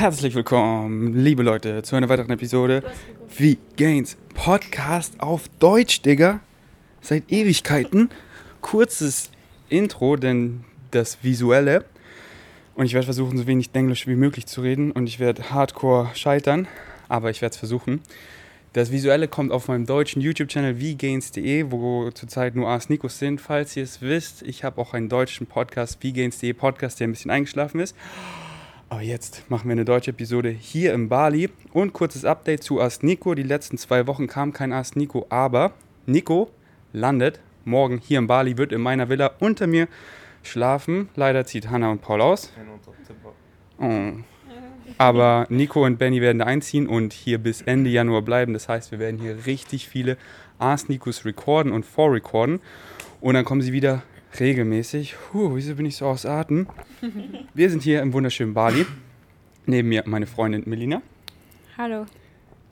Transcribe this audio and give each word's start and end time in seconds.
Herzlich 0.00 0.34
willkommen, 0.34 1.12
liebe 1.12 1.42
Leute, 1.42 1.82
zu 1.82 1.94
einer 1.94 2.08
weiteren 2.08 2.30
Episode 2.30 2.82
wie 3.36 3.58
Gains 3.76 4.16
Podcast 4.32 5.20
auf 5.20 5.46
Deutsch, 5.58 6.00
Digga. 6.00 6.40
Seit 7.02 7.30
Ewigkeiten. 7.30 8.08
Kurzes 8.62 9.30
Intro, 9.68 10.16
denn 10.16 10.64
das 10.90 11.22
Visuelle. 11.22 11.84
Und 12.74 12.86
ich 12.86 12.94
werde 12.94 13.04
versuchen, 13.04 13.36
so 13.36 13.46
wenig 13.46 13.68
Englisch 13.74 14.06
wie 14.06 14.14
möglich 14.14 14.46
zu 14.46 14.62
reden. 14.62 14.90
Und 14.90 15.06
ich 15.06 15.20
werde 15.20 15.50
hardcore 15.50 16.08
scheitern, 16.14 16.66
aber 17.10 17.28
ich 17.28 17.42
werde 17.42 17.52
es 17.52 17.58
versuchen. 17.58 18.00
Das 18.72 18.90
Visuelle 18.90 19.28
kommt 19.28 19.52
auf 19.52 19.68
meinem 19.68 19.84
deutschen 19.84 20.22
YouTube-Channel 20.22 20.80
vgains.de, 20.80 21.66
wo 21.68 22.10
zurzeit 22.12 22.54
nur 22.54 22.70
Ars 22.70 22.88
Nikos 22.88 23.18
sind. 23.18 23.38
Falls 23.38 23.76
ihr 23.76 23.82
es 23.82 24.00
wisst, 24.00 24.44
ich 24.44 24.64
habe 24.64 24.80
auch 24.80 24.94
einen 24.94 25.10
deutschen 25.10 25.46
Podcast, 25.46 26.02
vgains.de 26.02 26.54
Podcast, 26.54 27.00
der 27.00 27.08
ein 27.08 27.12
bisschen 27.12 27.30
eingeschlafen 27.30 27.80
ist. 27.80 27.94
Aber 28.90 29.02
jetzt 29.02 29.48
machen 29.48 29.68
wir 29.68 29.72
eine 29.72 29.84
deutsche 29.84 30.10
Episode 30.10 30.48
hier 30.48 30.92
in 30.94 31.08
Bali. 31.08 31.48
Und 31.72 31.92
kurzes 31.92 32.24
Update 32.24 32.64
zu 32.64 32.80
Ars 32.80 33.04
Nico. 33.04 33.36
Die 33.36 33.44
letzten 33.44 33.78
zwei 33.78 34.08
Wochen 34.08 34.26
kam 34.26 34.52
kein 34.52 34.72
Ars 34.72 34.96
Nico, 34.96 35.26
aber 35.28 35.72
Nico 36.06 36.50
landet 36.92 37.40
morgen 37.64 37.98
hier 37.98 38.18
in 38.18 38.26
Bali, 38.26 38.58
wird 38.58 38.72
in 38.72 38.80
meiner 38.80 39.08
Villa 39.08 39.30
unter 39.38 39.68
mir 39.68 39.86
schlafen. 40.42 41.08
Leider 41.14 41.46
zieht 41.46 41.70
Hanna 41.70 41.88
und 41.92 42.02
Paul 42.02 42.20
aus. 42.20 42.52
Oh. 43.78 44.10
Aber 44.98 45.46
Nico 45.50 45.86
und 45.86 45.98
Benny 45.98 46.20
werden 46.20 46.40
da 46.40 46.46
einziehen 46.46 46.88
und 46.88 47.12
hier 47.12 47.38
bis 47.38 47.62
Ende 47.62 47.90
Januar 47.90 48.22
bleiben. 48.22 48.54
Das 48.54 48.68
heißt, 48.68 48.90
wir 48.90 48.98
werden 48.98 49.20
hier 49.20 49.46
richtig 49.46 49.88
viele 49.88 50.16
Ars 50.58 50.88
Nikos 50.88 51.24
recorden 51.24 51.70
und 51.70 51.86
vorrecorden. 51.86 52.60
Und 53.20 53.34
dann 53.34 53.44
kommen 53.44 53.62
sie 53.62 53.72
wieder 53.72 54.02
regelmäßig. 54.38 55.16
Puh, 55.30 55.54
wieso 55.54 55.74
bin 55.74 55.86
ich 55.86 55.96
so 55.96 56.06
aus 56.06 56.26
Atem? 56.26 56.66
Wir 57.54 57.70
sind 57.70 57.82
hier 57.82 58.02
im 58.02 58.12
wunderschönen 58.12 58.54
Bali. 58.54 58.86
Neben 59.66 59.88
mir 59.88 60.04
meine 60.06 60.26
Freundin 60.26 60.62
Melina. 60.66 61.02
Hallo. 61.76 62.06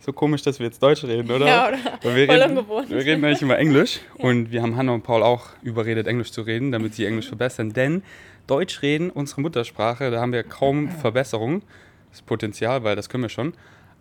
So 0.01 0.13
komisch, 0.13 0.43
dass 0.43 0.59
wir 0.61 0.67
jetzt 0.67 0.83
Deutsch 0.83 1.03
reden, 1.05 1.31
oder? 1.31 1.47
Ja, 1.47 1.69
oder? 1.69 1.79
Weil 2.03 2.17
wir, 2.17 2.27
Voll 2.27 2.37
reden, 2.37 2.59
ungewohnt. 2.59 2.89
wir 2.91 2.97
reden 2.99 3.25
eigentlich 3.25 3.43
immer 3.43 3.59
Englisch. 3.59 4.01
Und 4.17 4.53
wir 4.53 4.63
haben 4.63 4.77
Hannah 4.77 4.93
und 4.93 5.03
Paul 5.03 5.23
auch 5.23 5.49
überredet, 5.63 6.07
Englisch 6.07 6.31
zu 6.31 6.43
reden, 6.43 6.71
damit 6.71 6.95
sie 6.95 7.05
Englisch 7.05 7.27
verbessern. 7.29 7.73
Denn 7.73 8.03
Deutsch 8.47 8.81
reden, 8.83 9.11
unsere 9.11 9.41
Muttersprache, 9.41 10.11
da 10.11 10.21
haben 10.21 10.33
wir 10.33 10.45
kaum 10.45 10.89
Verbesserung. 10.89 11.63
Das 12.11 12.23
Potenzial, 12.23 12.85
weil 12.85 12.97
das 12.97 13.09
können 13.09 13.25
wir 13.25 13.29
schon. 13.29 13.53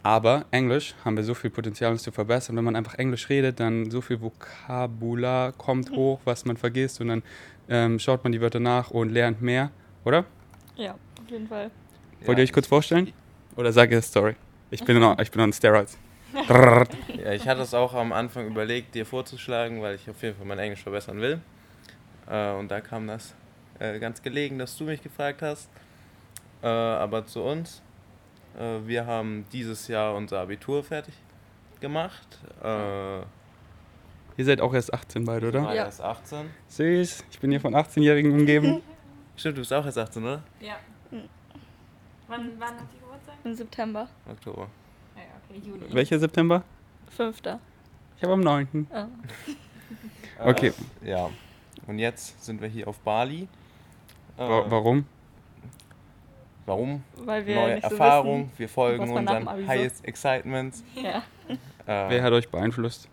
Aber 0.07 0.45
Englisch 0.51 0.95
haben 1.03 1.17
wir 1.17 1.23
so 1.25 1.33
viel 1.33 1.49
Potenzial, 1.49 1.91
uns 1.91 2.01
zu 2.01 2.13
verbessern. 2.13 2.55
Wenn 2.55 2.63
man 2.63 2.77
einfach 2.77 2.95
Englisch 2.95 3.27
redet, 3.27 3.59
dann 3.59 3.91
so 3.91 3.99
viel 3.99 4.21
Vokabular 4.21 5.51
kommt 5.51 5.91
hoch, 5.91 6.21
was 6.23 6.45
man 6.45 6.55
vergisst. 6.55 7.01
Und 7.01 7.09
dann 7.09 7.23
ähm, 7.67 7.99
schaut 7.99 8.23
man 8.23 8.31
die 8.31 8.39
Wörter 8.39 8.61
nach 8.61 8.89
und 8.89 9.09
lernt 9.09 9.41
mehr, 9.41 9.69
oder? 10.05 10.23
Ja, 10.77 10.91
auf 10.91 11.29
jeden 11.29 11.49
Fall. 11.49 11.71
Wollt 12.23 12.37
ihr 12.37 12.45
euch 12.45 12.53
kurz 12.53 12.67
vorstellen? 12.67 13.11
Oder 13.57 13.73
sag 13.73 13.91
ihr 13.91 14.01
Story? 14.01 14.37
Ich 14.71 14.81
bin, 14.85 14.97
noch, 14.97 15.19
ich 15.19 15.29
bin 15.29 15.41
on 15.41 15.51
Steroids. 15.51 15.97
Ja, 17.21 17.33
ich 17.33 17.45
hatte 17.45 17.63
es 17.63 17.73
auch 17.73 17.93
am 17.93 18.13
Anfang 18.13 18.47
überlegt, 18.47 18.95
dir 18.95 19.05
vorzuschlagen, 19.05 19.81
weil 19.81 19.95
ich 19.95 20.09
auf 20.09 20.23
jeden 20.23 20.37
Fall 20.37 20.45
mein 20.45 20.59
Englisch 20.59 20.83
verbessern 20.83 21.19
will. 21.19 21.41
Äh, 22.29 22.53
und 22.53 22.71
da 22.71 22.79
kam 22.79 23.07
das 23.07 23.35
äh, 23.79 23.99
ganz 23.99 24.21
gelegen, 24.21 24.57
dass 24.57 24.77
du 24.77 24.85
mich 24.85 25.03
gefragt 25.03 25.41
hast. 25.41 25.69
Äh, 26.63 26.67
aber 26.67 27.25
zu 27.25 27.43
uns. 27.43 27.81
Äh, 28.57 28.85
wir 28.87 29.05
haben 29.05 29.45
dieses 29.51 29.87
Jahr 29.87 30.15
unser 30.15 30.39
Abitur 30.41 30.83
fertig 30.83 31.13
gemacht. 31.79 32.39
Äh, 32.63 33.19
Ihr 34.39 34.45
seid 34.45 34.61
auch 34.61 34.73
erst 34.73 34.93
18 34.93 35.25
beide, 35.25 35.47
oder? 35.47 35.61
Ja. 35.73 35.85
erst 35.85 35.99
18. 36.01 36.49
Süß, 36.67 37.23
ich 37.31 37.39
bin 37.39 37.49
hier 37.49 37.59
von 37.61 37.73
18-Jährigen 37.75 38.31
umgeben. 38.33 38.81
Stimmt, 39.35 39.57
du 39.57 39.61
bist 39.61 39.73
auch 39.73 39.83
erst 39.85 39.97
18, 39.97 40.23
oder? 40.23 40.43
Ja. 40.59 40.75
Wann, 42.27 42.51
wann 42.59 42.69
hat 42.75 42.83
die 42.93 42.99
Geburtstag? 42.99 43.35
Im 43.43 43.53
September. 43.55 44.07
Oktober. 44.29 44.67
Ja, 45.15 45.21
okay, 45.49 45.61
Juni. 45.67 45.81
Welcher 45.93 46.19
September? 46.19 46.63
Fünfter. 47.09 47.59
Ich 48.17 48.23
habe 48.23 48.33
am 48.33 48.41
9. 48.41 48.87
Ah. 48.91 49.07
Okay. 50.39 50.73
Äh, 51.03 51.09
ja. 51.11 51.29
Und 51.87 51.97
jetzt 51.99 52.43
sind 52.43 52.61
wir 52.61 52.67
hier 52.67 52.87
auf 52.87 52.99
Bali. 52.99 53.47
Äh, 54.37 54.39
Wa- 54.41 54.65
Warum? 54.69 55.05
Warum? 56.67 57.01
Weil 57.15 57.45
wir 57.47 57.55
Neue 57.55 57.75
nicht 57.75 57.85
so 57.85 57.91
Erfahrung. 57.95 58.51
Wir 58.57 58.67
folgen 58.67 59.09
unseren 59.09 59.67
Highest 59.67 60.05
Excitements. 60.05 60.83
wissen. 60.93 61.07
Ja. 61.07 61.23
Äh, 62.07 62.09
Wer 62.09 62.23
hat 62.23 62.33
euch 62.33 62.49
beeinflusst? 62.49 63.07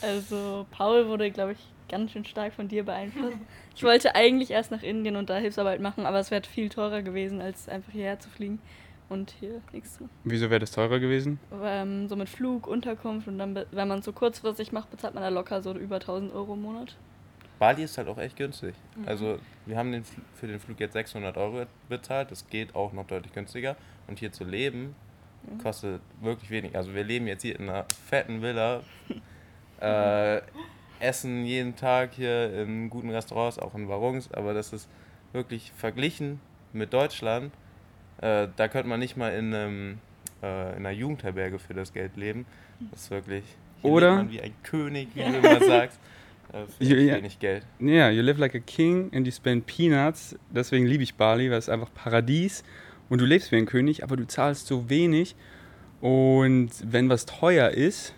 Also 0.00 0.64
Paul 0.70 1.08
wurde, 1.08 1.32
glaube 1.32 1.52
ich, 1.52 1.58
ganz 1.88 2.12
schön 2.12 2.24
stark 2.24 2.52
von 2.52 2.68
dir 2.68 2.84
beeinflusst. 2.84 3.36
Ich 3.74 3.82
wollte 3.82 4.14
eigentlich 4.14 4.52
erst 4.52 4.70
nach 4.70 4.84
Indien 4.84 5.16
und 5.16 5.28
da 5.28 5.36
Hilfsarbeit 5.38 5.80
machen, 5.80 6.06
aber 6.06 6.20
es 6.20 6.30
wäre 6.30 6.42
viel 6.44 6.68
teurer 6.68 7.02
gewesen, 7.02 7.40
als 7.40 7.68
einfach 7.68 7.90
hierher 7.92 8.20
zu 8.20 8.28
fliegen 8.28 8.60
und 9.08 9.34
hier 9.40 9.60
nichts 9.72 9.94
zu 9.96 10.04
machen. 10.04 10.12
Wieso 10.22 10.48
wäre 10.50 10.60
das 10.60 10.70
teurer 10.70 11.00
gewesen? 11.00 11.40
Ähm, 11.64 12.06
so 12.08 12.14
mit 12.14 12.28
Flug, 12.28 12.68
Unterkunft 12.68 13.26
und 13.26 13.38
dann, 13.38 13.56
wenn 13.72 13.88
man 13.88 13.98
es 13.98 14.04
so 14.04 14.12
kurzfristig 14.12 14.70
macht, 14.70 14.92
bezahlt 14.92 15.14
man 15.14 15.24
da 15.24 15.28
locker 15.30 15.60
so 15.60 15.72
über 15.74 15.96
1000 15.96 16.32
Euro 16.32 16.54
im 16.54 16.62
Monat. 16.62 16.96
Bali 17.58 17.82
ist 17.84 17.98
halt 17.98 18.08
auch 18.08 18.18
echt 18.18 18.36
günstig. 18.36 18.74
Mhm. 18.96 19.08
Also 19.08 19.38
wir 19.66 19.76
haben 19.76 19.90
den, 19.92 20.04
Fl- 20.04 20.20
für 20.34 20.46
den 20.46 20.60
Flug 20.60 20.78
jetzt 20.80 20.92
600 20.92 21.36
Euro 21.36 21.64
bezahlt. 21.88 22.30
Das 22.30 22.48
geht 22.48 22.74
auch 22.74 22.92
noch 22.92 23.06
deutlich 23.06 23.32
günstiger. 23.32 23.76
Und 24.06 24.18
hier 24.18 24.32
zu 24.32 24.44
leben 24.44 24.94
Mhm. 25.42 25.58
kostet 25.62 26.00
wirklich 26.20 26.50
wenig. 26.50 26.74
Also 26.76 26.94
wir 26.94 27.04
leben 27.04 27.26
jetzt 27.28 27.42
hier 27.42 27.58
in 27.58 27.68
einer 27.68 27.86
fetten 28.08 28.42
Villa. 28.42 28.80
äh, 29.80 30.40
essen 31.00 31.44
jeden 31.44 31.76
Tag 31.76 32.12
hier 32.14 32.52
in 32.62 32.90
guten 32.90 33.10
Restaurants, 33.10 33.58
auch 33.58 33.74
in 33.74 33.88
Warungs. 33.88 34.32
Aber 34.32 34.52
das 34.54 34.72
ist 34.72 34.88
wirklich 35.32 35.72
verglichen 35.76 36.40
mit 36.72 36.92
Deutschland. 36.92 37.52
Äh, 38.20 38.48
da 38.56 38.66
könnte 38.68 38.88
man 38.88 38.98
nicht 38.98 39.16
mal 39.16 39.32
in, 39.32 39.54
einem, 39.54 39.98
äh, 40.42 40.70
in 40.72 40.78
einer 40.86 40.90
Jugendherberge 40.90 41.58
für 41.60 41.74
das 41.74 41.92
Geld 41.92 42.16
leben. 42.16 42.46
Das 42.90 43.02
ist 43.02 43.10
wirklich... 43.10 43.44
Hier 43.82 43.90
Oder- 43.92 44.08
lebt 44.16 44.18
man 44.24 44.30
wie 44.32 44.40
ein 44.42 44.54
König, 44.64 45.08
wie 45.14 45.20
du 45.22 45.36
immer 45.38 45.64
sagst. 45.64 46.00
Äh, 46.52 46.66
für 46.66 47.00
ja. 47.00 47.16
wenig 47.16 47.38
Geld. 47.38 47.64
Ja, 47.78 48.10
you 48.10 48.22
live 48.22 48.38
like 48.38 48.54
a 48.54 48.60
king 48.60 49.10
and 49.14 49.26
you 49.26 49.32
spend 49.32 49.66
peanuts. 49.66 50.36
Deswegen 50.50 50.86
liebe 50.86 51.02
ich 51.02 51.14
Bali, 51.14 51.50
weil 51.50 51.58
es 51.58 51.68
einfach 51.68 51.92
Paradies 51.92 52.64
und 53.08 53.20
du 53.20 53.24
lebst 53.24 53.52
wie 53.52 53.56
ein 53.56 53.66
König, 53.66 54.02
aber 54.02 54.16
du 54.16 54.26
zahlst 54.26 54.66
so 54.66 54.88
wenig. 54.88 55.34
Und 56.00 56.70
wenn 56.84 57.08
was 57.08 57.26
teuer 57.26 57.70
ist, 57.70 58.14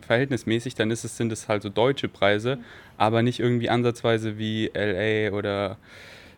verhältnismäßig, 0.00 0.74
dann 0.74 0.90
ist 0.90 1.04
es, 1.04 1.16
sind 1.16 1.30
es 1.32 1.48
halt 1.48 1.62
so 1.62 1.68
deutsche 1.68 2.08
Preise, 2.08 2.58
aber 2.96 3.22
nicht 3.22 3.40
irgendwie 3.40 3.68
ansatzweise 3.68 4.38
wie 4.38 4.70
LA 4.74 5.36
oder 5.36 5.76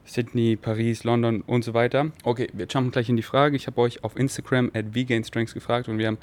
Sydney, 0.05 0.57
Paris, 0.57 1.05
London 1.05 1.43
und 1.43 1.65
so 1.65 1.73
weiter. 1.73 2.11
Okay, 2.25 2.49
wir 2.53 2.67
jumpen 2.67 2.91
gleich 2.91 3.09
in 3.09 3.17
die 3.17 3.23
Frage. 3.23 3.55
Ich 3.57 3.67
habe 3.67 3.81
euch 3.81 4.03
auf 4.03 4.17
Instagram 4.17 4.71
at 4.75 4.87
VGainStrengths 4.93 5.55
gefragt 5.55 5.89
und 5.89 5.99
wir 5.99 6.09
haben 6.09 6.19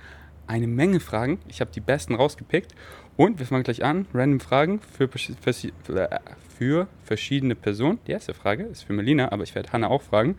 eine 0.46 0.68
Menge 0.68 1.00
Fragen. 1.00 1.40
Ich 1.48 1.62
habe 1.62 1.72
die 1.72 1.80
besten 1.80 2.16
rausgepickt 2.16 2.74
und 3.18 3.40
wir 3.40 3.46
fangen 3.46 3.64
gleich 3.64 3.84
an. 3.84 4.06
Random 4.14 4.40
Fragen 4.40 4.80
für, 4.80 5.10
für 5.10 6.88
verschiedene 7.04 7.56
Personen. 7.56 8.00
Die 8.08 8.12
erste 8.12 8.34
Frage 8.34 8.64
ist 8.64 8.84
für 8.84 8.94
Melina, 8.94 9.32
aber 9.32 9.44
ich 9.44 9.54
werde 9.56 9.72
Hannah 9.74 9.88
auch 9.90 10.02
fragen. 10.04 10.38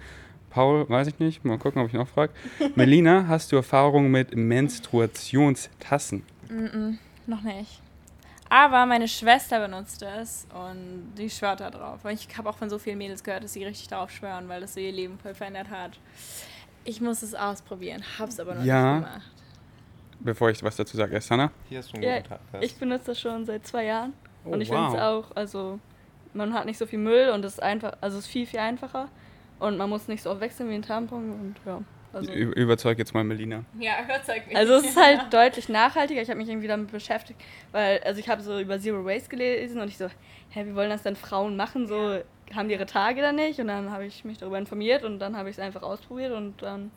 Paul, 0.51 0.89
weiß 0.89 1.09
ich 1.09 1.19
nicht. 1.19 1.45
Mal 1.45 1.59
gucken, 1.59 1.83
ob 1.83 1.89
ich 1.89 1.95
noch 1.95 2.09
frage. 2.09 2.33
Melina, 2.75 3.27
hast 3.29 3.53
du 3.53 3.57
Erfahrung 3.57 4.11
mit 4.11 4.35
Menstruationstassen? 4.35 6.23
Mm-mm, 6.49 6.97
noch 7.27 7.43
nicht. 7.43 7.81
Aber 8.51 8.87
meine 8.87 9.09
Schwester 9.09 9.61
benutzt 9.61 10.03
es 10.03 10.47
und 10.55 11.13
die 11.19 11.29
schwört 11.29 11.61
da 11.61 11.71
drauf. 11.71 12.01
Ich 12.09 12.27
habe 12.39 12.49
auch 12.49 12.57
von 12.57 12.71
so 12.71 12.79
vielen 12.79 12.97
Mädels 12.97 13.23
gehört, 13.23 13.45
dass 13.45 13.53
sie 13.53 13.63
richtig 13.65 13.89
darauf 13.89 14.11
schwören, 14.11 14.49
weil 14.49 14.63
das 14.63 14.73
so 14.73 14.81
ihr 14.81 14.91
Leben 14.93 15.19
voll 15.19 15.35
verändert 15.35 15.69
hat. 15.69 15.99
Ich 16.85 17.03
muss 17.03 17.23
es 17.23 17.35
ausprobieren, 17.35 18.03
hab's 18.19 18.41
aber 18.41 18.55
noch 18.55 18.65
Ja. 18.65 19.01
nicht 19.01 19.07
gemacht. 19.07 19.31
Bevor 20.21 20.51
ich 20.51 20.63
was 20.63 20.77
dazu 20.77 20.97
sage, 20.97 21.15
erst 21.15 21.31
Hannah. 21.31 21.51
Hier 21.69 21.81
ist 21.81 21.91
schon 21.91 22.03
Ja, 22.03 22.17
guten 22.17 22.29
Tag. 22.29 22.41
Ich 22.61 22.77
benutze 22.77 23.07
das 23.07 23.21
schon 23.21 23.45
seit 23.45 23.67
zwei 23.67 23.85
Jahren 23.85 24.13
Oh, 24.45 24.51
und 24.51 24.61
ich 24.61 24.69
finde 24.69 24.89
es 24.89 24.95
auch, 25.01 25.31
also 25.37 25.79
man 26.35 26.53
hat 26.55 26.65
nicht 26.67 26.79
so 26.79 26.87
viel 26.87 26.99
Müll 26.99 27.31
und 27.31 27.45
es 27.45 27.55
ist 27.55 27.63
einfach, 27.63 27.93
also 28.01 28.19
es 28.19 28.25
ist 28.25 28.31
viel, 28.31 28.47
viel 28.47 28.61
einfacher 28.61 29.09
und 29.59 29.77
man 29.77 29.89
muss 29.91 30.09
nicht 30.09 30.23
so 30.23 30.31
oft 30.31 30.41
wechseln 30.41 30.71
wie 30.71 30.75
ein 30.75 30.83
Tampon 30.83 31.31
und 31.33 31.57
ja. 31.67 31.81
Also, 32.13 32.33
Ü- 32.33 32.53
Überzeug 32.53 32.99
jetzt 32.99 33.13
mal 33.13 33.23
Melina. 33.23 33.65
Ja, 33.79 34.03
überzeug 34.03 34.47
mich. 34.47 34.57
also 34.57 34.75
es 34.75 34.87
ist 34.87 34.97
halt 34.97 35.21
deutlich 35.33 35.69
nachhaltiger. 35.69 36.23
Ich 36.23 36.31
habe 36.31 36.39
mich 36.39 36.49
irgendwie 36.49 36.67
damit 36.69 36.91
beschäftigt, 36.91 37.39
weil, 37.73 37.99
also 38.01 38.19
ich 38.19 38.29
habe 38.31 38.41
so 38.43 38.59
über 38.59 38.81
Zero 38.81 39.05
Waste 39.05 39.29
gelesen 39.29 39.81
und 39.81 39.89
ich 39.89 39.99
so, 39.99 40.07
hä, 40.51 40.65
wie 40.67 40.75
wollen 40.75 40.89
das 40.89 41.03
denn 41.03 41.17
Frauen 41.17 41.55
machen? 41.57 41.87
So, 41.87 42.19
haben 42.55 42.69
die 42.69 42.75
ihre 42.75 42.87
Tage 42.87 43.21
dann 43.21 43.37
nicht? 43.37 43.61
Und 43.61 43.67
dann 43.69 43.91
habe 43.91 44.07
ich 44.07 44.25
mich 44.25 44.39
darüber 44.39 44.57
informiert 44.59 45.05
und 45.05 45.19
dann 45.19 45.37
habe 45.37 45.51
ich 45.51 45.57
es 45.57 45.61
einfach 45.63 45.83
ausprobiert 45.83 46.33
und 46.33 46.63
dann, 46.63 46.91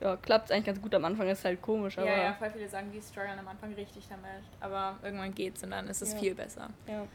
ja, 0.00 0.16
klappt 0.16 0.46
es 0.46 0.50
eigentlich 0.50 0.66
ganz 0.66 0.80
gut. 0.82 0.94
Am 0.94 1.04
Anfang 1.04 1.28
ist 1.28 1.38
es 1.40 1.44
halt 1.44 1.62
komisch, 1.62 1.96
aber 1.98 2.08
ja, 2.10 2.22
ja, 2.24 2.32
voll 2.34 2.50
viele 2.50 2.68
sagen, 2.68 2.90
die 2.92 3.00
strugglen 3.00 3.38
am 3.38 3.48
Anfang 3.48 3.72
richtig 3.74 4.04
damit. 4.08 4.42
Aber 4.60 4.98
irgendwann 5.02 5.34
geht's 5.34 5.62
und 5.62 5.70
dann 5.70 5.88
ist 5.88 6.02
es 6.02 6.12
Ja. 6.12 6.18
viel 6.18 6.34
besser. 6.34 6.70
ja. 6.88 7.06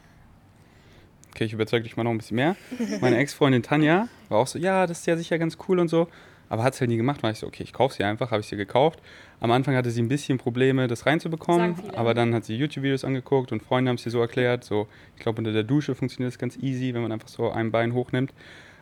Okay, 1.32 1.44
ich 1.44 1.52
überzeug 1.52 1.84
dich 1.84 1.96
mal 1.96 2.02
noch 2.02 2.10
ein 2.10 2.18
bisschen 2.18 2.34
mehr. 2.34 2.56
Meine 3.00 3.16
Ex-Freundin 3.18 3.62
Tanja 3.62 4.08
war 4.28 4.38
auch 4.38 4.48
so, 4.48 4.58
ja, 4.58 4.88
das 4.88 4.98
ist 5.00 5.06
ja 5.06 5.16
sicher 5.16 5.38
ganz 5.38 5.56
cool 5.68 5.78
und 5.78 5.86
so. 5.86 6.08
Aber 6.48 6.64
hat 6.64 6.74
es 6.74 6.80
halt 6.80 6.90
nie 6.90 6.96
gemacht. 6.96 7.22
War 7.22 7.30
ich 7.30 7.38
so, 7.38 7.46
okay, 7.46 7.62
ich 7.62 7.72
kaufe 7.72 7.94
sie 7.94 8.02
einfach, 8.02 8.32
habe 8.32 8.40
ich 8.40 8.48
sie 8.48 8.56
gekauft. 8.56 8.98
Am 9.38 9.52
Anfang 9.52 9.76
hatte 9.76 9.92
sie 9.92 10.02
ein 10.02 10.08
bisschen 10.08 10.38
Probleme, 10.38 10.88
das 10.88 11.06
reinzubekommen. 11.06 11.76
Aber 11.94 12.14
dann 12.14 12.34
hat 12.34 12.44
sie 12.44 12.56
YouTube-Videos 12.56 13.04
angeguckt 13.04 13.52
und 13.52 13.62
Freunde 13.62 13.90
haben 13.90 13.94
es 13.96 14.04
ihr 14.04 14.10
so 14.10 14.20
erklärt. 14.20 14.64
So, 14.64 14.88
ich 15.16 15.22
glaube, 15.22 15.38
unter 15.38 15.52
der 15.52 15.62
Dusche 15.62 15.94
funktioniert 15.94 16.32
das 16.32 16.38
ganz 16.40 16.56
easy, 16.56 16.92
wenn 16.94 17.02
man 17.02 17.12
einfach 17.12 17.28
so 17.28 17.48
ein 17.52 17.70
Bein 17.70 17.94
hochnimmt. 17.94 18.34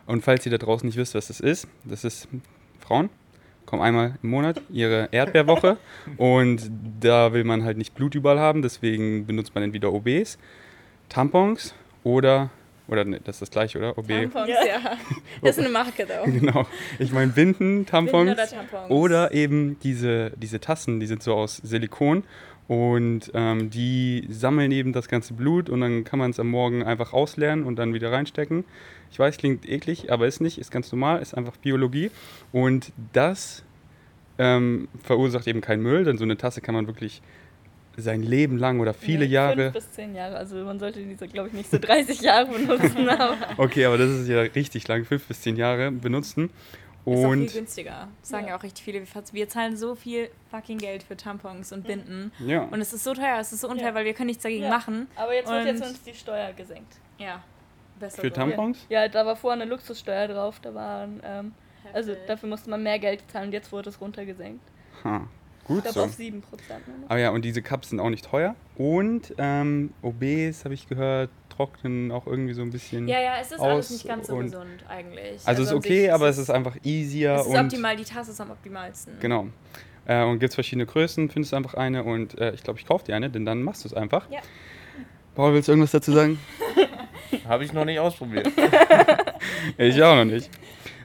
Und 0.07 0.23
falls 0.23 0.43
ihr 0.47 0.51
da 0.51 0.57
draußen 0.57 0.87
nicht 0.87 0.97
wisst, 0.97 1.13
was 1.13 1.27
das 1.27 1.39
ist, 1.39 1.67
das 1.83 2.03
ist, 2.03 2.27
Frauen, 2.79 3.11
kommen 3.69 3.83
einmal 3.83 4.15
im 4.23 4.29
Monat, 4.31 4.61
ihre 4.71 5.09
Erdbeerwoche. 5.11 5.77
und 6.17 6.69
da 6.99 7.33
will 7.33 7.43
man 7.43 7.63
halt 7.63 7.77
nicht 7.77 7.93
Blut 7.93 8.15
überall 8.15 8.39
haben, 8.39 8.61
deswegen 8.63 9.25
benutzt 9.27 9.53
man 9.53 9.63
entweder 9.63 9.93
OBs, 9.93 10.39
Tampons 11.07 11.73
oder, 12.03 12.49
oder 12.87 13.05
ne, 13.05 13.19
das 13.23 13.35
ist 13.35 13.41
das 13.43 13.51
gleiche, 13.51 13.77
oder? 13.77 13.97
OB. 13.97 14.07
Tampons, 14.07 14.49
Ja. 14.49 14.65
ja. 14.65 14.79
Das 15.41 15.57
ist 15.57 15.59
eine 15.59 15.69
Marke, 15.69 16.05
though. 16.07 16.29
Genau. 16.31 16.65
Ich 16.97 17.11
meine 17.11 17.31
Binden, 17.31 17.85
Tampons. 17.85 18.25
Binden 18.25 18.33
oder 18.33 18.47
Tampons. 18.47 18.89
Oder 18.91 19.33
eben 19.33 19.79
diese, 19.81 20.31
diese 20.37 20.59
Tassen, 20.59 20.99
die 20.99 21.05
sind 21.05 21.21
so 21.23 21.35
aus 21.35 21.57
Silikon 21.57 22.23
und 22.69 23.31
ähm, 23.33 23.71
die 23.71 24.27
sammeln 24.29 24.71
eben 24.71 24.93
das 24.93 25.07
ganze 25.07 25.33
Blut 25.33 25.69
und 25.71 25.81
dann 25.81 26.03
kann 26.03 26.19
man 26.19 26.29
es 26.29 26.39
am 26.39 26.49
Morgen 26.49 26.83
einfach 26.83 27.13
ausleeren 27.13 27.63
und 27.63 27.77
dann 27.77 27.95
wieder 27.95 28.11
reinstecken. 28.11 28.63
Ich 29.11 29.17
weiß, 29.17 29.37
klingt 29.37 29.67
eklig, 29.67 30.11
aber 30.11 30.27
ist 30.27 30.39
nicht, 30.39 30.59
ist 30.59 30.69
ganz 30.69 30.91
normal, 30.91 31.19
ist 31.19 31.33
einfach 31.35 31.57
Biologie 31.57 32.11
und 32.51 32.91
das 33.11 33.63
ähm, 34.37 34.87
verursacht 35.01 35.47
eben 35.47 35.61
keinen 35.61 35.81
Müll, 35.81 36.03
denn 36.03 36.19
so 36.19 36.23
eine 36.23 36.37
Tasse 36.37 36.61
kann 36.61 36.75
man 36.75 36.85
wirklich 36.85 37.23
sein 37.97 38.21
Leben 38.21 38.57
lang 38.59 38.79
oder 38.79 38.93
viele 38.93 39.25
Nee, 39.25 39.31
Jahre. 39.33 39.71
Fünf 39.71 39.73
bis 39.73 39.91
zehn 39.91 40.13
Jahre. 40.13 40.37
Also 40.37 40.55
man 40.63 40.77
sollte 40.79 41.01
diese, 41.03 41.27
glaube 41.27 41.47
ich, 41.47 41.53
nicht 41.55 41.71
so 41.71 41.79
30 41.79 42.21
Jahre 42.21 42.51
benutzen. 42.51 43.09
Aber 43.09 43.35
Okay, 43.57 43.83
aber 43.85 43.97
das 43.97 44.11
ist 44.11 44.29
ja 44.29 44.41
richtig 44.41 44.87
lang, 44.87 45.05
fünf 45.05 45.25
bis 45.25 45.41
zehn 45.41 45.55
Jahre 45.57 45.91
benutzen. 45.91 46.51
Ist 47.13 47.19
auch 47.25 47.31
viel 47.33 47.41
Und 47.41 47.53
günstiger. 47.53 48.07
Das 48.21 48.29
sagen 48.29 48.43
Ja. 48.45 48.49
ja 48.51 48.57
auch 48.57 48.63
richtig 48.63 48.83
viele. 48.83 49.01
Wir- 49.31 49.49
zahlen 49.49 49.77
so 49.77 49.95
viel 49.95 50.29
fucking 50.51 50.77
Geld 50.77 51.03
für 51.03 51.15
Tampons 51.17 51.71
und 51.71 51.85
Binden. 51.85 52.31
ja, 52.39 52.63
Und 52.63 52.81
es 52.81 52.93
ist 52.93 53.03
so 53.03 53.13
teuer, 53.13 53.37
es 53.39 53.51
ist 53.53 53.61
so 53.61 53.69
unfair, 53.69 53.89
Ja. 53.89 53.93
weil 53.95 54.05
wir 54.05 54.13
können 54.13 54.27
nichts 54.27 54.43
dagegen 54.43 54.63
Ja. 54.63 54.69
machen. 54.69 55.07
Aber 55.15 55.33
jetzt 55.33 55.49
wird 55.49 55.61
Und- 55.61 55.67
jetzt 55.67 55.81
uns 55.83 56.01
die 56.03 56.13
Steuer 56.13 56.53
gesenkt. 56.53 56.93
Ja. 57.17 57.41
Besser 57.99 58.21
für 58.21 58.29
so. 58.29 58.33
Tampons? 58.33 58.85
Ja, 58.89 59.07
da 59.07 59.25
war 59.25 59.35
vorher 59.35 59.61
eine 59.61 59.69
Luxussteuer 59.69 60.27
drauf. 60.29 60.59
Da 60.61 60.73
waren, 60.73 61.19
ähm, 61.23 61.53
also 61.93 62.15
dafür 62.27 62.47
musste 62.47 62.69
man 62.69 62.81
mehr 62.81 62.97
Geld 62.99 63.23
zahlen. 63.31 63.51
Jetzt 63.51 63.71
wurde 63.73 63.89
es 63.89 63.99
runtergesenkt. 63.99 64.61
Ha, 65.03 65.27
Ich 65.61 65.67
gut 65.67 65.81
glaube 65.83 65.93
so. 65.93 66.03
auf 66.05 66.13
7 66.13 66.41
Prozent. 66.41 66.81
Aber 67.09 67.19
ja, 67.19 67.29
und 67.31 67.43
diese 67.43 67.61
Cups 67.61 67.89
sind 67.89 67.99
auch 67.99 68.09
nicht 68.09 68.23
teuer. 68.25 68.55
Und 68.77 69.33
ähm, 69.37 69.93
OBs, 70.01 70.63
habe 70.63 70.73
ich 70.73 70.87
gehört, 70.87 71.29
trocknen 71.59 72.11
auch 72.11 72.25
irgendwie 72.25 72.53
so 72.53 72.61
ein 72.61 72.69
bisschen. 72.69 73.07
Ja, 73.07 73.19
ja, 73.19 73.33
es 73.41 73.51
ist 73.51 73.59
aus 73.59 73.65
alles 73.65 73.89
nicht 73.89 74.07
ganz 74.07 74.27
so 74.27 74.35
und- 74.35 74.45
gesund 74.45 74.85
eigentlich. 74.87 75.41
also 75.45 75.63
ist 75.63 75.69
an 75.69 75.77
okay, 75.77 76.03
sich 76.03 76.13
aber 76.13 76.29
es 76.29 76.37
ist 76.37 76.49
einfach 76.49 76.77
easier. 76.83 77.33
Es 77.33 77.47
ist 77.47 77.53
und 77.53 77.59
optimal, 77.59 77.97
die 77.97 78.05
Tasse 78.05 78.31
ist 78.31 78.39
am 78.39 78.51
optimalsten. 78.51 79.19
Genau. 79.19 79.47
Äh, 80.05 80.23
und 80.23 80.39
gibt 80.39 80.51
es 80.51 80.55
verschiedene 80.55 80.85
Größen, 80.85 81.29
findest 81.29 81.51
du 81.51 81.57
einfach 81.57 81.73
eine 81.73 82.03
und 82.05 82.39
äh, 82.39 82.53
ich 82.53 82.63
glaube, 82.63 82.79
ich 82.79 82.85
kaufe 82.85 83.05
dir 83.05 83.15
eine, 83.15 83.29
denn 83.29 83.45
dann 83.45 83.61
machst 83.61 83.83
du 83.83 83.89
es 83.89 83.93
einfach. 83.93 84.29
Ja. 84.31 84.39
Paul, 85.35 85.53
willst 85.53 85.67
du 85.67 85.73
irgendwas 85.73 85.91
dazu 85.91 86.13
sagen? 86.13 86.39
Habe 87.47 87.65
ich 87.65 87.73
noch 87.73 87.83
nicht 87.83 87.99
ausprobiert. 87.99 88.47
ich 89.77 90.01
auch 90.01 90.15
noch 90.15 90.25
nicht. 90.25 90.49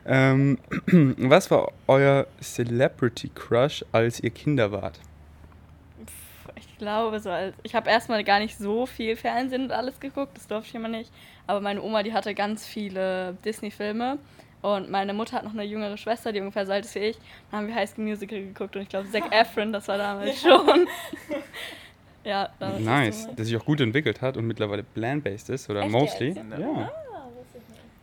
Ähm, 0.07 0.59
was 1.19 1.51
war 1.51 1.73
euer 1.89 2.29
Celebrity 2.41 3.31
Crush, 3.35 3.85
als 3.91 4.21
ihr 4.21 4.31
Kinder 4.31 4.71
wart? 4.71 5.01
Ich 6.75 6.79
glaube 6.79 7.21
so. 7.21 7.31
Als, 7.31 7.55
ich 7.63 7.77
habe 7.77 7.89
erstmal 7.89 8.25
gar 8.25 8.41
nicht 8.41 8.59
so 8.59 8.85
viel 8.85 9.15
Fernsehen 9.15 9.63
und 9.63 9.73
alles 9.73 10.01
geguckt. 10.01 10.37
Das 10.37 10.49
durfte 10.49 10.71
ich 10.71 10.75
immer 10.75 10.89
nicht. 10.89 11.09
Aber 11.47 11.61
meine 11.61 11.81
Oma, 11.81 12.03
die 12.03 12.13
hatte 12.13 12.35
ganz 12.35 12.67
viele 12.67 13.37
Disney-Filme. 13.45 14.19
Und 14.61 14.91
meine 14.91 15.15
Mutter 15.15 15.37
hat 15.37 15.45
noch 15.45 15.53
eine 15.53 15.63
jüngere 15.63 15.97
Schwester, 15.97 16.33
die 16.33 16.41
ungefähr 16.41 16.67
so 16.67 16.73
alt 16.73 16.85
ist 16.85 16.97
wie 16.97 17.01
ich. 17.01 17.19
Dann 17.51 17.61
haben 17.61 17.69
wir 17.69 17.77
High 17.77 17.89
School 17.89 18.05
Musical 18.07 18.41
geguckt 18.41 18.75
und 18.75 18.83
ich 18.83 18.89
glaube, 18.89 19.09
Zac 19.09 19.25
Efron, 19.31 19.73
das 19.73 19.87
war 19.87 19.99
damals 19.99 20.41
schon. 20.41 20.89
ja, 22.25 22.49
damals 22.59 22.81
Nice, 22.81 23.27
das 23.27 23.37
dass 23.37 23.47
sich 23.47 23.57
auch 23.57 23.65
gut 23.65 23.81
entwickelt 23.81 24.21
hat 24.21 24.37
und 24.37 24.47
mittlerweile 24.47 24.83
bland-based 24.83 25.51
ist 25.51 25.71
oder 25.71 25.83
Echt 25.83 25.93
mostly. 25.93 26.29
jetzt? 26.29 26.39
Ja. 26.59 26.91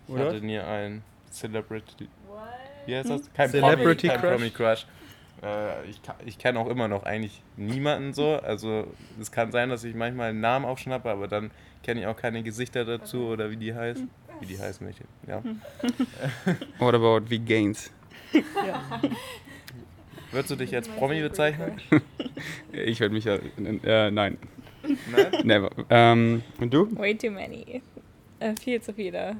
Ich 0.07 0.13
Oder? 0.13 0.25
hatte 0.27 0.45
nie 0.45 0.59
einen 0.59 1.03
Celebrity. 1.31 2.07
What? 2.29 2.39
Wie 2.85 2.95
heißt 2.95 3.09
das? 3.09 3.33
Kein 3.33 3.49
Celebrity 3.49 4.07
Promi, 4.07 4.21
kein 4.21 4.21
Crush? 4.21 4.35
Promi 4.37 4.49
Crush. 4.51 4.85
Äh, 5.43 5.89
ich 5.89 6.01
ka- 6.03 6.17
ich 6.25 6.37
kenne 6.37 6.59
auch 6.59 6.67
immer 6.67 6.87
noch 6.87 7.03
eigentlich 7.03 7.41
niemanden 7.57 8.13
so. 8.13 8.35
Also 8.35 8.87
es 9.19 9.31
kann 9.31 9.51
sein, 9.51 9.69
dass 9.69 9.83
ich 9.83 9.95
manchmal 9.95 10.29
einen 10.29 10.39
Namen 10.41 10.65
aufschnappe, 10.65 11.09
aber 11.09 11.27
dann 11.27 11.51
kenne 11.83 12.01
ich 12.01 12.07
auch 12.07 12.17
keine 12.17 12.43
Gesichter 12.43 12.85
dazu 12.85 13.25
oder 13.27 13.49
wie 13.51 13.57
die 13.57 13.73
heißen. 13.73 14.09
Wie 14.39 14.45
die 14.45 14.59
heißen, 14.59 14.85
welche. 14.85 15.03
Ja. 15.27 15.43
What 16.79 16.93
about 16.95 17.29
wie 17.29 17.39
Gains? 17.39 17.91
Würdest 20.31 20.51
du 20.51 20.55
dich 20.55 20.73
als 20.75 20.87
Promi 20.89 21.21
bezeichnen? 21.21 21.79
Ich 22.71 22.99
werde 22.99 23.13
mich 23.13 23.25
ja. 23.25 23.35
Äh, 23.35 24.09
nein, 24.09 24.37
Nein? 25.11 25.31
never. 25.43 25.69
Ähm, 25.89 26.41
und 26.59 26.73
du? 26.73 26.87
Way 26.97 27.15
too 27.15 27.29
many. 27.29 27.81
Äh, 28.39 28.55
viel 28.55 28.81
zu 28.81 28.93
viele. 28.93 29.35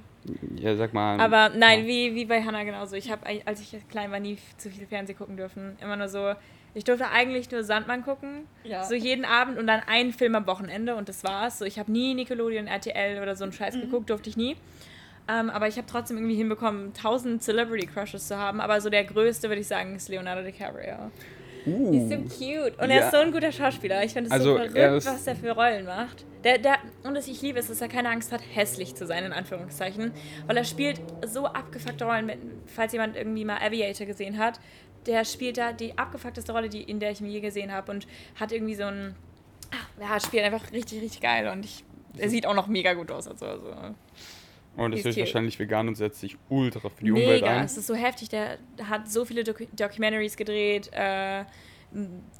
Ja, 0.55 0.75
sag 0.75 0.93
mal. 0.93 1.19
Aber 1.19 1.49
nein, 1.55 1.85
wie, 1.87 2.13
wie 2.15 2.25
bei 2.25 2.43
Hannah 2.43 2.63
genauso. 2.63 2.95
Ich 2.95 3.11
habe, 3.11 3.25
als 3.45 3.61
ich 3.61 3.75
klein 3.89 4.11
war, 4.11 4.19
nie 4.19 4.37
zu 4.57 4.69
viel 4.69 4.85
Fernsehen 4.85 5.17
gucken 5.17 5.37
dürfen. 5.37 5.77
Immer 5.81 5.95
nur 5.95 6.09
so, 6.09 6.33
ich 6.73 6.83
durfte 6.83 7.09
eigentlich 7.09 7.49
nur 7.51 7.63
Sandmann 7.63 8.03
gucken. 8.03 8.47
Ja. 8.63 8.83
So 8.83 8.93
jeden 8.93 9.25
Abend 9.25 9.57
und 9.57 9.67
dann 9.67 9.81
einen 9.87 10.13
Film 10.13 10.35
am 10.35 10.47
Wochenende 10.47 10.95
und 10.95 11.09
das 11.09 11.23
war's. 11.23 11.59
So, 11.59 11.65
ich 11.65 11.79
habe 11.79 11.91
nie 11.91 12.13
Nickelodeon, 12.13 12.67
RTL 12.67 13.21
oder 13.21 13.35
so 13.35 13.43
einen 13.43 13.53
Scheiß 13.53 13.75
geguckt, 13.75 14.09
durfte 14.09 14.29
ich 14.29 14.37
nie. 14.37 14.55
Ähm, 15.27 15.49
aber 15.49 15.67
ich 15.67 15.77
habe 15.77 15.87
trotzdem 15.87 16.17
irgendwie 16.17 16.35
hinbekommen, 16.35 16.93
tausend 16.93 17.43
Celebrity 17.43 17.87
Crushes 17.87 18.27
zu 18.27 18.37
haben. 18.37 18.61
Aber 18.61 18.81
so 18.81 18.89
der 18.89 19.03
größte, 19.03 19.49
würde 19.49 19.61
ich 19.61 19.67
sagen, 19.67 19.95
ist 19.95 20.09
Leonardo 20.09 20.43
DiCaprio. 20.43 21.11
Uh. 21.65 21.91
Die 21.91 21.97
ist 21.99 22.09
so 22.09 22.15
cute. 22.17 22.79
Und 22.79 22.89
Ja. 22.89 22.95
er 22.95 23.05
ist 23.05 23.11
so 23.11 23.17
ein 23.17 23.31
guter 23.31 23.51
Schauspieler. 23.51 24.03
Ich 24.03 24.13
finde 24.13 24.27
es 24.27 24.31
Also, 24.31 24.51
so 24.51 24.55
verrückt, 24.57 24.75
er 24.75 24.95
was 24.95 25.23
der 25.23 25.35
für 25.35 25.51
Rollen 25.51 25.85
macht. 25.85 26.25
Der, 26.43 26.57
der, 26.57 26.77
und 27.03 27.15
was 27.15 27.27
ich 27.27 27.41
liebe, 27.41 27.59
ist, 27.59 27.69
dass 27.69 27.81
er 27.81 27.87
keine 27.87 28.09
Angst 28.09 28.31
hat, 28.31 28.41
hässlich 28.53 28.95
zu 28.95 29.05
sein, 29.05 29.23
in 29.23 29.33
Anführungszeichen. 29.33 30.11
Weil 30.47 30.57
er 30.57 30.63
spielt 30.63 30.99
so 31.25 31.45
abgefuckte 31.45 32.05
Rollen, 32.05 32.25
mit, 32.25 32.39
falls 32.65 32.93
jemand 32.93 33.15
irgendwie 33.15 33.45
mal 33.45 33.57
Aviator 33.57 34.07
gesehen 34.07 34.37
hat. 34.37 34.59
Der 35.05 35.25
spielt 35.25 35.57
da 35.57 35.71
die 35.73 35.97
abgefuckteste 35.97 36.51
Rolle, 36.51 36.69
die, 36.69 36.83
in 36.83 36.99
der 36.99 37.11
ich 37.11 37.21
ihn 37.21 37.27
je 37.27 37.39
gesehen 37.41 37.71
habe. 37.71 37.91
Und 37.91 38.07
hat 38.39 38.51
irgendwie 38.51 38.75
so 38.75 38.83
ein. 38.83 39.15
Ach, 39.71 39.87
ja, 40.01 40.19
spielt 40.19 40.43
einfach 40.43 40.71
richtig, 40.71 41.01
richtig 41.01 41.21
geil. 41.21 41.47
Und 41.47 41.65
ich, 41.65 41.83
er 42.17 42.29
sieht 42.29 42.45
auch 42.45 42.53
noch 42.55 42.67
mega 42.67 42.93
gut 42.93 43.11
aus. 43.11 43.27
Also, 43.27 43.45
also 43.45 43.73
Und 44.77 44.93
ist 44.93 45.05
höchstwahrscheinlich 45.05 45.59
vegan 45.59 45.87
und 45.87 45.95
setzt 45.95 46.21
sich 46.21 46.37
ultra 46.49 46.89
für 46.89 47.03
die 47.03 47.11
Umwelt 47.11 47.41
Mega, 47.41 47.57
ein. 47.57 47.65
es 47.65 47.77
ist 47.77 47.87
so 47.87 47.95
heftig. 47.95 48.29
Der 48.29 48.57
hat 48.83 49.11
so 49.11 49.25
viele 49.25 49.43
Doku 49.43 49.65
Documentaries 49.73 50.37
gedreht, 50.37 50.89
äh, 50.93 51.43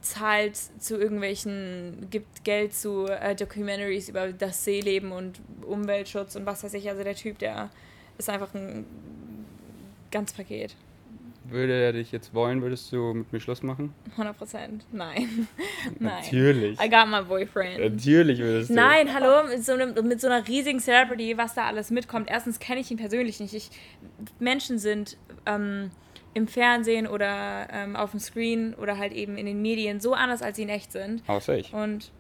zahlt 0.01 0.55
zu 0.55 0.97
irgendwelchen, 0.97 2.07
gibt 2.09 2.43
Geld 2.45 2.73
zu 2.73 3.07
äh, 3.07 3.35
Documentaries 3.35 4.07
über 4.07 4.31
das 4.31 4.63
Seeleben 4.63 5.11
und 5.11 5.41
Umweltschutz 5.65 6.35
und 6.35 6.45
was 6.45 6.63
weiß 6.63 6.73
ich. 6.75 6.89
Also 6.89 7.03
der 7.03 7.15
Typ, 7.15 7.37
der 7.39 7.69
ist 8.17 8.29
einfach 8.29 8.53
ein 8.53 8.85
ganz 10.09 10.31
Paket. 10.31 10.75
Würde 11.43 11.73
er 11.73 11.93
dich 11.93 12.11
jetzt 12.11 12.33
wollen, 12.33 12.61
würdest 12.61 12.91
du 12.91 13.13
mit 13.13 13.33
mir 13.33 13.39
Schluss 13.39 13.63
machen? 13.63 13.93
100 14.11 14.37
Prozent. 14.37 14.85
Nein. 14.91 15.47
Nein. 15.99 16.21
Natürlich. 16.23 16.79
I 16.79 16.87
got 16.87 17.07
my 17.07 17.21
boyfriend. 17.21 17.79
Natürlich 17.79 18.39
würdest 18.39 18.69
du. 18.69 18.75
Nein, 18.75 19.11
hallo, 19.13 19.47
mit 19.47 19.63
so, 19.63 19.73
einem, 19.73 20.07
mit 20.07 20.21
so 20.21 20.27
einer 20.27 20.47
riesigen 20.47 20.79
Celebrity, 20.79 21.37
was 21.37 21.55
da 21.55 21.65
alles 21.65 21.89
mitkommt. 21.89 22.29
Erstens 22.29 22.59
kenne 22.59 22.79
ich 22.79 22.91
ihn 22.91 22.97
persönlich 22.97 23.39
nicht. 23.39 23.53
Ich, 23.53 23.71
Menschen 24.39 24.77
sind 24.77 25.17
ähm, 25.47 25.89
im 26.33 26.47
Fernsehen 26.47 27.07
oder 27.07 27.67
ähm, 27.71 27.95
auf 27.95 28.11
dem 28.11 28.19
Screen 28.19 28.75
oder 28.75 28.97
halt 28.97 29.11
eben 29.13 29.35
in 29.37 29.47
den 29.47 29.61
Medien 29.61 29.99
so 29.99 30.13
anders, 30.13 30.41
als 30.41 30.57
sie 30.57 30.63
in 30.63 30.69
echt 30.69 30.91
sind. 30.91 31.23
Außer 31.27 31.57
ich. 31.57 31.73
Und 31.73 32.11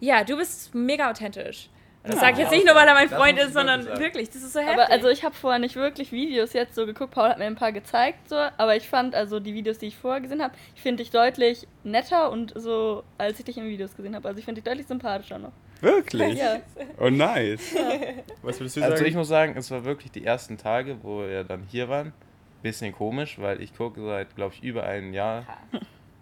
ja, 0.00 0.22
du 0.22 0.36
bist 0.36 0.74
mega 0.74 1.10
authentisch. 1.10 1.68
Das 2.04 2.14
Ja, 2.14 2.20
sage 2.20 2.32
ich 2.34 2.38
jetzt 2.38 2.50
ja, 2.52 2.56
nicht 2.58 2.66
nur, 2.66 2.74
weil 2.74 2.86
er 2.88 2.94
mein 2.94 3.08
Freund 3.08 3.38
ist, 3.38 3.52
sondern 3.52 3.80
wirklich 3.80 3.88
sagen. 3.96 4.00
wirklich, 4.04 4.30
das 4.30 4.42
ist 4.42 4.52
so 4.52 4.60
heftig. 4.60 4.74
Aber 4.78 4.90
also 4.90 5.08
ich 5.08 5.24
habe 5.24 5.34
vorher 5.34 5.58
nicht 5.58 5.76
wirklich 5.76 6.12
Videos 6.12 6.52
jetzt 6.52 6.74
so 6.74 6.86
geguckt. 6.86 7.12
Paul 7.12 7.28
hat 7.28 7.38
mir 7.38 7.44
ein 7.44 7.56
paar 7.56 7.72
gezeigt, 7.72 8.28
so, 8.28 8.36
aber 8.36 8.76
ich 8.76 8.88
fand 8.88 9.14
also 9.14 9.40
die 9.40 9.52
Videos, 9.52 9.78
die 9.78 9.86
ich 9.86 9.96
vorher 9.96 10.20
gesehen 10.20 10.42
habe, 10.42 10.54
ich 10.74 10.80
finde 10.80 11.02
dich 11.02 11.10
deutlich 11.10 11.66
netter 11.84 12.30
und 12.30 12.52
so, 12.56 13.02
als 13.18 13.38
ich 13.38 13.44
dich 13.44 13.58
in 13.58 13.64
Videos 13.66 13.94
gesehen 13.96 14.14
habe. 14.14 14.26
Also 14.28 14.38
ich 14.38 14.44
finde 14.44 14.60
dich 14.60 14.68
deutlich 14.70 14.86
sympathischer 14.86 15.38
noch. 15.38 15.52
Wirklich? 15.80 16.38
Ja. 16.38 16.56
Oh, 16.98 17.08
nice. 17.10 17.74
Was 18.42 18.58
würdest 18.58 18.76
du 18.76 18.82
Also 18.82 18.96
sagen? 18.96 19.06
ich 19.08 19.14
muss 19.14 19.28
sagen, 19.28 19.54
es 19.56 19.70
war 19.70 19.84
wirklich 19.84 20.10
die 20.10 20.24
ersten 20.24 20.56
Tage, 20.56 20.96
wo 21.02 21.20
wir 21.20 21.44
dann 21.44 21.64
hier 21.68 21.88
waren. 21.88 22.12
Bisschen 22.62 22.92
komisch, 22.92 23.38
weil 23.40 23.60
ich 23.62 23.76
gucke 23.76 24.00
seit, 24.04 24.34
glaube 24.34 24.54
ich, 24.54 24.62
über 24.64 24.82
einem 24.84 25.12
Jahr 25.12 25.44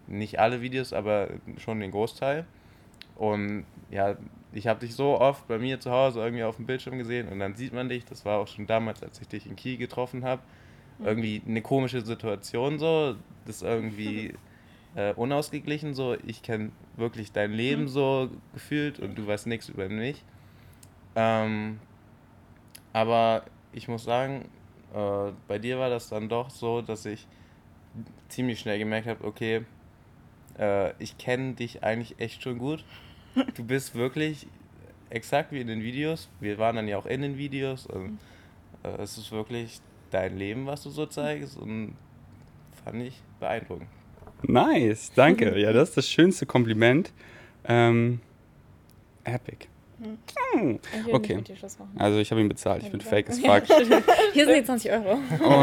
nicht 0.05 0.39
alle 0.39 0.61
Videos, 0.61 0.93
aber 0.93 1.29
schon 1.57 1.79
den 1.79 1.89
Großteil. 1.91 2.45
Und 3.15 3.65
ja, 3.89 4.15
ich 4.53 4.67
habe 4.67 4.79
dich 4.79 4.95
so 4.95 5.19
oft 5.19 5.47
bei 5.47 5.59
mir 5.59 5.79
zu 5.79 5.91
Hause 5.91 6.21
irgendwie 6.21 6.43
auf 6.43 6.55
dem 6.55 6.65
Bildschirm 6.65 6.97
gesehen 6.97 7.27
und 7.27 7.39
dann 7.39 7.55
sieht 7.55 7.73
man 7.73 7.89
dich. 7.89 8.05
Das 8.05 8.25
war 8.25 8.39
auch 8.39 8.47
schon 8.47 8.67
damals, 8.67 9.03
als 9.03 9.19
ich 9.21 9.27
dich 9.27 9.45
in 9.45 9.55
Kiel 9.55 9.77
getroffen 9.77 10.23
habe. 10.23 10.41
Irgendwie 11.03 11.43
eine 11.45 11.61
komische 11.61 12.01
Situation 12.01 12.79
so. 12.79 13.15
Das 13.45 13.57
ist 13.57 13.61
irgendwie 13.61 14.33
äh, 14.95 15.13
unausgeglichen 15.13 15.93
so. 15.93 16.15
Ich 16.25 16.41
kenne 16.41 16.71
wirklich 16.95 17.31
dein 17.31 17.51
Leben 17.51 17.87
so 17.87 18.29
gefühlt 18.53 18.99
und 18.99 19.15
du 19.15 19.27
weißt 19.27 19.47
nichts 19.47 19.69
über 19.69 19.89
mich. 19.89 20.23
Ähm, 21.15 21.79
aber 22.93 23.43
ich 23.73 23.87
muss 23.87 24.05
sagen, 24.05 24.45
äh, 24.93 25.31
bei 25.47 25.59
dir 25.59 25.77
war 25.77 25.89
das 25.89 26.09
dann 26.09 26.29
doch 26.29 26.49
so, 26.49 26.81
dass 26.81 27.05
ich 27.05 27.27
ziemlich 28.29 28.59
schnell 28.59 28.79
gemerkt 28.79 29.07
habe, 29.07 29.23
okay, 29.23 29.65
äh, 30.57 30.91
ich 31.01 31.17
kenne 31.17 31.53
dich 31.53 31.83
eigentlich 31.83 32.19
echt 32.19 32.43
schon 32.43 32.57
gut. 32.57 32.83
Du 33.55 33.63
bist 33.63 33.95
wirklich 33.95 34.47
exakt 35.09 35.51
wie 35.51 35.61
in 35.61 35.67
den 35.67 35.81
Videos. 35.81 36.29
Wir 36.39 36.57
waren 36.57 36.75
dann 36.75 36.87
ja 36.87 36.97
auch 36.97 37.05
in 37.05 37.21
den 37.21 37.37
Videos 37.37 37.85
und 37.85 38.19
äh, 38.83 39.01
es 39.01 39.17
ist 39.17 39.31
wirklich 39.31 39.79
dein 40.11 40.37
Leben, 40.37 40.65
was 40.65 40.83
du 40.83 40.89
so 40.89 41.05
zeigst 41.05 41.57
und 41.57 41.95
fand 42.83 43.03
ich 43.03 43.21
beeindruckend. 43.39 43.89
Nice, 44.43 45.11
danke. 45.15 45.57
Ja, 45.59 45.73
das 45.73 45.89
ist 45.89 45.97
das 45.97 46.09
schönste 46.09 46.45
Kompliment. 46.45 47.11
Ähm, 47.65 48.21
epic. 49.23 49.67
Hm. 49.99 50.79
Okay. 51.11 51.43
Also 51.97 52.19
ich 52.19 52.29
habe 52.29 52.41
ihn 52.41 52.49
bezahlt, 52.49 52.83
ich 52.83 52.91
bin 52.91 53.01
fake 53.01 53.29
as 53.29 53.39
fuck. 53.39 53.63
Hier 54.33 54.45
sind 54.45 54.55
die 54.55 54.63
20 54.63 54.91
Euro. 54.91 55.17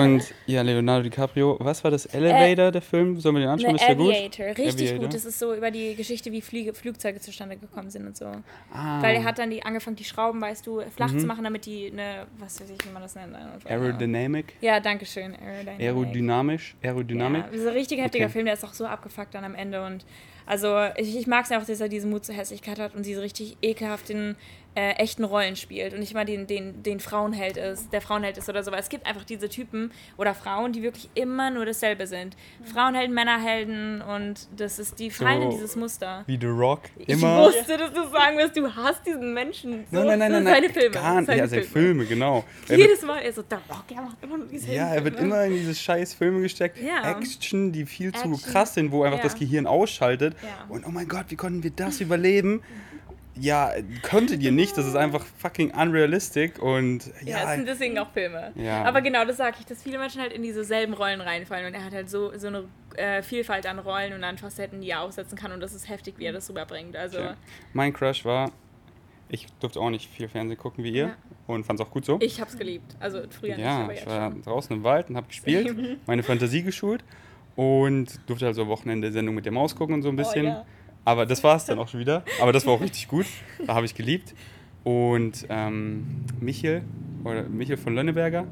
Und 0.05 0.25
ja, 0.47 0.63
Leonardo 0.63 1.05
DiCaprio, 1.05 1.57
was 1.61 1.85
war 1.85 1.91
das? 1.93 2.07
Elevator, 2.07 2.73
der 2.73 2.83
Film? 2.83 3.19
Sollen 3.21 3.37
wir 3.37 3.41
den 3.43 3.51
anschauen? 3.51 3.71
Eine 3.71 3.79
Ist 3.79 3.87
der 3.89 3.95
gut? 3.95 4.11
Aviator, 4.15 4.47
richtig 4.47 4.75
Aviator. 4.89 4.99
gut. 4.99 5.15
Das 5.15 5.25
ist 5.25 5.39
so 5.39 5.55
über 5.55 5.71
die 5.71 5.95
Geschichte, 5.95 6.33
wie 6.33 6.41
Fliege, 6.41 6.75
Flugzeuge 6.75 7.21
zustande 7.21 7.57
gekommen 7.57 7.91
sind 7.91 8.07
und 8.07 8.17
so. 8.17 8.27
Ah, 8.73 9.01
Weil 9.03 9.17
er 9.17 9.25
hat 9.25 9.39
dann 9.39 9.51
die 9.51 9.63
angefangen, 9.65 9.97
die 9.97 10.05
Schrauben, 10.05 10.41
weißt 10.41 10.67
du, 10.67 10.81
flach 10.91 11.13
Mhm. 11.13 11.19
zu 11.21 11.27
machen, 11.27 11.45
damit 11.45 11.67
die 11.67 11.91
eine, 11.93 12.27
was 12.39 12.61
weiß 12.61 12.71
ich, 12.71 12.85
wie 12.89 12.93
man 12.93 13.03
das 13.03 13.15
nennt. 13.15 13.35
Aerodynamic? 13.67 14.55
Ja, 14.61 14.81
danke 14.81 15.07
schön. 15.07 15.35
Aerodynamic. 15.37 15.81
Aerodynamisch? 15.81 16.77
Aerodynamik? 16.83 17.43
Ja, 17.45 17.49
das 17.51 17.61
ist 17.61 17.67
ein 17.67 17.73
richtig 17.75 18.01
heftiger 18.01 18.25
Okay. 18.25 18.33
Film, 18.33 18.45
der 18.47 18.55
ist 18.55 18.65
auch 18.65 18.75
so 18.75 18.87
abgefuckt 18.87 19.35
dann 19.35 19.45
am 19.45 19.55
Ende. 19.55 19.85
Und 19.85 20.05
also 20.47 20.77
ich, 20.97 21.17
ich 21.17 21.27
mag 21.27 21.45
es 21.45 21.51
einfach, 21.51 21.67
dass 21.67 21.81
er 21.81 21.89
diesen 21.89 22.11
Mut 22.11 22.25
zur 22.25 22.35
Hässlichkeit 22.35 22.79
hat 22.79 22.95
und 22.95 23.07
diese 23.07 23.23
richtig 23.23 23.57
ekelhaften, 23.63 24.37
äh, 24.77 24.93
echten 24.95 25.25
Rollen 25.25 25.57
spielt 25.57 25.93
und 25.95 26.01
nicht 26.01 26.15
mal 26.15 26.25
den, 26.25 26.47
den, 26.47 26.83
den 26.83 26.99
Frauenheld 27.01 27.57
ist, 27.57 27.93
der 27.93 28.01
Frauenheld 28.01 28.37
ist 28.39 28.49
oder 28.49 28.63
so. 28.65 28.73
Weil 28.73 28.81
es 28.81 28.89
gibt 28.89 29.07
einfach 29.07 29.25
diese 29.25 29.49
Typen 29.49 29.93
oder 30.17 30.35
Frauen, 30.35 30.73
die 30.73 30.83
wirklich 30.83 31.09
immer 31.15 31.51
nur 31.51 31.65
dasselbe 31.65 32.07
sind. 32.07 32.37
Frauenhelden, 32.65 33.15
Männerhelden 33.15 34.03
und 34.03 34.49
das 34.57 34.79
ist, 34.79 34.99
die 34.99 35.11
fallen 35.11 35.43
in 35.43 35.51
So 35.53 35.57
dieses 35.59 35.77
Muster. 35.77 36.25
Wie 36.27 36.39
The 36.41 36.47
Rock? 36.47 36.83
Ich 36.99 37.09
Immer? 37.09 37.45
wusste, 37.47 37.77
dass 37.77 37.93
du 37.93 38.03
sagen 38.11 38.37
wirst, 38.37 38.57
du 38.57 38.75
hast 38.75 39.07
diesen 39.07 39.33
Menschen. 39.33 39.85
So, 39.93 39.99
Nein, 40.03 40.19
nein, 40.19 40.33
nein, 40.33 40.33
das 40.33 40.43
nein, 40.43 40.63
sind 40.63 40.75
seine. 40.75 40.81
Filme. 40.81 40.91
Gar 40.95 41.15
nicht. 41.21 41.27
seine 41.27 41.39
Ja, 41.41 41.47
seine 41.49 41.63
Filme, 41.63 42.05
genau. 42.07 42.45
Er 42.65 42.69
wird, 42.71 42.81
Jedes 42.81 43.03
Mal, 43.03 43.19
er 43.23 43.33
so, 43.33 43.43
der 43.43 43.59
Rock, 43.71 43.85
er 43.95 44.03
macht 44.03 44.17
immer 44.23 44.39
nur 44.39 44.47
dieselben 44.47 44.75
ja, 44.77 44.89
er 44.95 45.05
wird 45.05 45.17
Filme. 45.17 45.35
immer 45.35 45.45
in 45.45 45.53
diese 45.55 45.75
scheiß 45.75 46.15
Filme 46.15 46.41
gesteckt. 46.41 46.79
Ja. 46.81 47.11
Action, 47.11 47.71
die 47.73 47.87
viel 47.87 48.13
zu 48.13 48.29
Action. 48.29 48.41
krass 48.53 48.75
sind, 48.75 48.91
wo 48.91 49.05
einfach 49.05 49.19
Ja. 49.19 49.25
das 49.25 49.37
Gehirn 49.37 49.67
ausschaltet. 49.67 50.35
Ja. 50.43 50.67
Und 50.69 50.85
oh 50.87 50.91
mein 50.91 51.07
Gott, 51.09 51.27
wie 51.29 51.37
konnten 51.37 51.63
wir 51.63 51.71
das 51.71 52.01
überleben? 52.01 52.63
Ja, 53.41 53.73
könntet 54.03 54.43
ihr 54.43 54.53
nicht. 54.53 54.77
Das 54.79 54.87
ist 54.87 54.95
einfach 54.95 55.25
fucking 55.39 55.73
unrealistic 55.73 56.63
und 56.63 57.07
Ja, 57.25 57.39
es 57.39 57.43
ja, 57.43 57.55
sind 57.57 57.67
deswegen 57.67 57.99
auch 57.99 58.11
Filme. 58.13 58.53
Ja. 58.55 58.85
Aber 58.85 59.01
genau, 59.03 59.25
das 59.25 59.39
sage 59.39 59.57
ich, 59.61 59.67
dass 59.67 59.83
viele 59.83 59.99
Menschen 59.99 60.21
halt 60.21 60.33
in 60.33 60.43
diese 60.43 60.63
selben 60.65 60.95
Rollen 60.95 61.21
reinfallen 61.21 61.67
und 61.67 61.75
er 61.75 61.85
hat 61.85 61.93
halt 61.93 62.09
so, 62.09 62.37
so 62.39 62.47
eine 62.47 62.65
äh, 62.97 63.23
Vielfalt 63.23 63.67
an 63.67 63.81
Rollen 63.81 64.13
und 64.13 64.23
an 64.23 64.39
Facetten, 64.39 64.81
die 64.81 64.91
er 64.91 65.01
aufsetzen 65.01 65.37
kann 65.37 65.51
und 65.51 65.61
das 65.61 65.75
ist 65.75 65.89
heftig, 65.89 66.15
wie 66.19 66.27
er 66.27 66.33
das 66.33 66.49
rüberbringt. 66.49 66.95
Also, 66.97 67.19
Okay. 67.19 67.35
mein 67.73 67.93
Crush 67.93 68.25
war, 68.25 68.53
ich 69.29 69.47
durfte 69.59 69.81
auch 69.81 69.91
nicht 69.91 70.09
viel 70.09 70.29
Fernsehen 70.29 70.59
gucken 70.59 70.85
wie 70.85 70.91
ihr 70.93 71.07
Ja. 71.07 71.17
und 71.49 71.65
fand 71.67 71.81
es 71.81 71.87
auch 71.87 71.91
gut 71.91 72.05
so. 72.05 72.19
ich 72.21 72.41
hab's 72.41 72.57
geliebt. 72.57 72.95
Also 73.01 73.23
früher 73.31 73.57
nicht, 73.57 73.65
Ja, 73.65 73.83
aber 73.83 73.95
ich 73.95 74.07
war 74.07 74.31
schon. 74.31 74.43
draußen 74.43 74.77
im 74.77 74.85
Wald 74.85 75.11
und 75.11 75.17
habe 75.17 75.27
gespielt, 75.27 75.75
meine 76.07 76.23
Fantasie 76.23 76.63
geschult 76.63 77.03
und 77.57 78.21
durfte 78.29 78.47
also 78.47 78.63
am 78.63 78.69
Wochenende 78.69 79.11
Sendung 79.11 79.35
mit 79.35 79.45
der 79.45 79.53
Maus 79.53 79.75
gucken 79.75 79.95
und 79.97 80.03
so 80.03 80.09
ein 80.09 80.17
bisschen. 80.17 80.47
Oh. 80.47 80.65
Aber 81.05 81.27
das 81.27 81.43
war 81.45 81.57
es 81.57 81.65
dann 81.65 81.79
auch 81.79 81.89
schon 81.91 82.01
wieder. 82.01 82.25
Aber 82.41 82.53
das 82.53 82.67
war 82.67 82.75
auch 82.75 82.81
richtig 82.81 83.09
gut. 83.09 83.27
Da 83.67 83.75
habe 83.75 83.87
ich 83.87 83.95
geliebt. 83.95 84.35
Und 84.85 85.47
ähm, 85.49 86.25
Michel, 86.41 86.83
oder 87.25 87.45
Michel 87.45 87.77
von 87.77 87.95
Lönneberger. 87.95 88.47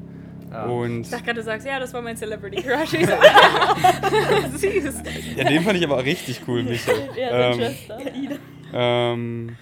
Ah. 0.51 0.65
Und 0.65 1.01
Ich 1.01 1.09
dachte 1.09 1.23
gerade, 1.23 1.39
du 1.39 1.43
sagst, 1.43 1.65
ja, 1.65 1.79
das 1.79 1.93
war 1.93 2.01
mein 2.01 2.15
Celebrity 2.15 2.61
Crush. 2.61 2.93
Ich 2.99 3.07
so, 3.07 4.57
Süß. 4.57 5.03
ja, 5.35 5.43
den 5.45 5.63
fand 5.63 5.77
ich 5.77 5.83
aber 5.83 6.03
richtig 6.03 6.41
cool, 6.47 6.63
Michel. 6.63 7.09
Ja, 7.17 7.51
ähm, 7.51 8.39
ähm, 8.73 9.55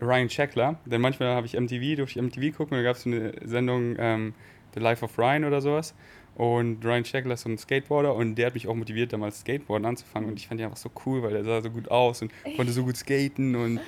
Ryan 0.00 0.28
Shackler. 0.28 0.76
Denn 0.86 1.00
manchmal 1.00 1.34
habe 1.34 1.46
ich 1.46 1.54
MTV, 1.58 1.96
durfte 1.96 2.18
ich 2.18 2.24
MTV 2.24 2.56
gucken 2.56 2.76
da 2.76 2.82
gab 2.82 2.96
es 2.96 3.06
eine 3.06 3.32
Sendung 3.44 3.96
ähm, 3.98 4.34
The 4.74 4.80
Life 4.80 5.04
of 5.04 5.16
Ryan 5.18 5.44
oder 5.44 5.60
sowas. 5.60 5.94
Und 6.38 6.84
Ryan 6.84 7.04
Shackler 7.04 7.34
ist 7.34 7.40
so 7.40 7.48
ein 7.48 7.58
Skateboarder 7.58 8.14
und 8.14 8.36
der 8.36 8.46
hat 8.46 8.54
mich 8.54 8.68
auch 8.68 8.74
motiviert, 8.76 9.12
damals 9.12 9.40
Skateboarden 9.40 9.84
anzufangen. 9.84 10.30
Und 10.30 10.38
ich 10.38 10.46
fand 10.46 10.60
ihn 10.60 10.66
einfach 10.66 10.78
so 10.78 10.88
cool, 11.04 11.20
weil 11.24 11.34
er 11.34 11.42
sah 11.42 11.60
so 11.60 11.68
gut 11.68 11.90
aus 11.90 12.22
und 12.22 12.30
konnte 12.56 12.72
so 12.72 12.84
gut 12.84 12.96
skaten 12.96 13.56
und 13.56 13.80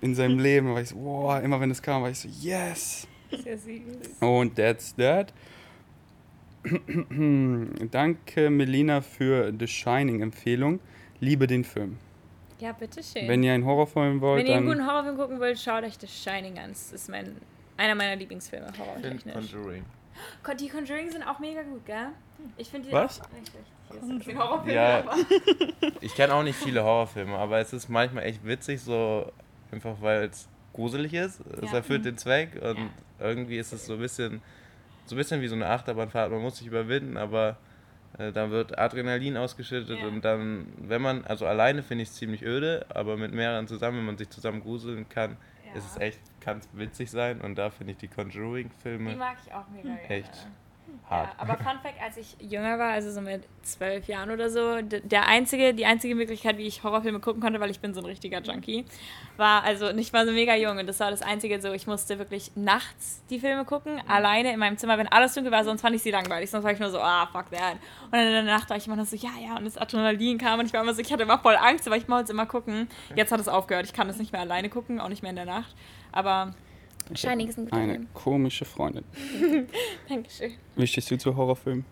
in 0.00 0.14
seinem 0.14 0.38
Leben 0.40 0.72
war 0.72 0.80
ich 0.80 0.88
so, 0.88 0.96
wow, 0.96 1.42
immer 1.42 1.60
wenn 1.60 1.70
es 1.70 1.82
kam, 1.82 2.02
war 2.02 2.10
ich 2.10 2.18
so, 2.18 2.28
yes. 2.40 3.06
Sehr 3.30 3.58
süß. 3.58 4.20
Und 4.20 4.56
that's 4.56 4.96
that. 4.96 5.34
Danke, 7.90 8.48
Melina, 8.48 9.02
für 9.02 9.52
The 9.58 9.66
Shining-Empfehlung. 9.66 10.80
Liebe 11.20 11.46
den 11.46 11.62
Film. 11.62 11.98
Ja, 12.58 12.72
bitteschön. 12.72 13.28
Wenn 13.28 13.42
ihr 13.42 13.52
einen 13.52 13.66
Horrorfilm 13.66 14.22
wollt, 14.22 14.40
Wenn 14.40 14.50
ihr 14.50 14.56
einen 14.56 14.66
guten 14.66 14.86
Horrorfilm 14.86 15.18
gucken 15.18 15.40
wollt, 15.40 15.58
schaut 15.58 15.84
euch 15.84 15.98
The 16.00 16.06
Shining 16.06 16.58
an. 16.58 16.70
Das 16.70 16.90
ist 16.90 17.10
mein, 17.10 17.36
einer 17.76 17.94
meiner 17.94 18.16
Lieblingsfilme, 18.16 18.72
horrortechnisch. 18.78 19.34
Conjuring. 19.34 19.84
Die 20.58 20.68
Conjuring 20.68 21.10
sind 21.10 21.22
auch 21.22 21.38
mega 21.38 21.62
gut, 21.62 21.84
gell? 21.86 22.08
Ich 22.56 22.68
finde 22.68 22.88
die 22.88 22.94
Was? 22.94 23.20
auch 23.20 23.26
richtig. 23.32 23.60
Hier 23.90 24.00
ist 24.18 24.28
ein 24.28 24.38
Horrorfilm, 24.38 24.74
Ja. 24.74 25.04
Ich 26.00 26.14
kenne 26.14 26.34
auch 26.34 26.42
nicht 26.42 26.56
viele 26.56 26.82
Horrorfilme, 26.84 27.36
aber 27.36 27.58
es 27.58 27.72
ist 27.72 27.88
manchmal 27.88 28.24
echt 28.24 28.44
witzig, 28.46 28.80
so 28.82 29.30
einfach 29.72 29.96
weil 30.00 30.24
es 30.24 30.48
gruselig 30.72 31.14
ist. 31.14 31.40
Es 31.62 31.70
Ja. 31.70 31.78
erfüllt 31.78 32.04
den 32.04 32.16
Zweck 32.18 32.54
und 32.62 32.78
Ja. 32.78 32.90
irgendwie 33.20 33.58
ist 33.58 33.72
es 33.72 33.86
so 33.86 33.94
ein 33.94 33.98
bisschen, 34.00 34.42
so 35.06 35.14
ein 35.14 35.18
bisschen 35.18 35.40
wie 35.40 35.48
so 35.48 35.54
eine 35.54 35.68
Achterbahnfahrt. 35.68 36.30
Man 36.30 36.40
muss 36.42 36.58
sich 36.58 36.66
überwinden, 36.66 37.16
aber 37.16 37.56
äh, 38.18 38.32
dann 38.32 38.50
wird 38.50 38.78
Adrenalin 38.78 39.36
ausgeschüttet 39.36 40.00
Ja. 40.00 40.06
und 40.08 40.24
dann, 40.24 40.66
wenn 40.78 41.02
man, 41.02 41.24
also 41.24 41.46
alleine 41.46 41.82
finde 41.82 42.02
ich 42.02 42.08
es 42.10 42.14
ziemlich 42.16 42.42
öde, 42.42 42.86
aber 42.88 43.16
mit 43.16 43.32
mehreren 43.32 43.66
zusammen, 43.68 43.98
wenn 43.98 44.06
man 44.06 44.18
sich 44.18 44.30
zusammen 44.30 44.60
gruseln 44.60 45.08
kann, 45.08 45.36
Ja. 45.66 45.78
ist 45.78 45.84
es 45.92 45.96
echt, 46.00 46.20
kann 46.48 46.58
es 46.58 46.68
witzig 46.72 47.10
sein 47.10 47.40
und 47.40 47.56
da 47.56 47.70
finde 47.70 47.92
ich 47.92 47.98
die 47.98 48.08
die 48.08 48.14
Conjuring-Filme 48.14 49.16
mag 49.16 49.36
ich 49.44 49.52
auch 49.52 49.68
mega 49.68 49.94
gerne. 49.94 50.08
echt 50.08 50.46
Ja, 51.10 51.10
hart. 51.10 51.30
aber 51.38 51.56
Fun 51.56 51.78
Fact, 51.82 52.00
als 52.02 52.16
ich 52.16 52.36
jünger 52.40 52.78
war, 52.78 52.92
also 52.92 53.10
so 53.10 53.20
mit 53.20 53.44
zwölf 53.62 54.06
Jahren 54.06 54.30
oder 54.30 54.48
so, 54.48 54.80
der 54.80 55.26
einzige, 55.26 55.74
die 55.74 55.84
einzige 55.84 56.14
Möglichkeit, 56.14 56.56
wie 56.56 56.66
ich 56.66 56.82
Horrorfilme 56.82 57.20
gucken 57.20 57.42
konnte, 57.42 57.60
weil 57.60 57.70
ich 57.70 57.80
bin 57.80 57.92
so 57.92 58.00
ein 58.00 58.06
richtiger 58.06 58.40
Junkie, 58.40 58.86
war, 59.36 59.62
also 59.64 59.90
ich 59.90 60.12
war 60.12 60.26
so 60.26 60.32
mega 60.32 60.54
jung 60.56 60.78
und 60.78 60.86
das 60.86 61.00
war 61.00 61.10
das 61.10 61.22
einzige 61.22 61.60
so, 61.60 61.72
ich 61.72 61.86
musste 61.86 62.18
wirklich 62.18 62.52
nachts 62.56 63.22
die 63.28 63.38
Filme 63.38 63.64
gucken, 63.64 64.00
alleine 64.08 64.52
in 64.52 64.58
meinem 64.58 64.78
Zimmer, 64.78 64.96
wenn 64.98 65.08
alles 65.08 65.34
dunkel 65.34 65.52
war, 65.52 65.64
sonst 65.64 65.82
fand 65.82 65.94
ich 65.96 66.02
sie 66.02 66.10
langweilig, 66.10 66.50
sonst 66.50 66.64
war 66.64 66.72
ich 66.72 66.80
nur 66.80 66.90
so, 66.90 67.00
ah, 67.00 67.26
fuck 67.30 67.50
that. 67.50 67.74
Und 68.04 68.12
dann 68.12 68.26
in 68.26 68.32
der 68.32 68.42
Nacht 68.44 68.70
war 68.70 68.76
ich 68.76 68.86
immer 68.86 68.96
nur 68.96 69.04
so, 69.04 69.16
ja, 69.16 69.30
ja, 69.42 69.56
und 69.56 69.64
das 69.64 69.76
Adrenalin 69.76 70.38
kam 70.38 70.60
und 70.60 70.66
ich 70.66 70.72
war 70.72 70.82
immer 70.82 70.94
so, 70.94 71.02
ich 71.02 71.12
hatte 71.12 71.24
immer 71.24 71.38
voll 71.38 71.56
Angst, 71.56 71.86
aber 71.86 71.96
ich 71.96 72.08
wollte 72.08 72.24
es 72.24 72.30
immer 72.30 72.46
gucken. 72.46 72.88
Jetzt 73.14 73.32
hat 73.32 73.40
es 73.40 73.48
aufgehört, 73.48 73.84
ich 73.84 73.92
kann 73.92 74.08
das 74.08 74.16
nicht 74.18 74.32
mehr 74.32 74.40
alleine 74.40 74.70
gucken, 74.70 75.00
auch 75.00 75.08
nicht 75.08 75.22
mehr 75.22 75.30
in 75.30 75.36
der 75.36 75.44
Nacht, 75.44 75.74
aber 76.12 76.54
Shining 77.14 77.48
ist 77.48 77.58
ein 77.58 77.64
guter 77.64 77.76
Eine 77.76 77.92
Film. 77.94 78.08
komische 78.14 78.64
Freundin. 78.64 79.04
Dankeschön. 80.08 80.52
Wie 80.76 80.86
stehst 80.86 81.10
du 81.10 81.18
zu 81.18 81.36
Horrorfilmen? 81.36 81.84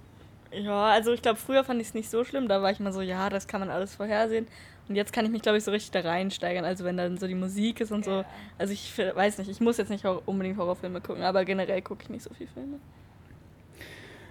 Ja, 0.52 0.86
also 0.86 1.12
ich 1.12 1.22
glaube, 1.22 1.38
früher 1.38 1.64
fand 1.64 1.80
ich 1.80 1.88
es 1.88 1.94
nicht 1.94 2.08
so 2.10 2.24
schlimm. 2.24 2.48
Da 2.48 2.62
war 2.62 2.70
ich 2.70 2.80
immer 2.80 2.92
so, 2.92 3.00
ja, 3.02 3.28
das 3.30 3.46
kann 3.46 3.60
man 3.60 3.70
alles 3.70 3.94
vorhersehen. 3.94 4.46
Und 4.88 4.94
jetzt 4.94 5.12
kann 5.12 5.24
ich 5.24 5.30
mich, 5.32 5.42
glaube 5.42 5.58
ich, 5.58 5.64
so 5.64 5.70
richtig 5.72 5.90
da 5.90 6.08
reinsteigern. 6.08 6.64
Also 6.64 6.84
wenn 6.84 6.96
dann 6.96 7.18
so 7.18 7.26
die 7.26 7.34
Musik 7.34 7.80
ist 7.80 7.90
und 7.92 8.04
so. 8.04 8.24
Also 8.56 8.72
ich 8.72 8.96
weiß 8.96 9.38
nicht, 9.38 9.50
ich 9.50 9.60
muss 9.60 9.76
jetzt 9.78 9.88
nicht 9.90 10.04
unbedingt 10.04 10.56
Horrorfilme 10.56 11.00
gucken, 11.00 11.24
aber 11.24 11.44
generell 11.44 11.82
gucke 11.82 12.04
ich 12.04 12.08
nicht 12.10 12.22
so 12.22 12.32
viel 12.32 12.46
Filme. 12.46 12.78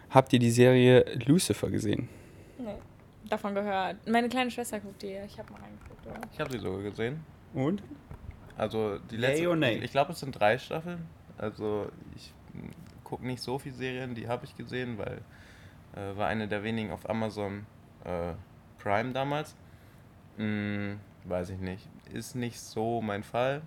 Habt 0.09 0.31
ihr 0.33 0.39
die 0.39 0.51
Serie 0.51 1.03
Lucifer 1.25 1.69
gesehen? 1.69 2.07
Nee. 2.57 2.75
davon 3.29 3.53
gehört. 3.53 3.97
Meine 4.07 4.29
kleine 4.29 4.49
Schwester 4.49 4.79
guckt 4.79 5.01
die. 5.01 5.17
Ich 5.25 5.37
habe 5.37 5.51
mal 5.51 5.59
reingeguckt. 5.61 6.05
Oder? 6.07 6.21
Ich 6.31 6.39
habe 6.39 6.51
sie 6.51 6.59
sogar 6.59 6.81
gesehen. 6.83 7.19
Und? 7.53 7.83
Also 8.57 8.99
die 9.11 9.15
Yay 9.15 9.21
letzte, 9.21 9.49
or 9.49 9.55
nay? 9.55 9.79
ich 9.83 9.91
glaube, 9.91 10.13
es 10.13 10.19
sind 10.19 10.39
drei 10.39 10.57
Staffeln. 10.57 11.05
Also 11.37 11.89
ich 12.15 12.33
gucke 13.03 13.25
nicht 13.25 13.41
so 13.41 13.59
viele 13.59 13.75
Serien, 13.75 14.15
die 14.15 14.27
habe 14.27 14.45
ich 14.45 14.55
gesehen, 14.55 14.97
weil 14.97 15.21
äh, 15.95 16.17
war 16.17 16.27
eine 16.27 16.47
der 16.47 16.63
wenigen 16.63 16.91
auf 16.91 17.09
Amazon 17.09 17.65
äh, 18.03 18.33
Prime 18.81 19.11
damals. 19.11 19.55
Hm, 20.37 20.99
weiß 21.25 21.49
ich 21.49 21.59
nicht. 21.59 21.87
Ist 22.13 22.35
nicht 22.35 22.59
so 22.59 23.01
mein 23.01 23.23
Fall. 23.23 23.61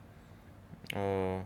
Äh, 0.95 1.39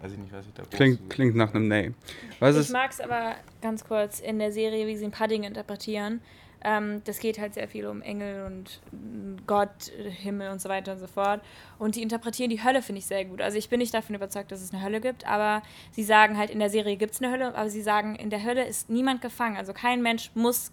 weiß 0.00 0.12
ich 0.12 0.18
nicht, 0.18 0.32
was 0.32 0.46
ich 0.46 0.52
da 0.54 0.62
Klingt, 0.64 1.10
klingt 1.10 1.34
nach 1.34 1.54
einem 1.54 1.68
Nay. 1.68 1.94
Was 2.40 2.56
Ich 2.56 2.70
mag 2.70 2.90
es 2.90 3.00
aber 3.00 3.34
ganz 3.60 3.84
kurz 3.84 4.20
in 4.20 4.38
der 4.38 4.52
Serie, 4.52 4.86
wie 4.86 4.96
sie 4.96 5.04
ein 5.04 5.10
paar 5.10 5.28
Dinge 5.28 5.46
interpretieren. 5.46 6.20
Ähm, 6.64 7.02
das 7.04 7.18
geht 7.18 7.38
halt 7.38 7.54
sehr 7.54 7.68
viel 7.68 7.86
um 7.86 8.00
Engel 8.00 8.46
und 8.46 8.80
mm, 8.90 9.46
Gott, 9.46 9.92
Himmel 10.22 10.50
und 10.50 10.60
so 10.60 10.68
weiter 10.68 10.92
und 10.92 10.98
so 10.98 11.06
fort. 11.06 11.42
Und 11.78 11.94
die 11.94 12.02
interpretieren 12.02 12.48
die 12.48 12.64
Hölle, 12.64 12.80
finde 12.80 13.00
ich 13.00 13.06
sehr 13.06 13.24
gut. 13.26 13.42
Also 13.42 13.58
ich 13.58 13.68
bin 13.68 13.78
nicht 13.78 13.92
davon 13.92 14.16
überzeugt, 14.16 14.50
dass 14.50 14.62
es 14.62 14.72
eine 14.72 14.82
Hölle 14.82 15.00
gibt, 15.00 15.26
aber 15.26 15.62
sie 15.92 16.02
sagen 16.02 16.38
halt, 16.38 16.50
in 16.50 16.58
der 16.58 16.70
Serie 16.70 16.96
gibt 16.96 17.14
es 17.14 17.22
eine 17.22 17.30
Hölle, 17.30 17.54
aber 17.54 17.68
sie 17.68 17.82
sagen, 17.82 18.16
in 18.16 18.30
der 18.30 18.42
Hölle 18.42 18.64
ist 18.64 18.88
niemand 18.88 19.20
gefangen. 19.20 19.56
Also 19.56 19.74
kein 19.74 20.02
Mensch 20.02 20.30
muss 20.34 20.72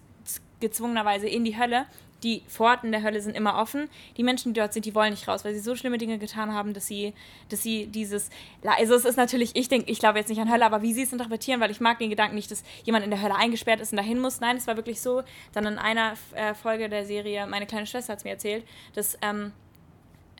gezwungenerweise 0.60 1.28
in 1.28 1.44
die 1.44 1.58
Hölle. 1.58 1.84
Die 2.22 2.42
Pforten 2.48 2.92
der 2.92 3.02
Hölle 3.02 3.20
sind 3.20 3.36
immer 3.36 3.56
offen. 3.58 3.88
Die 4.16 4.22
Menschen, 4.22 4.52
die 4.52 4.60
dort 4.60 4.72
sind, 4.72 4.84
die 4.84 4.94
wollen 4.94 5.10
nicht 5.10 5.26
raus, 5.28 5.44
weil 5.44 5.54
sie 5.54 5.60
so 5.60 5.74
schlimme 5.76 5.98
Dinge 5.98 6.18
getan 6.18 6.52
haben, 6.52 6.74
dass 6.74 6.86
sie, 6.86 7.12
dass 7.48 7.62
sie 7.62 7.86
dieses. 7.86 8.30
Also 8.64 8.94
es 8.94 9.04
ist 9.04 9.16
natürlich, 9.16 9.56
ich 9.56 9.68
denke, 9.68 9.90
ich 9.90 9.98
glaube 9.98 10.18
jetzt 10.18 10.28
nicht 10.28 10.40
an 10.40 10.50
Hölle, 10.50 10.64
aber 10.64 10.82
wie 10.82 10.92
sie 10.92 11.02
es 11.02 11.12
interpretieren, 11.12 11.60
weil 11.60 11.70
ich 11.70 11.80
mag 11.80 11.98
den 11.98 12.10
Gedanken 12.10 12.34
nicht, 12.36 12.50
dass 12.50 12.62
jemand 12.84 13.04
in 13.04 13.10
der 13.10 13.22
Hölle 13.22 13.34
eingesperrt 13.34 13.80
ist 13.80 13.92
und 13.92 13.96
dahin 13.96 14.20
muss. 14.20 14.40
Nein, 14.40 14.56
es 14.56 14.66
war 14.66 14.76
wirklich 14.76 15.00
so. 15.00 15.22
Dann 15.52 15.66
in 15.66 15.78
einer 15.78 16.14
äh, 16.34 16.54
Folge 16.54 16.88
der 16.88 17.04
Serie, 17.04 17.46
meine 17.46 17.66
kleine 17.66 17.86
Schwester 17.86 18.12
hat 18.12 18.18
es 18.18 18.24
mir 18.24 18.30
erzählt, 18.30 18.64
dass 18.94 19.18
ähm, 19.22 19.52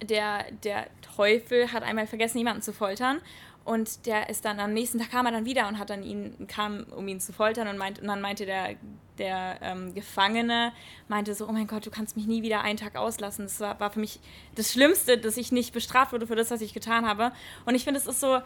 der, 0.02 0.44
der 0.64 0.86
Teufel 1.16 1.72
hat 1.72 1.82
einmal 1.82 2.06
vergessen, 2.06 2.38
jemanden 2.38 2.62
zu 2.62 2.72
foltern. 2.72 3.20
Und 3.64 4.06
der 4.06 4.28
ist 4.28 4.44
dann 4.44 4.58
am 4.58 4.72
nächsten 4.72 4.98
Tag 4.98 5.10
kam 5.10 5.26
er 5.26 5.32
dann 5.32 5.44
wieder 5.44 5.68
und 5.68 5.78
hat 5.78 5.90
dann 5.90 6.02
ihn, 6.02 6.46
kam, 6.48 6.84
um 6.96 7.06
ihn 7.06 7.20
zu 7.20 7.32
foltern 7.32 7.68
und, 7.68 7.78
meint, 7.78 8.00
und 8.00 8.08
dann 8.08 8.20
meinte 8.20 8.44
der, 8.44 8.74
der 9.18 9.58
ähm, 9.62 9.94
Gefangene, 9.94 10.72
meinte 11.08 11.34
so, 11.34 11.48
oh 11.48 11.52
mein 11.52 11.66
Gott, 11.66 11.86
du 11.86 11.90
kannst 11.90 12.16
mich 12.16 12.26
nie 12.26 12.42
wieder 12.42 12.62
einen 12.62 12.76
Tag 12.76 12.96
auslassen. 12.96 13.44
Das 13.44 13.60
war, 13.60 13.78
war 13.78 13.90
für 13.90 14.00
mich 14.00 14.18
das 14.56 14.72
Schlimmste, 14.72 15.18
dass 15.18 15.36
ich 15.36 15.52
nicht 15.52 15.72
bestraft 15.72 16.12
wurde 16.12 16.26
für 16.26 16.36
das, 16.36 16.50
was 16.50 16.60
ich 16.60 16.74
getan 16.74 17.06
habe. 17.06 17.32
Und 17.64 17.74
ich 17.74 17.84
finde, 17.84 18.00
es 18.00 18.06
ist 18.06 18.20
so, 18.20 18.40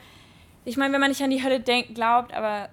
ich 0.65 0.77
meine, 0.77 0.93
wenn 0.93 1.01
man 1.01 1.11
nicht 1.11 1.23
an 1.23 1.31
die 1.31 1.43
Hölle 1.43 1.61
denkt, 1.61 1.95
glaubt, 1.95 2.35
aber 2.35 2.69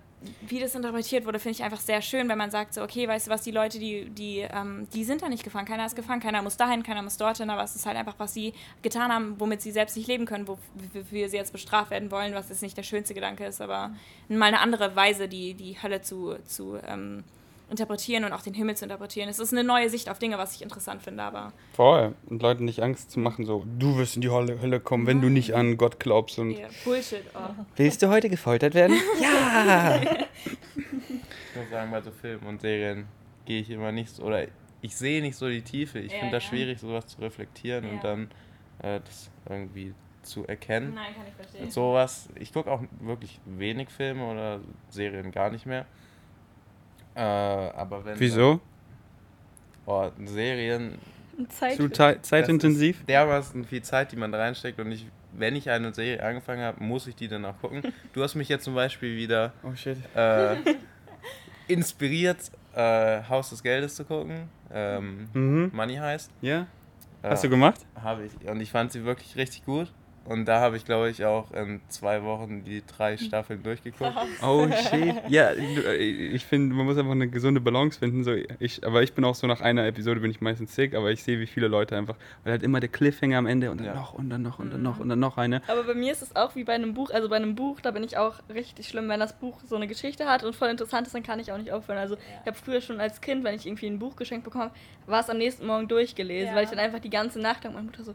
wie 0.47 0.59
das 0.59 0.75
interpretiert 0.75 1.25
wurde, 1.25 1.39
finde 1.39 1.57
ich 1.57 1.63
einfach 1.63 1.79
sehr 1.79 2.01
schön, 2.01 2.29
wenn 2.29 2.37
man 2.37 2.51
sagt, 2.51 2.73
so, 2.73 2.81
okay, 2.81 3.07
weißt 3.07 3.27
du 3.27 3.31
was, 3.31 3.41
die 3.41 3.51
Leute, 3.51 3.79
die, 3.79 4.09
die, 4.09 4.39
ähm, 4.39 4.87
die 4.93 5.03
sind 5.03 5.21
da 5.21 5.29
nicht 5.29 5.43
gefangen, 5.43 5.67
keiner 5.67 5.85
ist 5.85 5.95
gefangen, 5.95 6.21
keiner 6.21 6.41
muss 6.41 6.57
dahin, 6.57 6.83
keiner 6.83 7.01
muss 7.01 7.17
dorthin, 7.17 7.49
aber 7.49 7.63
es 7.63 7.75
ist 7.75 7.85
halt 7.85 7.97
einfach, 7.97 8.15
was 8.17 8.33
sie 8.33 8.53
getan 8.81 9.11
haben, 9.11 9.39
womit 9.39 9.61
sie 9.61 9.71
selbst 9.71 9.97
nicht 9.97 10.07
leben 10.07 10.25
können, 10.25 10.47
wofür 10.47 11.29
sie 11.29 11.37
jetzt 11.37 11.51
bestraft 11.51 11.91
werden 11.91 12.11
wollen, 12.11 12.33
was 12.33 12.49
jetzt 12.49 12.61
nicht 12.61 12.77
der 12.77 12.83
schönste 12.83 13.13
Gedanke 13.13 13.45
ist, 13.45 13.61
aber 13.61 13.91
mal 14.29 14.45
eine 14.45 14.59
andere 14.59 14.95
Weise, 14.95 15.27
die, 15.27 15.53
die 15.53 15.81
Hölle 15.81 16.01
zu, 16.01 16.35
zu 16.45 16.77
ähm, 16.87 17.23
interpretieren 17.69 18.23
und 18.25 18.33
auch 18.33 18.41
den 18.41 18.53
Himmel 18.53 18.75
zu 18.75 18.85
interpretieren. 18.85 19.29
Es 19.29 19.39
ist 19.39 19.51
eine 19.53 19.63
neue 19.63 19.89
Sicht 19.89 20.09
auf 20.09 20.19
Dinge, 20.19 20.37
was 20.37 20.55
ich 20.55 20.61
interessant 20.61 21.01
finde, 21.01 21.23
aber. 21.23 21.53
Voll. 21.73 22.13
Und 22.27 22.41
Leuten 22.41 22.65
nicht 22.65 22.81
Angst 22.81 23.11
zu 23.11 23.19
machen, 23.19 23.45
so, 23.45 23.65
du 23.79 23.97
wirst 23.97 24.15
in 24.15 24.21
die 24.21 24.29
Hölle, 24.29 24.61
Hölle 24.61 24.79
kommen, 24.79 25.07
wenn 25.07 25.21
du 25.21 25.29
nicht 25.29 25.53
an 25.55 25.77
Gott 25.77 25.99
glaubst. 25.99 26.37
Und 26.39 26.51
yeah, 26.51 26.69
Bullshit. 26.83 27.23
Oh. 27.33 27.39
Willst 27.75 28.01
du 28.01 28.09
heute 28.09 28.29
gefoltert 28.29 28.73
werden? 28.75 28.95
ja! 29.21 29.99
Ich 30.75 31.59
muss 31.59 31.69
sagen, 31.71 31.91
bei 31.91 32.01
so 32.01 32.11
Filmen 32.11 32.45
und 32.47 32.61
Serien 32.61 33.05
gehe 33.45 33.61
ich 33.61 33.69
immer 33.69 33.91
nicht 33.91 34.09
so, 34.15 34.23
oder 34.23 34.45
ich 34.81 34.95
sehe 34.95 35.21
nicht 35.21 35.35
so 35.37 35.47
die 35.49 35.61
Tiefe. 35.61 35.99
Ich 35.99 36.11
Ja, 36.11 36.19
finde 36.19 36.35
das 36.35 36.43
ja. 36.43 36.49
schwierig, 36.49 36.79
sowas 36.79 37.07
zu 37.07 37.21
reflektieren 37.21 37.85
Ja. 37.85 37.91
und 37.91 38.03
dann 38.03 38.31
äh, 38.79 38.99
das 39.03 39.29
irgendwie 39.47 39.93
zu 40.23 40.45
erkennen. 40.47 40.93
Nein, 40.95 41.13
kann 41.15 41.25
ich 41.27 41.33
verstehen. 41.35 41.63
Und 41.65 41.71
sowas, 41.73 42.29
ich 42.39 42.53
gucke 42.53 42.71
auch 42.71 42.81
wirklich 43.01 43.39
wenig 43.45 43.89
Filme 43.89 44.25
oder 44.29 44.61
Serien 44.89 45.31
gar 45.31 45.49
nicht 45.49 45.65
mehr. 45.65 45.85
Äh, 47.15 47.19
aber 47.21 48.03
wenn. 48.05 48.19
Wieso? 48.19 48.59
Oh, 49.85 50.09
Serien, 50.25 50.97
Zeit. 51.49 51.75
Zu 51.75 51.89
zei- 51.89 52.17
zeitintensiv? 52.21 52.95
Das 52.97 53.01
ist 53.01 53.09
dermaßen 53.09 53.65
viel 53.65 53.81
Zeit, 53.81 54.11
die 54.11 54.15
man 54.15 54.31
da 54.31 54.37
reinsteckt 54.39 54.79
und 54.79 54.91
ich, 54.91 55.07
wenn 55.33 55.55
ich 55.55 55.69
eine 55.69 55.93
Serie 55.93 56.23
angefangen 56.23 56.61
habe, 56.61 56.81
muss 56.83 57.05
ich 57.07 57.15
die 57.15 57.27
dann 57.27 57.43
auch 57.45 57.59
gucken. 57.59 57.81
Du 58.13 58.23
hast 58.23 58.35
mich 58.35 58.47
jetzt 58.49 58.63
zum 58.63 58.75
Beispiel 58.75 59.15
wieder 59.17 59.51
Oh 59.63 59.75
shit. 59.75 59.97
äh, 60.15 60.55
inspiriert, 61.67 62.51
äh, 62.75 63.21
Haus 63.29 63.49
des 63.49 63.61
Geldes 63.63 63.95
zu 63.95 64.05
gucken. 64.05 64.49
Ähm, 64.71 65.27
Mhm. 65.33 65.71
Money 65.73 65.95
heißt. 65.95 66.31
Ja? 66.41 66.67
Äh, 67.21 67.29
Hast 67.29 67.43
du 67.43 67.49
gemacht? 67.49 67.81
Habe 68.01 68.25
ich. 68.25 68.49
Und 68.49 68.59
ich 68.61 68.71
fand 68.71 68.91
sie 68.91 69.03
wirklich 69.03 69.35
richtig 69.35 69.65
gut. 69.65 69.91
Und 70.25 70.45
da 70.45 70.61
habe 70.61 70.77
ich, 70.77 70.85
glaube 70.85 71.09
ich, 71.09 71.25
auch 71.25 71.51
in 71.51 71.81
zwei 71.89 72.23
Wochen 72.23 72.63
die 72.63 72.81
drei 72.85 73.17
Staffeln 73.17 73.61
durchgeguckt. 73.61 74.15
Oh 74.41 74.65
shit. 74.71 75.15
Ja, 75.27 75.49
äh, 75.51 75.95
ich 75.97 76.45
finde, 76.45 76.73
man 76.73 76.85
muss 76.85 76.97
einfach 76.97 77.11
eine 77.11 77.27
gesunde 77.27 77.59
Balance 77.59 77.99
finden. 77.99 78.23
So, 78.23 78.33
ich, 78.59 78.85
aber 78.85 79.03
ich 79.03 79.13
bin 79.13 79.25
auch 79.25 79.35
so 79.35 79.47
nach 79.47 79.59
einer 79.59 79.85
Episode 79.85 80.21
bin 80.21 80.31
ich 80.31 80.39
meistens 80.39 80.73
sick, 80.75 80.95
aber 80.95 81.11
ich 81.11 81.21
sehe, 81.23 81.39
wie 81.41 81.45
viele 81.45 81.67
Leute 81.67 81.97
einfach, 81.97 82.15
weil 82.43 82.53
halt 82.53 82.63
immer 82.63 82.79
der 82.79 82.87
Cliffhanger 82.87 83.37
am 83.37 83.45
Ende 83.47 83.69
und 83.69 83.79
dann 83.79 83.87
Ja. 83.87 83.93
noch 83.95 84.13
und 84.13 84.29
dann 84.29 84.41
noch 84.41 84.59
und 84.59 84.71
dann 84.71 84.81
noch 84.81 84.99
und 84.99 85.09
dann 85.09 85.19
noch 85.19 85.37
eine. 85.37 85.61
Aber 85.67 85.83
bei 85.83 85.93
mir 85.93 86.13
ist 86.13 86.21
es 86.21 86.35
auch 86.37 86.55
wie 86.55 86.63
bei 86.63 86.73
einem 86.73 86.93
Buch. 86.93 87.09
Also 87.11 87.27
bei 87.27 87.35
einem 87.35 87.55
Buch, 87.55 87.81
da 87.81 87.91
bin 87.91 88.03
ich 88.03 88.17
auch 88.17 88.35
richtig 88.53 88.87
schlimm. 88.87 89.09
Wenn 89.09 89.19
das 89.19 89.33
Buch 89.33 89.59
so 89.65 89.75
eine 89.75 89.87
Geschichte 89.87 90.25
hat 90.25 90.45
und 90.45 90.55
voll 90.55 90.69
interessant 90.69 91.05
ist, 91.05 91.13
dann 91.13 91.23
kann 91.23 91.39
ich 91.41 91.51
auch 91.51 91.57
nicht 91.57 91.73
aufhören. 91.73 91.97
Also 91.97 92.15
ich 92.15 92.47
habe 92.47 92.55
früher 92.57 92.79
schon 92.79 93.01
als 93.01 93.19
Kind, 93.19 93.43
wenn 93.43 93.55
ich 93.55 93.65
irgendwie 93.67 93.87
ein 93.87 93.99
Buch 93.99 94.15
geschenkt 94.15 94.45
bekomme, 94.45 94.71
war 95.05 95.19
es 95.19 95.29
am 95.29 95.37
nächsten 95.37 95.65
Morgen 95.67 95.89
durchgelesen, 95.89 96.47
Ja. 96.51 96.55
weil 96.55 96.63
ich 96.63 96.69
dann 96.69 96.79
einfach 96.79 96.99
die 96.99 97.09
ganze 97.09 97.41
Nacht 97.41 97.65
lang 97.65 97.73
meine 97.73 97.85
Mutter 97.87 98.03
so, 98.05 98.13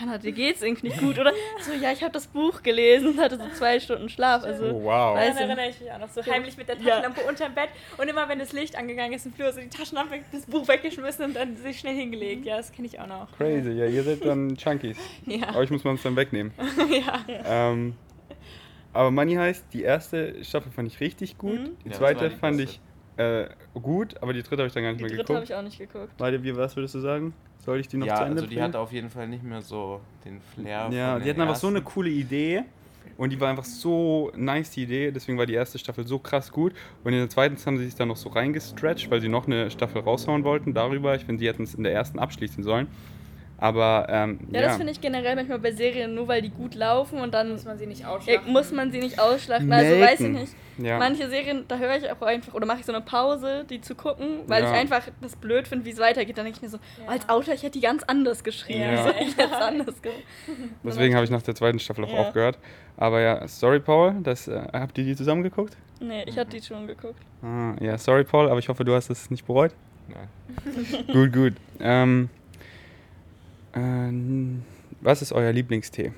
Hanna, 0.00 0.18
dir 0.18 0.32
geht's 0.32 0.62
irgendwie 0.62 0.88
nicht 0.88 1.00
gut. 1.00 1.18
Oder 1.18 1.32
so, 1.60 1.72
ja, 1.72 1.90
ich 1.92 2.02
habe 2.02 2.12
das 2.12 2.26
Buch 2.28 2.62
gelesen 2.62 3.08
und 3.08 3.18
hatte 3.20 3.36
so 3.36 3.44
zwei 3.54 3.80
Stunden 3.80 4.08
Schlaf. 4.08 4.44
Also 4.44 4.64
Oh, 4.66 4.84
wow. 4.84 5.16
Du? 5.18 5.20
erinnere 5.24 5.68
ich 5.70 5.80
mich 5.80 5.90
auch 5.90 5.98
noch 5.98 6.08
so 6.08 6.24
heimlich 6.24 6.56
mit 6.56 6.68
der 6.68 6.76
Ja. 6.76 6.84
Taschenlampe 7.00 7.20
unterm 7.22 7.54
Bett 7.54 7.68
und 7.96 8.08
immer 8.08 8.28
wenn 8.28 8.38
das 8.38 8.52
Licht 8.52 8.76
angegangen 8.76 9.12
ist 9.14 9.26
im 9.26 9.32
Flur, 9.32 9.52
so 9.52 9.60
die 9.60 9.68
Taschenlampe, 9.68 10.20
das 10.32 10.46
Buch 10.46 10.68
weggeschmissen 10.68 11.24
und 11.24 11.34
dann 11.36 11.56
sich 11.56 11.80
schnell 11.80 11.94
hingelegt. 11.96 12.44
Ja, 12.46 12.56
das 12.58 12.70
kenne 12.72 12.86
ich 12.86 13.00
auch 13.00 13.06
noch. 13.06 13.28
Crazy, 13.36 13.70
ja, 13.72 13.86
ihr 13.86 14.02
seid 14.04 14.24
dann 14.24 14.56
Chunkies. 14.56 14.98
Ja. 15.26 15.48
Aber 15.48 15.62
ich 15.62 15.70
muss 15.70 15.84
man 15.84 15.96
es 15.96 16.02
dann 16.02 16.16
wegnehmen. 16.16 16.52
ja. 16.90 17.20
Ähm, 17.44 17.94
aber 18.92 19.10
Money 19.10 19.34
heißt, 19.34 19.66
die 19.72 19.82
erste 19.82 20.42
Staffel 20.44 20.72
fand 20.72 20.88
ich 20.88 21.00
richtig 21.00 21.38
gut. 21.38 21.58
Mhm. 21.60 21.76
Die 21.84 21.88
Ja, 21.90 21.94
zweite 21.94 22.20
war 22.22 22.28
die 22.30 22.36
fand 22.36 22.56
beste. 22.58 22.72
ich 22.74 22.80
äh, 23.18 23.48
gut, 23.74 24.14
aber 24.22 24.32
die 24.32 24.42
dritte 24.42 24.62
habe 24.62 24.68
ich 24.68 24.72
dann 24.72 24.84
gar 24.84 24.92
nicht 24.92 25.00
die 25.00 25.04
mehr 25.04 25.16
dritte 25.16 25.34
habe 25.34 25.44
geguckt. 25.44 25.50
ich 25.50 25.56
auch 25.56 25.62
nicht 25.62 25.78
geguckt. 25.78 26.12
Warte, 26.18 26.42
wie, 26.42 26.56
was 26.56 26.76
würdest 26.76 26.94
du 26.94 27.00
sagen? 27.00 27.34
Soll 27.58 27.80
ich 27.80 27.88
die 27.88 27.96
noch 27.96 28.06
ja, 28.06 28.14
zu 28.14 28.22
Ende 28.22 28.34
also 28.34 28.46
die 28.46 28.54
bringen? 28.54 28.62
hatte 28.62 28.78
auf 28.78 28.92
jeden 28.92 29.10
Fall 29.10 29.26
nicht 29.26 29.42
mehr 29.42 29.60
so 29.60 30.00
den 30.24 30.40
Flair. 30.40 30.88
Ja, 30.92 31.14
von 31.14 31.22
die 31.22 31.30
hatten 31.30 31.40
einfach 31.40 31.56
so 31.56 31.66
eine 31.66 31.82
coole 31.82 32.10
Idee 32.10 32.64
und 33.16 33.30
die 33.30 33.40
war 33.40 33.50
einfach 33.50 33.64
so 33.64 34.30
nice, 34.36 34.70
die 34.70 34.84
Idee. 34.84 35.10
Deswegen 35.10 35.36
war 35.36 35.46
die 35.46 35.54
erste 35.54 35.78
Staffel 35.78 36.06
so 36.06 36.20
krass 36.20 36.52
gut. 36.52 36.72
Und 37.02 37.12
in 37.12 37.18
der 37.18 37.28
zweiten 37.28 37.56
haben 37.66 37.76
sie 37.76 37.86
sich 37.86 37.96
dann 37.96 38.08
noch 38.08 38.16
so 38.16 38.28
reingestretcht, 38.28 39.10
weil 39.10 39.20
sie 39.20 39.28
noch 39.28 39.46
eine 39.46 39.70
Staffel 39.72 40.02
raushauen 40.02 40.44
wollten 40.44 40.72
darüber. 40.72 41.16
Ich 41.16 41.24
finde, 41.24 41.40
sie 41.40 41.48
hätten 41.48 41.64
es 41.64 41.74
in 41.74 41.82
der 41.82 41.92
ersten 41.92 42.20
abschließen 42.20 42.62
sollen. 42.62 42.86
Aber, 43.60 44.06
ähm, 44.08 44.38
Ja, 44.52 44.60
ja. 44.60 44.66
das 44.68 44.76
finde 44.76 44.92
ich 44.92 45.00
generell 45.00 45.34
manchmal 45.34 45.58
bei 45.58 45.72
Serien, 45.72 46.14
nur 46.14 46.28
weil 46.28 46.42
die 46.42 46.50
gut 46.50 46.76
laufen 46.76 47.18
und 47.18 47.34
dann 47.34 47.50
Muss 47.52 47.64
man 47.64 47.76
sie 47.76 47.86
nicht 47.86 48.06
ausschlachten. 48.06 48.52
muss 48.52 48.70
man 48.70 48.92
sie 48.92 49.00
nicht 49.00 49.18
ausschlachten. 49.20 49.72
Also 49.72 49.98
weiß 50.00 50.20
ich 50.20 50.28
Melken. 50.28 50.32
nicht. 50.42 50.54
ja. 50.78 50.96
Manche 50.98 51.28
Serien, 51.28 51.64
da 51.66 51.76
höre 51.76 51.96
ich 51.96 52.08
auch 52.08 52.22
einfach, 52.22 52.54
oder 52.54 52.66
mache 52.66 52.78
ich 52.80 52.86
so 52.86 52.92
eine 52.92 53.02
Pause, 53.04 53.64
die 53.68 53.80
zu 53.80 53.96
gucken, 53.96 54.42
weil 54.46 54.62
Ja. 54.62 54.70
ich 54.72 54.76
einfach 54.78 55.02
das 55.20 55.34
blöd 55.34 55.66
finde, 55.66 55.84
wie 55.86 55.90
es 55.90 55.98
weitergeht. 55.98 56.38
Dann 56.38 56.44
denke 56.44 56.58
ich 56.58 56.62
mir 56.62 56.68
so, 56.68 56.78
Ja. 57.04 57.10
als 57.10 57.28
Autor, 57.28 57.52
ich 57.54 57.62
hätte 57.64 57.72
die 57.72 57.80
ganz 57.80 58.04
anders 58.04 58.44
geschrieben. 58.44 58.96
So, 59.02 59.10
ich 59.20 59.36
hätte 59.36 59.56
anders 59.58 60.00
gemacht. 60.02 60.22
Deswegen 60.84 61.14
habe 61.16 61.24
ich 61.24 61.30
nach 61.30 61.42
der 61.42 61.56
zweiten 61.56 61.80
Staffel 61.80 62.04
auch 62.04 62.12
Ja. 62.12 62.18
aufgehört. 62.20 62.58
Aber 62.96 63.20
ja, 63.20 63.46
sorry, 63.48 63.80
Paul. 63.80 64.14
Das, 64.22 64.46
äh, 64.46 64.60
habt 64.72 64.96
ihr 64.98 65.04
die 65.04 65.16
zusammen 65.16 65.42
geguckt? 65.42 65.76
Nee, 66.00 66.22
ich 66.28 66.38
hatte 66.38 66.50
die 66.56 66.62
schon 66.62 66.86
geguckt. 66.86 67.20
Ah, 67.42 67.74
ja, 67.80 67.98
sorry, 67.98 68.22
Paul, 68.22 68.48
aber 68.48 68.60
ich 68.60 68.68
hoffe, 68.68 68.84
du 68.84 68.94
hast 68.94 69.10
es 69.10 69.30
nicht 69.30 69.44
bereut. 69.46 69.72
Nein. 70.06 71.04
gut, 71.12 71.32
gut. 71.32 71.52
Ähm, 71.80 72.30
ähm, 73.78 74.62
was 75.00 75.22
ist 75.22 75.32
euer 75.32 75.52
Lieblingstee? 75.52 76.12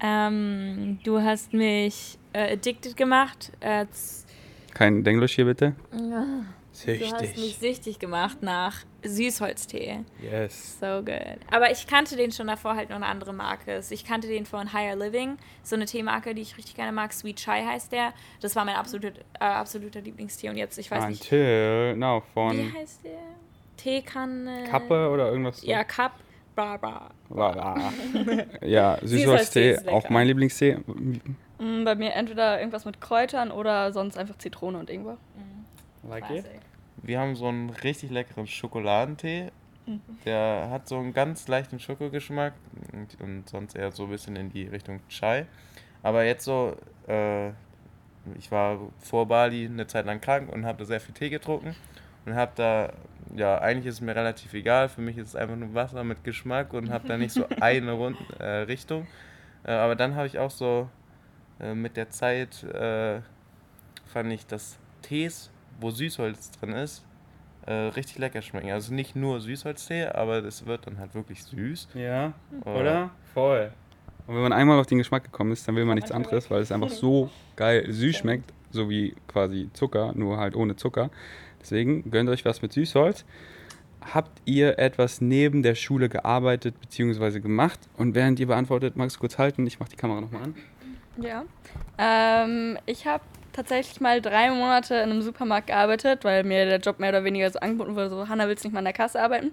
Ähm, 0.00 0.98
du 1.04 1.20
hast 1.20 1.52
mich 1.52 2.18
äh, 2.32 2.52
addicted 2.52 2.96
gemacht. 2.96 3.52
Äh, 3.60 3.86
Kein 4.74 5.02
Denglisch 5.02 5.34
hier 5.34 5.44
bitte. 5.44 5.74
du 5.90 7.12
hast 7.12 7.36
mich 7.36 7.58
süchtig 7.58 7.98
gemacht 7.98 8.42
nach 8.42 8.84
Süßholztee. 9.02 10.00
Yes. 10.22 10.78
So 10.80 11.02
good. 11.02 11.38
Aber 11.50 11.70
ich 11.72 11.86
kannte 11.86 12.16
den 12.16 12.30
schon 12.30 12.46
davor 12.46 12.76
halt 12.76 12.90
noch 12.90 12.96
eine 12.96 13.06
andere 13.06 13.32
Marke. 13.32 13.80
Ich 13.90 14.04
kannte 14.04 14.28
den 14.28 14.46
von 14.46 14.72
Higher 14.72 14.96
Living, 14.96 15.36
so 15.62 15.74
eine 15.76 15.86
Teemarke, 15.86 16.34
die 16.34 16.42
ich 16.42 16.56
richtig 16.56 16.76
gerne 16.76 16.92
mag. 16.92 17.12
Sweet 17.12 17.36
Chai 17.36 17.64
heißt 17.64 17.90
der. 17.92 18.12
Das 18.40 18.54
war 18.54 18.64
mein 18.64 18.76
absoluter, 18.76 19.12
äh, 19.40 19.44
absoluter 19.44 20.00
Lieblingstee. 20.00 20.48
Und 20.48 20.56
jetzt, 20.56 20.78
ich 20.78 20.90
weiß 20.90 21.06
nicht, 21.08 21.22
Until 21.22 21.96
now 21.96 22.22
wie 22.22 22.32
von 22.34 22.74
heißt 22.74 23.04
der? 23.04 23.18
Teekanne. 23.76 24.64
Kappe 24.70 25.08
oder 25.10 25.30
irgendwas. 25.30 25.60
so? 25.60 25.66
Ja, 25.66 25.82
Cup. 25.84 26.12
Bla, 26.58 27.52
bla. 27.52 27.92
ja, 28.66 28.98
Süßholztee 29.00 29.78
auch 29.86 30.08
mein 30.08 30.26
Lieblingstee. 30.26 30.78
Mm, 31.58 31.84
bei 31.84 31.94
mir 31.94 32.14
entweder 32.14 32.58
irgendwas 32.58 32.84
mit 32.84 33.00
Kräutern 33.00 33.52
oder 33.52 33.92
sonst 33.92 34.18
einfach 34.18 34.36
Zitrone 34.38 34.78
und 34.78 34.90
Ingwer. 34.90 35.18
Like 36.08 36.28
it? 36.30 36.46
Wir 37.02 37.20
haben 37.20 37.36
so 37.36 37.46
einen 37.46 37.70
richtig 37.70 38.10
leckeren 38.10 38.48
Schokoladentee. 38.48 39.52
Der 40.24 40.68
hat 40.70 40.88
so 40.88 40.98
einen 40.98 41.14
ganz 41.14 41.46
leichten 41.46 41.78
Schokogeschmack 41.78 42.54
und, 42.92 43.20
und 43.20 43.48
sonst 43.48 43.76
eher 43.76 43.92
so 43.92 44.04
ein 44.04 44.10
bisschen 44.10 44.34
in 44.34 44.50
die 44.50 44.64
Richtung 44.64 45.00
Chai. 45.08 45.46
Aber 46.02 46.24
jetzt 46.24 46.44
so, 46.44 46.76
äh, 47.06 47.50
ich 48.36 48.50
war 48.50 48.80
vor 48.98 49.26
Bali 49.26 49.64
eine 49.64 49.86
Zeit 49.86 50.06
lang 50.06 50.20
krank 50.20 50.52
und 50.52 50.66
habe 50.66 50.78
da 50.78 50.84
sehr 50.84 51.00
viel 51.00 51.14
Tee 51.14 51.30
getrunken 51.30 51.76
und 52.26 52.34
habe 52.34 52.52
da, 52.54 52.92
ja, 53.34 53.58
eigentlich 53.58 53.86
ist 53.86 53.94
es 53.96 54.00
mir 54.00 54.14
relativ 54.14 54.52
egal. 54.54 54.88
Für 54.88 55.00
mich 55.00 55.16
ist 55.16 55.28
es 55.28 55.36
einfach 55.36 55.56
nur 55.56 55.74
Wasser 55.74 56.04
mit 56.04 56.24
Geschmack 56.24 56.72
und 56.72 56.90
habe 56.90 57.08
da 57.08 57.16
nicht 57.16 57.32
so 57.32 57.46
eine 57.60 57.92
Rund 57.92 58.18
äh, 58.38 58.44
Richtung. 58.44 59.06
Äh, 59.64 59.72
aber 59.72 59.96
dann 59.96 60.14
habe 60.14 60.26
ich 60.26 60.38
auch 60.38 60.50
so 60.50 60.88
äh, 61.60 61.74
mit 61.74 61.96
der 61.96 62.10
Zeit 62.10 62.62
äh, 62.64 63.20
fand 64.06 64.32
ich, 64.32 64.46
dass 64.46 64.78
Tees, 65.02 65.50
wo 65.80 65.90
Süßholz 65.90 66.52
drin 66.52 66.72
ist, 66.72 67.04
äh, 67.66 67.72
richtig 67.72 68.18
lecker 68.18 68.42
schmecken. 68.42 68.70
Also 68.70 68.94
nicht 68.94 69.14
nur 69.14 69.40
Süßholztee, 69.40 70.06
aber 70.06 70.42
das 70.42 70.66
wird 70.66 70.86
dann 70.86 70.98
halt 70.98 71.14
wirklich 71.14 71.44
süß. 71.44 71.88
Ja, 71.94 72.32
oder? 72.64 73.10
Voll. 73.34 73.72
Und 74.26 74.34
wenn 74.34 74.42
man 74.42 74.52
einmal 74.52 74.78
auf 74.78 74.86
den 74.86 74.98
Geschmack 74.98 75.24
gekommen 75.24 75.52
ist, 75.52 75.66
dann 75.66 75.76
will 75.76 75.84
man 75.84 75.94
nichts 75.94 76.12
anderes, 76.12 76.50
weil 76.50 76.60
es 76.60 76.72
einfach 76.72 76.90
so 76.90 77.30
geil 77.56 77.90
süß 77.90 78.16
schmeckt, 78.16 78.52
so 78.70 78.90
wie 78.90 79.14
quasi 79.26 79.70
Zucker, 79.72 80.12
nur 80.14 80.38
halt 80.38 80.54
ohne 80.54 80.76
Zucker. 80.76 81.10
Deswegen 81.70 82.10
gönnt 82.10 82.30
euch 82.30 82.46
was 82.46 82.62
mit 82.62 82.72
Süßholz. 82.72 83.26
Habt 84.14 84.40
ihr 84.46 84.78
etwas 84.78 85.20
neben 85.20 85.62
der 85.62 85.74
Schule 85.74 86.08
gearbeitet 86.08 86.80
bzw. 86.80 87.40
gemacht? 87.40 87.78
Und 87.98 88.14
während 88.14 88.40
ihr 88.40 88.46
beantwortet, 88.46 88.96
magst 88.96 89.16
du 89.16 89.20
kurz 89.20 89.36
halten? 89.36 89.66
Ich 89.66 89.78
mach 89.80 89.88
die 89.88 89.96
Kamera 89.96 90.22
nochmal 90.22 90.44
an. 90.44 90.54
Ja. 91.20 91.44
Ähm, 91.98 92.78
ich 92.86 93.06
habe 93.06 93.22
tatsächlich 93.52 94.00
mal 94.00 94.22
drei 94.22 94.50
Monate 94.50 94.94
in 94.94 95.10
einem 95.10 95.20
Supermarkt 95.20 95.66
gearbeitet, 95.66 96.24
weil 96.24 96.42
mir 96.44 96.64
der 96.64 96.78
Job 96.78 97.00
mehr 97.00 97.10
oder 97.10 97.24
weniger 97.24 97.50
so 97.50 97.58
angeboten 97.58 97.96
wurde, 97.96 98.08
so, 98.08 98.28
Hanna, 98.28 98.48
willst 98.48 98.64
du 98.64 98.68
nicht 98.68 98.72
mal 98.72 98.78
an 98.78 98.84
der 98.86 98.94
Kasse 98.94 99.20
arbeiten? 99.20 99.52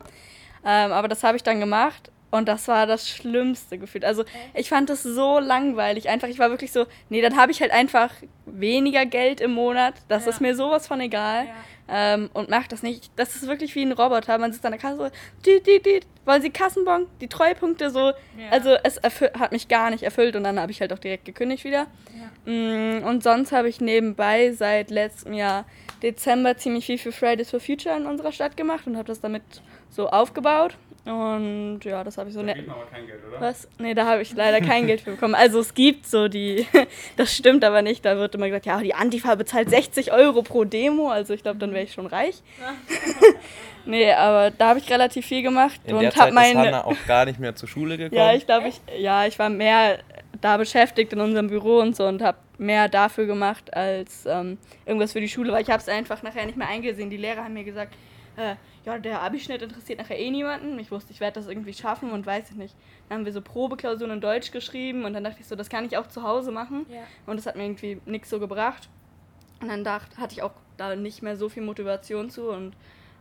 Ähm, 0.64 0.92
aber 0.94 1.10
das 1.10 1.24
habe 1.24 1.36
ich 1.36 1.44
dann 1.44 1.60
gemacht 1.60 2.12
Und 2.32 2.48
das 2.48 2.68
war 2.68 2.86
das 2.86 3.08
schlimmste 3.10 3.78
Gefühl. 3.78 4.04
Also 4.06 4.26
ich 4.54 4.68
fand 4.70 4.90
das 4.90 5.04
so 5.04 5.40
langweilig. 5.40 6.10
Einfach, 6.10 6.28
ich 6.28 6.38
war 6.40 6.50
wirklich 6.50 6.72
so, 6.72 6.86
nee, 7.10 7.22
dann 7.22 7.36
habe 7.38 7.52
ich 7.52 7.62
halt 7.62 7.72
einfach 7.72 8.10
weniger 8.46 9.06
Geld 9.06 9.42
im 9.42 9.52
Monat. 9.54 9.94
Das 10.08 10.26
Ja. 10.26 10.32
ist 10.32 10.42
mir 10.42 10.56
sowas 10.56 10.86
von 10.88 11.00
egal. 11.02 11.46
Ja. 11.46 11.52
Ähm, 11.88 12.30
und 12.34 12.50
macht 12.50 12.72
das 12.72 12.82
nicht. 12.82 13.12
Das 13.16 13.36
ist 13.36 13.48
wirklich 13.48 13.76
wie 13.76 13.84
ein 13.84 13.92
Roboter. 13.92 14.38
Man 14.38 14.52
sitzt 14.52 14.66
an 14.66 14.72
der 14.72 14.82
Kasse 14.82 15.12
die, 15.46 15.62
die, 15.62 15.82
die, 15.82 16.00
wollen 16.26 16.42
Sie 16.42 16.50
Kassenbon, 16.50 17.06
die 17.22 17.28
Treuepunkte 17.28 17.92
so. 17.92 18.08
Ja. 18.08 18.14
Also 18.50 18.76
es 18.84 19.00
hat 19.04 19.52
mich 19.52 19.68
gar 19.68 19.92
nicht 19.92 20.04
erfüllt 20.04 20.36
und 20.36 20.44
dann 20.44 20.60
habe 20.60 20.72
ich 20.72 20.82
halt 20.82 20.92
auch 20.94 21.00
direkt 21.00 21.26
gekündigt 21.26 21.64
wieder. 21.64 21.88
Mm, 22.46 23.04
Und 23.04 23.24
sonst 23.24 23.52
habe 23.52 23.70
ich 23.70 23.82
nebenbei 23.82 24.52
seit 24.52 24.90
letztem 24.90 25.34
Jahr 25.34 25.66
Dezember 26.02 26.58
ziemlich 26.58 26.86
viel 26.86 26.98
für 26.98 27.12
Fridays 27.12 27.52
for 27.52 27.60
Future 27.60 27.96
in 27.96 28.06
unserer 28.06 28.32
Stadt 28.32 28.58
gemacht 28.58 28.88
und 28.88 28.98
habe 28.98 29.08
das 29.08 29.22
damit 29.22 29.44
so 29.90 30.10
aufgebaut. 30.10 30.78
Und 31.06 31.82
ja, 31.84 32.04
das 32.04 32.18
habe 32.18 32.30
ich 32.30 32.36
so 32.36 32.42
ne 32.42 32.56
aber 32.68 32.88
kein 32.92 33.06
Geld, 33.06 33.22
oder? 33.30 33.40
was? 33.40 33.68
Nee, 33.78 33.94
da 33.94 34.08
habe 34.08 34.24
ich 34.24 34.34
leider 34.34 34.60
kein 34.60 34.88
Geld 34.88 35.02
für 35.02 35.12
bekommen. 35.12 35.36
Also 35.36 35.60
es 35.60 35.76
gibt 35.76 36.08
so 36.08 36.28
die, 36.28 36.66
das 37.16 37.36
stimmt 37.36 37.64
aber 37.64 37.84
nicht. 37.84 38.04
Da 38.04 38.18
wird 38.18 38.34
immer 38.34 38.48
gesagt, 38.48 38.66
ja, 38.66 38.80
die 38.80 38.96
Antifa 38.96 39.36
bezahlt 39.36 39.70
60 39.70 40.12
Euro 40.12 40.42
pro 40.42 40.64
Demo. 40.64 41.10
Also 41.10 41.36
ich 41.36 41.44
glaube, 41.44 41.60
dann 41.60 41.74
wäre 41.74 41.84
ich 41.84 41.94
schon 41.94 42.08
reich. 42.08 42.42
nee, 43.86 44.12
aber 44.12 44.50
da 44.50 44.70
habe 44.70 44.80
ich 44.80 44.90
relativ 44.90 45.28
viel 45.28 45.44
gemacht 45.44 45.80
In 45.86 45.96
und 45.96 46.06
habe 46.06 46.16
Zeit 46.16 46.30
ist 46.30 46.34
meine. 46.34 46.60
Hanna 46.60 46.86
auch 46.86 46.98
gar 47.08 47.26
nicht 47.26 47.40
mehr 47.40 47.56
zur 47.56 47.70
Schule 47.70 47.98
gekommen. 47.98 48.20
Ja, 48.20 48.34
ich 48.34 48.48
glaube, 48.48 48.70
ich, 48.70 48.82
ja, 48.98 49.28
ich 49.28 49.38
war 49.38 49.50
mehr 49.50 50.00
da 50.42 50.58
beschäftigt 50.58 51.14
in 51.14 51.22
unserem 51.22 51.50
Büro 51.50 51.82
und 51.82 51.96
so 51.96 52.08
und 52.08 52.24
habe 52.24 52.40
mehr 52.58 52.90
dafür 52.90 53.28
gemacht 53.28 53.76
als 53.76 54.26
ähm, 54.26 54.58
irgendwas 54.88 55.14
für 55.14 55.22
die 55.22 55.30
Schule, 55.30 55.52
weil 55.52 55.62
ich 55.62 55.70
habe 55.70 55.82
es 55.82 55.90
einfach 55.90 56.24
nachher 56.24 56.48
nicht 56.48 56.58
mehr 56.58 56.68
eingesehen. 56.68 57.12
Die 57.12 57.18
Lehrer 57.18 57.44
haben 57.44 57.54
mir 57.54 57.64
gesagt, 57.64 57.94
äh, 58.38 58.56
ja, 58.86 59.00
der 59.00 59.22
Abischnitt 59.22 59.62
interessiert 59.62 60.00
nachher 60.00 60.20
eh 60.20 60.30
niemanden. 60.30 60.78
Ich 60.80 60.92
wusste, 60.92 61.12
ich 61.12 61.20
werde 61.20 61.40
das 61.40 61.48
irgendwie 61.48 61.74
schaffen 61.74 62.12
und 62.12 62.26
weiß 62.26 62.52
ich 62.52 62.56
nicht. 62.56 62.76
Dann 63.10 63.20
haben 63.20 63.26
wir 63.26 63.34
so 63.34 63.42
Probeklausuren 63.42 64.12
in 64.12 64.22
Deutsch 64.22 64.52
geschrieben 64.52 65.06
und 65.06 65.14
dann 65.14 65.24
dachte 65.24 65.38
ich 65.40 65.48
so, 65.48 65.56
das 65.56 65.70
kann 65.70 65.86
ich 65.86 65.98
auch 65.98 66.08
zu 66.08 66.24
Hause 66.24 66.52
machen. 66.52 66.86
Ja. 66.90 67.02
Und 67.26 67.38
das 67.38 67.46
hat 67.46 67.56
mir 67.56 67.64
irgendwie 67.64 68.00
nichts 68.06 68.30
so 68.30 68.40
gebracht. 68.40 68.90
Und 69.62 69.70
dann 69.70 69.84
dacht, 69.84 70.18
hatte 70.18 70.34
ich 70.34 70.44
auch 70.44 70.52
da 70.78 70.96
nicht 70.96 71.24
mehr 71.24 71.36
so 71.36 71.50
viel 71.50 71.64
Motivation 71.64 72.30
zu. 72.30 72.50
Und 72.50 72.74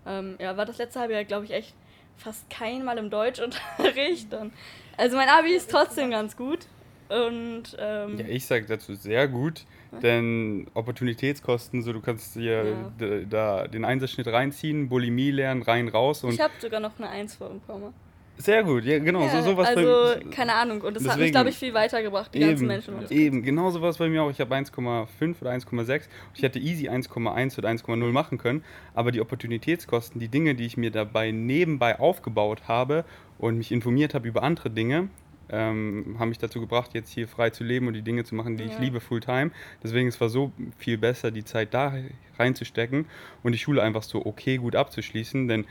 ähm, 0.07 0.37
ja, 0.38 0.57
war 0.57 0.66
das 0.66 0.79
letzte 0.79 1.00
halbe 1.00 1.14
Jahr, 1.14 1.24
glaube 1.24 1.46
ich, 1.46 1.53
echt 1.53 1.74
fast 2.16 2.48
kein 2.50 2.85
Mal 2.85 2.98
im 2.98 3.11
Deutschunterricht. 3.11 4.35
Und, 4.35 4.53
also 4.96 5.16
mein 5.16 5.29
Abi 5.29 5.55
ist 5.55 5.70
trotzdem 5.70 6.11
ganz 6.11 6.37
gut. 6.37 6.66
Und 7.09 7.77
ähm, 7.79 8.18
Ja, 8.18 8.27
ich 8.27 8.46
sage 8.46 8.66
dazu 8.66 8.94
sehr 8.94 9.29
gut, 9.29 9.64
denn 10.02 10.66
Opportunitätskosten, 10.74 11.83
so 11.83 11.92
du 11.92 12.00
kannst 12.00 12.37
dir 12.37 12.64
Ja. 13.00 13.18
da 13.28 13.68
den 13.68 13.85
Einsatzschnitt 13.85 14.26
reinziehen, 14.28 14.88
Bulimie 14.88 15.30
lernen, 15.30 15.62
rein, 15.62 15.88
raus 15.88 16.24
und 16.24 16.33
ich 16.35 16.40
habe 16.40 16.52
sogar 16.59 16.80
noch 16.80 16.98
eine 16.98 17.09
Eins 17.11 17.37
bekommen. 17.37 17.92
sehr 18.37 18.64
gut, 18.64 18.85
ja 18.85 18.98
genau, 18.98 19.20
so 19.28 19.37
Ja, 19.37 19.42
sowas 19.42 19.68
also, 19.68 20.14
bei 20.18 20.24
keine 20.30 20.54
Ahnung. 20.54 20.80
Und 20.80 20.96
das 20.96 21.02
hat 21.04 21.11
mich, 21.11 21.16
Deswegen- 21.16 21.33
glaube 21.33 21.50
ich, 21.50 21.57
viel 21.57 21.72
weitergebracht, 21.72 22.35
die 22.35 22.40
ganzen 22.40 22.57
Eben, 22.64 22.66
Menschen. 22.66 22.94
Und 22.94 23.12
eben, 23.12 23.42
genau 23.42 23.70
so 23.70 23.80
was 23.80 23.98
bei 23.98 24.09
mir 24.09 24.22
auch. 24.24 24.30
Ich 24.30 24.40
habe 24.40 24.54
1,5 24.57 25.40
oder 25.40 25.50
1,6. 25.52 26.09
Ich 26.35 26.42
hätte 26.42 26.59
easy 26.59 26.88
1,1 26.88 27.59
oder 27.59 27.68
1,0 27.68 28.11
machen 28.12 28.38
können. 28.38 28.64
Aber 28.94 29.12
die 29.12 29.20
Opportunitätskosten, 29.20 30.20
die 30.20 30.28
Dinge, 30.28 30.54
die 30.57 30.66
ich 30.66 30.76
mir 30.76 30.90
dabei 30.90 31.30
nebenbei 31.30 32.00
aufgebaut 32.00 32.62
habe 32.66 33.04
und 33.38 33.57
mich 33.59 33.70
informiert 33.70 34.14
habe 34.14 34.26
über 34.26 34.42
andere 34.42 34.68
Dinge, 34.70 35.09
ähm, 35.50 36.16
haben 36.18 36.28
mich 36.28 36.38
dazu 36.38 36.61
gebracht, 36.61 36.90
jetzt 36.94 37.11
hier 37.11 37.28
frei 37.28 37.50
zu 37.50 37.64
leben 37.64 37.87
und 37.87 37.94
die 37.94 38.02
Dinge 38.02 38.24
zu 38.24 38.35
machen, 38.35 38.57
die 38.57 38.64
ich 38.64 38.74
Ja. 38.74 38.80
liebe, 38.80 39.00
Fulltime. 39.00 39.50
Deswegen 39.83 40.09
es 40.09 40.20
war 40.20 40.28
so 40.28 40.52
viel 40.78 40.98
besser, 40.98 41.30
die 41.30 41.44
Zeit 41.44 41.74
da 41.74 41.94
reinzustecken 42.38 43.07
und 43.42 43.52
die 43.52 43.59
Schule 43.59 43.83
einfach 43.83 44.02
so 44.02 44.24
okay 44.24 44.57
gut 44.57 44.76
abzuschließen. 44.76 45.48
Denn 45.48 45.66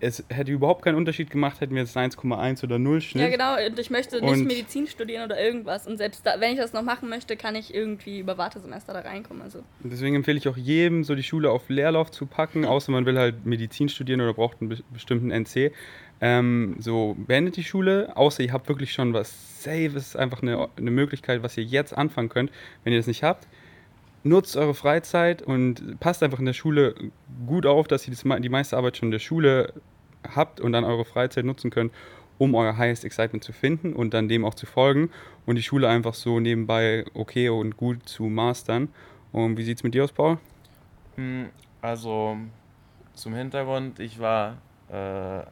es 0.00 0.24
hätte 0.28 0.52
überhaupt 0.52 0.82
keinen 0.84 0.94
Unterschied 0.94 1.30
gemacht, 1.30 1.60
hätten 1.60 1.74
wir 1.74 1.82
jetzt 1.82 1.96
1,1 1.96 2.62
oder 2.64 2.78
0 2.78 3.00
Schnitt. 3.00 3.22
Ja, 3.24 3.28
genau. 3.30 3.66
Und 3.66 3.78
ich 3.78 3.90
möchte 3.90 4.20
nicht 4.20 4.30
Und- 4.30 4.46
Medizin 4.46 4.86
studieren 4.86 5.24
oder 5.24 5.40
irgendwas. 5.40 5.86
Und 5.86 5.96
selbst 5.98 6.24
da, 6.26 6.38
wenn 6.40 6.52
ich 6.52 6.58
das 6.58 6.72
noch 6.72 6.82
machen 6.82 7.08
möchte, 7.08 7.36
kann 7.36 7.54
ich 7.56 7.74
irgendwie 7.74 8.20
über 8.20 8.38
Wartesemester 8.38 8.92
da 8.92 9.00
reinkommen. 9.00 9.42
Also, 9.42 9.62
Deswegen 9.82 10.14
empfehle 10.16 10.38
ich 10.38 10.48
auch 10.48 10.56
jedem, 10.56 11.04
so 11.04 11.14
die 11.14 11.22
Schule 11.22 11.50
auf 11.50 11.68
Leerlauf 11.68 12.10
zu 12.10 12.26
packen, 12.26 12.64
außer 12.64 12.92
man 12.92 13.06
will 13.06 13.18
halt 13.18 13.44
Medizin 13.46 13.88
studieren 13.88 14.20
oder 14.20 14.34
braucht 14.34 14.60
einen 14.60 14.68
be- 14.70 14.82
bestimmten 14.92 15.30
NC. 15.30 15.72
Ähm, 16.20 16.76
so 16.80 17.16
beendet 17.16 17.56
die 17.56 17.62
Schule, 17.64 18.16
außer 18.16 18.42
ihr 18.42 18.52
habt 18.52 18.68
wirklich 18.68 18.92
schon 18.92 19.12
was 19.14 19.62
Safes, 19.62 20.16
einfach 20.16 20.42
eine, 20.42 20.68
eine 20.76 20.90
Möglichkeit, 20.90 21.42
was 21.42 21.56
ihr 21.56 21.62
jetzt 21.64 21.96
anfangen 21.96 22.28
könnt. 22.28 22.50
Wenn 22.84 22.92
ihr 22.92 22.98
das 22.98 23.06
nicht 23.06 23.22
habt, 23.22 23.46
nutzt 24.28 24.56
eure 24.56 24.74
Freizeit 24.74 25.42
und 25.42 25.98
passt 26.00 26.22
einfach 26.22 26.38
in 26.38 26.44
der 26.44 26.52
Schule 26.52 26.94
gut 27.46 27.66
auf, 27.66 27.88
dass 27.88 28.06
ihr 28.06 28.14
die 28.14 28.48
meiste 28.48 28.76
Arbeit 28.76 28.96
schon 28.96 29.08
in 29.08 29.12
der 29.12 29.18
Schule 29.18 29.72
habt 30.34 30.60
und 30.60 30.72
dann 30.72 30.84
eure 30.84 31.04
Freizeit 31.04 31.44
nutzen 31.44 31.70
könnt, 31.70 31.92
um 32.38 32.54
euer 32.54 32.76
Highest 32.76 33.04
Excitement 33.04 33.42
zu 33.42 33.52
finden 33.52 33.92
und 33.92 34.14
dann 34.14 34.28
dem 34.28 34.44
auch 34.44 34.54
zu 34.54 34.66
folgen 34.66 35.10
und 35.46 35.56
die 35.56 35.62
Schule 35.62 35.88
einfach 35.88 36.14
so 36.14 36.40
nebenbei 36.40 37.04
okay 37.14 37.48
und 37.48 37.76
gut 37.76 38.08
zu 38.08 38.24
mastern. 38.24 38.88
Und 39.32 39.56
wie 39.56 39.64
sieht's 39.64 39.82
mit 39.82 39.94
dir 39.94 40.04
aus, 40.04 40.12
Paul? 40.12 40.38
Hm, 41.16 41.48
Also 41.82 42.36
zum 43.14 43.34
Hintergrund, 43.34 43.98
ich 44.00 44.18
war 44.18 44.58
äh, 44.88 45.42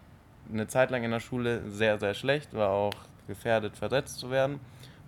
eine 0.52 0.66
Zeit 0.68 0.90
lang 0.90 1.02
in 1.02 1.10
der 1.10 1.20
Schule 1.20 1.62
sehr, 1.68 1.98
sehr 1.98 2.14
schlecht, 2.14 2.54
war 2.54 2.70
auch 2.70 2.94
gefährdet, 3.26 3.76
versetzt 3.76 4.18
zu 4.18 4.30
werden 4.30 4.60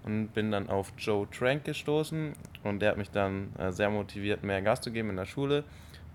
und 0.09 0.29
bin 0.29 0.51
dann 0.51 0.71
auf 0.71 0.93
Joe 0.97 1.29
Trank 1.31 1.65
gestoßen 1.65 2.33
und 2.65 2.81
der 2.81 2.91
hat 2.91 2.97
mich 2.97 3.11
dann 3.11 3.55
äh, 3.59 3.71
sehr 3.71 3.91
motiviert, 3.91 4.43
mehr 4.43 4.63
Gas 4.63 4.81
zu 4.81 4.91
geben 4.91 5.11
in 5.11 5.17
der 5.17 5.27
Schule. 5.27 5.65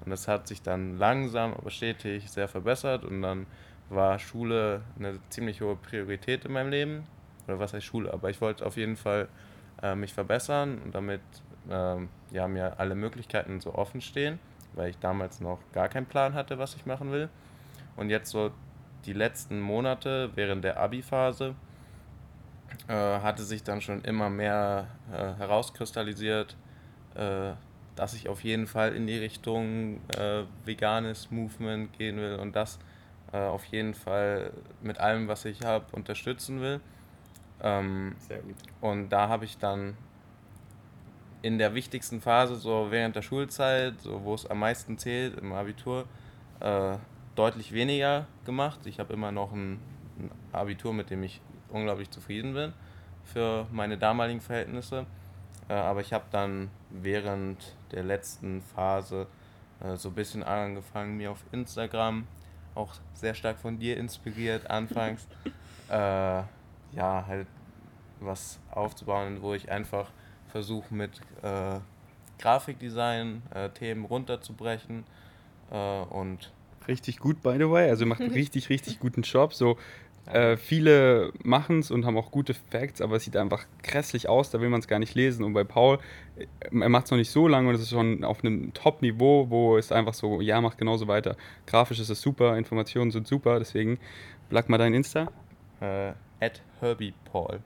Und 0.04 0.10
das 0.10 0.28
hat 0.28 0.48
sich 0.48 0.62
dann 0.64 0.98
langsam, 0.98 1.54
aber 1.54 1.70
stetig 1.70 2.30
sehr 2.30 2.48
verbessert 2.48 3.06
und 3.06 3.22
dann 3.22 3.46
war 3.90 4.18
Schule 4.18 4.82
eine 4.98 5.20
ziemlich 5.30 5.62
hohe 5.62 5.76
Priorität 5.76 6.44
in 6.44 6.54
meinem 6.54 6.72
Leben. 6.72 7.04
Oder 7.48 7.60
was 7.60 7.74
heißt 7.74 7.86
Schule, 7.86 8.12
aber 8.12 8.30
ich 8.30 8.42
wollte 8.42 8.66
auf 8.66 8.78
jeden 8.78 8.98
Fall 8.98 9.28
äh, 9.82 9.96
mich 9.96 10.14
verbessern 10.14 10.82
und 10.84 10.96
damit 10.96 11.22
ähm, 11.70 12.10
ja, 12.32 12.48
mir 12.48 12.80
alle 12.80 12.96
Möglichkeiten 12.96 13.62
so 13.62 13.76
offen 13.76 14.02
stehen, 14.02 14.40
weil 14.74 14.90
ich 14.90 14.98
damals 14.98 15.40
noch 15.40 15.60
gar 15.72 15.88
keinen 15.88 16.08
Plan 16.08 16.34
hatte, 16.34 16.58
was 16.58 16.76
ich 16.76 16.86
machen 16.86 17.12
will. 17.12 17.30
Und 17.96 18.10
jetzt 18.10 18.32
so 18.32 18.52
die 19.06 19.14
letzten 19.14 19.62
Monate 19.62 20.32
während 20.34 20.64
der 20.64 20.80
Abi-Phase 20.80 21.54
äh, 22.88 22.94
hatte 22.94 23.44
sich 23.44 23.64
dann 23.64 23.82
schon 23.82 24.02
immer 24.04 24.30
mehr 24.30 24.88
äh, 25.12 25.34
herauskristallisiert, 25.40 26.56
äh, 27.16 27.52
dass 27.96 28.14
ich 28.14 28.30
auf 28.30 28.44
jeden 28.44 28.68
Fall 28.68 28.96
in 28.96 29.08
die 29.08 29.18
Richtung 29.18 30.02
äh, 30.18 30.44
veganes 30.66 31.32
Movement 31.32 31.94
gehen 31.98 32.18
will 32.18 32.36
und 32.36 32.56
das 32.56 32.80
äh, 33.32 33.38
auf 33.38 33.66
jeden 33.66 33.94
Fall 33.94 34.52
mit 34.82 35.00
allem, 35.00 35.28
was 35.28 35.46
ich 35.46 35.64
habe, 35.64 35.86
unterstützen 35.92 36.62
will. 36.62 36.80
Ähm, 37.62 38.16
Sehr 38.20 38.40
gut. 38.40 38.56
und 38.82 39.10
da 39.10 39.30
habe 39.30 39.46
ich 39.46 39.58
dann 39.58 39.96
in 41.42 41.58
der 41.58 41.76
wichtigsten 41.76 42.22
Phase, 42.22 42.56
so 42.56 42.88
während 42.90 43.16
der 43.16 43.22
Schulzeit, 43.22 44.00
so 44.02 44.24
wo 44.24 44.34
es 44.34 44.46
am 44.46 44.60
meisten 44.60 44.98
zählt, 44.98 45.38
im 45.38 45.52
Abitur, 45.52 46.06
äh, 46.62 46.98
deutlich 47.36 47.74
weniger 47.74 48.28
gemacht. 48.46 48.80
Ich 48.86 49.00
habe 49.00 49.14
immer 49.14 49.32
noch 49.32 49.52
ein, 49.52 49.80
ein 50.18 50.32
Abitur, 50.52 50.94
mit 50.94 51.10
dem 51.10 51.24
ich 51.24 51.42
unglaublich 51.74 52.10
zufrieden 52.10 52.54
bin 52.54 52.74
für 53.24 53.68
meine 53.72 53.98
damaligen 53.98 54.42
Verhältnisse. 54.42 55.06
Äh, 55.70 55.74
aber 55.74 56.02
ich 56.02 56.14
habe 56.14 56.26
dann 56.32 56.70
während 56.90 57.76
der 57.92 58.04
letzten 58.04 58.62
Phase 58.62 59.28
äh, 59.82 59.96
so 59.96 60.10
ein 60.10 60.16
bisschen 60.16 60.44
angefangen, 60.44 61.18
mir 61.18 61.32
auf 61.32 61.44
Instagram, 61.52 62.28
auch 62.76 62.94
sehr 63.14 63.34
stark 63.34 63.60
von 63.60 63.80
dir 63.80 63.98
inspiriert 63.98 64.70
anfangs, 64.70 65.28
äh, 65.90 65.94
ja, 65.94 67.26
halt 67.28 67.48
was 68.20 68.60
aufzubauen, 68.72 69.42
wo 69.42 69.54
ich 69.54 69.72
einfach 69.72 70.12
versuche 70.50 70.94
mit 70.94 71.20
äh, 71.42 71.80
Grafikdesign 72.40 73.42
äh, 73.54 73.70
Themen 73.70 74.06
runterzubrechen 74.06 75.04
äh, 75.72 76.02
und 76.02 76.52
Richtig 76.88 77.20
gut, 77.20 77.42
by 77.42 77.54
the 77.58 77.70
way. 77.70 77.90
Also 77.90 78.06
macht 78.06 78.22
einen 78.22 78.32
richtig, 78.34 78.70
richtig 78.70 79.00
guten 79.00 79.22
Job. 79.22 79.54
So, 79.54 79.78
äh, 80.26 80.56
viele 80.56 81.34
machen 81.44 81.80
es 81.80 81.92
und 81.92 82.06
haben 82.06 82.18
auch 82.18 82.32
gute 82.32 82.54
Facts, 82.54 83.02
aber 83.02 83.18
es 83.18 83.24
sieht 83.24 83.36
einfach 83.36 83.66
grässlich 83.82 84.30
aus, 84.30 84.52
da 84.52 84.62
will 84.62 84.70
man 84.70 84.80
es 84.80 84.88
gar 84.88 85.00
nicht 85.00 85.16
lesen. 85.16 85.44
Und 85.44 85.54
bei 85.54 85.64
Paul, 85.64 86.00
äh, 86.38 86.46
er 86.72 86.90
macht 86.90 87.06
es 87.06 87.12
noch 87.12 87.18
nicht 87.18 87.32
so 87.32 87.48
lange 87.48 87.70
und 87.70 87.76
es 87.76 87.82
ist 87.82 87.90
schon 87.90 88.24
auf 88.24 88.44
einem 88.44 88.74
Top-Niveau, 88.74 89.50
wo 89.50 89.78
es 89.78 89.92
einfach 89.92 90.14
so, 90.14 90.40
ja, 90.40 90.62
macht 90.62 90.78
genauso 90.78 91.08
weiter. 91.08 91.36
Grafisch 91.66 92.00
ist 92.00 92.10
es 92.10 92.22
super, 92.22 92.58
Informationen 92.58 93.12
sind 93.12 93.28
super, 93.28 93.60
deswegen 93.60 94.00
plug 94.50 94.64
mal 94.68 94.78
dein 94.78 94.94
Insta. 94.94 95.30
äh, 95.82 96.14
at 96.40 96.62
Herbie 96.80 97.14
Paul. 97.32 97.60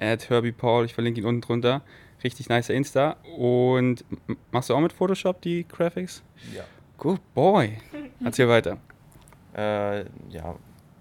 At 0.00 0.30
Herbie 0.30 0.52
Paul, 0.52 0.84
ich 0.84 0.94
verlinke 0.94 1.20
ihn 1.20 1.26
unten 1.26 1.40
drunter. 1.40 1.82
Richtig 2.22 2.48
nicer 2.48 2.74
Insta. 2.74 3.16
Und 3.36 4.04
machst 4.50 4.70
du 4.70 4.74
auch 4.74 4.80
mit 4.80 4.92
Photoshop 4.92 5.40
die 5.42 5.66
Graphics? 5.66 6.22
Ja. 6.54 6.64
Good 6.98 7.20
boy. 7.34 7.78
Erzähl 8.22 8.48
weiter. 8.48 8.76
Äh, 9.56 10.00
ja, 10.30 10.54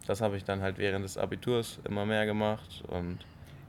das 0.10 0.22
habe 0.22 0.36
ich 0.38 0.44
dann 0.44 0.62
halt 0.62 0.78
während 0.80 1.06
des 1.06 1.18
Abiturs 1.18 1.80
immer 1.88 2.06
mehr 2.06 2.26
gemacht 2.26 2.84
und 2.88 3.20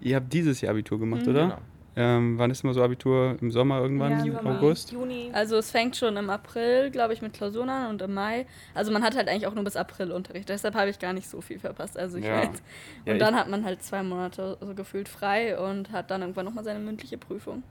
Ihr 0.00 0.16
habt 0.16 0.32
dieses 0.32 0.62
Jahr 0.62 0.70
Abitur 0.72 0.98
gemacht, 0.98 1.22
Mhm. 1.26 1.28
oder? 1.32 1.42
genau. 1.42 1.58
Ähm, 1.96 2.38
wann 2.38 2.50
ist 2.50 2.64
immer 2.64 2.72
so 2.72 2.82
Abitur? 2.82 3.36
Im 3.42 3.50
Sommer 3.50 3.80
irgendwann? 3.80 4.24
Ja, 4.24 4.40
August? 4.44 4.92
Juni. 4.92 5.28
Also 5.34 5.56
es 5.58 5.70
fängt 5.72 5.96
schon 5.96 6.16
im 6.16 6.30
April, 6.30 6.90
glaube 6.90 7.12
ich, 7.12 7.20
mit 7.20 7.34
Klausuren 7.34 7.68
an 7.68 7.90
und 7.90 8.00
im 8.00 8.14
Mai. 8.14 8.46
Also 8.74 8.92
man 8.92 9.02
hat 9.02 9.14
halt 9.16 9.28
eigentlich 9.28 9.46
auch 9.46 9.54
nur 9.54 9.64
bis 9.64 9.76
April 9.76 10.12
Unterricht. 10.12 10.48
Deshalb 10.48 10.74
habe 10.76 10.88
ich 10.88 10.98
gar 11.00 11.12
nicht 11.12 11.28
so 11.28 11.40
viel 11.42 11.58
verpasst. 11.58 11.98
Also 11.98 12.16
ich 12.16 12.24
Ja. 12.24 12.36
weiß. 12.38 12.62
Ja, 13.04 13.12
Und 13.12 13.12
ich- 13.14 13.18
dann 13.18 13.34
hat 13.34 13.48
man 13.50 13.64
halt 13.66 13.82
zwei 13.82 14.02
Monate 14.02 14.56
so 14.60 14.74
gefühlt 14.74 15.08
frei 15.08 15.58
und 15.58 15.90
hat 15.92 16.10
dann 16.10 16.22
irgendwann 16.22 16.46
nochmal 16.46 16.64
seine 16.64 16.78
mündliche 16.78 17.18
Prüfung. 17.18 17.62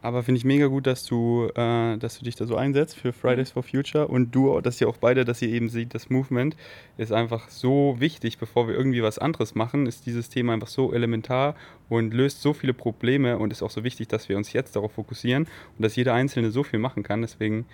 Aber 0.00 0.22
finde 0.22 0.38
ich 0.38 0.44
mega 0.44 0.66
gut, 0.68 0.86
dass 0.86 1.04
du, 1.04 1.48
äh, 1.56 1.96
dass 1.96 2.18
du 2.18 2.24
dich 2.24 2.36
da 2.36 2.46
so 2.46 2.54
einsetzt 2.54 2.96
für 2.96 3.12
Fridays 3.12 3.50
for 3.50 3.64
Future 3.64 4.06
und 4.06 4.32
du, 4.32 4.60
dass 4.60 4.80
ihr 4.80 4.88
auch 4.88 4.96
beide, 4.96 5.24
dass 5.24 5.42
ihr 5.42 5.48
eben 5.48 5.68
seht, 5.68 5.92
das 5.92 6.08
Movement 6.08 6.56
ist 6.98 7.12
einfach 7.12 7.48
so 7.48 7.96
wichtig, 7.98 8.38
bevor 8.38 8.68
wir 8.68 8.76
irgendwie 8.76 9.02
was 9.02 9.18
anderes 9.18 9.56
machen, 9.56 9.86
ist 9.86 10.06
dieses 10.06 10.28
Thema 10.28 10.52
einfach 10.52 10.68
so 10.68 10.92
elementar 10.92 11.56
und 11.88 12.14
löst 12.14 12.42
so 12.42 12.52
viele 12.52 12.74
Probleme 12.74 13.38
und 13.38 13.50
ist 13.50 13.62
auch 13.62 13.70
so 13.70 13.82
wichtig, 13.82 14.06
dass 14.06 14.28
wir 14.28 14.36
uns 14.36 14.52
jetzt 14.52 14.76
darauf 14.76 14.92
fokussieren 14.92 15.48
und 15.76 15.82
dass 15.82 15.96
jeder 15.96 16.14
Einzelne 16.14 16.52
so 16.52 16.62
viel 16.62 16.78
machen 16.78 17.02
kann. 17.02 17.22
Deswegen, 17.22 17.66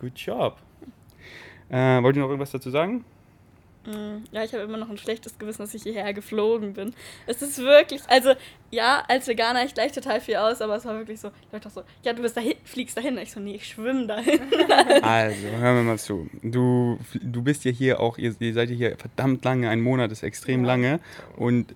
good 0.00 0.18
job. 0.18 0.56
Äh, 1.68 2.02
wollt 2.02 2.16
ihr 2.16 2.22
noch 2.22 2.28
irgendwas 2.30 2.50
dazu 2.50 2.70
sagen? 2.70 3.04
Mm, 3.86 4.24
Ja, 4.32 4.44
ich 4.44 4.52
habe 4.52 4.62
immer 4.64 4.76
noch 4.76 4.90
ein 4.90 4.98
schlechtes 4.98 5.38
Gewissen, 5.38 5.62
dass 5.62 5.72
ich 5.74 5.82
hierher 5.82 6.12
geflogen 6.12 6.74
bin. 6.74 6.94
Es 7.26 7.40
ist 7.42 7.58
wirklich, 7.58 8.02
also 8.08 8.34
ja, 8.70 9.02
als 9.08 9.26
Veganer 9.26 9.64
ich 9.64 9.74
gleich 9.74 9.92
total 9.92 10.20
viel 10.20 10.36
aus, 10.36 10.60
aber 10.60 10.76
es 10.76 10.84
war 10.84 10.94
wirklich 10.98 11.18
so, 11.20 11.30
Leute 11.50 11.68
auch 11.68 11.72
so, 11.72 11.82
ja, 12.02 12.12
du 12.12 12.22
bist 12.22 12.36
dahin, 12.36 12.54
fliegst 12.64 12.96
dahin. 12.96 13.16
Ich 13.18 13.32
so, 13.32 13.40
nee, 13.40 13.54
ich 13.54 13.66
schwimme 13.66 14.06
dahin. 14.06 14.40
Also, 15.02 15.46
hören 15.46 15.76
wir 15.76 15.82
mal 15.82 15.98
zu. 15.98 16.28
Du, 16.42 16.98
du 17.22 17.42
bist 17.42 17.64
ja 17.64 17.70
hier 17.70 18.00
auch, 18.00 18.18
ihr, 18.18 18.34
ihr 18.38 18.54
seid 18.54 18.70
ja 18.70 18.76
hier 18.76 18.96
verdammt 18.98 19.44
lange, 19.44 19.68
ein 19.70 19.80
Monat 19.80 20.12
ist 20.12 20.22
extrem 20.22 20.64
lange 20.64 21.00
und 21.36 21.74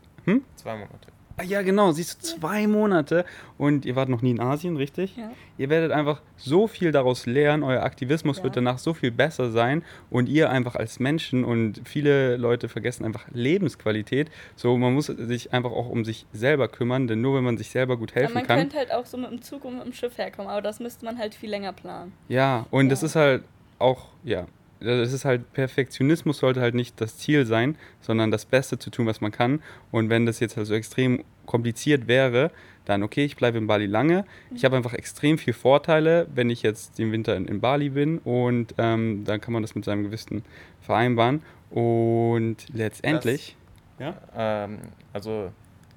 Zwei 0.56 0.74
Monate. 0.76 1.08
Ah, 1.36 1.42
Ja, 1.42 1.62
genau, 1.62 1.90
siehst 1.90 2.22
du, 2.22 2.38
zwei 2.38 2.66
Monate 2.68 3.24
und 3.58 3.84
ihr 3.86 3.96
wart 3.96 4.08
noch 4.08 4.22
nie 4.22 4.30
in 4.30 4.40
Asien, 4.40 4.76
richtig? 4.76 5.16
Ja. 5.16 5.30
Ihr 5.58 5.68
werdet 5.68 5.90
einfach 5.90 6.22
so 6.36 6.68
viel 6.68 6.92
daraus 6.92 7.26
lernen, 7.26 7.64
euer 7.64 7.82
Aktivismus 7.82 8.38
Ja. 8.38 8.44
wird 8.44 8.56
danach 8.56 8.78
so 8.78 8.94
viel 8.94 9.10
besser 9.10 9.50
sein 9.50 9.82
und 10.10 10.28
ihr 10.28 10.50
einfach 10.50 10.76
als 10.76 11.00
Menschen 11.00 11.44
und 11.44 11.80
viele 11.84 12.36
Leute 12.36 12.68
vergessen 12.68 13.04
einfach 13.04 13.26
Lebensqualität. 13.32 14.30
So, 14.54 14.76
man 14.76 14.94
muss 14.94 15.06
sich 15.06 15.52
einfach 15.52 15.72
auch 15.72 15.88
um 15.88 16.04
sich 16.04 16.26
selber 16.32 16.68
kümmern, 16.68 17.08
denn 17.08 17.20
nur 17.20 17.36
wenn 17.36 17.44
man 17.44 17.58
sich 17.58 17.70
selber 17.70 17.96
gut 17.96 18.10
Ja, 18.12 18.20
helfen 18.22 18.34
man 18.34 18.46
kann. 18.46 18.58
könnte 18.60 18.76
halt 18.76 18.92
auch 18.92 19.06
so 19.06 19.16
mit 19.16 19.30
dem 19.30 19.42
Zug 19.42 19.64
und 19.64 19.74
mit 19.76 19.84
dem 19.86 19.92
Schiff 19.92 20.16
herkommen, 20.18 20.48
aber 20.50 20.62
das 20.62 20.78
müsste 20.78 21.04
man 21.04 21.18
halt 21.18 21.34
viel 21.34 21.50
länger 21.50 21.72
planen. 21.72 22.12
Ja, 22.28 22.66
und 22.70 22.90
das 22.90 23.00
Ja. 23.02 23.06
ist 23.06 23.16
halt 23.16 23.42
auch, 23.80 24.06
ja, 24.22 24.46
das 24.80 25.12
ist 25.12 25.24
halt, 25.24 25.52
Perfektionismus 25.52 26.38
sollte 26.38 26.60
halt 26.60 26.74
nicht 26.74 27.00
das 27.00 27.18
Ziel 27.18 27.46
sein, 27.46 27.76
sondern 28.00 28.30
das 28.30 28.44
Beste 28.44 28.78
zu 28.78 28.90
tun, 28.90 29.06
was 29.06 29.20
man 29.20 29.32
kann. 29.32 29.62
Und 29.90 30.10
wenn 30.10 30.26
das 30.26 30.40
jetzt 30.40 30.56
halt 30.56 30.66
so 30.66 30.74
extrem 30.74 31.24
kompliziert 31.46 32.06
wäre, 32.06 32.50
dann 32.84 33.02
okay, 33.02 33.24
ich 33.24 33.36
bleibe 33.36 33.58
in 33.58 33.66
Bali 33.66 33.86
lange. 33.86 34.24
Ich 34.54 34.64
habe 34.64 34.76
einfach 34.76 34.92
extrem 34.92 35.38
viel 35.38 35.54
Vorteile, 35.54 36.26
wenn 36.34 36.50
ich 36.50 36.62
jetzt 36.62 36.98
den 36.98 37.12
Winter 37.12 37.36
in, 37.36 37.46
in 37.46 37.60
Bali 37.60 37.90
bin 37.90 38.18
und 38.18 38.74
ähm, 38.78 39.24
dann 39.24 39.40
kann 39.40 39.54
man 39.54 39.62
das 39.62 39.74
mit 39.74 39.84
seinem 39.84 40.04
Gewissen 40.04 40.44
vereinbaren. 40.80 41.42
Und 41.70 42.56
letztendlich, 42.72 43.56
ja, 43.98 44.16
Ähm, 44.36 44.78
also, 45.12 45.50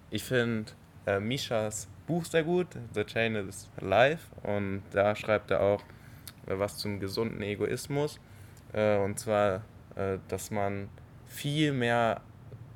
ich 0.10 0.24
finde 0.24 0.72
äh, 1.06 1.20
Mishas 1.20 1.88
Buch 2.08 2.24
sehr 2.24 2.44
gut, 2.44 2.68
The 2.94 3.04
Chain 3.04 3.36
is 3.36 3.70
Life, 3.82 4.28
und 4.44 4.82
da 4.92 5.14
schreibt 5.14 5.52
er 5.52 5.62
auch 5.62 5.82
äh, 6.48 6.58
was 6.58 6.78
zum 6.78 7.00
gesunden 7.00 7.42
Egoismus. 7.42 8.20
Äh, 8.74 8.98
und 8.98 9.20
zwar, 9.20 9.62
äh, 9.96 10.18
dass 10.28 10.52
man 10.52 10.90
viel 11.26 11.74
mehr 11.74 12.22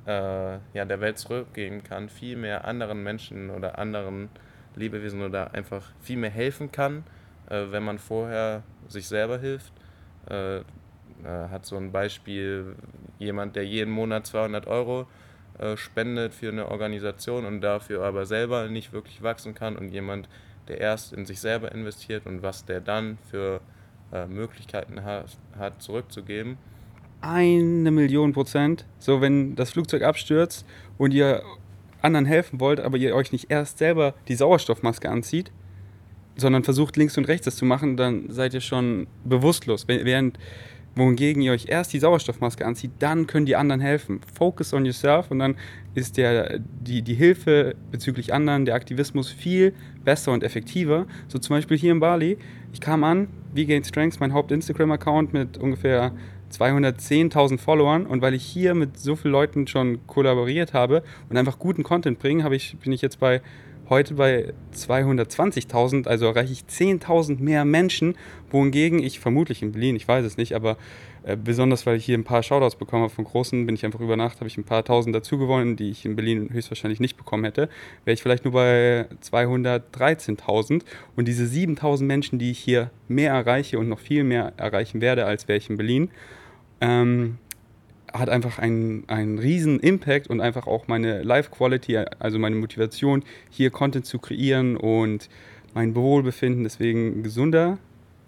äh, 0.06 0.58
ja, 0.74 0.84
der 0.84 1.00
Welt 1.00 1.18
zurückgeben 1.18 1.82
kann, 1.82 2.08
viel 2.08 2.36
mehr 2.36 2.66
anderen 2.66 3.02
Menschen 3.02 3.50
oder 3.50 3.78
anderen 3.78 4.30
Lebewesen 4.74 5.22
oder 5.22 5.54
einfach 5.54 5.92
viel 6.00 6.16
mehr 6.16 6.30
helfen 6.30 6.72
kann, 6.72 7.04
wenn 7.46 7.82
man 7.82 7.98
vorher 7.98 8.62
sich 8.88 9.06
selber 9.06 9.36
hilft. 9.36 9.70
Hat 10.26 11.66
so 11.66 11.76
ein 11.76 11.92
Beispiel, 11.92 12.74
jemand, 13.18 13.54
der 13.54 13.66
jeden 13.66 13.90
Monat 13.90 14.26
200 14.26 14.66
Euro 14.66 15.06
spendet 15.74 16.32
für 16.32 16.48
eine 16.48 16.70
Organisation 16.70 17.44
und 17.44 17.60
dafür 17.60 18.02
aber 18.02 18.24
selber 18.24 18.68
nicht 18.68 18.94
wirklich 18.94 19.22
wachsen 19.22 19.54
kann 19.54 19.76
und 19.76 19.90
jemand, 19.90 20.26
der 20.68 20.80
erst 20.80 21.12
in 21.12 21.26
sich 21.26 21.38
selber 21.38 21.70
investiert 21.72 22.24
und 22.24 22.42
was 22.42 22.64
der 22.64 22.80
dann 22.80 23.18
für 23.30 23.56
äh, 23.56 23.60
Möglichkeiten 24.28 25.02
hat, 25.04 25.26
hat 25.58 25.82
zurückzugeben. 25.82 26.56
eine 27.20 27.90
Million 27.90 28.32
Prozent. 28.32 28.84
So, 28.98 29.20
wenn 29.20 29.54
das 29.54 29.70
Flugzeug 29.70 30.02
abstürzt 30.02 30.66
und 30.98 31.14
ihr 31.14 31.42
anderen 32.00 32.26
helfen 32.26 32.58
wollt, 32.60 32.80
aber 32.80 32.96
ihr 32.96 33.14
euch 33.14 33.30
nicht 33.32 33.50
erst 33.50 33.78
selber 33.78 34.14
die 34.28 34.34
Sauerstoffmaske 34.34 35.08
anzieht, 35.08 35.52
sondern 36.36 36.64
versucht 36.64 36.96
links 36.96 37.16
und 37.18 37.28
rechts 37.28 37.44
das 37.44 37.56
zu 37.56 37.64
machen, 37.64 37.96
dann 37.96 38.30
seid 38.30 38.54
ihr 38.54 38.60
schon 38.60 39.06
bewusstlos. 39.24 39.86
Wäh- 39.88 40.04
Während 40.04 40.38
wohingegen 40.94 41.42
ihr 41.42 41.52
euch 41.52 41.66
erst 41.68 41.92
die 41.92 41.98
Sauerstoffmaske 41.98 42.66
anzieht, 42.66 42.92
dann 42.98 43.26
können 43.26 43.46
die 43.46 43.56
anderen 43.56 43.80
helfen. 43.80 44.20
Focus 44.34 44.74
on 44.74 44.84
yourself 44.84 45.30
und 45.30 45.38
dann 45.38 45.56
ist 45.94 46.16
der, 46.16 46.58
die, 46.58 47.02
die 47.02 47.14
Hilfe 47.14 47.74
bezüglich 47.90 48.32
anderen, 48.32 48.64
der 48.64 48.74
Aktivismus 48.74 49.30
viel 49.30 49.74
besser 50.04 50.32
und 50.32 50.42
effektiver. 50.42 51.06
So 51.28 51.38
zum 51.38 51.56
Beispiel 51.56 51.76
hier 51.76 51.92
in 51.92 52.00
Bali, 52.00 52.38
ich 52.72 52.80
kam 52.80 53.04
an, 53.04 53.28
wie 53.54 53.66
Gain 53.66 53.84
Strengths, 53.84 54.20
mein 54.20 54.32
Haupt-Instagram-Account 54.32 55.32
mit 55.32 55.58
ungefähr 55.58 56.12
210.000 56.52 57.58
Followern 57.58 58.06
und 58.06 58.20
weil 58.20 58.34
ich 58.34 58.44
hier 58.44 58.74
mit 58.74 58.98
so 58.98 59.16
vielen 59.16 59.32
Leuten 59.32 59.66
schon 59.66 60.06
kollaboriert 60.06 60.74
habe 60.74 61.02
und 61.30 61.36
einfach 61.36 61.58
guten 61.58 61.82
Content 61.82 62.18
bringe, 62.18 62.54
ich, 62.54 62.76
bin 62.78 62.92
ich 62.92 63.00
jetzt 63.00 63.18
bei 63.18 63.40
heute 63.88 64.14
bei 64.14 64.52
220.000, 64.74 66.06
also 66.06 66.26
erreiche 66.26 66.52
ich 66.52 66.64
10.000 66.64 67.40
mehr 67.40 67.64
Menschen, 67.64 68.16
wohingegen 68.50 69.02
ich 69.02 69.20
vermutlich 69.20 69.62
in 69.62 69.72
Berlin, 69.72 69.96
ich 69.96 70.06
weiß 70.06 70.24
es 70.24 70.36
nicht, 70.36 70.54
aber 70.54 70.76
äh, 71.24 71.36
besonders 71.36 71.86
weil 71.86 71.96
ich 71.96 72.04
hier 72.04 72.18
ein 72.18 72.24
paar 72.24 72.42
Shoutouts 72.42 72.76
bekommen 72.76 73.02
habe 73.02 73.12
von 73.12 73.24
Großen, 73.24 73.64
bin 73.66 73.74
ich 73.74 73.84
einfach 73.84 74.00
über 74.00 74.16
Nacht, 74.16 74.40
habe 74.40 74.48
ich 74.48 74.56
ein 74.58 74.64
paar 74.64 74.84
Tausend 74.84 75.14
dazu 75.14 75.38
gewonnen, 75.38 75.76
die 75.76 75.90
ich 75.90 76.04
in 76.04 76.16
Berlin 76.16 76.50
höchstwahrscheinlich 76.52 77.00
nicht 77.00 77.16
bekommen 77.16 77.44
hätte, 77.44 77.68
wäre 78.04 78.14
ich 78.14 78.22
vielleicht 78.22 78.44
nur 78.44 78.54
bei 78.54 79.06
213.000 79.22 80.82
und 81.16 81.28
diese 81.28 81.44
7.000 81.44 82.04
Menschen, 82.04 82.38
die 82.38 82.50
ich 82.50 82.58
hier 82.58 82.90
mehr 83.08 83.32
erreiche 83.32 83.78
und 83.78 83.88
noch 83.88 84.00
viel 84.00 84.24
mehr 84.24 84.52
erreichen 84.56 85.00
werde, 85.00 85.26
als 85.26 85.48
wäre 85.48 85.58
ich 85.58 85.70
in 85.70 85.76
Berlin, 85.76 86.10
ähm, 86.80 87.38
hat 88.12 88.28
einfach 88.28 88.58
einen, 88.58 89.08
einen 89.08 89.38
riesen 89.38 89.80
Impact 89.80 90.28
und 90.28 90.40
einfach 90.40 90.66
auch 90.66 90.88
meine 90.88 91.22
Life-Quality, 91.22 91.96
also 92.18 92.38
meine 92.38 92.56
Motivation, 92.56 93.24
hier 93.50 93.70
Content 93.70 94.06
zu 94.06 94.18
kreieren 94.18 94.76
und 94.76 95.28
mein 95.74 95.94
Wohlbefinden. 95.94 96.64
Deswegen 96.64 97.22
gesunder 97.22 97.78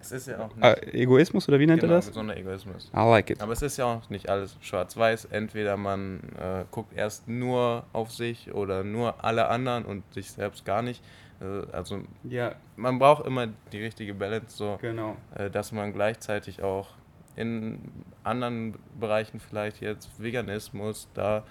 Es 0.01 0.11
ist 0.11 0.27
ja 0.27 0.39
auch 0.39 0.55
nicht 0.55 0.63
äh, 0.93 1.01
Egoismus 1.03 1.47
oder 1.47 1.59
wie 1.59 1.67
nennt 1.67 1.81
genau, 1.81 1.93
er 1.93 1.97
das? 1.97 2.07
gesunder 2.07 2.35
Egoismus. 2.37 2.89
I 2.95 2.97
like 2.97 3.29
it. 3.29 3.41
Aber 3.41 3.53
es 3.53 3.61
ist 3.61 3.77
ja 3.77 3.85
auch 3.85 4.09
nicht 4.09 4.29
alles 4.29 4.57
schwarz-weiß. 4.61 5.25
Entweder 5.25 5.77
man 5.77 6.19
äh, 6.39 6.63
guckt 6.71 6.95
erst 6.97 7.27
nur 7.27 7.85
auf 7.93 8.11
sich 8.11 8.53
oder 8.53 8.83
nur 8.83 9.23
alle 9.23 9.47
anderen 9.49 9.85
und 9.85 10.03
sich 10.13 10.31
selbst 10.31 10.65
gar 10.65 10.81
nicht. 10.81 11.03
Äh, 11.41 11.71
also 11.71 11.99
Ja, 12.23 12.55
man 12.75 12.97
braucht 12.97 13.25
immer 13.27 13.47
die 13.71 13.83
richtige 13.83 14.13
Balance, 14.13 14.57
so 14.57 14.77
genau. 14.81 15.17
äh, 15.35 15.49
dass 15.51 15.71
man 15.71 15.93
gleichzeitig 15.93 16.63
auch 16.63 16.87
in 17.35 17.79
anderen 18.23 18.75
Bereichen 18.99 19.39
vielleicht 19.39 19.81
jetzt 19.81 20.09
Veganismus 20.21 21.07
da 21.13 21.43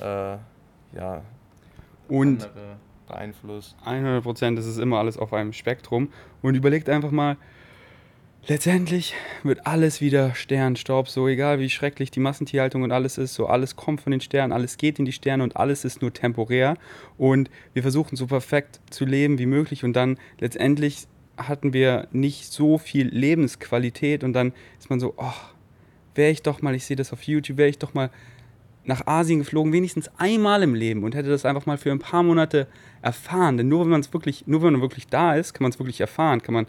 äh, 0.00 0.38
ja 0.96 1.22
Und 2.08 2.44
andere 2.44 2.76
beeinflusst. 3.06 3.76
100 3.84 4.22
Prozent, 4.22 4.58
das 4.58 4.66
ist 4.66 4.78
immer 4.78 4.98
alles 4.98 5.16
auf 5.16 5.32
einem 5.32 5.52
Spektrum. 5.52 6.08
Und 6.40 6.54
überlegt 6.54 6.88
einfach 6.88 7.10
mal, 7.10 7.36
letztendlich 8.46 9.14
wird 9.42 9.66
alles 9.66 10.00
wieder 10.00 10.34
Sternstaub, 10.34 11.08
so 11.08 11.28
egal 11.28 11.58
wie 11.58 11.70
schrecklich 11.70 12.10
die 12.10 12.20
Massentierhaltung 12.20 12.82
und 12.82 12.92
alles 12.92 13.18
ist, 13.18 13.34
so 13.34 13.46
alles 13.46 13.76
kommt 13.76 14.00
von 14.00 14.10
den 14.10 14.20
Sternen, 14.20 14.52
alles 14.52 14.76
geht 14.76 14.98
in 14.98 15.04
die 15.04 15.12
Sterne 15.12 15.42
und 15.42 15.56
alles 15.56 15.84
ist 15.84 16.02
nur 16.02 16.12
temporär. 16.12 16.76
Und 17.18 17.50
wir 17.74 17.82
versuchen 17.82 18.16
so 18.16 18.26
perfekt 18.26 18.80
zu 18.90 19.04
leben 19.04 19.38
wie 19.38 19.46
möglich 19.46 19.84
und 19.84 19.94
dann 19.94 20.18
letztendlich 20.38 21.06
hatten 21.36 21.72
wir 21.72 22.08
nicht 22.12 22.52
so 22.52 22.78
viel 22.78 23.08
Lebensqualität 23.08 24.24
und 24.24 24.32
dann 24.32 24.52
ist 24.78 24.90
man 24.90 25.00
so, 25.00 25.14
oh, 25.16 25.32
wäre 26.14 26.30
ich 26.30 26.42
doch 26.42 26.62
mal, 26.62 26.74
ich 26.74 26.84
sehe 26.84 26.96
das 26.96 27.12
auf 27.12 27.22
YouTube, 27.22 27.58
wäre 27.58 27.68
ich 27.68 27.78
doch 27.78 27.94
mal 27.94 28.10
nach 28.84 29.06
Asien 29.06 29.38
geflogen, 29.38 29.72
wenigstens 29.72 30.10
einmal 30.18 30.62
im 30.62 30.74
Leben 30.74 31.04
und 31.04 31.14
hätte 31.14 31.30
das 31.30 31.44
einfach 31.44 31.66
mal 31.66 31.78
für 31.78 31.92
ein 31.92 32.00
paar 32.00 32.22
Monate 32.22 32.66
erfahren. 33.00 33.56
Denn 33.56 33.68
nur 33.68 33.82
wenn 33.82 33.90
man 33.90 34.00
es 34.00 34.12
wirklich, 34.12 34.46
nur 34.46 34.62
wenn 34.62 34.72
man 34.72 34.82
wirklich 34.82 35.06
da 35.06 35.34
ist, 35.34 35.54
kann 35.54 35.62
man 35.62 35.70
es 35.70 35.78
wirklich 35.78 36.00
erfahren. 36.00 36.42
Kann 36.42 36.54
man, 36.54 36.66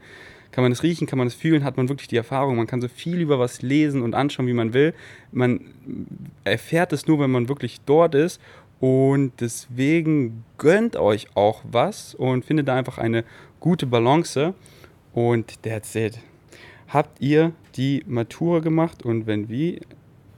kann 0.52 0.63
man 0.63 0.71
es 0.71 0.84
riechen, 0.84 1.08
kann 1.08 1.17
man 1.17 1.28
es 1.28 1.34
fühlen, 1.34 1.63
hat 1.63 1.78
man 1.78 1.89
wirklich 1.89 2.08
die 2.08 2.17
Erfahrung. 2.17 2.58
Man 2.58 2.67
kann 2.67 2.82
so 2.82 2.88
viel 2.88 3.19
über 3.19 3.39
was 3.39 3.63
lesen 3.63 4.04
und 4.04 4.13
anschauen, 4.13 4.47
wie 4.47 4.54
man 4.54 4.73
will. 4.73 4.93
Man 5.32 5.62
erfährt 6.43 6.93
es 6.93 7.08
nur, 7.08 7.19
wenn 7.19 7.32
man 7.32 7.49
wirklich 7.49 7.82
dort 7.82 8.13
ist. 8.13 8.39
Und 8.84 9.39
deswegen 9.39 10.43
gönnt 10.58 10.98
euch 10.98 11.28
auch 11.38 11.62
was 11.63 12.15
und 12.15 12.43
findet 12.43 12.67
da 12.67 12.76
einfach 12.76 12.98
eine 12.98 13.24
gute 13.62 13.86
Balance. 13.86 14.56
Und 15.13 15.63
that's 15.63 15.96
it. 15.96 16.19
Habt 16.89 17.22
ihr 17.22 17.54
die 17.78 18.04
Matura 18.08 18.60
gemacht 18.60 19.06
und 19.06 19.26
wenn 19.26 19.48
wie, 19.48 19.80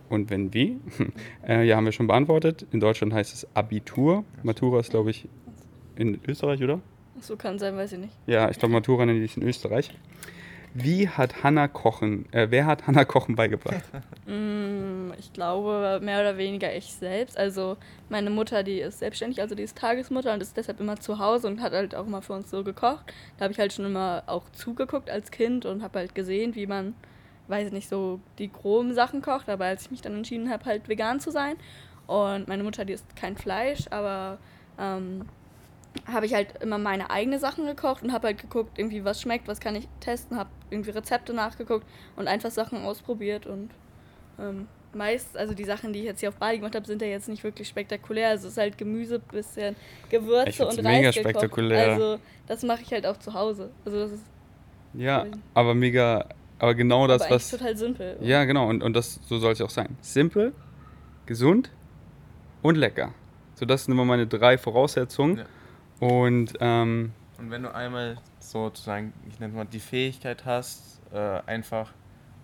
und 0.10 0.30
wenn 0.30 0.54
wie? 0.54 0.78
äh, 1.48 1.66
ja, 1.66 1.76
haben 1.76 1.86
wir 1.86 1.92
schon 1.92 2.06
beantwortet. 2.06 2.68
In 2.72 2.80
Deutschland 2.80 3.14
heißt 3.14 3.34
es 3.34 3.48
Abitur. 3.56 4.24
Matura 4.44 4.80
ist, 4.80 4.92
glaube 4.92 5.10
ich, 5.10 5.28
in 5.96 6.20
Österreich, 6.28 6.62
oder? 6.62 6.82
So 7.22 7.38
kann 7.38 7.58
sein, 7.58 7.76
weiß 7.76 7.94
ich 7.94 8.00
nicht. 8.00 8.14
Ja, 8.28 8.52
ich 8.52 8.60
glaube, 8.60 8.74
Matura 8.74 9.08
nenne 9.08 9.24
ich 9.24 9.36
in 9.38 9.42
Österreich. 9.42 9.92
Wie 10.78 11.08
hat 11.08 11.42
Hanna 11.42 11.70
Kochen, 11.70 12.26
äh, 12.34 12.48
wer 12.50 12.66
hat 12.66 12.86
Hanna 12.86 13.06
Kochen 13.06 13.36
beigebracht? 13.36 13.84
Mm, 14.28 15.12
ich 15.20 15.34
glaube, 15.34 16.00
mehr 16.02 16.20
oder 16.20 16.36
weniger 16.40 16.76
ich 16.76 16.92
selbst. 16.96 17.38
Also 17.38 17.78
meine 18.10 18.32
Mutter, 18.32 18.64
die 18.64 18.80
ist 18.80 18.98
selbstständig, 18.98 19.40
also 19.40 19.54
die 19.54 19.62
ist 19.62 19.78
Tagesmutter 19.78 20.34
und 20.34 20.42
ist 20.42 20.58
deshalb 20.58 20.80
immer 20.80 21.00
zu 21.00 21.20
Hause 21.20 21.48
und 21.48 21.62
hat 21.62 21.74
halt 21.74 21.94
auch 21.94 22.08
immer 22.08 22.24
für 22.24 22.34
uns 22.34 22.50
so 22.50 22.64
gekocht. 22.64 23.14
Da 23.38 23.44
habe 23.44 23.52
ich 23.52 23.60
halt 23.60 23.72
schon 23.72 23.86
immer 23.86 24.24
auch 24.26 24.50
zugeguckt 24.50 25.12
als 25.12 25.30
Kind 25.30 25.68
und 25.68 25.84
habe 25.84 26.00
halt 26.00 26.16
gesehen, 26.16 26.56
wie 26.56 26.66
man, 26.66 26.96
weiß 27.50 27.68
ich 27.68 27.74
nicht, 27.74 27.88
so 27.88 28.20
die 28.40 28.52
groben 28.52 28.96
Sachen 28.96 29.22
kocht. 29.22 29.48
Aber 29.48 29.66
als 29.66 29.84
ich 29.84 29.92
mich 29.92 30.02
dann 30.02 30.16
entschieden 30.16 30.50
habe, 30.50 30.66
halt 30.66 30.90
vegan 30.90 31.20
zu 31.20 31.30
sein 31.30 31.56
und 32.08 32.48
meine 32.48 32.64
Mutter, 32.64 32.84
die 32.84 32.94
isst 32.94 33.16
kein 33.16 33.38
Fleisch, 33.38 33.86
aber 33.92 34.40
ähm, 34.80 35.26
habe 36.08 36.26
ich 36.26 36.34
halt 36.34 36.62
immer 36.62 36.78
meine 36.78 37.10
eigenen 37.10 37.40
Sachen 37.40 37.66
gekocht 37.66 38.04
und 38.04 38.12
habe 38.12 38.28
halt 38.28 38.42
geguckt, 38.42 38.78
irgendwie 38.78 39.04
was 39.04 39.22
schmeckt, 39.22 39.48
was 39.48 39.60
kann 39.60 39.76
ich 39.76 39.88
testen, 40.00 40.38
habe 40.38 40.50
irgendwie 40.70 40.92
Rezepte 40.92 41.34
nachgeguckt 41.34 41.86
und 42.16 42.28
einfach 42.28 42.52
Sachen 42.52 42.84
ausprobiert 42.84 43.46
und 43.48 43.70
ähm, 44.40 44.68
meist, 44.94 45.38
also 45.38 45.54
die 45.54 45.64
Sachen, 45.66 45.94
die 45.94 46.00
ich 46.00 46.06
jetzt 46.06 46.20
hier 46.20 46.30
auf 46.30 46.36
Bali 46.36 46.58
gemacht 46.58 46.76
habe, 46.76 46.86
sind 46.86 47.02
ja 47.02 47.08
jetzt 47.08 47.28
nicht 47.30 47.44
wirklich 47.44 47.68
spektakulär. 47.68 48.30
Also 48.30 48.48
es 48.48 48.54
ist 48.54 48.58
halt 48.58 48.78
Gemüse, 48.78 49.20
bisschen 49.20 49.76
Gewürze 50.10 50.68
und 50.68 50.78
mega 50.78 50.90
Reis 51.08 51.16
gekocht. 51.16 51.32
spektakulär. 51.32 51.92
Also 51.94 52.20
das 52.48 52.64
mache 52.64 52.82
ich 52.82 52.92
halt 52.92 53.06
auch 53.06 53.18
zu 53.18 53.34
Hause. 53.34 53.72
Also 53.86 54.00
das 54.00 54.12
ist 54.14 54.24
Ja, 54.94 55.26
aber 55.54 55.74
mega, 55.74 56.28
aber 56.60 56.76
genau 56.76 57.08
das, 57.08 57.24
aber 57.24 57.36
was. 57.36 57.50
total 57.52 57.76
simpel. 57.76 58.18
Ja, 58.22 58.46
genau, 58.46 58.70
und, 58.70 58.84
und 58.84 58.94
das, 58.96 59.20
so 59.26 59.38
soll 59.38 59.54
es 59.54 59.60
ja 59.60 59.66
auch 59.66 59.70
sein. 59.70 59.98
Simpel, 60.02 60.54
gesund 61.26 61.70
und 62.62 62.76
lecker. 62.76 63.14
So, 63.56 63.66
das 63.66 63.86
sind 63.86 63.94
immer 63.94 64.06
meine 64.06 64.28
drei 64.28 64.58
Voraussetzungen. 64.58 65.38
Ja. 65.38 65.46
Und 66.00 66.54
ähm, 66.60 67.12
Und 67.38 67.52
wenn 67.52 67.64
du 67.64 67.74
einmal 67.74 68.18
sozusagen, 68.40 69.14
ich 69.30 69.40
nenne 69.40 69.54
es 69.54 69.58
mal, 69.58 69.66
die 69.66 69.80
Fähigkeit 69.80 70.46
hast, 70.46 71.02
äh, 71.14 71.42
einfach 71.46 71.94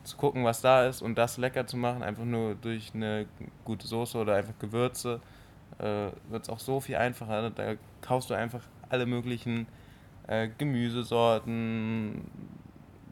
zu 0.03 0.17
gucken, 0.17 0.43
was 0.43 0.61
da 0.61 0.87
ist 0.87 1.01
und 1.01 1.17
das 1.17 1.37
lecker 1.37 1.67
zu 1.67 1.77
machen, 1.77 2.01
einfach 2.01 2.25
nur 2.25 2.55
durch 2.55 2.91
eine 2.93 3.27
gute 3.65 3.87
Soße 3.87 4.17
oder 4.17 4.35
einfach 4.35 4.57
Gewürze, 4.59 5.19
äh, 5.79 6.07
wird 6.29 6.43
es 6.43 6.49
auch 6.49 6.59
so 6.59 6.79
viel 6.79 6.95
einfacher. 6.95 7.49
Da 7.51 7.73
kaufst 8.01 8.29
du 8.29 8.33
einfach 8.33 8.61
alle 8.89 9.05
möglichen 9.05 9.67
äh, 10.27 10.49
Gemüsesorten, 10.57 12.21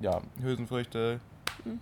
ja, 0.01 0.21
Hülsenfrüchte. 0.41 1.19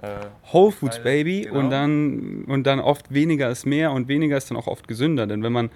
Äh, 0.02 0.26
Whole 0.52 0.72
Foods, 0.72 1.02
Baby. 1.04 1.42
genau. 1.42 1.60
Und, 1.60 1.70
dann, 1.70 2.44
und 2.46 2.64
dann 2.66 2.80
oft 2.80 3.14
weniger 3.14 3.50
ist 3.50 3.66
mehr 3.66 3.92
und 3.92 4.08
weniger 4.08 4.36
ist 4.36 4.50
dann 4.50 4.58
auch 4.58 4.68
oft 4.68 4.88
gesünder. 4.88 5.28
Denn 5.28 5.44
wenn 5.44 5.54
man 5.54 5.70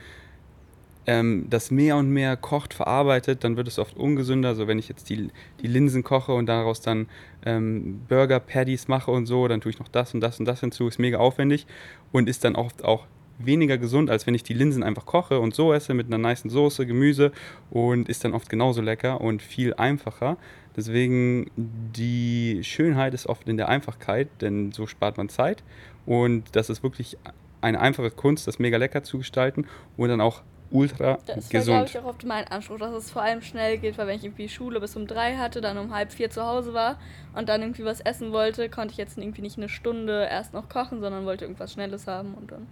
ähm, 1.07 1.47
das 1.49 1.71
mehr 1.71 1.97
und 1.97 2.09
mehr 2.09 2.37
kocht, 2.37 2.73
verarbeitet, 2.73 3.43
dann 3.43 3.57
wird 3.57 3.67
es 3.67 3.79
oft 3.79 3.97
ungesünder. 3.97 4.49
Also 4.49 4.67
wenn 4.67 4.79
ich 4.79 4.87
jetzt 4.89 5.09
die, 5.09 5.29
die 5.61 5.67
Linsen 5.67 6.03
koche 6.03 6.33
und 6.33 6.45
daraus 6.45 6.81
dann 6.81 7.07
ähm, 7.45 8.01
Burger 8.07 8.39
Patties 8.39 8.87
mache 8.87 9.11
und 9.11 9.25
so, 9.25 9.47
dann 9.47 9.61
tue 9.61 9.71
ich 9.71 9.79
noch 9.79 9.87
das 9.87 10.13
und 10.13 10.21
das 10.21 10.39
und 10.39 10.45
das 10.45 10.59
hinzu, 10.59 10.87
ist 10.87 10.99
mega 10.99 11.17
aufwendig 11.17 11.65
und 12.11 12.29
ist 12.29 12.43
dann 12.43 12.55
oft 12.55 12.83
auch 12.83 13.07
weniger 13.45 13.77
gesund, 13.77 14.09
als 14.09 14.27
wenn 14.27 14.35
ich 14.35 14.43
die 14.43 14.53
Linsen 14.53 14.83
einfach 14.83 15.05
koche 15.05 15.39
und 15.39 15.55
so 15.55 15.73
esse 15.73 15.93
mit 15.93 16.07
einer 16.07 16.17
nice 16.19 16.43
Soße, 16.45 16.85
Gemüse 16.85 17.31
und 17.71 18.09
ist 18.09 18.23
dann 18.23 18.33
oft 18.33 18.49
genauso 18.49 18.81
lecker 18.81 19.21
und 19.21 19.41
viel 19.41 19.73
einfacher. 19.73 20.37
Deswegen 20.75 21.49
die 21.55 22.59
Schönheit 22.63 23.13
ist 23.13 23.27
oft 23.27 23.49
in 23.49 23.57
der 23.57 23.69
Einfachkeit, 23.69 24.29
denn 24.41 24.71
so 24.71 24.87
spart 24.87 25.17
man 25.17 25.29
Zeit 25.29 25.63
und 26.05 26.55
das 26.55 26.69
ist 26.69 26.83
wirklich 26.83 27.17
eine 27.61 27.79
einfache 27.79 28.11
Kunst, 28.11 28.47
das 28.47 28.59
mega 28.59 28.77
lecker 28.77 29.03
zu 29.03 29.19
gestalten 29.19 29.65
und 29.97 30.09
dann 30.09 30.21
auch 30.21 30.41
ultra 30.71 31.17
Das 31.25 31.35
war, 31.35 31.35
glaube 31.35 31.49
gesund. 31.49 31.89
ich, 31.89 31.99
auch 31.99 32.05
oft 32.05 32.25
mein 32.25 32.47
Anspruch, 32.47 32.77
dass 32.79 32.93
es 32.93 33.11
vor 33.11 33.21
allem 33.21 33.41
schnell 33.41 33.77
geht, 33.77 33.97
weil 33.97 34.07
wenn 34.07 34.15
ich 34.15 34.23
irgendwie 34.23 34.49
Schule 34.49 34.79
bis 34.79 34.95
um 34.95 35.07
drei 35.07 35.37
hatte, 35.37 35.61
dann 35.61 35.77
um 35.77 35.93
halb 35.93 36.11
vier 36.11 36.29
zu 36.29 36.45
Hause 36.45 36.73
war 36.73 36.99
und 37.35 37.49
dann 37.49 37.61
irgendwie 37.61 37.85
was 37.85 38.01
essen 38.01 38.31
wollte, 38.31 38.69
konnte 38.69 38.93
ich 38.93 38.97
jetzt 38.97 39.17
irgendwie 39.17 39.41
nicht 39.41 39.57
eine 39.57 39.69
Stunde 39.69 40.27
erst 40.29 40.53
noch 40.53 40.69
kochen, 40.69 41.01
sondern 41.01 41.25
wollte 41.25 41.45
irgendwas 41.45 41.73
Schnelles 41.73 42.07
haben 42.07 42.33
und 42.33 42.51
dann 42.51 42.67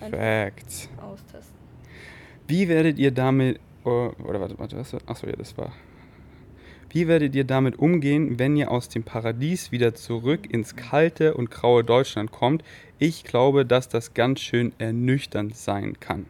einfach 0.00 0.18
Facts. 0.18 0.88
austesten. 1.00 1.56
Wie 2.46 2.68
werdet 2.68 2.98
ihr 2.98 3.10
damit, 3.10 3.60
oh, 3.84 4.10
oder 4.24 4.40
warte, 4.40 4.58
warte, 4.58 4.76
was? 4.78 4.94
Achso, 5.06 5.26
ja, 5.26 5.36
das 5.36 5.56
war. 5.58 5.72
Wie 6.90 7.06
werdet 7.06 7.34
ihr 7.34 7.44
damit 7.44 7.78
umgehen, 7.78 8.38
wenn 8.38 8.56
ihr 8.56 8.70
aus 8.70 8.88
dem 8.88 9.02
Paradies 9.02 9.72
wieder 9.72 9.94
zurück 9.94 10.50
ins 10.50 10.74
kalte 10.74 11.34
und 11.34 11.50
graue 11.50 11.84
Deutschland 11.84 12.32
kommt? 12.32 12.64
Ich 12.98 13.24
glaube, 13.24 13.66
dass 13.66 13.90
das 13.90 14.14
ganz 14.14 14.40
schön 14.40 14.72
ernüchternd 14.78 15.54
sein 15.54 16.00
kann. 16.00 16.24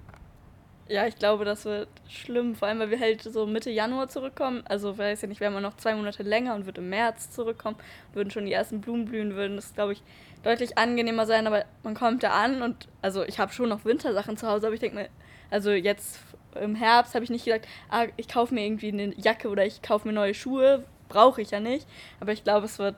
Ja, 0.90 1.06
ich 1.06 1.16
glaube, 1.16 1.44
das 1.44 1.66
wird 1.66 1.88
schlimm, 2.08 2.54
vor 2.54 2.66
allem 2.66 2.78
weil 2.78 2.90
wir 2.90 2.98
halt 2.98 3.22
so 3.22 3.44
Mitte 3.46 3.70
Januar 3.70 4.08
zurückkommen. 4.08 4.62
Also 4.66 4.96
weiß 4.96 5.20
ja 5.20 5.28
nicht, 5.28 5.38
wir 5.38 5.48
haben 5.48 5.54
ja 5.54 5.60
noch 5.60 5.76
zwei 5.76 5.94
Monate 5.94 6.22
länger 6.22 6.54
und 6.54 6.64
wird 6.64 6.78
im 6.78 6.88
März 6.88 7.30
zurückkommen, 7.30 7.76
würden 8.14 8.30
schon 8.30 8.46
die 8.46 8.52
ersten 8.52 8.80
Blumen 8.80 9.04
blühen, 9.04 9.34
würden 9.34 9.56
das, 9.56 9.74
glaube 9.74 9.92
ich, 9.92 10.02
deutlich 10.42 10.78
angenehmer 10.78 11.26
sein, 11.26 11.46
aber 11.46 11.66
man 11.82 11.92
kommt 11.94 12.22
da 12.22 12.30
an 12.30 12.62
und 12.62 12.88
also 13.02 13.22
ich 13.22 13.38
habe 13.38 13.52
schon 13.52 13.68
noch 13.68 13.84
Wintersachen 13.84 14.38
zu 14.38 14.48
Hause, 14.48 14.66
aber 14.66 14.74
ich 14.74 14.80
denke 14.80 14.96
mir, 14.96 15.08
also 15.50 15.72
jetzt 15.72 16.20
im 16.58 16.74
Herbst 16.74 17.14
habe 17.14 17.24
ich 17.24 17.30
nicht 17.30 17.44
gesagt, 17.44 17.68
ah, 17.90 18.06
ich 18.16 18.28
kaufe 18.28 18.54
mir 18.54 18.64
irgendwie 18.64 18.88
eine 18.88 19.14
Jacke 19.20 19.50
oder 19.50 19.66
ich 19.66 19.82
kaufe 19.82 20.08
mir 20.08 20.14
neue 20.14 20.32
Schuhe, 20.32 20.84
brauche 21.10 21.42
ich 21.42 21.50
ja 21.50 21.60
nicht, 21.60 21.86
aber 22.18 22.32
ich 22.32 22.44
glaube, 22.44 22.64
es 22.64 22.78
wird 22.78 22.96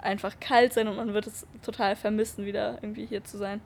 einfach 0.00 0.40
kalt 0.40 0.72
sein 0.72 0.88
und 0.88 0.96
man 0.96 1.14
wird 1.14 1.28
es 1.28 1.46
total 1.62 1.94
vermissen, 1.94 2.44
wieder 2.44 2.78
irgendwie 2.82 3.06
hier 3.06 3.22
zu 3.22 3.36
sein. 3.38 3.60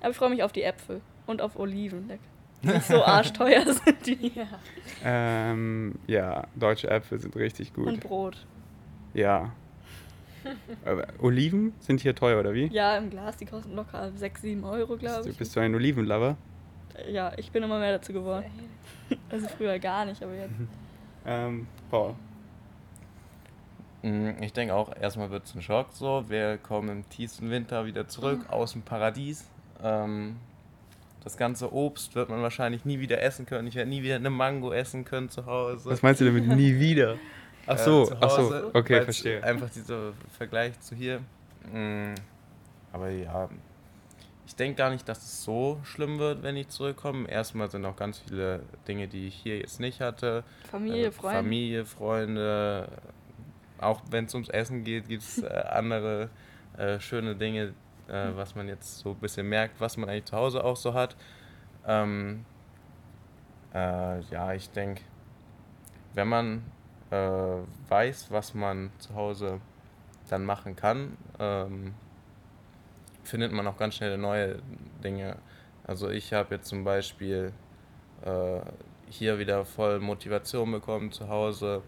Aber 0.00 0.10
ich 0.10 0.16
freue 0.16 0.30
mich 0.30 0.44
auf 0.44 0.52
die 0.52 0.62
Äpfel 0.62 1.00
und 1.26 1.42
auf 1.42 1.58
Oliven. 1.58 2.08
Die 2.08 2.29
nicht 2.62 2.82
so 2.84 3.02
arschteuer 3.04 3.64
sind 3.72 4.06
die. 4.06 4.32
Ja. 4.34 4.46
Ähm, 5.04 5.94
ja, 6.06 6.46
deutsche 6.54 6.88
Äpfel 6.90 7.18
sind 7.18 7.34
richtig 7.36 7.72
gut. 7.72 7.86
Und 7.86 8.00
Brot. 8.00 8.46
Ja. 9.14 9.52
Aber 10.86 11.06
Oliven 11.20 11.74
sind 11.80 12.00
hier 12.00 12.14
teuer, 12.14 12.40
oder 12.40 12.54
wie? 12.54 12.66
Ja, 12.68 12.96
im 12.96 13.10
Glas, 13.10 13.36
die 13.36 13.44
kosten 13.46 13.74
locker 13.76 14.10
6, 14.16 14.40
7 14.42 14.64
Euro, 14.64 14.96
glaube 14.96 15.24
du, 15.24 15.30
ich. 15.30 15.36
bist 15.36 15.54
du 15.54 15.60
ein 15.60 15.74
Olivenlover? 15.74 16.36
Ja, 17.10 17.32
ich 17.36 17.50
bin 17.52 17.62
immer 17.62 17.78
mehr 17.78 17.92
dazu 17.92 18.12
geworden. 18.12 18.44
Also 19.28 19.48
früher 19.48 19.78
gar 19.78 20.04
nicht, 20.04 20.22
aber 20.22 20.34
jetzt. 20.34 20.54
Ähm, 21.26 21.66
Paul. 21.90 22.14
Mm, 24.02 24.30
Ich 24.42 24.54
denke 24.54 24.72
auch, 24.74 24.90
erstmal 24.98 25.30
wird 25.30 25.44
es 25.44 25.54
ein 25.54 25.60
Schock 25.60 25.88
so. 25.92 26.24
Wir 26.28 26.56
kommen 26.56 26.88
im 26.88 27.08
tiefsten 27.10 27.50
Winter 27.50 27.84
wieder 27.84 28.08
zurück 28.08 28.40
Mhm. 28.44 28.50
aus 28.50 28.72
dem 28.72 28.80
Paradies. 28.82 29.44
Ähm, 29.82 30.36
das 31.22 31.36
ganze 31.36 31.72
Obst 31.72 32.14
wird 32.14 32.28
man 32.30 32.42
wahrscheinlich 32.42 32.84
nie 32.84 33.00
wieder 33.00 33.20
essen 33.22 33.46
können. 33.46 33.68
Ich 33.68 33.74
werde 33.74 33.90
nie 33.90 34.02
wieder 34.02 34.16
eine 34.16 34.30
Mango 34.30 34.72
essen 34.72 35.04
können 35.04 35.28
zu 35.28 35.46
Hause. 35.46 35.90
Was 35.90 36.02
meinst 36.02 36.20
du 36.20 36.24
damit 36.24 36.46
nie 36.46 36.78
wieder? 36.78 37.16
Ach 37.66 37.74
Äh, 37.78 37.84
so, 37.84 38.04
zu 38.06 38.16
ach 38.20 38.30
so, 38.30 38.36
Hause, 38.38 38.70
okay, 38.74 39.02
verstehe. 39.02 39.42
Einfach 39.44 39.68
dieser 39.70 40.12
Vergleich 40.36 40.78
zu 40.80 40.94
hier. 40.94 41.20
Mm, 41.72 42.14
Aber 42.92 43.10
ja, 43.10 43.48
ich 44.46 44.56
denke 44.56 44.78
gar 44.78 44.90
nicht, 44.90 45.08
dass 45.08 45.18
es 45.22 45.44
so 45.44 45.78
schlimm 45.84 46.18
wird, 46.18 46.42
wenn 46.42 46.56
ich 46.56 46.68
zurückkomme. 46.68 47.28
Erstmal 47.28 47.70
sind 47.70 47.84
auch 47.84 47.96
ganz 47.96 48.18
viele 48.18 48.62
Dinge, 48.88 49.06
die 49.06 49.28
ich 49.28 49.34
hier 49.34 49.58
jetzt 49.58 49.78
nicht 49.78 50.00
hatte. 50.00 50.42
Familie, 50.70 51.08
Äh, 51.08 51.12
Freunde. 51.12 51.36
Familie, 51.38 51.84
Freunde. 51.84 52.88
Auch 53.78 54.00
wenn 54.10 54.24
es 54.24 54.34
ums 54.34 54.48
Essen 54.48 54.84
geht, 54.84 55.08
gibt 55.08 55.22
es 55.22 55.42
äh, 55.42 55.46
andere 55.48 56.30
äh, 56.78 56.98
schöne 56.98 57.36
Dinge, 57.36 57.74
äh, 58.10 58.36
was 58.36 58.54
man 58.54 58.68
jetzt 58.68 58.98
so 58.98 59.10
ein 59.10 59.16
bisschen 59.16 59.48
merkt, 59.48 59.80
was 59.80 59.96
man 59.96 60.08
eigentlich 60.08 60.26
zu 60.26 60.36
Hause 60.36 60.64
auch 60.64 60.76
so 60.76 60.94
hat. 60.94 61.16
Ähm, 61.86 62.44
äh, 63.74 64.20
ja, 64.20 64.52
ich 64.52 64.70
denke, 64.70 65.02
wenn 66.14 66.28
man 66.28 66.62
äh, 67.10 67.58
weiß, 67.88 68.30
was 68.30 68.54
man 68.54 68.90
zu 68.98 69.14
Hause 69.14 69.60
dann 70.28 70.44
machen 70.44 70.76
kann, 70.76 71.16
ähm, 71.38 71.94
findet 73.24 73.52
man 73.52 73.66
auch 73.66 73.76
ganz 73.76 73.96
schnell 73.96 74.16
neue 74.18 74.60
Dinge. 75.02 75.36
Also 75.84 76.08
ich 76.08 76.32
habe 76.32 76.56
jetzt 76.56 76.68
zum 76.68 76.84
Beispiel 76.84 77.52
äh, 78.24 78.60
hier 79.08 79.38
wieder 79.38 79.64
voll 79.64 80.00
Motivation 80.00 80.70
bekommen, 80.70 81.10
zu 81.10 81.28
Hause 81.28 81.82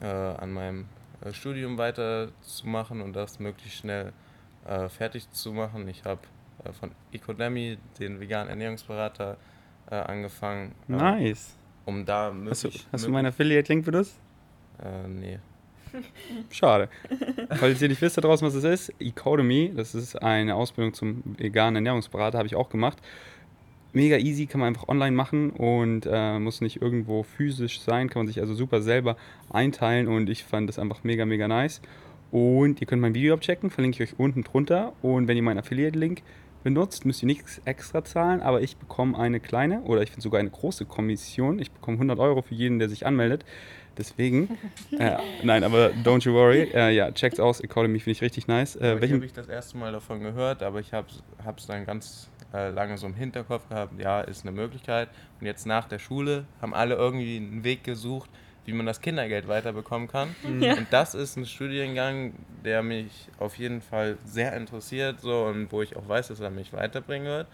äh, 0.00 0.06
an 0.06 0.52
meinem 0.52 0.86
äh, 1.20 1.32
Studium 1.32 1.78
weiterzumachen 1.78 3.00
und 3.00 3.14
das 3.14 3.38
möglichst 3.38 3.78
schnell 3.78 4.12
äh, 4.66 4.88
fertig 4.88 5.30
zu 5.30 5.52
machen. 5.52 5.86
Ich 5.88 6.04
habe 6.04 6.20
äh, 6.64 6.72
von 6.72 6.90
Ecodemy, 7.12 7.78
den 7.98 8.20
veganen 8.20 8.48
Ernährungsberater, 8.48 9.36
äh, 9.90 9.94
angefangen, 9.96 10.74
äh, 10.88 10.92
Nice. 10.92 11.56
um 11.84 12.04
da 12.04 12.34
Hast 12.48 12.64
du, 12.64 12.70
hast 12.92 13.06
du 13.06 13.10
meinen 13.10 13.26
Affiliate-Link 13.26 13.84
benutzt? 13.84 14.18
Äh, 14.82 15.08
nee. 15.08 15.38
Schade. 16.50 16.88
Falls 17.50 17.80
ihr 17.80 17.88
nicht 17.88 18.00
wisst 18.02 18.16
da 18.16 18.20
draußen, 18.20 18.46
was 18.46 18.54
es 18.54 18.64
ist, 18.64 19.00
Ecodemy, 19.00 19.72
das 19.76 19.94
ist 19.94 20.20
eine 20.20 20.54
Ausbildung 20.56 20.92
zum 20.94 21.22
veganen 21.38 21.76
Ernährungsberater, 21.76 22.38
habe 22.38 22.46
ich 22.46 22.56
auch 22.56 22.68
gemacht. 22.68 22.98
Mega 23.92 24.16
easy, 24.16 24.46
kann 24.46 24.60
man 24.60 24.68
einfach 24.68 24.88
online 24.88 25.14
machen 25.14 25.50
und 25.50 26.08
äh, 26.10 26.40
muss 26.40 26.60
nicht 26.60 26.82
irgendwo 26.82 27.22
physisch 27.22 27.80
sein, 27.80 28.10
kann 28.10 28.20
man 28.20 28.26
sich 28.26 28.40
also 28.40 28.52
super 28.54 28.82
selber 28.82 29.16
einteilen 29.50 30.08
und 30.08 30.28
ich 30.28 30.42
fand 30.42 30.68
das 30.68 30.80
einfach 30.80 31.04
mega, 31.04 31.24
mega 31.26 31.46
nice. 31.46 31.80
Und 32.34 32.80
ihr 32.80 32.88
könnt 32.88 33.00
mein 33.00 33.14
Video 33.14 33.32
abchecken, 33.32 33.70
verlinke 33.70 34.02
ich 34.02 34.10
euch 34.10 34.18
unten 34.18 34.42
drunter. 34.42 34.92
Und 35.02 35.28
wenn 35.28 35.36
ihr 35.36 35.42
meinen 35.44 35.58
Affiliate-Link 35.58 36.22
benutzt, 36.64 37.04
müsst 37.04 37.22
ihr 37.22 37.26
nichts 37.26 37.62
extra 37.64 38.02
zahlen, 38.02 38.42
aber 38.42 38.60
ich 38.60 38.76
bekomme 38.76 39.16
eine 39.16 39.38
kleine 39.38 39.82
oder 39.82 40.02
ich 40.02 40.10
finde 40.10 40.22
sogar 40.22 40.40
eine 40.40 40.50
große 40.50 40.84
Kommission. 40.84 41.60
Ich 41.60 41.70
bekomme 41.70 41.94
100 41.94 42.18
Euro 42.18 42.42
für 42.42 42.56
jeden, 42.56 42.80
der 42.80 42.88
sich 42.88 43.06
anmeldet. 43.06 43.44
Deswegen, 43.96 44.58
äh, 44.98 45.18
nein, 45.44 45.62
aber 45.62 45.92
don't 46.02 46.24
you 46.24 46.32
worry. 46.32 46.62
Äh, 46.74 46.96
ja, 46.96 47.12
checkt's 47.12 47.38
aus. 47.38 47.60
Economy 47.60 48.00
finde 48.00 48.16
ich 48.16 48.22
richtig 48.22 48.48
nice. 48.48 48.74
Äh, 48.74 48.96
ich 48.96 49.00
welchen, 49.02 49.14
habe 49.14 49.26
ich 49.26 49.32
das 49.32 49.46
erste 49.46 49.76
Mal 49.76 49.92
davon 49.92 50.18
gehört, 50.18 50.64
aber 50.64 50.80
ich 50.80 50.92
habe 50.92 51.06
es 51.56 51.66
dann 51.68 51.86
ganz 51.86 52.28
äh, 52.52 52.70
lange 52.70 52.98
so 52.98 53.06
im 53.06 53.14
Hinterkopf 53.14 53.68
gehabt, 53.68 54.00
ja, 54.00 54.22
ist 54.22 54.44
eine 54.44 54.50
Möglichkeit. 54.56 55.08
Und 55.38 55.46
jetzt 55.46 55.66
nach 55.66 55.86
der 55.86 56.00
Schule 56.00 56.46
haben 56.60 56.74
alle 56.74 56.96
irgendwie 56.96 57.36
einen 57.36 57.62
Weg 57.62 57.84
gesucht, 57.84 58.28
wie 58.66 58.72
man 58.72 58.86
das 58.86 59.00
Kindergeld 59.00 59.46
weiterbekommen 59.48 60.08
kann. 60.08 60.34
Ja. 60.60 60.74
Und 60.74 60.86
das 60.90 61.14
ist 61.14 61.36
ein 61.36 61.46
Studiengang, 61.46 62.32
der 62.64 62.82
mich 62.82 63.28
auf 63.38 63.56
jeden 63.58 63.82
Fall 63.82 64.16
sehr 64.24 64.54
interessiert 64.56 65.20
so, 65.20 65.44
und 65.44 65.70
wo 65.70 65.82
ich 65.82 65.96
auch 65.96 66.08
weiß, 66.08 66.28
dass 66.28 66.40
er 66.40 66.50
mich 66.50 66.72
weiterbringen 66.72 67.26
wird. 67.26 67.46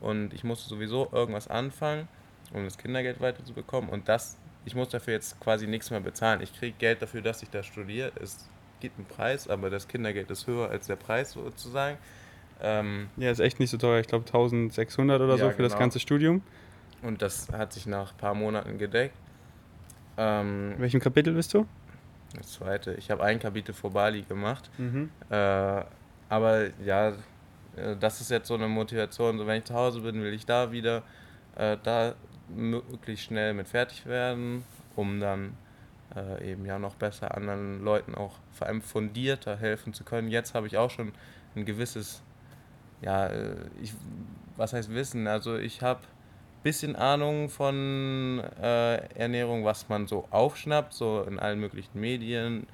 Und 0.00 0.32
ich 0.34 0.44
musste 0.44 0.68
sowieso 0.68 1.08
irgendwas 1.12 1.48
anfangen, 1.48 2.08
um 2.52 2.64
das 2.64 2.76
Kindergeld 2.78 3.20
weiterzubekommen. 3.20 3.88
Und 3.90 4.08
das, 4.08 4.36
ich 4.64 4.74
muss 4.74 4.88
dafür 4.90 5.14
jetzt 5.14 5.38
quasi 5.40 5.66
nichts 5.66 5.90
mehr 5.90 6.00
bezahlen. 6.00 6.40
Ich 6.42 6.54
kriege 6.58 6.74
Geld 6.78 7.00
dafür, 7.02 7.22
dass 7.22 7.42
ich 7.42 7.50
da 7.50 7.62
studiere. 7.62 8.12
Es 8.20 8.48
gibt 8.80 8.98
einen 8.98 9.06
Preis, 9.06 9.48
aber 9.48 9.70
das 9.70 9.88
Kindergeld 9.88 10.30
ist 10.30 10.46
höher 10.46 10.70
als 10.70 10.86
der 10.86 10.96
Preis 10.96 11.32
sozusagen. 11.32 11.96
Ähm, 12.62 13.08
ja, 13.16 13.30
ist 13.30 13.40
echt 13.40 13.60
nicht 13.60 13.70
so 13.70 13.78
teuer. 13.78 14.00
Ich 14.00 14.06
glaube 14.06 14.26
1600 14.26 15.20
oder 15.20 15.36
Ja, 15.36 15.44
so 15.44 15.50
für 15.50 15.62
das 15.62 15.72
genau. 15.72 15.80
ganze 15.80 16.00
Studium. 16.00 16.42
und 17.02 17.22
das 17.22 17.48
hat 17.50 17.72
sich 17.72 17.86
nach 17.86 18.12
ein 18.12 18.18
paar 18.18 18.34
Monaten 18.34 18.76
gedeckt. 18.76 19.14
Ähm, 20.20 20.72
In 20.72 20.80
welchem 20.80 21.00
Kapitel 21.00 21.32
bist 21.34 21.54
du? 21.54 21.66
das 22.36 22.52
zweite, 22.52 22.94
ich 22.94 23.10
habe 23.10 23.24
ein 23.24 23.40
Kapitel 23.40 23.72
vor 23.72 23.90
Bali 23.90 24.22
gemacht. 24.22 24.70
Mhm. 24.78 25.10
Äh, 25.30 25.82
aber 26.28 26.66
ja, 26.84 27.08
äh, 27.76 27.96
das 27.98 28.20
ist 28.20 28.30
jetzt 28.30 28.46
so 28.46 28.54
eine 28.54 28.68
Motivation. 28.68 29.38
So, 29.38 29.46
wenn 29.46 29.58
ich 29.58 29.64
zu 29.64 29.74
Hause 29.74 30.00
bin, 30.00 30.22
will 30.22 30.32
ich 30.32 30.46
da 30.46 30.70
wieder 30.70 31.02
äh, 31.56 31.76
da 31.82 32.14
möglichst 32.48 33.24
schnell 33.26 33.54
mit 33.54 33.66
fertig 33.66 34.06
werden, 34.06 34.64
um 34.94 35.18
dann 35.18 35.56
äh, 36.14 36.52
eben 36.52 36.64
ja 36.66 36.78
noch 36.78 36.94
besser 36.94 37.34
anderen 37.36 37.82
Leuten 37.82 38.14
auch 38.14 38.34
vor 38.52 38.66
allem 38.68 38.82
fundierter 38.82 39.56
helfen 39.56 39.92
zu 39.92 40.04
können. 40.04 40.28
Jetzt 40.28 40.54
habe 40.54 40.66
ich 40.66 40.76
auch 40.76 40.90
schon 40.90 41.12
ein 41.56 41.64
gewisses, 41.64 42.22
ja, 43.02 43.26
äh, 43.26 43.56
ich, 43.80 43.94
was 44.56 44.72
heißt 44.72 44.90
Wissen? 44.94 45.26
Also 45.26 45.56
ich 45.56 45.82
habe 45.82 46.00
bisschen 46.62 46.96
Ahnung 46.96 47.48
von 47.48 48.42
äh, 48.60 48.96
Ernährung, 49.14 49.64
was 49.64 49.88
man 49.88 50.06
so 50.06 50.26
aufschnappt, 50.30 50.92
so 50.92 51.22
in 51.22 51.38
allen 51.38 51.60
möglichen 51.60 52.00
Medien. 52.00 52.66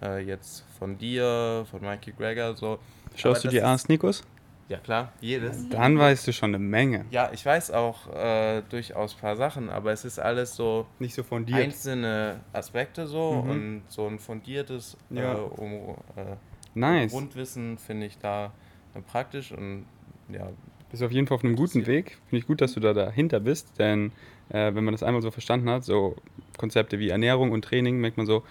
Äh, 0.00 0.20
jetzt 0.24 0.64
von 0.78 0.98
dir, 0.98 1.66
von 1.70 1.80
Mikey 1.82 2.12
Greger, 2.12 2.54
so. 2.54 2.78
Schaust 3.14 3.44
Aber 3.44 3.52
du 3.52 3.58
dir 3.58 3.66
Ars 3.66 3.88
Nikos? 3.88 4.22
Ja, 4.68 4.78
klar, 4.78 5.12
jedes. 5.20 5.68
Dann 5.68 5.98
weißt 5.98 6.26
du 6.26 6.32
schon 6.32 6.50
eine 6.54 6.58
Menge. 6.58 7.04
Ja, 7.10 7.30
ich 7.32 7.44
weiß 7.44 7.72
auch 7.72 8.06
äh, 8.14 8.62
durchaus 8.70 9.14
ein 9.14 9.20
paar 9.20 9.36
Sachen, 9.36 9.68
aber 9.68 9.92
es 9.92 10.04
ist 10.04 10.18
alles 10.18 10.54
so 10.56 10.86
Nicht 10.98 11.14
so 11.14 11.22
von 11.22 11.44
dir. 11.44 11.56
einzelne 11.56 12.40
Aspekte 12.54 13.06
so 13.06 13.42
Mhm. 13.44 13.50
und 13.50 13.82
so 13.88 14.06
ein 14.06 14.18
fundiertes 14.18 14.96
Ja. 15.10 15.34
äh, 15.34 15.36
um, 15.36 15.96
äh, 16.16 16.36
Nice. 16.74 17.12
Grundwissen 17.12 17.76
finde 17.76 18.06
ich 18.06 18.16
da 18.18 18.52
äh, 18.94 19.00
praktisch 19.02 19.52
und 19.52 19.84
ja, 20.30 20.48
Bist 20.92 21.02
auf 21.02 21.10
jeden 21.10 21.26
Fall 21.26 21.36
auf 21.36 21.44
einem 21.44 21.56
guten 21.56 21.86
Weg. 21.86 22.18
Finde 22.28 22.40
ich 22.40 22.46
gut, 22.46 22.60
dass 22.60 22.74
du 22.74 22.80
da 22.80 22.92
dahinter 22.92 23.40
bist, 23.40 23.78
denn 23.78 24.12
äh, 24.50 24.74
wenn 24.74 24.84
man 24.84 24.92
das 24.92 25.02
einmal 25.02 25.22
so 25.22 25.30
verstanden 25.30 25.70
hat, 25.70 25.84
so 25.84 26.16
Konzepte 26.58 26.98
wie 26.98 27.08
Ernährung 27.08 27.50
und 27.50 27.64
Training, 27.64 27.98
merkt 27.98 28.18
man 28.18 28.26
so, 28.26 28.42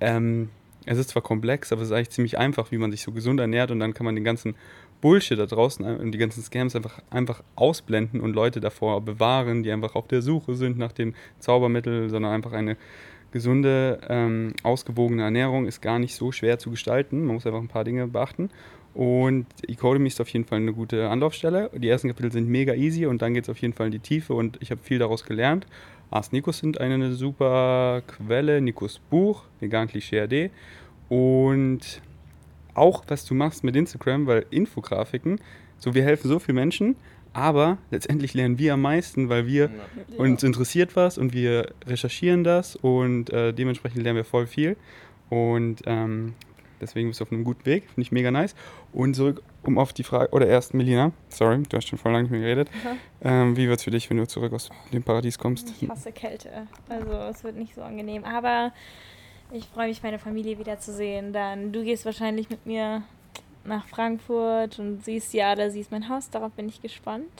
ähm, 0.00 0.50
es 0.84 0.98
ist 0.98 1.08
zwar 1.10 1.22
komplex, 1.22 1.72
aber 1.72 1.80
es 1.80 1.88
ist 1.88 1.92
eigentlich 1.92 2.10
ziemlich 2.10 2.36
einfach, 2.38 2.70
wie 2.72 2.76
man 2.76 2.90
sich 2.90 3.02
so 3.02 3.10
gesund 3.12 3.40
ernährt 3.40 3.70
und 3.70 3.80
dann 3.80 3.94
kann 3.94 4.04
man 4.04 4.14
den 4.14 4.24
ganzen 4.24 4.54
Bullshit 5.00 5.38
da 5.38 5.46
draußen 5.46 5.84
und 5.84 6.12
die 6.12 6.18
ganzen 6.18 6.42
Scams 6.42 6.76
einfach, 6.76 7.00
einfach 7.08 7.42
ausblenden 7.56 8.20
und 8.20 8.34
Leute 8.34 8.60
davor 8.60 9.00
bewahren, 9.00 9.62
die 9.62 9.72
einfach 9.72 9.94
auf 9.94 10.06
der 10.08 10.22
Suche 10.22 10.54
sind 10.54 10.76
nach 10.76 10.92
dem 10.92 11.14
Zaubermittel, 11.38 12.10
sondern 12.10 12.32
einfach 12.32 12.52
eine 12.52 12.76
gesunde, 13.32 14.00
ähm, 14.08 14.52
ausgewogene 14.62 15.22
Ernährung 15.22 15.66
ist 15.66 15.80
gar 15.80 15.98
nicht 15.98 16.14
so 16.14 16.32
schwer 16.32 16.58
zu 16.58 16.70
gestalten. 16.70 17.24
Man 17.24 17.34
muss 17.34 17.46
einfach 17.46 17.60
ein 17.60 17.68
paar 17.68 17.84
Dinge 17.84 18.06
beachten. 18.06 18.50
Und 18.94 19.46
Ecodemy 19.66 20.08
ist 20.08 20.20
auf 20.20 20.28
jeden 20.28 20.44
Fall 20.44 20.58
eine 20.58 20.72
gute 20.72 21.08
Anlaufstelle. 21.08 21.70
Die 21.74 21.88
ersten 21.88 22.08
Kapitel 22.08 22.30
sind 22.30 22.48
mega 22.48 22.74
easy 22.74 23.06
und 23.06 23.22
dann 23.22 23.32
geht 23.34 23.44
es 23.44 23.50
auf 23.50 23.58
jeden 23.58 23.72
Fall 23.72 23.86
in 23.86 23.92
die 23.92 23.98
Tiefe 23.98 24.34
und 24.34 24.58
ich 24.60 24.70
habe 24.70 24.82
viel 24.82 24.98
daraus 24.98 25.24
gelernt. 25.24 25.66
Ars 26.10 26.30
Nikos 26.30 26.58
sind 26.58 26.78
eine 26.78 27.12
super 27.12 28.02
Quelle, 28.06 28.60
Nikos 28.60 28.98
Buch, 28.98 29.44
Vegan 29.60 29.88
Klischee 29.88 30.20
AD. 30.20 30.50
Und 31.08 32.02
auch 32.74 33.04
was 33.08 33.24
du 33.24 33.34
machst 33.34 33.64
mit 33.64 33.76
Instagram, 33.76 34.26
weil 34.26 34.44
Infografiken, 34.50 35.40
so 35.78 35.94
wir 35.94 36.04
helfen 36.04 36.28
so 36.28 36.38
vielen 36.38 36.56
Menschen, 36.56 36.96
aber 37.32 37.78
letztendlich 37.90 38.34
lernen 38.34 38.58
wir 38.58 38.74
am 38.74 38.82
meisten, 38.82 39.30
weil 39.30 39.46
wir 39.46 39.70
uns 40.18 40.42
interessiert 40.42 40.96
was 40.96 41.16
und 41.16 41.32
wir 41.32 41.72
recherchieren 41.86 42.44
das 42.44 42.76
und 42.76 43.30
äh, 43.30 43.54
dementsprechend 43.54 44.02
lernen 44.02 44.16
wir 44.16 44.24
voll 44.24 44.46
viel. 44.46 44.76
Und 45.30 45.80
ähm, 45.86 46.34
deswegen 46.82 47.08
bist 47.08 47.20
du 47.20 47.24
auf 47.24 47.32
einem 47.32 47.44
guten 47.44 47.64
Weg, 47.64 47.84
finde 47.84 48.02
ich 48.02 48.12
mega 48.12 48.30
nice. 48.30 48.54
Und 48.92 49.14
zurück, 49.14 49.42
um 49.62 49.78
auf 49.78 49.92
die 49.92 50.02
Frage, 50.02 50.30
oder 50.32 50.46
erst 50.46 50.74
Melina, 50.74 51.12
sorry, 51.28 51.62
du 51.62 51.76
hast 51.76 51.88
schon 51.88 51.98
voll 51.98 52.12
lange 52.12 52.24
nicht 52.24 52.32
mehr 52.32 52.40
geredet. 52.40 52.68
Ähm, 53.22 53.56
wie 53.56 53.68
wird 53.68 53.78
es 53.78 53.84
für 53.84 53.90
dich, 53.90 54.10
wenn 54.10 54.16
du 54.18 54.26
zurück 54.26 54.52
aus 54.52 54.68
dem 54.92 55.02
Paradies 55.02 55.38
kommst? 55.38 55.72
Ich 55.80 55.88
hasse 55.88 56.12
Kälte. 56.12 56.66
Also 56.88 57.12
es 57.12 57.44
wird 57.44 57.56
nicht 57.56 57.74
so 57.74 57.82
angenehm. 57.82 58.24
Aber 58.24 58.72
ich 59.52 59.64
freue 59.66 59.88
mich, 59.88 60.02
meine 60.02 60.18
Familie 60.18 60.58
wiederzusehen. 60.58 61.32
Dann 61.32 61.72
du 61.72 61.84
gehst 61.84 62.04
wahrscheinlich 62.04 62.50
mit 62.50 62.66
mir 62.66 63.02
nach 63.64 63.86
Frankfurt 63.86 64.78
und 64.78 65.04
siehst 65.04 65.32
ja, 65.34 65.54
da 65.54 65.70
siehst 65.70 65.90
mein 65.92 66.08
Haus. 66.08 66.30
Darauf 66.30 66.52
bin 66.52 66.68
ich 66.68 66.82
gespannt. 66.82 67.30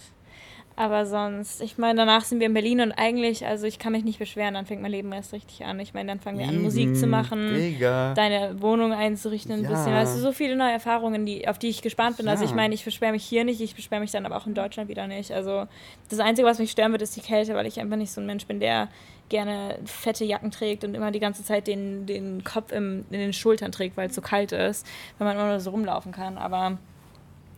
Aber 0.74 1.04
sonst, 1.04 1.60
ich 1.60 1.76
meine, 1.76 1.96
danach 1.98 2.24
sind 2.24 2.40
wir 2.40 2.46
in 2.46 2.54
Berlin 2.54 2.80
und 2.80 2.92
eigentlich, 2.92 3.46
also 3.46 3.66
ich 3.66 3.78
kann 3.78 3.92
mich 3.92 4.04
nicht 4.04 4.18
beschweren, 4.18 4.54
dann 4.54 4.64
fängt 4.64 4.80
mein 4.80 4.90
Leben 4.90 5.12
erst 5.12 5.32
richtig 5.32 5.64
an. 5.64 5.78
Ich 5.80 5.92
meine, 5.92 6.08
dann 6.08 6.20
fangen 6.20 6.38
wir 6.38 6.48
an, 6.48 6.62
Musik 6.62 6.96
zu 6.96 7.06
machen 7.06 7.54
Digga. 7.54 8.14
deine 8.14 8.60
Wohnung 8.62 8.92
einzurichten 8.92 9.52
ein 9.54 9.62
Ja. 9.64 9.68
bisschen. 9.70 9.92
Weißt 9.92 10.16
du, 10.16 10.20
so 10.20 10.32
viele 10.32 10.56
neue 10.56 10.72
Erfahrungen, 10.72 11.26
die, 11.26 11.46
auf 11.46 11.58
die 11.58 11.68
ich 11.68 11.82
gespannt 11.82 12.16
bin. 12.16 12.26
Also 12.26 12.44
Ja. 12.44 12.48
ich 12.50 12.54
meine, 12.56 12.74
ich 12.74 12.84
beschwere 12.84 13.12
mich 13.12 13.24
hier 13.24 13.44
nicht, 13.44 13.60
ich 13.60 13.74
beschwere 13.74 14.00
mich 14.00 14.10
dann 14.12 14.24
aber 14.24 14.36
auch 14.36 14.46
in 14.46 14.54
Deutschland 14.54 14.88
wieder 14.88 15.06
nicht. 15.06 15.30
Also 15.32 15.66
das 16.08 16.18
Einzige, 16.20 16.48
was 16.48 16.58
mich 16.58 16.70
stören 16.70 16.92
wird, 16.92 17.02
ist 17.02 17.16
die 17.16 17.20
Kälte, 17.20 17.54
weil 17.54 17.66
ich 17.66 17.78
einfach 17.78 17.96
nicht 17.96 18.12
so 18.12 18.20
ein 18.20 18.26
Mensch 18.26 18.46
bin, 18.46 18.58
der 18.58 18.88
gerne 19.28 19.78
fette 19.84 20.24
Jacken 20.24 20.50
trägt 20.50 20.84
und 20.84 20.94
immer 20.94 21.10
die 21.10 21.20
ganze 21.20 21.42
Zeit 21.44 21.66
den, 21.66 22.06
den 22.06 22.44
Kopf 22.44 22.70
im, 22.72 23.04
in 23.10 23.18
den 23.18 23.32
Schultern 23.32 23.72
trägt, 23.72 23.96
weil 23.96 24.08
es 24.08 24.14
so 24.14 24.20
kalt 24.20 24.52
ist, 24.52 24.86
wenn 25.18 25.26
man 25.26 25.36
immer 25.36 25.48
nur 25.48 25.60
so 25.60 25.70
rumlaufen 25.70 26.12
kann. 26.12 26.36
Aber 26.38 26.78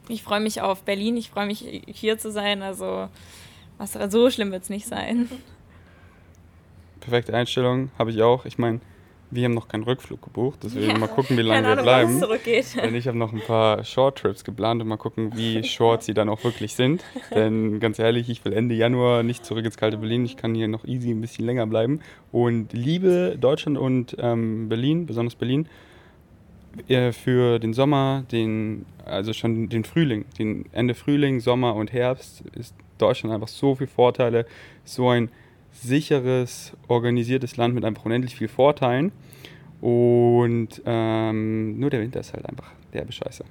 ich 0.08 0.22
freue 0.22 0.40
mich 0.40 0.60
auf 0.60 0.82
Berlin, 0.82 1.16
ich 1.16 1.30
freue 1.30 1.46
mich 1.46 1.82
hier 1.86 2.18
zu 2.18 2.30
sein. 2.30 2.62
Also 2.62 3.08
was, 3.78 3.92
so 4.10 4.30
schlimm 4.30 4.52
wird 4.52 4.62
es 4.64 4.70
nicht 4.70 4.86
sein. 4.86 5.28
Perfekte 7.00 7.34
Einstellung, 7.34 7.90
habe 7.98 8.10
ich 8.10 8.22
auch. 8.22 8.46
Ich 8.46 8.56
meine, 8.56 8.80
wir 9.30 9.44
haben 9.44 9.54
noch 9.54 9.68
keinen 9.68 9.82
Rückflug 9.82 10.22
gebucht, 10.22 10.60
deswegen 10.62 10.92
Ja. 10.92 10.98
mal 10.98 11.08
gucken, 11.08 11.36
wie 11.36 11.42
lange 11.42 11.66
wir 11.66 11.72
Ahnung, 11.72 11.84
wann 11.86 12.20
bleiben. 12.20 12.64
Denn 12.82 12.94
ich 12.94 13.08
habe 13.08 13.18
noch 13.18 13.32
ein 13.32 13.40
paar 13.40 13.82
Short-Trips 13.84 14.44
geplant 14.44 14.80
und 14.80 14.88
mal 14.88 14.96
gucken, 14.96 15.36
wie 15.36 15.64
short 15.64 16.02
sie 16.04 16.14
dann 16.14 16.28
auch 16.28 16.44
wirklich 16.44 16.74
sind. 16.76 17.02
Denn 17.34 17.80
ganz 17.80 17.98
ehrlich, 17.98 18.28
ich 18.30 18.44
will 18.44 18.52
Ende 18.52 18.74
Januar 18.74 19.22
nicht 19.22 19.44
zurück 19.44 19.64
ins 19.64 19.76
kalte 19.76 19.96
Berlin. 19.98 20.24
Ich 20.24 20.36
kann 20.36 20.54
hier 20.54 20.68
noch 20.68 20.84
easy 20.84 21.10
ein 21.10 21.20
bisschen 21.20 21.44
länger 21.46 21.66
bleiben. 21.66 22.00
Und 22.32 22.72
liebe 22.72 23.36
Deutschland 23.40 23.76
und 23.76 24.16
ähm, 24.20 24.68
Berlin, 24.68 25.06
besonders 25.06 25.34
Berlin, 25.34 25.68
für 27.12 27.58
den 27.58 27.72
Sommer, 27.72 28.24
den, 28.30 28.86
also 29.04 29.32
schon 29.32 29.68
den 29.68 29.84
Frühling, 29.84 30.24
den 30.38 30.66
Ende 30.72 30.94
Frühling, 30.94 31.40
Sommer 31.40 31.74
und 31.74 31.92
Herbst 31.92 32.42
ist 32.54 32.74
Deutschland 32.98 33.34
einfach 33.34 33.48
so 33.48 33.74
viele 33.74 33.88
Vorteile, 33.88 34.46
so 34.84 35.08
ein 35.08 35.28
sicheres, 35.72 36.72
organisiertes 36.88 37.56
Land 37.56 37.74
mit 37.74 37.84
einfach 37.84 38.04
unendlich 38.04 38.36
viel 38.36 38.48
Vorteilen. 38.48 39.12
Und 39.80 40.80
ähm, 40.86 41.78
nur 41.78 41.90
der 41.90 42.00
Winter 42.00 42.20
ist 42.20 42.32
halt 42.32 42.48
einfach 42.48 42.70
derbe 42.92 43.12
Scheiße. 43.12 43.44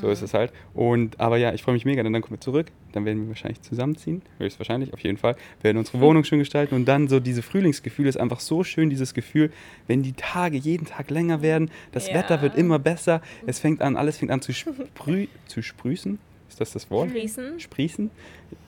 So 0.00 0.08
ist 0.08 0.22
es 0.22 0.34
halt. 0.34 0.52
Und, 0.74 1.18
aber 1.20 1.36
ja, 1.36 1.52
ich 1.54 1.62
freue 1.62 1.74
mich 1.74 1.84
mega, 1.84 2.02
denn 2.02 2.12
dann 2.12 2.22
kommen 2.22 2.36
wir 2.36 2.40
zurück. 2.40 2.66
Dann 2.92 3.04
werden 3.04 3.22
wir 3.22 3.28
wahrscheinlich 3.28 3.62
zusammenziehen. 3.62 4.22
Höchstwahrscheinlich, 4.38 4.92
auf 4.94 5.00
jeden 5.00 5.16
Fall. 5.18 5.36
Werden 5.62 5.78
unsere 5.78 6.00
Wohnung 6.00 6.24
schön 6.24 6.38
gestalten. 6.38 6.74
Und 6.74 6.84
dann 6.86 7.08
so 7.08 7.20
diese 7.20 7.42
Frühlingsgefühl 7.42 8.06
ist 8.06 8.18
einfach 8.18 8.40
so 8.40 8.64
schön, 8.64 8.90
dieses 8.90 9.14
Gefühl, 9.14 9.50
wenn 9.86 10.02
die 10.02 10.12
Tage 10.12 10.56
jeden 10.56 10.86
Tag 10.86 11.10
länger 11.10 11.42
werden. 11.42 11.70
Das 11.92 12.08
Ja. 12.08 12.14
Wetter 12.14 12.42
wird 12.42 12.56
immer 12.56 12.78
besser. 12.78 13.20
Es 13.46 13.58
fängt 13.58 13.82
an, 13.82 13.96
alles 13.96 14.18
fängt 14.18 14.30
an 14.32 14.40
zu, 14.42 14.52
sprü 14.52 15.26
zu 15.46 15.62
sprüßen. 15.62 16.18
Ist 16.48 16.60
das 16.60 16.72
das 16.72 16.90
Wort? 16.90 17.10
Sprießen. 17.10 17.58
Sprießen, 17.60 18.10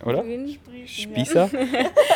oder? 0.04 0.22
Grün. 0.22 0.58
Spießer. 0.84 1.48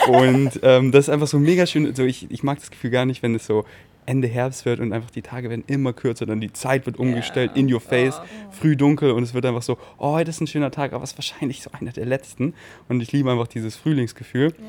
Und 0.08 0.60
ähm, 0.62 0.92
das 0.92 1.06
ist 1.06 1.08
einfach 1.08 1.28
so 1.28 1.38
mega 1.38 1.66
schön. 1.66 1.94
So, 1.94 2.04
ich, 2.04 2.30
ich 2.30 2.42
mag 2.42 2.58
das 2.58 2.70
Gefühl 2.70 2.90
gar 2.90 3.06
nicht, 3.06 3.22
wenn 3.22 3.34
es 3.34 3.46
so 3.46 3.64
Ende 4.06 4.28
Herbst 4.28 4.64
wird 4.64 4.80
und 4.80 4.92
einfach 4.92 5.10
die 5.10 5.22
Tage 5.22 5.48
werden 5.50 5.64
immer 5.66 5.92
kürzer, 5.92 6.26
dann 6.26 6.40
die 6.40 6.52
Zeit 6.52 6.86
wird 6.86 6.98
umgestellt, 6.98 7.52
in 7.54 7.72
your 7.72 7.80
face, 7.80 8.20
früh 8.50 8.76
dunkel 8.76 9.12
und 9.12 9.22
es 9.22 9.34
wird 9.34 9.46
einfach 9.46 9.62
so, 9.62 9.78
oh, 9.98 10.14
heute 10.14 10.30
ist 10.30 10.40
ein 10.40 10.46
schöner 10.46 10.70
Tag, 10.70 10.92
aber 10.92 11.04
es 11.04 11.12
ist 11.12 11.18
wahrscheinlich 11.18 11.62
so 11.62 11.70
einer 11.72 11.92
der 11.92 12.06
letzten. 12.06 12.54
Und 12.88 13.00
ich 13.00 13.12
liebe 13.12 13.30
einfach 13.30 13.48
dieses 13.48 13.76
Frühlingsgefühl. 13.76 14.48
Ja. 14.58 14.64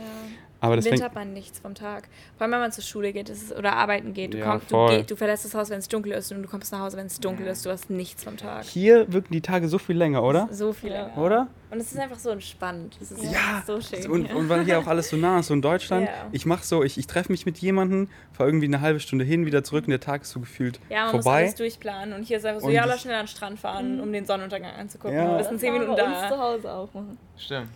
Aber 0.63 0.75
Im 0.75 0.79
das 0.81 0.85
Winter 0.85 1.03
hat 1.03 1.15
man 1.15 1.33
nichts 1.33 1.59
vom 1.59 1.75
Tag. 1.75 2.07
Vor 2.37 2.43
allem, 2.43 2.53
wenn 2.53 2.61
man 2.61 2.71
zur 2.71 2.85
Schule 2.85 3.11
geht 3.11 3.29
es, 3.29 3.53
oder 3.53 3.73
arbeiten 3.75 4.13
geht. 4.13 4.33
Du, 4.33 4.37
Ja, 4.37 4.51
kommst, 4.51 4.71
du, 4.71 4.85
geh, 4.87 5.03
du 5.03 5.17
verlässt 5.17 5.43
das 5.43 5.53
Haus, 5.55 5.69
wenn 5.69 5.79
es 5.79 5.89
dunkel 5.89 6.13
ist 6.13 6.31
und 6.31 6.41
du 6.41 6.47
kommst 6.47 6.71
nach 6.71 6.79
Hause, 6.79 6.95
wenn 6.95 7.07
es 7.07 7.19
dunkel 7.19 7.47
ist. 7.47 7.65
Du 7.65 7.69
hast 7.69 7.89
nichts 7.89 8.23
vom 8.23 8.37
Tag. 8.37 8.63
hier 8.63 9.11
wirken 9.11 9.33
die 9.33 9.41
Tage 9.41 9.67
so 9.67 9.77
viel 9.77 9.97
länger, 9.97 10.23
oder? 10.23 10.47
So 10.51 10.71
viel 10.71 10.91
länger. 10.91 11.17
Oder? 11.17 11.47
Und 11.73 11.79
es 11.79 11.91
ist 11.91 11.97
einfach 11.99 12.19
so 12.19 12.29
entspannt. 12.29 12.97
Es 13.01 13.11
ist 13.11 13.23
Ja, 13.23 13.63
so 13.65 13.81
schön. 13.81 14.09
und, 14.11 14.31
und 14.31 14.47
weil 14.47 14.63
hier 14.63 14.77
auch 14.77 14.85
alles 14.85 15.09
so 15.09 15.17
nah 15.17 15.39
ist, 15.39 15.47
so 15.47 15.55
in 15.55 15.61
Deutschland. 15.63 16.05
Ja. 16.05 16.27
Ich 16.31 16.45
mache 16.45 16.63
so, 16.63 16.83
ich, 16.83 16.97
ich 16.99 17.07
treffe 17.07 17.31
mich 17.31 17.45
mit 17.47 17.57
jemandem, 17.57 18.09
fahre 18.31 18.47
irgendwie 18.49 18.67
eine 18.67 18.79
halbe 18.81 18.99
Stunde 18.99 19.25
hin, 19.25 19.45
wieder 19.47 19.63
zurück 19.63 19.85
und 19.85 19.89
der 19.89 19.99
Tag 19.99 20.21
ist 20.21 20.29
so 20.29 20.39
gefühlt 20.39 20.79
ja, 20.89 21.05
man 21.07 21.15
muss 21.15 21.23
vorbei. 21.23 21.39
alles 21.41 21.55
durchplanen. 21.55 22.13
Und 22.13 22.23
hier 22.23 22.37
ist 22.37 22.45
einfach 22.45 22.61
so, 22.61 22.67
Und 22.67 22.73
ja, 22.73 22.85
lass 22.85 23.01
schnell 23.01 23.15
an 23.15 23.23
den 23.23 23.27
Strand 23.27 23.59
fahren, 23.59 23.99
um 23.99 24.13
den 24.13 24.25
Sonnenuntergang 24.25 24.71
anzugucken. 24.71 25.17
Ja. 25.17 25.31
Wir 25.31 25.37
bist 25.39 25.49
in 25.49 25.55
Das 25.55 25.61
10 25.61 25.71
kann 25.71 25.81
Minuten 25.81 26.01
man 26.01 26.11
bei 26.11 26.17
uns 26.19 26.27
zu 26.29 26.35
da. 26.35 26.41
Hause 26.43 26.71
auch 26.73 26.93
machen. 26.93 27.17
Stimmt. 27.37 27.69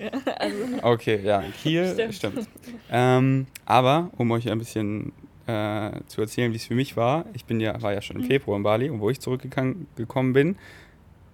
Okay, 0.83 1.19
ja, 1.23 1.43
Kiel, 1.61 1.91
stimmt. 1.93 2.13
Stimmt. 2.15 2.47
Ähm, 2.91 3.47
aber, 3.65 4.11
um 4.17 4.29
euch 4.31 4.49
ein 4.49 4.59
bisschen 4.59 5.11
äh, 5.47 5.91
zu 6.07 6.21
erzählen, 6.21 6.51
wie 6.51 6.57
es 6.57 6.65
für 6.65 6.75
mich 6.75 6.95
war, 6.95 7.25
ich 7.33 7.45
bin 7.45 7.59
ja, 7.59 7.81
war 7.81 7.93
ja 7.93 8.01
schon 8.01 8.17
im 8.17 8.23
Februar 8.25 8.57
in 8.57 8.63
Bali 8.63 8.89
und 8.89 8.99
wo 8.99 9.09
ich 9.09 9.19
zurückgekommen 9.19 9.87
gekommen 9.95 10.33
bin, 10.33 10.55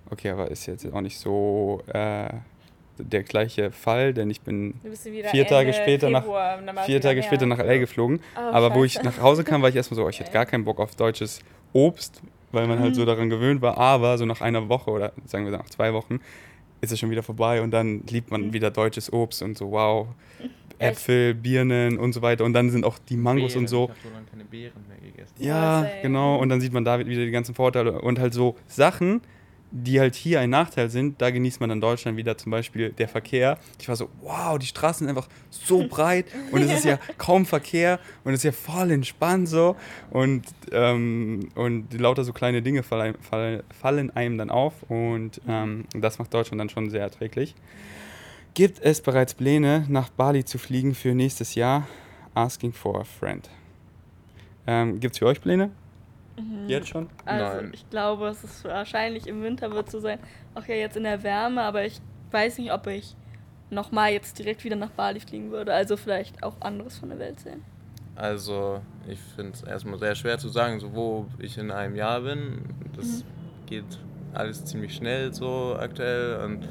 okay, 0.09 0.30
aber 0.30 0.51
ist 0.51 0.66
jetzt 0.68 0.86
auch 0.93 1.01
nicht 1.01 1.18
so 1.18 1.82
äh, 1.88 2.30
der 2.98 3.24
gleiche 3.24 3.72
Fall, 3.72 4.14
denn 4.14 4.30
ich 4.30 4.41
bin 4.41 4.76
Vier 5.32 5.48
Tage 5.48 5.70
Ende 5.70 5.74
später 5.82 6.10
nach- 6.10 6.22
Februar, 6.24 6.60
und 6.60 6.68
war's 6.76 6.86
vier 6.86 7.02
Tage 7.02 7.20
mehr. 7.20 7.24
später 7.28 7.46
nach 7.46 7.58
LA 7.60 7.78
geflogen. 7.78 8.20
Oh, 8.36 8.39
aber 8.39 8.74
wo 8.76 8.84
ich 8.84 8.94
scheiße. 8.94 9.06
nach 9.06 9.20
Hause 9.22 9.44
kam, 9.44 9.62
war 9.62 9.70
ich 9.70 9.76
erstmal 9.76 9.96
so, 9.96 10.06
oh, 10.06 10.10
ich 10.10 10.20
hätte 10.20 10.32
gar 10.34 10.46
keinen 10.46 10.64
Bock 10.66 10.80
auf 10.80 10.96
deutsches 10.96 11.39
Obst, 11.74 12.22
weil 12.52 12.68
man 12.68 12.80
halt 12.80 12.96
so 12.96 13.06
daran 13.06 13.30
gewöhnt 13.30 13.62
war. 13.62 13.78
Aber 13.78 14.18
so 14.18 14.26
nach 14.26 14.41
einer 14.41 14.70
Woche 14.70 14.91
oder 14.91 15.12
sagen 15.26 15.46
wir 15.46 15.52
nach 15.52 15.70
zwei 15.70 15.94
Wochen 15.94 16.20
ist 16.82 16.91
es 16.91 17.00
schon 17.00 17.10
wieder 17.10 17.24
vorbei 17.24 17.62
und 17.62 17.72
dann 17.72 18.04
liebt 18.10 18.30
man 18.30 18.52
wieder 18.52 18.70
deutsches 18.70 19.12
Obst 19.14 19.41
und 19.41 19.58
so, 19.58 19.72
wow, 19.72 20.08
Äpfel, 20.80 21.34
Birnen 21.34 21.98
und 21.98 22.12
so 22.14 22.22
weiter. 22.22 22.44
Und 22.44 22.52
dann 22.54 22.70
sind 22.72 22.84
auch 22.86 22.98
die 23.10 23.16
Mangos 23.16 23.56
und 23.56 23.62
Beeren. 23.64 23.68
so. 23.68 23.84
Ich 23.86 23.89
habe 23.91 24.00
so 24.04 24.10
lange 24.14 24.26
keine 24.30 24.44
Beeren 24.44 24.84
mehr 24.89 24.98
gegessen. 25.12 25.34
Ja, 25.39 25.88
genau. 26.02 26.38
Und 26.39 26.50
dann 26.50 26.60
sieht 26.60 26.74
man 26.74 26.84
da 26.84 27.00
wieder 27.00 27.24
die 27.26 27.32
ganzen 27.32 27.56
Vorteile 27.56 28.02
und 28.02 28.20
halt 28.20 28.34
so 28.34 28.58
Sachen, 28.68 29.22
die 29.76 29.99
halt 29.99 30.13
hier 30.13 30.39
ein 30.39 30.51
Nachteil 30.51 30.89
sind. 30.89 31.19
Da 31.19 31.32
genießt 31.32 31.59
man 31.59 31.71
in 31.71 31.82
Deutschland 31.82 32.15
wieder 32.15 32.38
zum 32.38 32.51
Beispiel 32.51 32.91
der 32.91 33.07
Verkehr. 33.07 33.57
Ich 33.80 33.89
war 33.89 33.95
so, 33.95 34.07
wow, 34.21 34.59
die 34.59 34.67
Straßen 34.67 34.99
sind 34.99 35.09
einfach 35.09 35.28
so 35.49 35.88
breit 35.89 36.28
und 36.51 36.61
es 36.61 36.71
ist 36.71 36.86
ja 36.86 36.99
kaum 37.17 37.47
Verkehr 37.47 37.99
und 38.24 38.34
es 38.34 38.41
ist 38.41 38.43
ja 38.43 38.51
voll 38.51 38.91
entspannt 38.91 39.49
so. 39.49 39.76
Und, 40.11 40.45
ähm, 40.71 41.49
und 41.55 41.99
lauter 41.99 42.24
so 42.24 42.34
kleine 42.34 42.61
Dinge 42.61 42.84
fallen, 42.84 43.15
fallen, 43.19 43.63
fallen 43.78 44.11
einem 44.11 44.38
dann 44.38 44.51
auf 44.51 44.84
und 44.89 45.41
ähm, 45.47 45.86
das 45.95 46.19
macht 46.19 46.34
Deutschland 46.34 46.61
dann 46.61 46.69
schon 46.69 46.91
sehr 46.91 47.01
erträglich. 47.01 47.55
Gibt 48.53 48.80
es 48.80 49.01
bereits 49.01 49.34
Pläne, 49.34 49.86
nach 49.89 50.09
Bali 50.09 50.45
zu 50.45 50.59
fliegen 50.59 50.93
für 50.93 51.15
nächstes 51.15 51.55
Jahr? 51.55 51.88
Asking 52.36 52.74
for 52.74 53.01
a 53.01 53.03
friend. 53.03 53.49
Ähm, 54.67 54.99
Gibt 54.99 55.15
es 55.15 55.19
für 55.19 55.26
euch 55.26 55.41
Pläne? 55.41 55.71
Jetzt 56.67 56.89
schon? 56.89 57.09
Also 57.25 57.61
Nein. 57.61 57.71
ich 57.73 57.89
glaube, 57.89 58.27
es 58.27 58.43
ist 58.43 58.63
wahrscheinlich 58.63 59.27
im 59.27 59.43
Winter 59.43 59.71
wird 59.71 59.91
so 59.91 59.99
sein, 59.99 60.19
auch 60.55 60.65
ja 60.65 60.75
jetzt 60.75 60.97
in 60.97 61.03
der 61.03 61.21
Wärme, 61.23 61.61
aber 61.61 61.86
ich 61.86 62.01
weiß 62.31 62.57
nicht, 62.57 62.71
ob 62.71 62.88
ich 62.88 63.15
nochmal 63.69 64.11
jetzt 64.11 64.39
direkt 64.39 64.63
wieder 64.63 64.75
nach 64.75 64.89
Bali 64.89 65.19
fliegen 65.19 65.51
würde. 65.51 65.73
Also 65.73 65.97
vielleicht 65.97 66.43
auch 66.43 66.59
anderes 66.61 66.97
von 66.97 67.09
der 67.09 67.19
Welt 67.19 67.39
sehen. 67.39 67.63
Also, 68.15 68.81
ich 69.07 69.19
finde 69.36 69.53
es 69.53 69.63
erstmal 69.63 69.97
sehr 69.97 70.13
schwer 70.13 70.38
zu 70.38 70.49
sagen, 70.49 70.79
so 70.79 70.93
wo 70.93 71.25
ich 71.39 71.57
in 71.57 71.71
einem 71.71 71.95
Jahr 71.95 72.21
bin. 72.21 72.61
Das 72.95 73.23
geht 73.65 73.86
alles 74.34 74.65
ziemlich 74.65 74.93
schnell 74.93 75.34
so 75.34 75.75
aktuell 75.79 76.38
und 76.43 76.67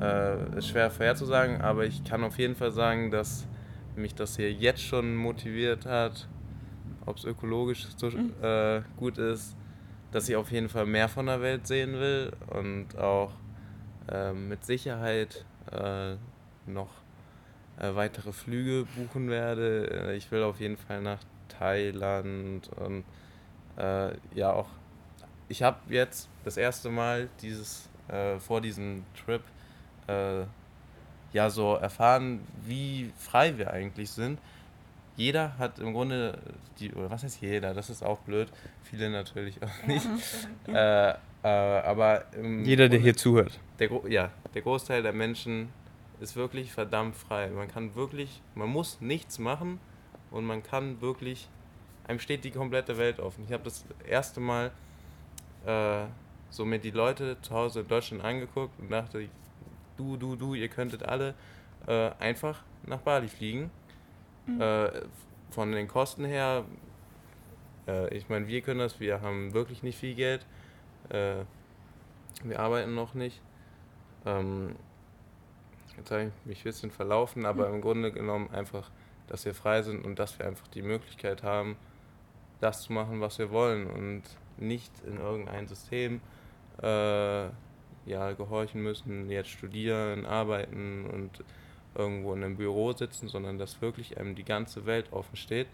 äh, 0.00 0.58
ist 0.58 0.68
schwer 0.68 0.90
vorherzusagen, 0.90 1.60
aber 1.60 1.86
ich 1.86 2.04
kann 2.04 2.24
auf 2.24 2.38
jeden 2.38 2.56
Fall 2.56 2.72
sagen, 2.72 3.10
dass 3.10 3.46
mich 3.96 4.14
das 4.14 4.36
hier 4.36 4.52
jetzt 4.52 4.82
schon 4.82 5.14
motiviert 5.14 5.86
hat, 5.86 6.28
ob 7.06 7.16
es 7.16 7.24
ökologisch 7.24 7.86
so 7.96 8.08
äh, 8.08 8.82
gut 8.96 9.18
ist, 9.18 9.56
dass 10.10 10.28
ich 10.28 10.36
auf 10.36 10.50
jeden 10.50 10.68
Fall 10.68 10.86
mehr 10.86 11.08
von 11.08 11.26
der 11.26 11.40
Welt 11.40 11.66
sehen 11.66 11.94
will 11.94 12.32
und 12.48 12.98
auch 12.98 13.32
äh, 14.08 14.32
mit 14.32 14.64
Sicherheit 14.64 15.44
äh, 15.70 16.16
noch 16.66 16.90
äh, 17.80 17.94
weitere 17.94 18.32
Flüge 18.32 18.86
buchen 18.96 19.30
werde. 19.30 20.10
Äh, 20.10 20.16
Ich 20.16 20.30
will 20.30 20.42
auf 20.42 20.60
jeden 20.60 20.76
Fall 20.76 21.00
nach 21.02 21.20
Thailand 21.48 22.68
und 22.76 23.04
äh, 23.76 24.12
ja 24.34 24.52
auch. 24.52 24.68
Ich 25.48 25.62
habe 25.62 25.78
jetzt 25.88 26.28
das 26.44 26.56
erste 26.56 26.88
Mal 26.90 27.28
dieses 27.40 27.88
vor 28.40 28.60
diesem 28.60 29.04
Trip 29.24 29.42
ja 31.32 31.50
so 31.50 31.76
erfahren, 31.76 32.40
wie 32.66 33.10
frei 33.16 33.56
wir 33.56 33.70
eigentlich 33.70 34.10
sind. 34.10 34.38
Jeder 35.16 35.58
hat 35.58 35.78
im 35.78 35.92
Grunde 35.92 36.38
die 36.78 36.92
oder 36.94 37.10
was 37.10 37.22
heißt 37.22 37.40
jeder? 37.42 37.74
Das 37.74 37.90
ist 37.90 38.02
auch 38.02 38.18
blöd. 38.20 38.48
Viele 38.82 39.10
natürlich 39.10 39.60
auch 39.62 39.86
nicht. 39.86 40.06
äh, 40.68 41.10
äh, 41.10 41.14
aber 41.42 42.24
Jeder, 42.34 42.88
der 42.88 42.98
Grunde- 42.98 42.98
hier 42.98 43.16
zuhört. 43.16 43.58
der, 43.78 43.90
ja, 44.08 44.30
der 44.54 44.62
Großteil 44.62 45.02
der 45.02 45.12
Menschen 45.12 45.68
ist 46.20 46.36
wirklich 46.36 46.72
verdammt 46.72 47.16
frei. 47.16 47.48
Man 47.48 47.68
kann 47.68 47.94
wirklich, 47.94 48.40
man 48.54 48.68
muss 48.68 49.00
nichts 49.00 49.38
machen 49.38 49.80
und 50.30 50.44
man 50.46 50.62
kann 50.62 51.00
wirklich, 51.00 51.48
einem 52.06 52.18
steht 52.20 52.44
die 52.44 52.50
komplette 52.52 52.96
Welt 52.96 53.18
offen. 53.20 53.44
Ich 53.46 53.52
habe 53.52 53.64
das 53.64 53.84
erste 54.08 54.40
Mal 54.40 54.70
äh, 55.66 56.04
so 56.50 56.64
mir 56.64 56.78
die 56.78 56.90
Leute 56.90 57.36
zu 57.42 57.52
Hause 57.54 57.80
in 57.80 57.88
Deutschland 57.88 58.24
angeguckt 58.24 58.78
und 58.80 58.90
dachte, 58.90 59.28
du, 59.96 60.16
du, 60.16 60.36
du, 60.36 60.54
ihr 60.54 60.68
könntet 60.68 61.02
alle 61.02 61.34
äh, 61.86 62.10
einfach 62.20 62.62
nach 62.86 62.98
Bali 63.00 63.28
fliegen. 63.28 63.70
Äh, 64.46 65.02
von 65.50 65.72
den 65.72 65.86
Kosten 65.86 66.24
her, 66.24 66.64
äh, 67.86 68.14
ich 68.14 68.28
meine, 68.28 68.48
wir 68.48 68.60
können 68.62 68.80
das, 68.80 69.00
wir 69.00 69.20
haben 69.20 69.52
wirklich 69.52 69.82
nicht 69.82 69.98
viel 69.98 70.14
Geld. 70.14 70.46
Äh, 71.10 71.44
wir 72.42 72.58
arbeiten 72.58 72.94
noch 72.94 73.14
nicht. 73.14 73.40
Ähm, 74.24 74.76
jetzt 75.96 76.10
habe 76.10 76.24
ich 76.24 76.46
mich 76.46 76.60
ein 76.60 76.64
bisschen 76.64 76.90
verlaufen, 76.90 77.44
aber 77.44 77.68
im 77.68 77.80
Grunde 77.80 78.12
genommen 78.12 78.50
einfach, 78.50 78.90
dass 79.28 79.44
wir 79.44 79.54
frei 79.54 79.82
sind 79.82 80.04
und 80.04 80.18
dass 80.18 80.38
wir 80.38 80.46
einfach 80.46 80.66
die 80.68 80.82
Möglichkeit 80.82 81.42
haben, 81.42 81.76
das 82.60 82.82
zu 82.82 82.92
machen, 82.92 83.20
was 83.20 83.38
wir 83.38 83.50
wollen 83.50 83.86
und 83.86 84.22
nicht 84.56 84.92
in 85.06 85.18
irgendein 85.18 85.66
System 85.66 86.20
äh, 86.82 87.46
ja, 88.06 88.32
gehorchen 88.36 88.82
müssen, 88.82 89.30
jetzt 89.30 89.50
studieren, 89.50 90.26
arbeiten 90.26 91.06
und 91.06 91.44
irgendwo 91.94 92.32
in 92.34 92.42
einem 92.42 92.56
Büro 92.56 92.92
sitzen, 92.92 93.28
sondern 93.28 93.58
dass 93.58 93.80
wirklich 93.82 94.18
einem 94.18 94.34
die 94.34 94.44
ganze 94.44 94.86
Welt 94.86 95.12
offen 95.12 95.36
steht. 95.36 95.66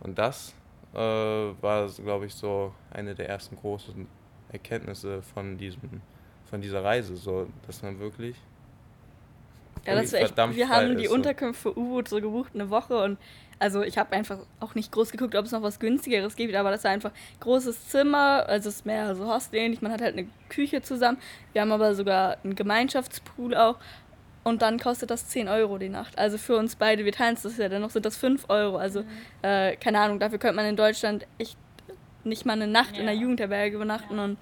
Und 0.00 0.18
das 0.18 0.54
äh, 0.94 0.98
war, 0.98 1.88
glaube 1.88 2.26
ich, 2.26 2.34
so 2.34 2.72
eine 2.90 3.14
der 3.14 3.28
ersten 3.28 3.56
großen 3.56 4.06
Erkenntnisse 4.52 5.22
von 5.22 5.58
diesem, 5.58 6.00
von 6.48 6.60
dieser 6.60 6.82
Reise, 6.82 7.16
so 7.16 7.48
dass 7.66 7.82
man 7.82 7.98
wirklich 7.98 8.36
Ja, 9.84 9.94
das 9.94 10.12
wäre 10.12 10.24
echt. 10.24 10.36
Wir 10.36 10.68
haben 10.68 10.96
die 10.96 11.04
ist, 11.04 11.10
so. 11.10 11.14
Unterkünfte 11.14 11.62
für 11.62 11.78
U-Boot 11.78 12.08
so 12.08 12.20
gebucht 12.20 12.52
eine 12.54 12.70
Woche 12.70 13.02
und 13.02 13.18
also 13.60 13.82
ich 13.82 13.98
habe 13.98 14.12
einfach 14.12 14.38
auch 14.60 14.74
nicht 14.74 14.92
groß 14.92 15.10
geguckt, 15.10 15.34
ob 15.34 15.44
es 15.44 15.52
noch 15.52 15.62
was 15.62 15.80
günstigeres 15.80 16.36
gibt, 16.36 16.54
aber 16.54 16.70
das 16.70 16.84
war 16.84 16.92
einfach 16.92 17.10
großes 17.40 17.88
Zimmer, 17.88 18.44
also 18.46 18.68
es 18.68 18.76
ist 18.76 18.86
mehr 18.86 19.14
so 19.16 19.32
hostelähnlich, 19.32 19.82
man 19.82 19.92
hat 19.92 20.00
halt 20.00 20.16
eine 20.16 20.28
Küche 20.48 20.80
zusammen. 20.80 21.18
Wir 21.52 21.62
haben 21.62 21.72
aber 21.72 21.94
sogar 21.94 22.38
einen 22.44 22.54
Gemeinschaftspool 22.54 23.56
auch 23.56 23.76
und 24.48 24.62
dann 24.62 24.78
kostet 24.78 25.10
das 25.10 25.28
10 25.28 25.48
Euro 25.48 25.78
die 25.78 25.88
Nacht. 25.88 26.18
Also 26.18 26.38
für 26.38 26.56
uns 26.56 26.76
beide, 26.76 27.04
wir 27.04 27.12
teilen 27.12 27.34
es 27.34 27.42
das 27.42 27.56
ja, 27.58 27.68
dennoch 27.68 27.90
sind 27.90 28.04
das 28.04 28.16
5 28.16 28.46
Euro. 28.48 28.76
Also 28.76 29.04
äh, 29.42 29.76
keine 29.76 30.00
Ahnung, 30.00 30.18
dafür 30.18 30.38
könnte 30.38 30.56
man 30.56 30.66
in 30.66 30.76
Deutschland 30.76 31.26
echt 31.38 31.56
nicht 32.24 32.44
mal 32.46 32.54
eine 32.54 32.66
Nacht 32.66 32.96
in 32.98 33.06
der 33.06 33.14
Ja. 33.14 33.20
Jugendherberge 33.22 33.76
übernachten 33.76 34.18
und 34.18 34.36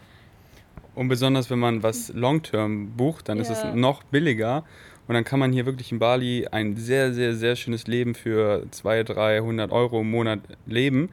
Und 0.95 1.09
besonders 1.09 1.51
wenn 1.51 1.59
man 1.59 1.83
was 1.83 2.11
Long-Term 2.15 2.93
bucht, 2.97 3.29
dann 3.29 3.39
ist 3.39 3.51
es 3.51 3.63
Ja. 3.63 3.75
noch 3.75 4.03
billiger. 4.05 4.65
Und 5.07 5.15
dann 5.15 5.25
kann 5.25 5.39
man 5.39 5.53
hier 5.53 5.67
wirklich 5.67 5.93
in 5.93 5.99
Bali 5.99 6.49
ein 6.51 6.75
sehr, 6.77 7.13
sehr, 7.13 7.35
sehr 7.35 7.55
schönes 7.55 7.87
Leben 7.87 8.15
für 8.15 8.65
200, 8.71 9.17
300 9.17 9.71
Euro 9.73 10.01
im 10.01 10.11
Monat 10.11 10.41
leben. 10.67 11.11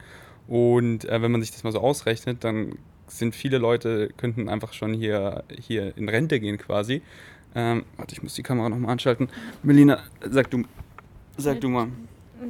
Und 0.47 1.05
äh, 1.05 1.21
wenn 1.21 1.31
man 1.31 1.41
sich 1.41 1.51
das 1.51 1.63
mal 1.63 1.71
so 1.73 1.79
ausrechnet, 1.81 2.43
dann 2.45 2.77
sind 3.07 3.35
viele 3.35 3.57
Leute, 3.57 4.09
könnten 4.17 4.49
einfach 4.49 4.73
schon 4.73 4.93
hier, 4.93 5.43
hier 5.59 5.95
in 5.97 6.07
Rente 6.09 6.39
gehen 6.39 6.57
quasi. 6.57 7.01
Ähm, 7.55 7.85
warte, 7.97 8.13
ich 8.13 8.23
muss 8.23 8.33
die 8.33 8.43
Kamera 8.43 8.69
nochmal 8.69 8.91
anschalten. 8.91 9.29
Melina, 9.61 9.99
sag 10.21 10.49
du, 10.49 10.63
sag 11.37 11.61
du 11.61 11.69
mal. 11.69 11.87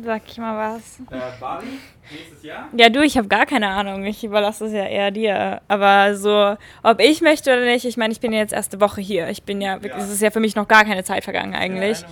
Sag 0.03 0.23
ich 0.27 0.37
mal 0.37 0.75
was. 0.75 0.99
Bali, 1.39 1.65
nächstes 2.11 2.43
Jahr? 2.43 2.69
Ja, 2.75 2.89
du, 2.89 3.01
ich 3.01 3.17
habe 3.17 3.27
gar 3.27 3.45
keine 3.45 3.67
Ahnung. 3.67 4.05
Ich 4.05 4.23
überlasse 4.23 4.65
es 4.65 4.73
ja 4.73 4.85
eher 4.85 5.11
dir. 5.11 5.61
Aber 5.67 6.15
so, 6.15 6.55
ob 6.81 6.99
ich 6.99 7.21
möchte 7.21 7.51
oder 7.51 7.65
nicht, 7.65 7.85
ich 7.85 7.97
meine, 7.97 8.11
ich 8.11 8.19
bin 8.19 8.33
jetzt 8.33 8.53
erste 8.53 8.81
Woche 8.81 9.01
hier. 9.01 9.29
Ich 9.29 9.43
bin 9.43 9.61
ja, 9.61 9.83
wirklich, 9.83 10.03
es 10.03 10.09
ist 10.09 10.21
ja 10.21 10.31
für 10.31 10.39
mich 10.39 10.55
noch 10.55 10.67
gar 10.67 10.83
keine 10.83 11.03
Zeit 11.03 11.23
vergangen 11.23 11.53
eigentlich. 11.53 12.03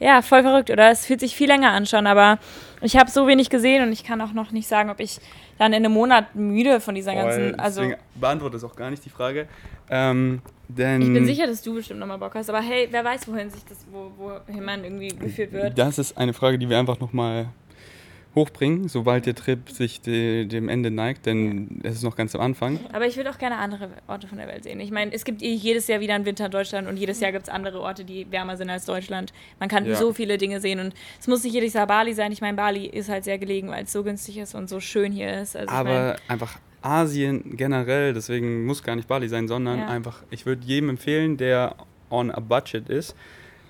Ja, 0.00 0.22
voll 0.22 0.42
verrückt, 0.42 0.70
oder? 0.70 0.90
Es 0.90 1.06
fühlt 1.06 1.20
sich 1.20 1.34
viel 1.34 1.48
länger 1.48 1.70
an 1.70 1.86
schon, 1.86 2.06
aber 2.06 2.38
ich 2.82 2.96
habe 2.96 3.10
so 3.10 3.26
wenig 3.26 3.48
gesehen 3.48 3.82
und 3.82 3.92
ich 3.92 4.04
kann 4.04 4.20
auch 4.20 4.32
noch 4.32 4.50
nicht 4.50 4.68
sagen, 4.68 4.90
ob 4.90 5.00
ich 5.00 5.20
dann 5.56 5.72
in 5.72 5.84
einem 5.84 5.92
Monat 5.92 6.34
müde 6.34 6.80
von 6.80 6.94
dieser 6.94 7.14
ganzen, 7.14 7.58
also 7.58 7.80
Deswegen 7.80 8.00
beantwortet 8.16 8.58
es 8.58 8.64
auch 8.64 8.76
gar 8.76 8.90
nicht 8.90 9.04
die 9.04 9.10
Frage. 9.10 9.48
Ähm, 9.88 10.42
denn 10.68 11.02
ich 11.02 11.12
bin 11.12 11.26
sicher, 11.26 11.46
dass 11.46 11.62
du 11.62 11.74
bestimmt 11.74 12.00
nochmal 12.00 12.18
Bock 12.18 12.34
hast, 12.34 12.48
aber 12.48 12.60
hey, 12.60 12.88
wer 12.90 13.04
weiß, 13.04 13.28
wohin 13.28 13.50
sich 13.50 13.64
das, 13.68 13.84
wo, 13.90 14.10
wohin 14.16 14.64
man 14.64 14.84
irgendwie 14.84 15.08
geführt 15.08 15.52
wird. 15.52 15.78
Das 15.78 15.98
ist 15.98 16.16
eine 16.16 16.32
Frage, 16.32 16.58
die 16.58 16.68
wir 16.68 16.78
einfach 16.78 17.00
nochmal 17.00 17.48
hochbringen, 18.34 18.88
sobald 18.88 19.26
der 19.26 19.34
Trip 19.36 19.70
sich 19.70 20.00
de, 20.00 20.44
dem 20.46 20.68
Ende 20.68 20.90
neigt, 20.90 21.26
denn 21.26 21.80
es 21.84 21.94
ist 21.94 22.02
noch 22.02 22.16
ganz 22.16 22.34
am 22.34 22.40
Anfang. 22.40 22.80
Aber 22.92 23.06
ich 23.06 23.16
würde 23.16 23.30
auch 23.30 23.38
gerne 23.38 23.56
andere 23.58 23.88
Orte 24.08 24.26
von 24.26 24.38
der 24.38 24.48
Welt 24.48 24.64
sehen. 24.64 24.80
Ich 24.80 24.90
meine, 24.90 25.12
es 25.12 25.24
gibt 25.24 25.40
eh 25.42 25.52
jedes 25.54 25.86
Jahr 25.86 26.00
wieder 26.00 26.14
einen 26.14 26.24
Winter 26.24 26.46
in 26.46 26.50
Deutschland 26.50 26.88
und 26.88 26.96
jedes 26.96 27.20
Jahr 27.20 27.30
gibt 27.30 27.44
es 27.44 27.48
andere 27.48 27.80
Orte, 27.80 28.04
die 28.04 28.26
wärmer 28.32 28.56
sind 28.56 28.70
als 28.70 28.86
Deutschland. 28.86 29.32
Man 29.60 29.68
kann 29.68 29.86
Ja. 29.86 29.94
so 29.94 30.12
viele 30.12 30.36
Dinge 30.36 30.60
sehen 30.60 30.80
und 30.80 30.94
es 31.20 31.28
muss 31.28 31.44
nicht 31.44 31.52
jedes 31.54 31.74
Jahr 31.74 31.86
Bali 31.86 32.12
sein. 32.12 32.32
Ich 32.32 32.40
meine, 32.40 32.56
Bali 32.56 32.86
ist 32.86 33.08
halt 33.08 33.22
sehr 33.22 33.38
gelegen, 33.38 33.68
weil 33.68 33.84
es 33.84 33.92
so 33.92 34.02
günstig 34.02 34.38
ist 34.38 34.54
und 34.56 34.68
so 34.68 34.80
schön 34.80 35.12
hier 35.12 35.40
ist. 35.40 35.54
Also 35.56 35.68
ich 35.68 35.72
Aber 35.72 35.88
meine, 35.90 36.16
einfach 36.26 36.58
Asien 36.84 37.56
generell, 37.56 38.12
deswegen 38.12 38.66
muss 38.66 38.82
gar 38.82 38.96
nicht 38.96 39.08
Bali 39.08 39.28
sein, 39.28 39.48
sondern 39.48 39.80
Ja. 39.80 39.86
einfach, 39.88 40.22
ich 40.30 40.44
würde 40.46 40.64
jedem 40.66 40.90
empfehlen, 40.90 41.36
der 41.36 41.76
on 42.10 42.30
a 42.30 42.40
budget 42.40 42.88
ist, 42.88 43.16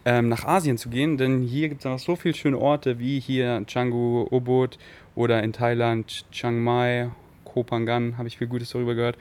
ähm, 0.05 0.29
nach 0.29 0.45
Asien 0.45 0.77
zu 0.77 0.91
gehen, 0.91 1.17
denn 1.17 1.43
hier 1.43 1.69
gibt 1.69 1.81
es 1.83 1.85
noch 1.85 1.99
so 1.99 2.17
viele 2.17 2.35
schöne 2.35 2.59
Orte 2.59 2.99
wie 2.99 3.21
hier 3.21 3.65
Canggu, 3.67 4.27
Ubud 4.31 4.79
oder 5.15 5.43
in 5.43 5.53
Thailand 5.53 6.25
Chiang 6.31 6.63
Mai, 6.63 7.11
Koh 7.45 7.63
Phangan, 7.63 8.19
habe 8.19 8.29
ich 8.29 8.37
viel 8.37 8.49
Gutes 8.49 8.71
darüber 8.71 8.95
gehört, 8.95 9.17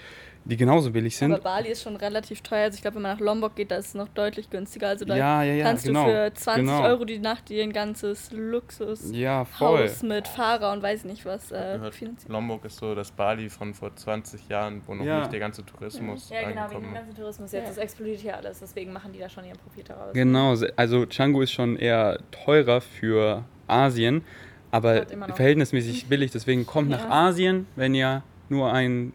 die 0.45 0.57
genauso 0.57 0.91
billig 0.91 1.15
sind. 1.15 1.31
Aber 1.31 1.41
Bali 1.41 1.69
ist 1.69 1.83
schon 1.83 1.95
relativ 1.95 2.41
teuer. 2.41 2.63
Also 2.65 2.75
ich 2.75 2.81
glaube, 2.81 2.95
wenn 2.95 3.03
man 3.03 3.13
nach 3.13 3.19
Lombok 3.19 3.55
geht, 3.55 3.71
da 3.71 3.77
ist 3.77 3.87
es 3.87 3.93
noch 3.93 4.09
deutlich 4.09 4.49
günstiger. 4.49 4.89
Also 4.89 5.05
da 5.05 5.15
Ja, 5.15 5.43
ja, 5.43 5.53
ja, 5.53 5.63
kannst 5.65 5.85
genau, 5.85 6.05
du 6.05 6.11
für 6.11 6.33
20 6.33 6.65
genau. 6.65 6.83
Euro 6.83 7.05
die 7.05 7.19
Nacht 7.19 7.49
dir 7.49 7.63
ein 7.63 7.71
ganzes 7.71 8.29
Luxus 8.31 9.11
ja, 9.13 9.45
voll. 9.45 9.83
Haus 9.83 10.03
mit 10.03 10.27
Fahrer 10.27 10.73
und 10.73 10.83
weiß 10.83 11.05
nicht 11.05 11.25
was 11.25 11.51
äh, 11.51 11.75
gehört, 11.75 11.95
finanzieren. 11.95 12.31
Lombok 12.33 12.65
ist 12.65 12.77
so 12.77 12.93
das 12.93 13.11
Bali 13.11 13.49
von 13.49 13.73
vor 13.73 13.95
20 13.95 14.49
Jahren, 14.49 14.81
wo 14.85 14.93
noch 14.95 15.05
Ja. 15.05 15.19
nicht 15.19 15.31
der 15.31 15.39
ganze 15.39 15.65
Tourismus 15.65 16.29
ja, 16.29 16.39
genau, 16.41 16.49
wegen 16.49 16.59
angekommen 16.59 16.85
dem 16.87 16.93
ganzen 16.93 17.15
Tourismus 17.15 17.51
jetzt. 17.53 17.61
Ja. 17.63 17.69
Das 17.69 17.77
explodiert 17.77 18.19
hier 18.19 18.37
alles, 18.37 18.59
deswegen 18.59 18.91
machen 18.91 19.13
die 19.13 19.19
da 19.19 19.29
schon 19.29 19.45
ihren 19.45 19.57
Profit 19.57 19.89
daraus. 19.89 20.13
Genau, 20.13 20.55
also 20.75 21.05
Canggu 21.07 21.41
ist 21.41 21.51
schon 21.53 21.77
eher 21.77 22.19
teurer 22.31 22.81
für 22.81 23.43
Asien, 23.67 24.23
aber 24.71 25.05
noch. 25.15 25.35
verhältnismäßig 25.35 26.07
billig. 26.07 26.31
Deswegen 26.31 26.65
kommt 26.65 26.89
nach. 26.89 27.09
Asien, 27.09 27.67
wenn 27.75 27.93
ihr 27.95 28.23
nur 28.53 28.71
ein 28.71 29.13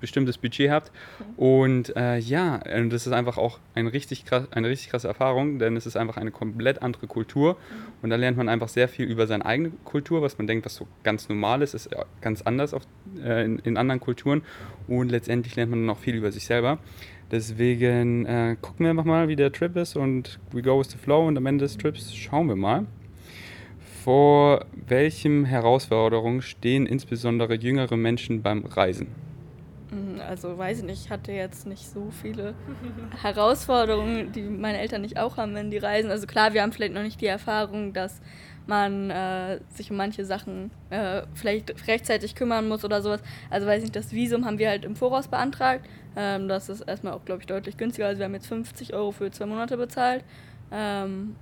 bestimmtes 0.00 0.38
Budget 0.38 0.70
habt. 0.70 0.90
Und 1.36 1.94
äh, 1.96 2.18
ja, 2.18 2.58
das 2.58 3.06
ist 3.06 3.12
einfach 3.12 3.38
auch 3.38 3.58
ein 3.74 3.86
richtig 3.86 4.24
krass, 4.24 4.48
eine 4.50 4.68
richtig 4.68 4.90
krasse 4.90 5.08
Erfahrung, 5.08 5.58
denn 5.58 5.76
es 5.76 5.86
ist 5.86 5.96
einfach 5.96 6.16
eine 6.16 6.30
komplett 6.30 6.82
andere 6.82 7.06
Kultur. 7.06 7.56
Und 8.02 8.10
da 8.10 8.16
lernt 8.16 8.36
man 8.36 8.48
einfach 8.48 8.68
sehr 8.68 8.88
viel 8.88 9.06
über 9.06 9.26
seine 9.26 9.44
eigene 9.44 9.70
Kultur, 9.84 10.22
was 10.22 10.38
man 10.38 10.46
denkt, 10.46 10.64
was 10.64 10.74
so 10.74 10.86
ganz 11.02 11.28
normal 11.28 11.62
ist, 11.62 11.74
ist 11.74 11.90
ganz 12.20 12.42
anders 12.42 12.74
auf, 12.74 12.82
äh, 13.22 13.44
in, 13.44 13.58
in 13.60 13.76
anderen 13.76 14.00
Kulturen. 14.00 14.42
Und 14.86 15.10
letztendlich 15.10 15.56
lernt 15.56 15.70
man 15.70 15.86
noch 15.86 15.98
viel 15.98 16.14
über 16.14 16.32
sich 16.32 16.46
selber. 16.46 16.78
Deswegen 17.30 18.24
äh, 18.24 18.56
gucken 18.60 18.84
wir 18.86 18.90
einfach 18.90 19.04
mal, 19.04 19.28
wie 19.28 19.36
der 19.36 19.52
Trip 19.52 19.76
ist 19.76 19.96
und 19.96 20.40
we 20.50 20.62
go 20.62 20.80
with 20.80 20.90
the 20.90 20.96
flow. 20.98 21.26
Und 21.26 21.36
am 21.36 21.46
Ende 21.46 21.64
des 21.64 21.76
Trips 21.76 22.14
schauen 22.14 22.48
wir 22.48 22.56
mal. 22.56 22.86
Vor 24.04 24.64
welchem 24.72 25.44
Herausforderung 25.44 26.40
stehen 26.40 26.86
insbesondere 26.86 27.54
jüngere 27.54 27.96
Menschen 27.96 28.42
beim 28.42 28.64
Reisen? 28.64 29.08
Mm, 29.90 30.20
Also 30.20 30.56
weiß 30.56 30.78
ich 30.78 30.84
nicht, 30.84 31.04
ich 31.06 31.10
hatte 31.10 31.32
jetzt 31.32 31.66
nicht 31.66 31.88
so 31.88 32.10
viele 32.10 32.54
Herausforderungen, 33.22 34.32
die 34.32 34.42
meine 34.42 34.78
Eltern 34.78 35.02
nicht 35.02 35.18
auch 35.18 35.36
haben, 35.36 35.54
wenn 35.54 35.70
die 35.70 35.78
reisen. 35.78 36.10
Also 36.10 36.26
klar, 36.26 36.54
wir 36.54 36.62
haben 36.62 36.72
vielleicht 36.72 36.94
noch 36.94 37.02
nicht 37.02 37.20
die 37.20 37.26
Erfahrung, 37.26 37.92
dass 37.92 38.20
man 38.66 39.10
äh, 39.10 39.60
sich 39.70 39.90
um 39.90 39.96
manche 39.96 40.24
Sachen 40.26 40.70
äh, 40.90 41.22
vielleicht 41.34 41.88
rechtzeitig 41.88 42.34
kümmern 42.34 42.68
muss 42.68 42.84
oder 42.84 43.00
sowas. 43.02 43.22
Also 43.50 43.66
weiß 43.66 43.82
nicht, 43.82 43.96
das 43.96 44.12
Visum 44.12 44.44
haben 44.44 44.58
wir 44.58 44.68
halt 44.68 44.84
im 44.84 44.94
Voraus 44.94 45.28
beantragt. 45.28 45.88
Ähm, 46.16 46.48
das 46.48 46.68
ist 46.68 46.82
erstmal 46.82 47.14
auch, 47.14 47.24
glaube 47.24 47.40
ich, 47.40 47.46
deutlich 47.46 47.78
günstiger. 47.78 48.06
Also 48.08 48.18
wir 48.18 48.26
haben 48.26 48.34
jetzt 48.34 48.46
50 48.46 48.92
Euro 48.94 49.10
für 49.10 49.30
zwei 49.30 49.46
Monate 49.46 49.76
bezahlt. 49.78 50.22
Ähm, 50.70 51.34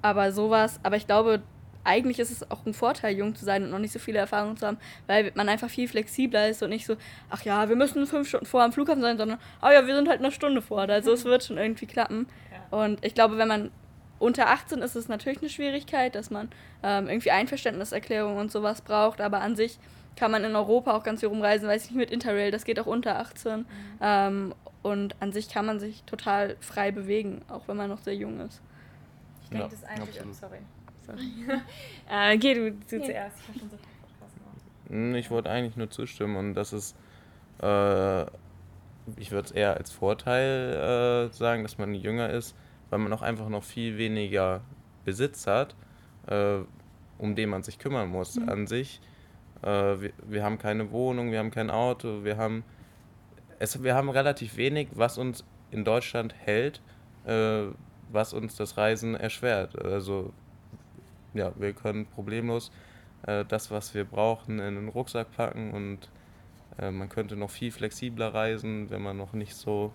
aber 0.00 0.32
sowas, 0.32 0.80
aber 0.82 0.96
ich 0.96 1.06
glaube, 1.06 1.42
eigentlich 1.84 2.18
ist 2.18 2.30
es 2.30 2.50
auch 2.50 2.64
ein 2.66 2.74
Vorteil, 2.74 3.16
jung 3.16 3.34
zu 3.34 3.44
sein 3.44 3.64
und 3.64 3.70
noch 3.70 3.78
nicht 3.78 3.92
so 3.92 3.98
viele 3.98 4.18
Erfahrungen 4.18 4.56
zu 4.56 4.66
haben, 4.66 4.78
weil 5.06 5.32
man 5.34 5.48
einfach 5.48 5.68
viel 5.68 5.88
flexibler 5.88 6.48
ist 6.48 6.62
und 6.62 6.70
nicht 6.70 6.86
so, 6.86 6.96
ach 7.30 7.42
ja, 7.42 7.68
wir 7.68 7.76
müssen 7.76 8.06
fünf 8.06 8.28
Stunden 8.28 8.46
vor 8.46 8.62
am 8.62 8.72
Flughafen 8.72 9.02
sein, 9.02 9.18
sondern, 9.18 9.38
ah 9.60 9.72
ja, 9.72 9.86
wir 9.86 9.94
sind 9.94 10.08
halt 10.08 10.20
eine 10.20 10.30
Stunde 10.32 10.62
vor. 10.62 10.80
Also 10.80 11.12
es 11.12 11.24
wird 11.24 11.44
schon 11.44 11.58
irgendwie 11.58 11.86
klappen. 11.86 12.26
Und 12.70 13.04
ich 13.04 13.14
glaube, 13.14 13.36
wenn 13.36 13.48
man 13.48 13.70
unter 14.18 14.48
18 14.48 14.80
ist 14.82 14.94
es 14.94 15.08
natürlich 15.08 15.40
eine 15.40 15.50
Schwierigkeit, 15.50 16.14
dass 16.14 16.30
man 16.30 16.48
ähm, 16.84 17.08
irgendwie 17.08 17.32
Einverständniserklärungen 17.32 18.38
und 18.38 18.52
sowas 18.52 18.80
braucht, 18.80 19.20
aber 19.20 19.40
an 19.40 19.56
sich 19.56 19.78
kann 20.14 20.30
man 20.30 20.44
in 20.44 20.54
Europa 20.54 20.94
auch 20.96 21.02
ganz 21.02 21.20
viel 21.20 21.28
rumreisen, 21.28 21.66
weiß 21.68 21.84
ich 21.86 21.90
nicht, 21.90 21.98
mit 21.98 22.10
Interrail, 22.10 22.50
das 22.50 22.64
geht 22.64 22.78
auch 22.78 22.86
unter 22.86 23.18
18. 23.18 23.66
Ähm, 24.00 24.54
und 24.82 25.16
an 25.20 25.32
sich 25.32 25.48
kann 25.48 25.66
man 25.66 25.80
sich 25.80 26.02
total 26.04 26.56
frei 26.60 26.92
bewegen, 26.92 27.42
auch 27.48 27.66
wenn 27.66 27.76
man 27.76 27.88
noch 27.90 28.00
sehr 28.00 28.14
jung 28.14 28.40
ist. 28.40 28.60
Ich 29.42 29.48
denke, 29.50 29.64
Ja, 29.64 29.70
das 29.70 29.84
einzige. 29.84 30.08
absolut. 30.08 30.34
Sorry. 30.36 30.58
Sorry. 31.12 31.60
äh, 32.10 32.38
geh 32.38 32.54
du, 32.54 32.72
du 32.72 33.02
zuerst. 33.02 33.36
Ich 33.54 33.60
so 33.60 33.68
viel 33.68 33.68
Podcast 33.68 34.36
gemacht. 34.36 34.56
Hm, 34.88 35.14
Ich 35.14 35.30
wollte 35.30 35.50
eigentlich 35.50 35.76
nur 35.76 35.90
zustimmen 35.90 36.36
und 36.36 36.54
das 36.54 36.72
ist, 36.72 36.96
äh, 37.60 38.22
ich 39.16 39.30
würde 39.30 39.46
es 39.46 39.50
eher 39.50 39.76
als 39.76 39.90
Vorteil 39.90 41.28
äh, 41.30 41.34
sagen, 41.34 41.62
dass 41.62 41.78
man 41.78 41.94
jünger 41.94 42.30
ist, 42.30 42.54
weil 42.90 42.98
man 42.98 43.12
auch 43.12 43.22
einfach 43.22 43.48
noch 43.48 43.64
viel 43.64 43.98
weniger 43.98 44.60
Besitz 45.04 45.46
hat, 45.46 45.74
äh, 46.28 46.58
um 47.18 47.34
den 47.34 47.48
man 47.50 47.62
sich 47.62 47.78
kümmern 47.78 48.08
muss 48.08 48.38
an 48.38 48.66
sich. 48.66 49.00
Äh, 49.62 49.68
wir, 50.00 50.12
wir 50.26 50.44
haben 50.44 50.58
keine 50.58 50.90
Wohnung, 50.92 51.30
wir 51.30 51.38
haben 51.38 51.50
kein 51.50 51.70
Auto, 51.70 52.24
wir 52.24 52.36
haben, 52.36 52.64
es, 53.58 53.82
wir 53.82 53.94
haben 53.94 54.08
relativ 54.10 54.56
wenig, 54.56 54.88
was 54.92 55.18
uns 55.18 55.44
in 55.70 55.84
Deutschland 55.84 56.34
hält, 56.44 56.80
äh, 57.24 57.64
was 58.10 58.32
uns 58.34 58.56
das 58.56 58.76
Reisen 58.76 59.14
erschwert. 59.14 59.80
Also 59.82 60.32
ja, 61.34 61.52
wir 61.56 61.72
können 61.72 62.06
problemlos 62.06 62.70
äh, 63.26 63.44
das, 63.44 63.70
was 63.70 63.94
wir 63.94 64.04
brauchen, 64.04 64.58
in 64.58 64.74
den 64.74 64.88
Rucksack 64.88 65.32
packen 65.32 65.72
und 65.72 66.10
äh, 66.78 66.90
man 66.90 67.08
könnte 67.08 67.36
noch 67.36 67.50
viel 67.50 67.70
flexibler 67.70 68.34
reisen, 68.34 68.90
wenn 68.90 69.02
man 69.02 69.16
noch 69.16 69.32
nicht 69.32 69.54
so 69.54 69.92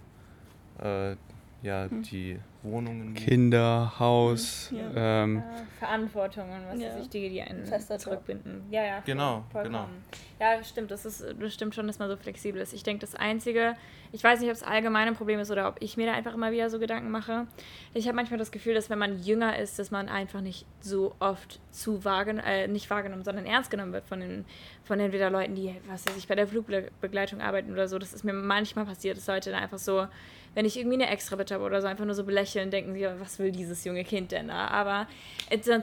äh, 0.80 1.16
ja, 1.64 1.88
die 1.88 2.40
Wohnungen. 2.72 3.14
Kinder, 3.14 3.94
Haus, 4.00 4.72
Ja. 4.72 5.24
ähm, 5.24 5.38
Äh, 5.40 5.42
Verantwortungen, 5.80 6.62
was 6.70 6.80
Ja. 6.82 6.90
weiß 6.90 7.02
ich, 7.04 7.10
die, 7.10 7.30
die 7.30 7.42
einen 7.42 7.66
Fester 7.66 7.98
zurückbinden. 7.98 8.64
Ja, 8.70 8.84
ja. 8.84 9.00
Genau, 9.06 9.44
vollkommen. 9.52 10.04
Ja, 10.40 10.64
stimmt. 10.64 10.92
Das 10.92 11.06
ist 11.06 11.26
das 11.40 11.54
stimmt 11.54 11.74
schon, 11.76 11.88
dass 11.88 11.98
man 12.00 12.10
so 12.10 12.16
flexibel 12.16 12.62
ist. 12.62 12.74
Ich 12.74 12.84
denke, 12.84 13.02
das 13.02 13.16
Einzige, 13.16 13.76
ich 14.12 14.24
weiß 14.24 14.40
nicht, 14.40 14.50
ob 14.50 14.56
es 14.56 14.64
allgemein 14.64 15.08
ein 15.08 15.16
Problem 15.16 15.40
ist 15.40 15.50
oder 15.52 15.68
ob 15.68 15.78
ich 15.82 15.98
mir 15.98 16.06
da 16.06 16.14
einfach 16.14 16.34
immer 16.34 16.52
wieder 16.52 16.70
so 16.70 16.78
Gedanken 16.80 17.10
mache. 17.10 17.48
Ich 17.94 18.08
habe 18.08 18.16
manchmal 18.16 18.38
das 18.38 18.52
Gefühl, 18.52 18.74
dass 18.76 18.90
wenn 18.90 19.00
man 19.00 19.20
jünger 19.22 19.58
ist, 19.58 19.80
dass 19.80 19.90
man 19.92 20.10
einfach 20.10 20.42
nicht 20.42 20.66
so 20.80 21.16
oft 21.20 21.60
zu 21.72 22.06
wahrgenommen, 22.06 22.48
äh, 22.48 22.68
nicht 22.68 22.90
wahrgenommen, 22.90 23.24
sondern 23.24 23.46
ernst 23.46 23.72
genommen 23.72 23.94
wird 23.94 24.06
von 24.06 24.20
den, 24.20 24.46
von 24.84 25.00
entweder 25.00 25.30
Leuten, 25.30 25.56
die, 25.56 25.76
was 25.90 26.06
weiß 26.08 26.18
ich, 26.18 26.28
bei 26.28 26.36
der 26.36 26.48
Flugbegleitung 26.48 27.42
arbeiten 27.42 27.72
oder 27.72 27.88
so. 27.88 27.98
Das 27.98 28.14
ist 28.14 28.24
mir 28.24 28.34
manchmal 28.34 28.86
passiert, 28.86 29.18
dass 29.18 29.28
Leute 29.28 29.52
dann 29.52 29.62
einfach 29.64 29.80
so, 29.80 30.08
wenn 30.58 30.66
ich 30.66 30.76
irgendwie 30.76 30.96
eine 30.96 31.12
extra 31.12 31.36
Bitte 31.36 31.54
habe 31.54 31.66
oder 31.66 31.84
so, 31.84 31.88
einfach 31.88 32.06
nur 32.06 32.16
so 32.16 32.24
belächeln, 32.24 32.72
denken 32.72 32.96
sie, 32.96 33.08
was 33.20 33.38
will 33.38 33.52
dieses 33.52 33.84
junge 33.84 34.04
Kind 34.04 34.32
denn 34.32 34.48
da? 34.48 34.70
Aber 34.70 35.06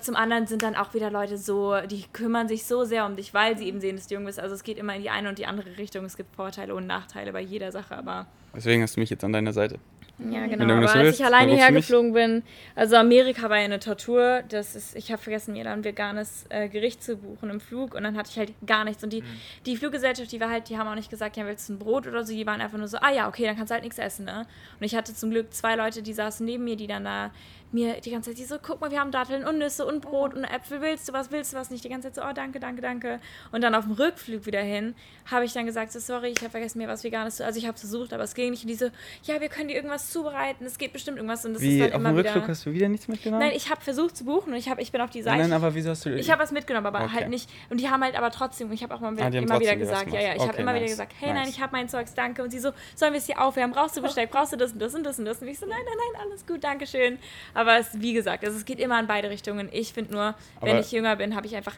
zum 0.00 0.16
anderen 0.16 0.48
sind 0.48 0.64
dann 0.64 0.74
auch 0.74 0.94
wieder 0.94 1.12
Leute 1.12 1.38
so, 1.38 1.76
die 1.88 2.02
kümmern 2.12 2.48
sich 2.48 2.64
so 2.64 2.82
sehr 2.82 3.06
um 3.06 3.14
dich, 3.14 3.32
weil 3.32 3.56
sie 3.56 3.68
eben 3.68 3.80
sehen, 3.80 3.94
dass 3.94 4.08
du 4.08 4.14
jung 4.16 4.24
bist. 4.24 4.40
Also 4.40 4.56
es 4.56 4.64
geht 4.64 4.76
immer 4.76 4.96
in 4.96 5.02
die 5.02 5.10
eine 5.10 5.28
und 5.28 5.38
die 5.38 5.46
andere 5.46 5.78
Richtung. 5.78 6.04
Es 6.04 6.16
gibt 6.16 6.34
Vorteile 6.34 6.74
und 6.74 6.88
Nachteile 6.88 7.32
bei 7.32 7.40
jeder 7.40 7.70
Sache, 7.70 7.96
aber 7.96 8.26
deswegen 8.52 8.82
hast 8.82 8.96
du 8.96 9.00
mich 9.00 9.10
jetzt 9.10 9.22
an 9.22 9.32
deiner 9.32 9.52
Seite. 9.52 9.78
Ja, 10.18 10.46
genau. 10.46 10.72
Aber 10.74 10.90
als 10.90 10.94
willst, 10.94 11.20
ich 11.20 11.26
alleine 11.26 11.52
dann 11.52 11.58
hergeflogen 11.58 12.12
bin, 12.12 12.42
also 12.76 12.96
Amerika 12.96 13.50
war 13.50 13.58
ja 13.58 13.64
eine 13.64 13.80
Tortur. 13.80 14.42
Das 14.48 14.76
ist, 14.76 14.94
ich 14.94 15.10
habe 15.10 15.20
vergessen, 15.20 15.54
mir 15.54 15.64
da 15.64 15.72
ein 15.72 15.82
veganes 15.82 16.46
äh, 16.50 16.68
Gericht 16.68 17.02
zu 17.02 17.16
buchen 17.16 17.50
im 17.50 17.60
Flug 17.60 17.94
und 17.94 18.04
dann 18.04 18.16
hatte 18.16 18.30
ich 18.30 18.38
halt 18.38 18.52
gar 18.64 18.84
nichts. 18.84 19.02
Und 19.02 19.12
die, 19.12 19.24
die 19.66 19.76
Fluggesellschaft, 19.76 20.30
die 20.30 20.40
war 20.40 20.50
halt, 20.50 20.68
die 20.68 20.78
haben 20.78 20.86
auch 20.86 20.94
nicht 20.94 21.10
gesagt, 21.10 21.36
ja, 21.36 21.44
willst 21.46 21.68
du 21.68 21.74
ein 21.74 21.78
Brot 21.78 22.06
oder 22.06 22.24
so, 22.24 22.32
die 22.32 22.46
waren 22.46 22.60
einfach 22.60 22.78
nur 22.78 22.86
so, 22.86 22.98
ah 22.98 23.10
ja, 23.10 23.28
okay, 23.28 23.44
dann 23.44 23.56
kannst 23.56 23.70
du 23.70 23.74
halt 23.74 23.82
nichts 23.82 23.98
essen, 23.98 24.26
ne? 24.26 24.46
Und 24.78 24.86
ich 24.86 24.94
hatte 24.94 25.14
zum 25.14 25.30
Glück 25.30 25.52
zwei 25.52 25.74
Leute, 25.74 26.02
die 26.02 26.12
saßen 26.12 26.46
neben 26.46 26.62
mir, 26.64 26.76
die 26.76 26.86
dann 26.86 27.04
da 27.04 27.32
mir 27.74 28.00
die 28.00 28.10
ganze 28.10 28.30
Zeit, 28.30 28.38
die 28.38 28.44
so, 28.44 28.56
guck 28.62 28.80
mal, 28.80 28.90
wir 28.90 29.00
haben 29.00 29.10
Datteln 29.10 29.44
und 29.46 29.58
Nüsse 29.58 29.84
und 29.84 30.00
Brot 30.00 30.32
und 30.34 30.44
Äpfel, 30.44 30.80
willst 30.80 31.08
du 31.08 31.12
was, 31.12 31.30
willst 31.30 31.52
du 31.52 31.56
was 31.56 31.70
nicht? 31.70 31.84
Die 31.84 31.88
ganze 31.90 32.08
Zeit 32.12 32.14
so, 32.24 32.28
oh, 32.30 32.32
danke, 32.32 32.60
danke, 32.60 32.80
danke. 32.80 33.20
Und 33.52 33.60
dann 33.62 33.74
auf 33.74 33.84
dem 33.84 33.92
Rückflug 33.92 34.46
wieder 34.46 34.60
hin, 34.60 34.94
habe 35.30 35.44
ich 35.44 35.52
dann 35.52 35.66
gesagt, 35.66 35.92
so, 35.92 35.98
sorry, 36.00 36.28
ich 36.28 36.38
habe 36.40 36.50
vergessen, 36.50 36.78
mir 36.78 36.88
was 36.88 37.04
Veganes 37.04 37.36
zu, 37.36 37.44
also 37.44 37.58
ich 37.58 37.66
habe 37.66 37.74
es 37.74 37.80
versucht, 37.80 38.12
aber 38.12 38.22
es 38.24 38.34
ging 38.34 38.50
nicht. 38.50 38.62
Und 38.62 38.68
die 38.68 38.74
so, 38.76 38.86
ja, 39.24 39.40
wir 39.40 39.48
können 39.48 39.68
dir 39.68 39.74
irgendwas 39.74 40.10
zubereiten, 40.10 40.64
es 40.64 40.78
geht 40.78 40.92
bestimmt 40.92 41.16
irgendwas. 41.18 41.44
Und 41.44 41.54
das 41.54 41.62
Wie, 41.62 41.78
ist 41.78 41.84
dann 41.84 41.92
auf 41.94 42.00
immer 42.00 42.10
dem 42.10 42.18
wieder... 42.18 42.30
Rückflug 42.34 42.48
hast 42.48 42.64
du 42.66 42.72
wieder 42.72 42.88
nichts 42.88 43.08
mitgenommen? 43.08 43.44
Nein, 43.46 43.56
ich 43.56 43.70
habe 43.70 43.80
versucht 43.80 44.16
zu 44.16 44.24
buchen 44.24 44.52
und 44.52 44.58
ich, 44.58 44.68
hab, 44.68 44.78
ich 44.80 44.92
bin 44.92 45.00
auf 45.00 45.10
die 45.10 45.22
Seite. 45.22 45.38
Nein, 45.38 45.50
nein, 45.50 45.56
aber 45.62 45.74
wieso 45.74 45.90
hast 45.90 46.06
du... 46.06 46.14
Ich 46.14 46.30
habe 46.30 46.42
was 46.42 46.52
mitgenommen, 46.52 46.86
aber 46.86 47.04
Okay. 47.04 47.12
halt 47.14 47.28
nicht. 47.28 47.50
Und 47.70 47.80
die 47.80 47.90
haben 47.90 48.02
halt 48.02 48.16
aber 48.16 48.30
trotzdem, 48.30 48.70
ich 48.72 48.82
habe 48.82 48.94
auch 48.94 49.00
mal 49.00 49.12
Ah, 49.20 49.26
immer 49.28 49.58
wieder 49.60 49.76
gesagt, 49.76 50.12
ja, 50.12 50.20
ja, 50.20 50.28
ich 50.28 50.34
gemacht. 50.34 50.40
habe 50.40 50.52
Okay, 50.52 50.62
immer 50.62 50.72
wieder 50.74 50.80
nice. 50.82 50.90
gesagt, 50.90 51.12
hey, 51.18 51.32
nein, 51.32 51.42
Nice. 51.42 51.48
ich 51.50 51.60
habe 51.60 51.72
mein 51.72 51.88
Zeugs, 51.88 52.14
danke. 52.14 52.42
Und 52.42 52.50
sie 52.50 52.58
so, 52.60 52.70
sollen 52.94 53.12
wir 53.12 53.18
es 53.18 53.26
hier 53.26 53.40
aufwärmen? 53.42 53.74
Brauchst 53.74 53.96
du 53.96 54.02
Besteck? 54.02 54.30
Brauchst 54.30 54.52
du 54.52 54.56
das 54.56 54.72
und 54.72 54.78
das 54.80 54.94
und 54.94 55.04
das 55.04 55.18
und 55.18 55.24
das 55.24 55.38
und 55.38 55.42
das? 55.42 55.42
Und 55.42 55.48
ich 55.48 55.58
so, 55.58 55.66
nein, 55.66 55.78
nein, 55.84 55.94
nein, 56.14 56.22
alles 56.30 56.46
gut, 56.46 56.62
danke 56.62 56.86
schön. 56.86 57.18
Aber 57.54 57.63
es, 57.72 58.00
wie 58.00 58.12
gesagt, 58.12 58.44
also 58.44 58.56
es 58.56 58.64
geht 58.64 58.78
immer 58.80 58.98
in 59.00 59.06
beide 59.06 59.30
Richtungen. 59.30 59.68
Ich 59.72 59.92
finde 59.92 60.12
nur, 60.12 60.34
wenn 60.60 60.70
Aber- 60.72 60.80
ich 60.80 60.92
jünger 60.92 61.16
bin, 61.16 61.34
habe 61.34 61.46
ich 61.46 61.56
einfach, 61.56 61.74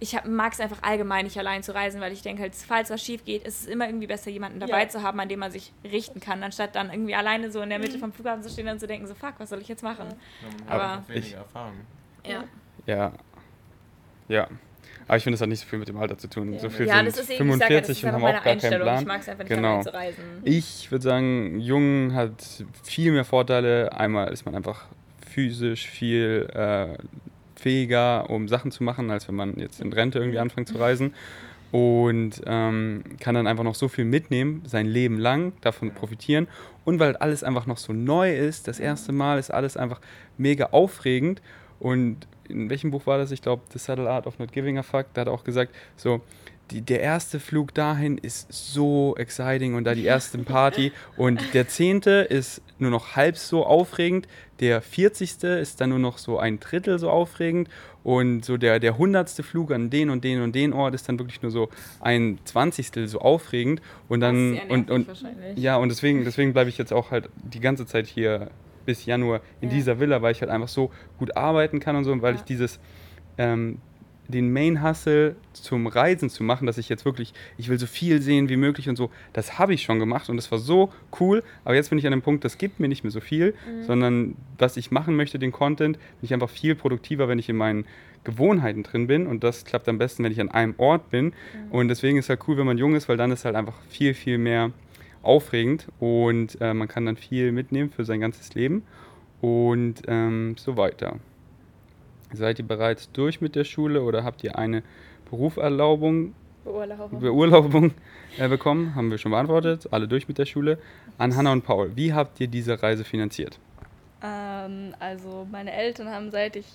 ich 0.00 0.16
mag 0.24 0.52
es 0.52 0.60
einfach 0.60 0.82
allgemein 0.82 1.24
nicht 1.24 1.36
allein 1.38 1.62
zu 1.62 1.74
reisen, 1.74 2.00
weil 2.00 2.12
ich 2.12 2.22
denke 2.22 2.42
halt, 2.42 2.54
falls 2.54 2.88
was 2.90 3.02
schief 3.02 3.24
geht, 3.24 3.42
ist 3.44 3.62
es 3.62 3.66
immer 3.66 3.86
irgendwie 3.86 4.06
besser, 4.06 4.30
jemanden 4.30 4.60
dabei 4.60 4.82
Ja. 4.82 4.88
zu 4.88 5.02
haben, 5.02 5.18
an 5.18 5.28
dem 5.28 5.40
man 5.40 5.50
sich 5.50 5.72
richten 5.84 6.20
kann, 6.20 6.42
anstatt 6.42 6.76
dann 6.76 6.90
irgendwie 6.90 7.14
alleine 7.16 7.50
so 7.50 7.60
in 7.62 7.68
der 7.70 7.78
Mitte 7.80 7.98
vom 7.98 8.12
Flughafen 8.12 8.42
zu 8.42 8.48
stehen 8.50 8.68
und 8.68 8.78
zu 8.78 8.86
denken, 8.86 9.06
so, 9.06 9.14
fuck, 9.14 9.34
was 9.38 9.48
soll 9.50 9.60
ich 9.60 9.68
jetzt 9.68 9.82
machen? 9.82 10.06
Ja, 10.68 10.72
Aber- 10.74 11.02
weniger 11.08 11.38
Erfahrung. 11.38 11.74
Ja. 12.26 12.44
Ja. 12.86 13.12
Ja. 14.28 14.48
Aber 15.06 15.16
ich 15.16 15.22
finde, 15.24 15.34
das 15.36 15.40
hat 15.42 15.48
nicht 15.48 15.60
so 15.60 15.66
viel 15.66 15.78
mit 15.78 15.88
dem 15.88 15.96
Alter 15.96 16.18
zu 16.18 16.28
tun. 16.28 16.58
So 16.58 16.68
viel 16.68 16.86
Ja, 16.86 16.96
sind 16.96 17.06
das 17.08 17.16
ist 17.18 17.30
eben, 17.30 17.48
ich 17.50 17.56
sag 17.56 17.70
ja, 17.70 17.80
das 17.80 17.86
45 17.86 17.96
ist 17.98 18.04
und 18.04 18.12
haben 18.12 18.20
meine 18.22 18.38
auch 18.38 18.44
gar 18.44 18.56
keinen 18.56 18.60
Einstellung. 18.60 18.86
Ich 18.88 18.92
Plan. 18.92 19.04
mag 19.06 19.20
es 19.22 19.28
einfach 19.28 19.44
nicht, 19.44 19.48
Genau. 19.56 19.68
allein 19.70 19.82
zu 19.82 19.94
reisen. 19.94 20.24
Ich 20.44 20.90
würde 20.90 21.02
sagen, 21.02 21.60
jung 21.60 22.12
hat 22.14 22.44
viel 22.84 23.12
mehr 23.12 23.24
Vorteile. 23.24 23.90
Einmal 23.92 24.30
ist 24.32 24.44
man 24.44 24.54
einfach 24.54 24.84
physisch 25.38 25.86
viel 25.86 26.48
äh, 26.52 26.98
fähiger, 27.54 28.28
um 28.28 28.48
Sachen 28.48 28.72
zu 28.72 28.82
machen, 28.82 29.08
als 29.12 29.28
wenn 29.28 29.36
man 29.36 29.56
jetzt 29.56 29.80
in 29.80 29.92
Rente 29.92 30.18
irgendwie 30.18 30.40
anfängt 30.40 30.66
zu 30.66 30.78
reisen. 30.78 31.14
Und 31.70 32.42
ähm, 32.46 33.04
kann 33.20 33.36
dann 33.36 33.46
einfach 33.46 33.62
noch 33.62 33.76
so 33.76 33.86
viel 33.86 34.04
mitnehmen, 34.04 34.62
sein 34.64 34.86
Leben 34.86 35.16
lang, 35.16 35.52
davon 35.60 35.92
profitieren. 35.94 36.48
Und 36.84 36.98
weil 36.98 37.14
alles 37.16 37.44
einfach 37.44 37.66
noch 37.66 37.76
so 37.76 37.92
neu 37.92 38.34
ist, 38.34 38.66
das 38.66 38.80
erste 38.80 39.12
Mal 39.12 39.38
ist 39.38 39.50
alles 39.50 39.76
einfach 39.76 40.00
mega 40.38 40.70
aufregend. 40.72 41.40
Und 41.78 42.26
in 42.48 42.68
welchem 42.68 42.90
Buch 42.90 43.06
war 43.06 43.18
das? 43.18 43.30
Ich 43.30 43.40
glaube, 43.40 43.62
The 43.72 43.78
Subtle 43.78 44.10
Art 44.10 44.26
of 44.26 44.40
Not 44.40 44.50
Giving 44.50 44.76
a 44.78 44.82
Fuck. 44.82 45.06
Da 45.14 45.20
hat 45.20 45.28
er 45.28 45.34
auch 45.34 45.44
gesagt, 45.44 45.72
so, 45.94 46.20
die, 46.70 46.82
der 46.82 47.00
erste 47.00 47.38
Flug 47.38 47.72
dahin 47.74 48.18
ist 48.18 48.52
so 48.52 49.14
exciting 49.16 49.74
und 49.74 49.84
da 49.84 49.94
die 49.94 50.04
erste 50.04 50.38
Party. 50.38 50.92
Und 51.16 51.54
der 51.54 51.68
zehnte 51.68 52.26
ist 52.28 52.60
nur 52.78 52.90
noch 52.90 53.16
halb 53.16 53.36
so 53.36 53.64
aufregend. 53.64 54.26
Der 54.60 54.82
vierzigste 54.82 55.46
ist 55.48 55.80
dann 55.80 55.90
nur 55.90 55.98
noch 55.98 56.18
so 56.18 56.38
ein 56.38 56.58
Drittel 56.60 56.98
so 56.98 57.10
aufregend. 57.10 57.68
Und 58.04 58.44
so 58.44 58.56
der, 58.56 58.80
der 58.80 58.96
hundertste 58.98 59.42
Flug 59.42 59.70
an 59.72 59.90
den 59.90 60.08
und 60.10 60.24
den 60.24 60.40
und 60.40 60.54
den 60.54 60.72
Ort 60.72 60.94
ist 60.94 61.08
dann 61.08 61.18
wirklich 61.18 61.42
nur 61.42 61.50
so 61.50 61.68
ein 62.00 62.38
Zwanzigstel 62.44 63.06
so 63.08 63.20
aufregend. 63.20 63.80
Und 64.08 64.20
dann, 64.20 64.54
eher 64.54 64.70
und, 64.70 64.90
und 64.90 65.08
wahrscheinlich. 65.08 65.58
ja, 65.58 65.76
und 65.76 65.90
deswegen, 65.90 66.24
deswegen 66.24 66.52
bleibe 66.52 66.70
ich 66.70 66.78
jetzt 66.78 66.92
auch 66.92 67.10
halt 67.10 67.28
die 67.36 67.60
ganze 67.60 67.86
Zeit 67.86 68.06
hier 68.06 68.50
bis 68.86 69.04
Januar 69.04 69.40
in 69.60 69.68
Ja. 69.68 69.74
dieser 69.76 70.00
Villa, 70.00 70.22
weil 70.22 70.32
ich 70.32 70.40
halt 70.40 70.50
einfach 70.50 70.68
so 70.68 70.90
gut 71.18 71.36
arbeiten 71.36 71.78
kann 71.80 71.96
und 71.96 72.04
so 72.04 72.12
und 72.12 72.22
weil 72.22 72.34
Ja. 72.34 72.40
ich 72.40 72.44
dieses 72.44 72.80
ähm, 73.36 73.78
den 74.28 74.52
Main 74.52 74.82
Hustle 74.82 75.36
zum 75.54 75.86
Reisen 75.86 76.30
zu 76.30 76.44
machen, 76.44 76.66
dass 76.66 76.78
ich 76.78 76.88
jetzt 76.88 77.04
wirklich, 77.04 77.32
ich 77.56 77.68
will 77.68 77.78
so 77.78 77.86
viel 77.86 78.20
sehen 78.20 78.48
wie 78.48 78.56
möglich 78.56 78.88
und 78.88 78.96
so, 78.96 79.10
das 79.32 79.58
habe 79.58 79.74
ich 79.74 79.82
schon 79.82 79.98
gemacht 79.98 80.28
und 80.28 80.36
das 80.36 80.50
war 80.52 80.58
so 80.58 80.92
cool, 81.18 81.42
aber 81.64 81.74
jetzt 81.74 81.90
bin 81.90 81.98
ich 81.98 82.06
an 82.06 82.12
dem 82.12 82.22
Punkt, 82.22 82.44
das 82.44 82.58
gibt 82.58 82.78
mir 82.78 82.88
nicht 82.88 83.04
mehr 83.04 83.10
so 83.10 83.20
viel, 83.20 83.54
sondern 83.86 84.36
was 84.58 84.76
ich 84.76 84.90
machen 84.90 85.16
möchte, 85.16 85.38
den 85.38 85.50
Content, 85.50 85.96
bin 85.96 86.24
ich 86.24 86.34
einfach 86.34 86.50
viel 86.50 86.74
produktiver, 86.74 87.28
wenn 87.28 87.38
ich 87.38 87.48
in 87.48 87.56
meinen 87.56 87.86
Gewohnheiten 88.24 88.82
drin 88.82 89.06
bin 89.06 89.26
und 89.26 89.42
das 89.42 89.64
klappt 89.64 89.88
am 89.88 89.98
besten, 89.98 90.24
wenn 90.24 90.32
ich 90.32 90.40
an 90.40 90.50
einem 90.50 90.74
Ort 90.76 91.10
bin. 91.10 91.32
Und 91.70 91.88
deswegen 91.88 92.18
ist 92.18 92.28
halt 92.28 92.40
cool, 92.46 92.58
wenn 92.58 92.66
man 92.66 92.76
jung 92.76 92.94
ist, 92.94 93.08
weil 93.08 93.16
dann 93.16 93.30
ist 93.30 93.44
halt 93.44 93.56
einfach 93.56 93.80
viel, 93.88 94.12
viel 94.12 94.36
mehr 94.38 94.72
aufregend 95.22 95.86
und 95.98 96.60
äh, 96.60 96.74
man 96.74 96.88
kann 96.88 97.06
dann 97.06 97.16
viel 97.16 97.52
mitnehmen 97.52 97.90
für 97.90 98.04
sein 98.04 98.20
ganzes 98.20 98.54
Leben. 98.54 98.82
Und 99.40 100.02
ähm, 100.08 100.56
so 100.58 100.76
weiter. 100.76 101.16
Seid 102.32 102.58
ihr 102.58 102.66
bereits 102.66 103.10
durch 103.12 103.40
mit 103.40 103.54
der 103.54 103.64
Schule 103.64 104.02
oder 104.02 104.24
habt 104.24 104.44
ihr 104.44 104.58
eine 104.58 104.82
Berufserlaubung, 105.30 106.34
Beurlaubung. 106.64 107.20
Beurlaubung 107.20 107.94
äh, 108.38 108.48
bekommen? 108.48 108.94
Haben 108.94 109.10
wir 109.10 109.18
schon 109.18 109.32
beantwortet. 109.32 109.88
Alle 109.90 110.08
durch 110.08 110.28
mit 110.28 110.38
der 110.38 110.46
Schule. 110.46 110.78
An 111.16 111.36
Hannah 111.36 111.52
und 111.52 111.62
Paul, 111.62 111.92
wie 111.96 112.12
habt 112.12 112.40
ihr 112.40 112.48
diese 112.48 112.82
Reise 112.82 113.04
finanziert? 113.04 113.58
Ähm, 114.22 114.94
also 114.98 115.46
meine 115.50 115.72
Eltern 115.72 116.08
haben 116.08 116.30
seit 116.30 116.56
ich 116.56 116.66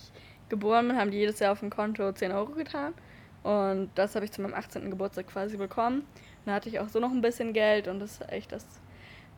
geboren 0.49 0.87
bin, 0.87 0.97
haben 0.97 1.11
die 1.11 1.17
jedes 1.17 1.39
Jahr 1.39 1.51
auf 1.51 1.59
dem 1.59 1.69
Konto 1.69 2.11
10 2.11 2.31
Euro 2.31 2.51
getan. 2.53 2.93
Und 3.43 3.89
das 3.95 4.15
habe 4.15 4.25
ich 4.25 4.31
zu 4.31 4.41
meinem 4.41 4.53
18. 4.53 4.89
Geburtstag 4.89 5.27
quasi 5.27 5.57
bekommen. 5.57 6.03
Da 6.45 6.53
hatte 6.53 6.69
ich 6.69 6.79
auch 6.79 6.89
so 6.89 6.99
noch 6.99 7.11
ein 7.11 7.21
bisschen 7.21 7.53
Geld 7.53 7.87
und 7.87 7.99
das 7.99 8.13
ist 8.13 8.31
echt 8.31 8.51
das. 8.51 8.65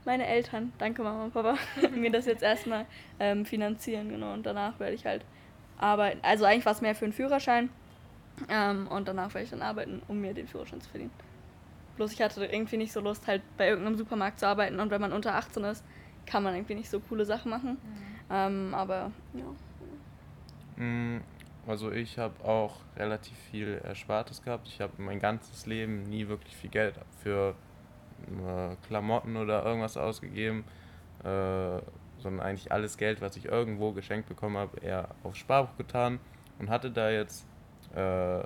Meine 0.05 0.27
Eltern, 0.27 0.71
danke 0.77 1.01
Mama 1.01 1.25
und 1.25 1.33
Papa, 1.33 1.55
mir 1.95 2.11
das 2.11 2.27
jetzt 2.27 2.43
erstmal 2.43 2.85
ähm, 3.19 3.45
finanzieren, 3.45 4.09
genau. 4.09 4.33
Und 4.33 4.45
danach 4.45 4.79
werde 4.79 4.93
ich 4.93 5.05
halt 5.05 5.25
arbeiten. 5.77 6.19
Also 6.23 6.45
eigentlich 6.45 6.65
war 6.65 6.73
es 6.73 6.81
mehr 6.81 6.95
für 6.95 7.05
einen 7.05 7.13
Führerschein. 7.13 7.69
Ähm, 8.49 8.87
und 8.87 9.07
danach 9.07 9.33
werde 9.33 9.45
ich 9.45 9.49
dann 9.49 9.61
arbeiten, 9.61 10.01
um 10.07 10.19
mir 10.19 10.33
den 10.33 10.47
Führerschein 10.47 10.81
zu 10.81 10.89
verdienen. 10.89 11.11
Bloß 11.95 12.11
ich 12.11 12.21
hatte 12.21 12.45
irgendwie 12.45 12.77
nicht 12.77 12.91
so 12.91 12.99
Lust, 12.99 13.25
halt 13.27 13.41
bei 13.57 13.69
irgendeinem 13.69 13.95
Supermarkt 13.95 14.39
zu 14.39 14.47
arbeiten. 14.47 14.79
Und 14.79 14.91
wenn 14.91 14.99
man 15.01 15.13
unter 15.13 15.35
18 15.35 15.63
ist, 15.63 15.83
kann 16.25 16.43
man 16.43 16.53
irgendwie 16.55 16.75
nicht 16.75 16.89
so 16.89 16.99
coole 16.99 17.25
Sachen 17.25 17.49
machen. 17.51 17.77
Ähm, 18.29 18.73
aber 18.73 19.11
ja. 19.33 20.83
Mm, 20.83 21.21
Also 21.67 21.91
ich 21.91 22.19
habe 22.19 22.43
auch 22.43 22.77
relativ 22.97 23.37
viel 23.51 23.81
Erspartes 23.83 24.43
gehabt. 24.43 24.67
Ich 24.67 24.81
habe 24.81 24.93
mein 24.97 25.19
ganzes 25.19 25.65
Leben 25.65 26.03
nie 26.03 26.27
wirklich 26.27 26.55
viel 26.55 26.69
Geld 26.69 26.95
für 27.23 27.55
äh, 28.27 28.75
Klamotten 28.87 29.35
oder 29.37 29.65
irgendwas 29.65 29.97
ausgegeben, 29.97 30.63
äh, 31.23 31.79
sondern 32.25 32.45
eigentlich 32.45 32.71
alles 32.71 32.97
Geld, 32.97 33.21
was 33.21 33.37
ich 33.37 33.45
irgendwo 33.45 33.91
geschenkt 33.91 34.27
bekommen 34.27 34.57
habe, 34.57 34.79
eher 34.79 35.09
auf 35.23 35.35
Sparbuch 35.35 35.77
getan 35.77 36.19
und 36.57 36.71
hatte 36.71 36.89
da 36.89 37.11
jetzt 37.11 37.45
äh, 37.95 38.43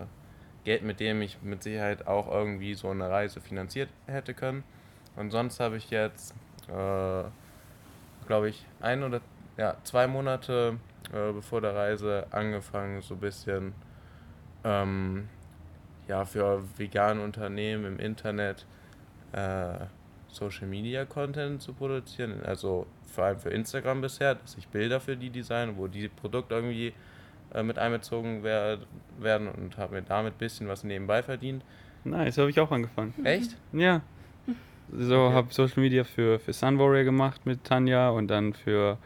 Geld, 0.66 0.84
mit 0.84 1.00
dem 1.00 1.22
ich 1.22 1.42
mit 1.42 1.64
Sicherheit 1.64 2.06
auch 2.08 2.30
irgendwie 2.30 2.74
so 2.74 2.90
eine 2.90 3.10
Reise 3.10 3.40
finanziert 3.40 3.90
hätte 4.06 4.34
können. 4.34 4.66
Und 5.16 5.32
sonst 5.32 5.62
habe 5.62 5.78
ich 5.78 5.90
jetzt, 5.90 6.36
äh, 6.68 7.24
glaube 8.28 8.50
ich, 8.50 8.66
ein 8.82 9.04
oder 9.04 9.22
ja, 9.56 9.78
zwei 9.84 10.08
Monate 10.08 10.78
äh, 11.14 11.32
bevor 11.32 11.62
der 11.62 11.74
Reise 11.74 12.28
angefangen, 12.32 13.02
so 13.02 13.14
ein 13.14 13.20
bisschen 13.22 13.74
ähm, 14.66 15.30
ja, 16.10 16.26
für 16.26 16.62
vegane 16.78 17.24
Unternehmen 17.24 17.86
im 17.86 18.00
Internet 18.00 18.66
äh, 19.32 19.86
Social 20.32 20.68
Media 20.68 21.06
Content 21.06 21.62
zu 21.62 21.74
produzieren. 21.74 22.42
Also 22.44 22.86
vor 23.06 23.26
allem 23.26 23.40
für 23.40 23.50
Instagram 23.50 24.02
bisher, 24.02 24.36
dass 24.36 24.58
ich 24.58 24.68
Bilder 24.68 25.00
für 25.00 25.18
die 25.18 25.30
design, 25.30 25.74
wo 25.78 25.88
die 25.88 26.08
Produkte 26.08 26.56
irgendwie 26.56 26.94
äh, 27.54 27.64
mit 27.64 27.78
einbezogen 27.80 28.44
wer 28.44 28.80
werden 29.20 29.48
und 29.48 29.78
habe 29.78 29.96
mir 29.96 30.02
damit 30.04 30.36
ein 30.36 30.38
bisschen 30.38 30.68
was 30.68 30.84
nebenbei 30.84 31.24
verdient. 31.24 31.64
Nice, 32.04 32.38
habe 32.38 32.50
ich 32.50 32.60
auch 32.60 32.72
angefangen. 32.72 33.14
Echt? 33.26 33.58
Ja. 33.74 34.02
So, 34.92 35.26
Okay. 35.26 35.34
habe 35.36 35.54
Social 35.54 35.82
Media 35.82 36.04
für, 36.04 36.40
für 36.40 36.54
Sun 36.54 36.80
Warrior 36.80 37.04
gemacht 37.04 37.46
mit 37.46 37.64
Tanja 37.64 38.10
und 38.10 38.28
dann 38.28 38.54
für, 38.54 38.98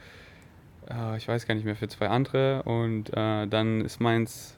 äh, 0.90 1.18
ich 1.18 1.28
weiß 1.28 1.46
gar 1.46 1.56
nicht 1.56 1.66
mehr, 1.66 1.76
für 1.76 1.88
zwei 1.90 2.08
andere. 2.08 2.64
Und 2.64 3.10
äh, 3.16 3.48
dann 3.48 3.82
ist 3.82 4.00
meins 4.00 4.58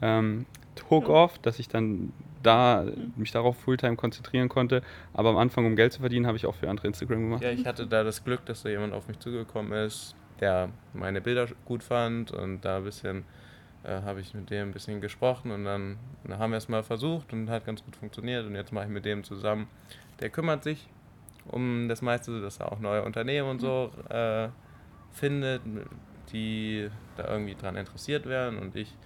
ähm, 0.00 0.46
Hook 0.90 1.08
Off, 1.08 1.38
dass 1.38 1.58
ich 1.58 1.68
dann 1.68 2.12
da 2.42 2.84
mich 3.16 3.30
darauf 3.30 3.56
Fulltime 3.58 3.96
konzentrieren 3.96 4.48
konnte. 4.48 4.82
Aber 5.12 5.30
am 5.30 5.36
Anfang, 5.36 5.66
um 5.66 5.76
Geld 5.76 5.92
zu 5.92 6.00
verdienen, 6.00 6.26
habe 6.26 6.36
ich 6.36 6.46
auch 6.46 6.54
für 6.54 6.68
andere 6.68 6.88
Instagram 6.88 7.20
gemacht. 7.20 7.42
Ja, 7.42 7.50
ich 7.50 7.66
hatte 7.66 7.86
da 7.86 8.04
das 8.04 8.24
Glück, 8.24 8.44
dass 8.46 8.62
da 8.62 8.68
jemand 8.68 8.92
auf 8.92 9.08
mich 9.08 9.18
zugekommen 9.18 9.72
ist, 9.72 10.14
der 10.40 10.70
meine 10.92 11.20
Bilder 11.20 11.46
gut 11.64 11.82
fand 11.82 12.32
und 12.32 12.64
da 12.64 12.78
ein 12.78 12.84
bisschen 12.84 13.24
äh, 13.84 14.02
habe 14.02 14.20
ich 14.20 14.34
mit 14.34 14.50
dem 14.50 14.68
ein 14.68 14.72
bisschen 14.72 15.00
gesprochen 15.00 15.50
und 15.50 15.64
dann, 15.64 15.98
dann 16.24 16.38
haben 16.38 16.52
wir 16.52 16.58
es 16.58 16.68
mal 16.68 16.82
versucht 16.82 17.32
und 17.32 17.50
hat 17.50 17.64
ganz 17.66 17.84
gut 17.84 17.96
funktioniert 17.96 18.46
und 18.46 18.54
jetzt 18.54 18.72
mache 18.72 18.84
ich 18.84 18.90
mit 18.90 19.04
dem 19.04 19.24
zusammen. 19.24 19.68
Der 20.20 20.30
kümmert 20.30 20.62
sich 20.62 20.88
um 21.46 21.88
das 21.88 22.02
meiste, 22.02 22.40
dass 22.40 22.60
er 22.60 22.70
auch 22.70 22.78
neue 22.78 23.02
Unternehmen 23.02 23.48
und 23.48 23.60
so 23.60 23.90
äh, 24.08 24.48
findet, 25.10 25.62
die 26.32 26.88
da 27.16 27.28
irgendwie 27.28 27.54
dran 27.54 27.76
interessiert 27.76 28.26
werden 28.26 28.58
und 28.58 28.76
ich 28.76 28.96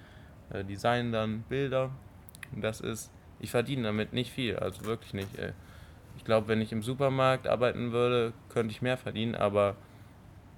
äh, 0.50 0.62
design 0.64 1.12
dann 1.12 1.42
Bilder 1.48 1.90
und 2.54 2.62
das 2.62 2.80
ist, 2.80 3.10
ich 3.40 3.50
verdiene 3.50 3.82
damit 3.84 4.12
nicht 4.12 4.32
viel, 4.32 4.56
also 4.56 4.84
wirklich 4.84 5.14
nicht. 5.14 5.28
Ey. 5.38 5.50
Ich 6.16 6.24
glaube, 6.24 6.48
wenn 6.48 6.60
ich 6.60 6.72
im 6.72 6.82
Supermarkt 6.82 7.46
arbeiten 7.46 7.92
würde, 7.92 8.32
könnte 8.48 8.72
ich 8.72 8.80
mehr 8.82 8.96
verdienen, 8.96 9.34
aber 9.34 9.76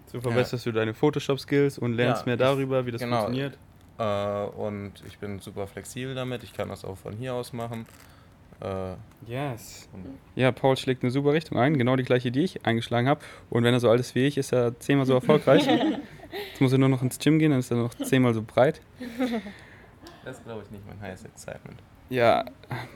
So 0.07 0.21
verbesserst 0.21 0.65
du 0.67 0.73
deine 0.73 0.95
Photoshop-Skills 0.95 1.79
und 1.79 1.95
lernst 1.95 2.23
Ja, 2.23 2.27
mehr 2.27 2.35
ich- 2.37 2.41
darüber, 2.41 2.87
wie 2.87 2.91
das 2.93 3.01
genau. 3.03 3.25
funktioniert. 3.25 3.59
äh, 3.99 4.45
und 4.57 4.93
ich 5.09 5.19
bin 5.19 5.41
super 5.41 5.67
flexibel 5.67 6.15
damit. 6.15 6.45
Ich 6.45 6.53
kann 6.53 6.69
das 6.69 6.85
auch 6.85 6.97
von 6.97 7.15
hier 7.17 7.35
aus 7.35 7.53
machen. 7.53 7.85
Äh, 8.61 8.95
Yes. 9.27 9.89
Ja, 10.37 10.53
Paul 10.53 10.77
schlägt 10.77 11.03
eine 11.03 11.11
super 11.11 11.33
Richtung 11.33 11.59
ein, 11.59 11.77
genau 11.77 11.97
die 11.97 12.05
gleiche, 12.05 12.31
die 12.31 12.43
ich 12.45 12.65
eingeschlagen 12.65 13.09
habe. 13.09 13.21
Und 13.51 13.65
wenn 13.65 13.75
er 13.75 13.81
so 13.81 13.91
alt 13.91 14.01
ist 14.01 14.15
wie 14.15 14.27
ich, 14.27 14.39
ist 14.39 14.53
er 14.53 14.79
zehnmal 14.81 15.05
so 15.07 15.15
erfolgreich. 15.15 15.67
Jetzt 16.51 16.61
muss 16.61 16.73
er 16.73 16.79
nur 16.79 16.89
noch 16.89 17.03
ins 17.03 17.19
Gym 17.19 17.39
gehen, 17.39 17.51
dann 17.51 17.61
ist 17.61 17.71
er 17.71 17.77
noch 17.79 17.95
zehnmal 17.95 18.33
so 18.35 18.43
breit. 18.43 18.81
das 20.25 20.37
ist, 20.39 20.45
glaube 20.45 20.63
ich, 20.65 20.71
nicht 20.71 20.87
mein 20.87 21.01
highest 21.01 21.25
excitement. 21.27 21.79
Ja, 22.11 22.45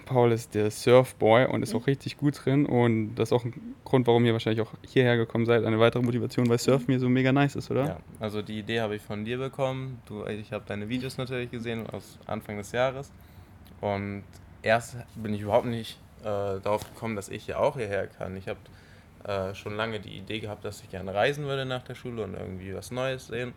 Paul 0.07 0.33
ist 0.33 0.55
der 0.55 0.71
Surfboy 0.71 1.47
und 1.47 1.63
ist 1.63 1.75
auch 1.75 1.87
richtig 1.87 2.17
gut 2.17 2.45
drin. 2.45 2.67
Und 2.67 3.15
das 3.15 3.29
ist 3.29 3.33
auch 3.33 3.45
ein 3.45 3.75
Grund, 3.85 4.07
warum 4.07 4.25
ihr 4.25 4.33
wahrscheinlich 4.33 4.67
auch 4.67 4.73
hierher 4.87 5.17
gekommen 5.17 5.47
seid. 5.47 5.65
Eine 5.65 5.79
weitere 5.79 6.03
Motivation, 6.03 6.49
weil 6.49 6.59
Surfen 6.59 6.87
mir 6.89 6.99
so 6.99 7.09
mega 7.09 7.33
nice 7.33 7.57
ist, 7.57 7.71
oder? 7.71 7.85
Ja, 7.85 7.97
also 8.21 8.43
die 8.43 8.59
Idee 8.59 8.81
habe 8.81 8.97
ich 8.97 9.03
von 9.03 9.25
dir 9.25 9.39
bekommen. 9.39 10.01
Du, 10.07 10.25
ich 10.27 10.53
habe 10.53 10.65
deine 10.67 10.89
Videos 10.89 11.19
natürlich 11.19 11.51
gesehen 11.51 11.89
aus 11.91 12.19
Anfang 12.27 12.57
des 12.57 12.73
Jahres. 12.73 13.11
Und 13.81 14.25
erst 14.63 14.97
bin 15.15 15.35
ich 15.35 15.43
überhaupt 15.43 15.67
nicht 15.67 15.99
äh, 16.21 16.25
darauf 16.25 16.85
gekommen, 16.85 17.17
dass 17.17 17.29
ich 17.29 17.47
ja 17.47 17.59
auch 17.59 17.77
hierher 17.77 18.07
kann. 18.07 18.37
Ich 18.37 18.49
habe 18.49 18.59
äh, 19.25 19.55
schon 19.55 19.77
lange 19.77 20.01
die 20.01 20.17
Idee 20.17 20.41
gehabt, 20.41 20.65
dass 20.65 20.83
ich 20.83 20.91
gerne 20.91 21.15
reisen 21.15 21.45
würde 21.45 21.65
nach 21.65 21.83
der 21.83 21.95
Schule 21.95 22.25
und 22.25 22.35
irgendwie 22.35 22.75
was 22.75 22.91
Neues 22.91 23.27
sehen. 23.27 23.53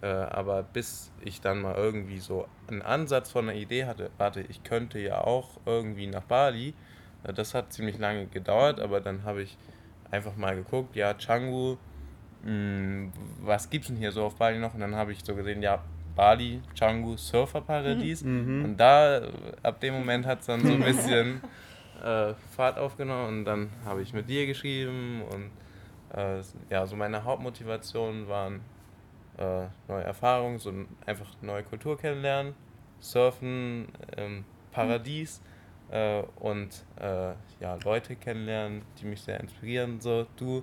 Äh, 0.00 0.06
aber 0.06 0.62
bis 0.62 1.10
ich 1.24 1.40
dann 1.40 1.60
mal 1.60 1.74
irgendwie 1.74 2.18
so 2.18 2.46
einen 2.68 2.82
Ansatz 2.82 3.30
von 3.30 3.48
einer 3.48 3.58
Idee 3.58 3.84
hatte, 3.84 4.10
warte, 4.16 4.42
ich 4.42 4.62
könnte 4.62 4.98
ja 5.00 5.22
auch 5.22 5.50
irgendwie 5.66 6.06
nach 6.06 6.22
Bali. 6.22 6.74
Äh, 7.24 7.32
das 7.32 7.54
hat 7.54 7.72
ziemlich 7.72 7.98
lange 7.98 8.26
gedauert, 8.26 8.80
aber 8.80 9.00
dann 9.00 9.24
habe 9.24 9.42
ich 9.42 9.56
einfach 10.10 10.36
mal 10.36 10.54
geguckt, 10.54 10.94
ja, 10.94 11.14
Canggu, 11.14 11.76
mh, 12.44 13.10
was 13.40 13.68
gibt's 13.70 13.88
denn 13.88 13.96
hier 13.96 14.12
so 14.12 14.24
auf 14.24 14.36
Bali 14.36 14.58
noch? 14.58 14.74
Und 14.74 14.80
dann 14.80 14.94
habe 14.94 15.12
ich 15.12 15.24
so 15.24 15.34
gesehen, 15.34 15.62
ja, 15.62 15.82
Bali, 16.14 16.60
Canggu, 16.78 17.16
Surferparadies. 17.16 18.22
Mhm. 18.22 18.64
Und 18.64 18.76
da, 18.76 19.22
ab 19.62 19.80
dem 19.80 19.94
Moment 19.94 20.26
hat 20.26 20.40
es 20.40 20.46
dann 20.46 20.60
so 20.60 20.72
ein 20.72 20.80
bisschen 20.80 21.40
äh, 22.04 22.34
Fahrt 22.56 22.78
aufgenommen 22.78 23.38
und 23.38 23.44
dann 23.44 23.70
habe 23.84 24.02
ich 24.02 24.12
mit 24.12 24.28
dir 24.28 24.46
geschrieben 24.46 25.22
und 25.22 25.50
äh, 26.16 26.40
ja, 26.70 26.86
so 26.86 26.96
meine 26.96 27.24
Hauptmotivationen 27.24 28.28
waren 28.28 28.60
äh, 29.38 29.66
neue 29.88 30.04
Erfahrungen, 30.04 30.58
so 30.58 30.72
einfach 31.06 31.28
neue 31.40 31.62
Kultur 31.62 31.96
kennenlernen, 31.96 32.54
Surfen, 33.00 33.88
ähm, 34.16 34.44
Paradies 34.72 35.40
äh, 35.90 36.22
und 36.36 36.84
äh, 37.00 37.32
ja, 37.60 37.78
Leute 37.84 38.16
kennenlernen, 38.16 38.82
die 39.00 39.06
mich 39.06 39.22
sehr 39.22 39.40
inspirieren, 39.40 40.00
so 40.00 40.26
du 40.36 40.62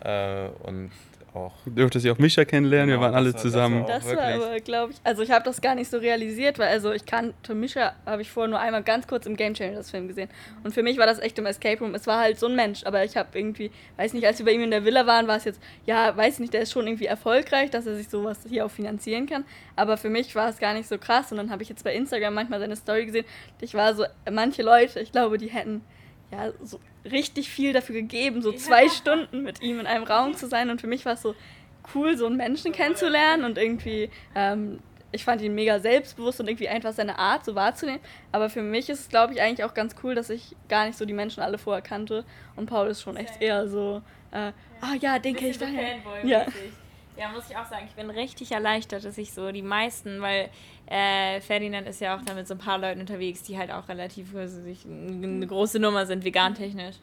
äh, 0.00 0.48
und 0.62 0.90
auch 1.34 1.52
Du 1.64 1.70
durftest 1.70 2.04
ja 2.04 2.12
auch 2.12 2.18
Mischa 2.18 2.44
kennenlernen, 2.44 2.88
wir 2.90 2.94
Genau, 2.96 3.06
waren 3.06 3.14
alle 3.14 3.32
das 3.32 3.34
war- 3.34 3.42
das 3.42 3.52
zusammen. 3.52 3.74
war 3.76 3.84
auch 3.84 3.88
Das 3.88 4.06
war 4.16 4.22
aber, 4.48 4.60
glaube 4.60 4.92
ich, 4.92 4.98
also 5.04 5.22
ich 5.22 5.30
habe 5.30 5.44
das 5.44 5.60
gar 5.60 5.74
nicht 5.74 5.90
so 5.90 5.98
realisiert, 5.98 6.58
weil 6.58 6.68
also 6.68 6.92
ich 6.92 7.04
kannte 7.06 7.54
Mischa, 7.54 7.94
habe 8.06 8.22
ich 8.22 8.30
vorher 8.30 8.50
nur 8.50 8.60
einmal 8.60 8.82
ganz 8.82 9.06
kurz 9.06 9.26
im 9.26 9.36
Game 9.36 9.54
Changers 9.54 9.90
Film 9.90 10.08
gesehen. 10.08 10.28
Und 10.64 10.72
für 10.74 10.82
mich 10.82 10.98
war 10.98 11.06
das 11.06 11.18
echt 11.20 11.38
im 11.38 11.46
Escape 11.46 11.78
Room. 11.80 11.94
Es 11.94 12.06
war 12.06 12.18
halt 12.20 12.38
so 12.38 12.46
ein 12.46 12.56
Mensch, 12.56 12.84
aber 12.84 13.04
ich 13.04 13.16
habe 13.16 13.38
irgendwie, 13.38 13.70
weiß 13.96 14.12
nicht, 14.14 14.26
als 14.26 14.38
wir 14.38 14.46
bei 14.46 14.52
ihm 14.52 14.62
in 14.62 14.70
der 14.70 14.84
Villa 14.84 15.06
waren, 15.06 15.26
war 15.28 15.36
es 15.36 15.44
jetzt, 15.44 15.60
ja, 15.86 16.16
weiß 16.16 16.38
nicht, 16.40 16.52
der 16.52 16.62
ist 16.62 16.72
schon 16.72 16.86
irgendwie 16.86 17.06
erfolgreich, 17.06 17.70
dass 17.70 17.86
er 17.86 17.94
sich 17.96 18.08
sowas 18.08 18.40
hier 18.48 18.66
auch 18.66 18.70
finanzieren 18.70 19.26
kann. 19.26 19.44
Aber 19.76 19.96
für 19.96 20.10
mich 20.10 20.34
war 20.34 20.48
es 20.48 20.58
gar 20.58 20.74
nicht 20.74 20.88
so 20.88 20.98
krass. 20.98 21.30
Und 21.30 21.38
dann 21.38 21.50
habe 21.50 21.62
ich 21.62 21.68
jetzt 21.68 21.84
bei 21.84 21.94
Instagram 21.94 22.34
manchmal 22.34 22.60
seine 22.60 22.76
Story 22.76 23.06
gesehen. 23.06 23.24
Ich 23.60 23.74
war 23.74 23.94
so, 23.94 24.04
manche 24.30 24.62
Leute, 24.62 25.00
ich 25.00 25.12
glaube, 25.12 25.38
die 25.38 25.48
hätten 25.48 25.82
ja 26.30 26.52
so 26.62 26.80
richtig 27.04 27.50
viel 27.50 27.72
dafür 27.72 27.94
gegeben, 27.94 28.42
so 28.42 28.52
zwei 28.52 28.88
Stunden 28.88 29.42
mit 29.42 29.62
ihm 29.62 29.80
in 29.80 29.86
einem 29.86 30.04
Raum 30.04 30.34
zu 30.34 30.46
sein. 30.46 30.70
Und 30.70 30.80
für 30.80 30.86
mich 30.86 31.04
war 31.04 31.14
es 31.14 31.22
so 31.22 31.34
cool, 31.94 32.16
so 32.16 32.26
einen 32.26 32.36
Menschen 32.36 32.72
kennenzulernen 32.72 33.44
und 33.44 33.58
irgendwie, 33.58 34.10
ähm, 34.34 34.80
ich 35.12 35.24
fand 35.24 35.42
ihn 35.42 35.54
mega 35.54 35.80
selbstbewusst 35.80 36.40
und 36.40 36.48
irgendwie 36.48 36.68
einfach 36.68 36.92
seine 36.92 37.18
Art 37.18 37.44
so 37.44 37.54
wahrzunehmen. 37.54 38.00
Aber 38.32 38.48
für 38.48 38.62
mich 38.62 38.88
ist 38.90 39.00
es, 39.00 39.08
glaube 39.08 39.34
ich, 39.34 39.40
eigentlich 39.40 39.64
auch 39.64 39.74
ganz 39.74 39.96
cool, 40.02 40.14
dass 40.14 40.30
ich 40.30 40.54
gar 40.68 40.86
nicht 40.86 40.96
so 40.96 41.04
die 41.04 41.12
Menschen 41.12 41.42
alle 41.42 41.58
vorher 41.58 41.82
kannte. 41.82 42.24
Und 42.54 42.66
Paul 42.66 42.88
ist 42.88 43.02
schon 43.02 43.16
echt 43.16 43.40
eher 43.40 43.68
so, 43.68 44.02
äh, 44.30 44.52
ah 44.80 44.94
ja, 45.00 45.18
den 45.18 45.34
kenne 45.34 45.50
ich 45.50 45.58
daher. 45.58 45.96
Ja. 46.22 46.46
Ja, 47.16 47.28
muss 47.28 47.50
ich 47.50 47.56
auch 47.56 47.66
sagen, 47.66 47.84
ich 47.86 47.94
bin 47.94 48.08
richtig 48.08 48.52
erleichtert, 48.52 49.04
dass 49.04 49.18
ich 49.18 49.32
so 49.32 49.52
die 49.52 49.62
meisten, 49.62 50.22
weil 50.22 50.48
äh, 50.86 51.40
Ferdinand 51.40 51.86
ist 51.86 52.00
ja 52.00 52.16
auch 52.16 52.22
da 52.22 52.34
mit 52.34 52.48
so 52.48 52.54
ein 52.54 52.58
paar 52.58 52.78
Leuten 52.78 53.00
unterwegs, 53.00 53.42
die 53.42 53.58
halt 53.58 53.70
auch 53.70 53.88
relativ 53.88 54.34
also 54.34 54.60
eine 54.60 55.46
große 55.46 55.78
Nummer 55.78 56.06
sind, 56.06 56.24
vegan-technisch. 56.24 56.96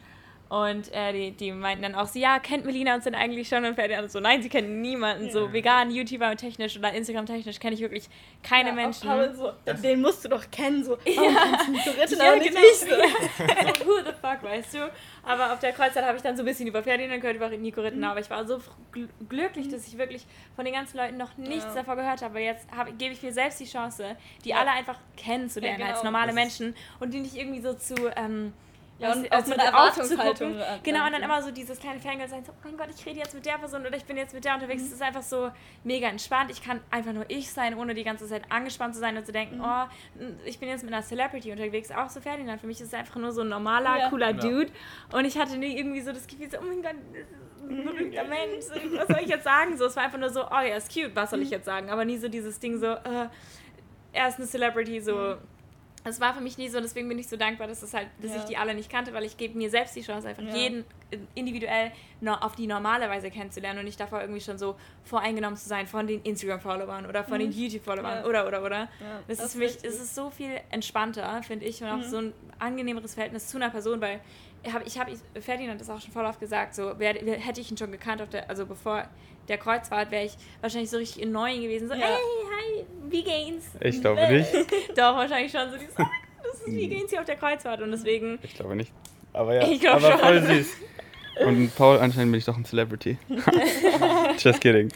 Und 0.49 0.93
äh, 0.93 1.11
die, 1.11 1.31
die 1.31 1.51
meinten 1.51 1.81
dann 1.83 1.95
auch 1.95 2.07
so, 2.07 2.17
ja, 2.19 2.39
kennt 2.39 2.63
Melina 2.65 2.95
uns 2.95 3.03
denn 3.03 3.15
eigentlich 3.15 3.49
schon? 3.49 3.65
Und 3.65 3.75
Ferdinand 3.75 4.09
so, 4.09 4.21
nein, 4.21 4.41
sie 4.41 4.47
kennen 4.47 4.81
niemanden. 4.81 5.29
So 5.29 5.51
vegan, 5.51 5.91
YouTuber 5.91 6.35
technisch 6.37 6.77
oder 6.77 6.93
Instagram 6.93 7.25
technisch 7.25 7.59
kenne 7.59 7.75
ich 7.75 7.81
wirklich 7.81 8.05
keine 8.43 8.69
Ja, 8.69 8.75
Menschen. 8.75 9.09
auch 9.09 9.15
Paul 9.15 9.35
so, 9.35 9.51
den 9.83 10.01
musst 10.01 10.23
du 10.23 10.29
doch 10.29 10.49
kennen, 10.49 10.85
so, 10.85 10.97
Ja, 11.05 11.21
aber 11.21 11.71
nicht 11.71 11.85
genau. 12.09 12.61
so. 12.73 12.85
so, 12.85 13.85
who 13.85 13.97
the 14.05 14.13
fuck, 14.21 14.41
weißt 14.41 14.75
du? 14.75 14.91
Aber 15.23 15.51
auf 15.51 15.59
der 15.59 15.73
Kreuzzeit 15.73 16.05
habe 16.05 16.15
ich 16.15 16.23
dann 16.23 16.37
so 16.37 16.43
ein 16.43 16.45
bisschen 16.45 16.67
über 16.67 16.81
Ferdinand 16.81 17.19
gehört, 17.19 17.35
über 17.35 17.49
Nico 17.49 17.81
Rittenau, 17.81 18.11
aber 18.11 18.21
ich 18.21 18.29
war 18.29 18.45
so 18.47 18.61
gl- 18.93 19.09
glücklich, 19.27 19.67
dass 19.67 19.85
ich 19.85 19.97
wirklich 19.97 20.25
von 20.55 20.63
den 20.63 20.73
ganzen 20.73 20.95
Leuten 20.97 21.17
noch 21.17 21.35
nichts 21.37 21.65
Ja. 21.65 21.81
davon 21.81 21.97
gehört 21.97 22.21
habe. 22.21 22.31
Aber 22.35 22.39
jetzt 22.39 22.65
hab, 22.75 22.87
gebe 22.97 23.13
ich 23.13 23.21
mir 23.21 23.33
selbst 23.33 23.59
die 23.59 23.65
Chance, 23.65 24.15
die 24.45 24.53
alle 24.53 24.71
einfach 24.71 24.97
kennenzulernen 25.17 25.79
Ja, 25.81 25.85
genau. 25.87 25.95
als 25.97 26.03
normale 26.05 26.27
Das 26.27 26.35
Menschen 26.35 26.75
und 27.01 27.13
die 27.13 27.19
nicht 27.19 27.35
irgendwie 27.35 27.59
so 27.59 27.73
zu... 27.73 27.95
Ähm, 28.15 28.53
Ja, 28.99 29.11
und 29.13 29.31
auch 29.31 29.45
mit 29.45 29.57
Erwartungshaltung 29.59 30.59
an- 30.59 30.79
Genau, 30.81 31.05
und 31.05 31.11
dann 31.11 31.15
an- 31.15 31.23
immer 31.23 31.41
so 31.43 31.51
dieses 31.51 31.79
kleine 31.79 31.99
Fangirl 31.99 32.27
sein, 32.27 32.43
so, 32.43 32.51
oh 32.51 32.55
mein 32.63 32.77
Gott, 32.77 32.87
ich 32.97 33.05
rede 33.05 33.19
jetzt 33.19 33.35
mit 33.35 33.45
der 33.45 33.59
Person 33.59 33.85
oder 33.85 33.95
ich 33.95 34.05
bin 34.05 34.17
jetzt 34.17 34.33
mit 34.33 34.43
der 34.43 34.55
unterwegs. 34.55 34.81
Mhm. 34.81 34.87
Es 34.87 34.93
ist 34.93 35.01
einfach 35.03 35.21
so 35.21 35.51
mega 35.83 36.07
entspannt. 36.07 36.49
Ich 36.49 36.63
kann 36.63 36.81
einfach 36.89 37.13
nur 37.13 37.25
ich 37.29 37.51
sein, 37.51 37.75
ohne 37.77 37.93
die 37.93 38.03
ganze 38.03 38.27
Zeit 38.27 38.43
angespannt 38.51 38.95
zu 38.95 38.99
sein 38.99 39.15
und 39.15 39.25
zu 39.25 39.31
denken, 39.31 39.57
Mhm. 39.57 39.63
oh, 39.63 39.85
ich 40.45 40.59
bin 40.59 40.67
jetzt 40.69 40.83
mit 40.83 40.91
einer 40.91 41.03
Celebrity 41.03 41.51
unterwegs. 41.51 41.91
Auch 41.91 42.09
so 42.09 42.19
Ferdinand. 42.21 42.59
Für 42.59 42.65
mich 42.67 42.81
ist 42.81 42.87
es 42.87 42.93
einfach 42.95 43.17
nur 43.17 43.31
so 43.31 43.41
ein 43.41 43.49
normaler, 43.49 43.97
Ja. 43.99 44.09
cooler 44.09 44.31
Ja. 44.31 44.33
Dude. 44.33 44.71
Und 45.13 45.25
ich 45.25 45.37
hatte 45.37 45.57
nie 45.57 45.77
irgendwie 45.77 46.01
so 46.01 46.11
das 46.11 46.25
Gefühl, 46.25 46.49
so, 46.49 46.57
oh 46.57 46.63
mein 46.65 46.81
Gott, 46.81 46.95
das 47.13 47.21
ist 47.21 47.69
ein 47.69 47.83
berühmter 47.85 48.23
Mensch. 48.23 48.63
So, 48.65 48.97
Was 48.97 49.07
soll 49.07 49.19
ich 49.21 49.29
jetzt 49.29 49.43
sagen? 49.43 49.77
So, 49.77 49.85
es 49.85 49.95
war 49.95 50.03
einfach 50.05 50.17
nur 50.17 50.29
so, 50.29 50.43
oh, 50.45 50.55
er 50.63 50.77
ist 50.77 50.91
cute, 50.91 51.15
was 51.15 51.29
soll 51.29 51.37
Mhm. 51.39 51.45
ich 51.45 51.51
jetzt 51.51 51.65
sagen? 51.65 51.89
Aber 51.91 52.03
nie 52.03 52.17
so 52.17 52.29
dieses 52.29 52.59
Ding 52.59 52.77
so, 52.79 52.87
äh, 52.87 53.27
er 54.13 54.27
ist 54.27 54.37
eine 54.39 54.47
Celebrity, 54.47 54.99
so. 55.01 55.15
Mhm. 55.15 55.37
Das 56.08 56.22
war 56.22 56.34
für 56.34 56.41
mich 56.41 56.58
nie 56.58 56.70
so, 56.70 56.80
deswegen 56.80 57.10
bin 57.10 57.20
ich 57.20 57.28
so 57.28 57.36
dankbar, 57.38 57.68
dass, 57.68 57.82
es 57.84 57.93
halt, 57.93 58.08
dass 58.22 58.32
Ja. 58.32 58.38
ich 58.38 58.45
die 58.45 58.58
alle 58.58 58.74
nicht 58.74 58.89
kannte, 58.89 59.14
weil 59.14 59.26
ich 59.26 59.36
gebe 59.38 59.58
mir 59.58 59.70
selbst 59.70 59.95
die 59.95 60.01
Chance, 60.01 60.28
einfach 60.30 60.43
Ja. 60.43 60.55
jeden 60.55 60.86
individuell 61.36 61.91
no, 62.22 62.34
auf 62.34 62.55
die 62.55 62.68
normale 62.68 63.10
Weise 63.10 63.30
kennenzulernen 63.30 63.80
und 63.80 63.86
nicht 63.86 63.99
davor 63.99 64.22
irgendwie 64.22 64.41
schon 64.41 64.58
so 64.58 64.76
voreingenommen 65.03 65.58
zu 65.58 65.68
sein 65.68 65.88
von 65.88 66.08
den 66.08 66.22
Instagram-Followern 66.22 67.05
oder 67.05 67.24
von 67.24 67.39
den 67.39 67.51
YouTube-Followern 67.51 68.20
Ja. 68.20 68.26
oder, 68.26 68.47
oder, 68.47 68.64
oder. 68.64 68.89
Das, 69.28 69.38
das 69.38 69.45
ist 69.47 69.53
für 69.53 69.60
mich, 69.60 69.76
es 69.84 69.99
ist 69.99 70.16
so 70.16 70.30
viel 70.30 70.51
entspannter, 70.70 71.41
finde 71.43 71.66
ich, 71.66 71.82
und 71.84 71.89
auch 71.89 71.97
Mhm. 71.97 72.03
so 72.03 72.18
ein 72.18 72.34
angenehmeres 72.60 73.14
Verhältnis 73.14 73.47
zu 73.47 73.58
einer 73.58 73.70
Person, 73.70 73.99
weil 74.01 74.20
ich 74.86 74.97
habe, 74.99 75.12
Ferdinand 75.39 75.80
das 75.80 75.89
auch 75.89 76.01
schon 76.01 76.12
voll 76.12 76.26
oft 76.26 76.39
gesagt, 76.39 76.76
so 76.76 76.97
wär, 76.99 77.14
hätte 77.14 77.62
ich 77.62 77.72
ihn 77.72 77.78
schon 77.78 77.91
gekannt, 77.91 78.22
auf 78.22 78.30
der, 78.30 78.49
also 78.49 78.66
bevor 78.66 79.08
der 79.47 79.57
Kreuzfahrt, 79.57 80.11
wäre 80.11 80.25
ich 80.25 80.33
wahrscheinlich 80.61 80.89
so 80.89 80.97
richtig 80.97 81.23
annoying 81.25 81.61
gewesen, 81.61 81.87
so, 81.87 81.93
Ja. 81.93 82.01
hey, 82.01 82.07
hi, 82.77 82.85
wie 83.09 83.23
geht's? 83.23 83.67
Ich 83.81 84.01
glaube 84.01 84.27
nicht. 84.31 84.49
Doch, 84.95 85.15
wahrscheinlich 85.15 85.51
schon 85.51 85.69
so 85.71 85.77
dieses, 85.77 85.93
oh 85.97 86.01
mein 86.03 86.07
Gott, 86.43 86.51
das 86.53 86.61
ist 86.67 86.73
wie 86.75 86.87
geht's 86.87 87.09
hier 87.11 87.19
auf 87.19 87.25
der 87.25 87.35
Kreuzfahrt 87.37 87.81
und 87.81 87.91
deswegen, 87.91 88.39
Ich 88.43 88.55
glaube 88.55 88.75
nicht. 88.75 88.91
Aber 89.33 89.55
ja, 89.55 89.67
Ich 89.67 89.87
aber 89.89 90.01
schon. 90.11 90.19
voll 90.19 90.41
süß. 90.43 90.67
Und 91.45 91.75
Paul, 91.75 91.97
anscheinend 91.99 92.31
bin 92.31 92.39
ich 92.39 92.45
doch 92.45 92.57
ein 92.57 92.65
Celebrity. 92.65 93.17
Just 94.39 94.59
kidding. 94.61 94.89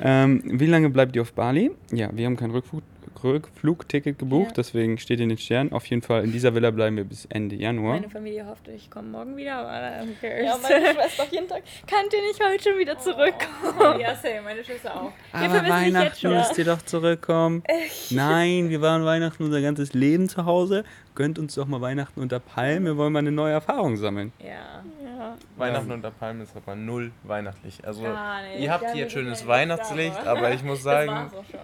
Ähm, 0.00 0.42
wie 0.44 0.66
lange 0.66 0.90
bleibt 0.90 1.14
ihr 1.16 1.22
auf 1.22 1.32
Bali? 1.32 1.70
Ja, 1.92 2.10
wir 2.12 2.26
haben 2.26 2.36
kein 2.36 2.50
Rückflug, 2.50 2.82
Rückflugticket 3.22 4.18
gebucht, 4.18 4.48
Ja. 4.50 4.54
deswegen 4.58 4.98
steht 4.98 5.20
in 5.20 5.28
den 5.28 5.38
Sternen. 5.38 5.72
Auf 5.72 5.86
jeden 5.86 6.02
Fall 6.02 6.24
in 6.24 6.32
dieser 6.32 6.54
Villa 6.54 6.70
bleiben 6.70 6.96
wir 6.96 7.04
bis 7.04 7.26
Ende 7.26 7.56
Januar. 7.56 7.94
meine 7.94 8.08
Familie 8.10 8.46
hofft, 8.46 8.68
ich 8.68 8.90
komme 8.90 9.08
morgen 9.08 9.36
wieder, 9.36 9.56
aber 9.56 10.06
who 10.06 10.12
cares? 10.20 10.44
Ja, 10.44 10.56
meine 10.62 10.92
Schwester 10.94 11.22
auf 11.24 11.32
jeden 11.32 11.48
Tag. 11.48 11.62
Könnt 11.88 12.12
ihr 12.12 12.22
nicht 12.22 12.40
heute 12.44 12.62
schon 12.70 12.78
wieder 12.78 12.98
zurückkommen? 12.98 14.00
ja, 14.00 14.14
same, 14.14 14.42
meine 14.42 14.64
Schwester 14.64 14.94
auch. 14.94 15.12
Aber 15.32 15.68
Weihnachten 15.68 16.28
müsst 16.30 16.58
ihr 16.58 16.64
doch 16.64 16.82
zurückkommen. 16.82 17.62
Nein, 18.10 18.70
wir 18.70 18.80
waren 18.80 19.04
Weihnachten 19.04 19.42
unser 19.44 19.60
ganzes 19.60 19.92
Leben 19.92 20.28
zu 20.28 20.44
Hause. 20.44 20.84
Gönnt 21.14 21.38
uns 21.38 21.54
doch 21.54 21.66
mal 21.66 21.80
Weihnachten 21.80 22.20
unter 22.20 22.40
Palmen. 22.40 22.84
Wir 22.86 22.96
wollen 22.96 23.12
mal 23.12 23.18
eine 23.18 23.32
neue 23.32 23.52
Erfahrung 23.52 23.96
sammeln. 23.96 24.32
Ja. 24.38 24.82
Ja. 25.04 25.36
Weihnachten 25.56 25.92
unter 25.92 26.10
Palmen 26.10 26.40
ist 26.42 26.56
aber 26.56 26.74
null 26.74 27.12
weihnachtlich. 27.22 27.78
Also 27.86 28.02
Gar 28.02 28.42
nicht. 28.42 28.60
ihr 28.60 28.72
habt 28.72 28.90
hier 28.92 29.08
schönes 29.10 29.46
Weihnachtslicht, 29.46 30.26
aber 30.26 30.52
ich 30.52 30.62
muss 30.64 30.78
Das 30.82 30.84
sagen, 30.84 31.10
war's 31.10 31.34
auch 31.34 31.44
schon. 31.50 31.60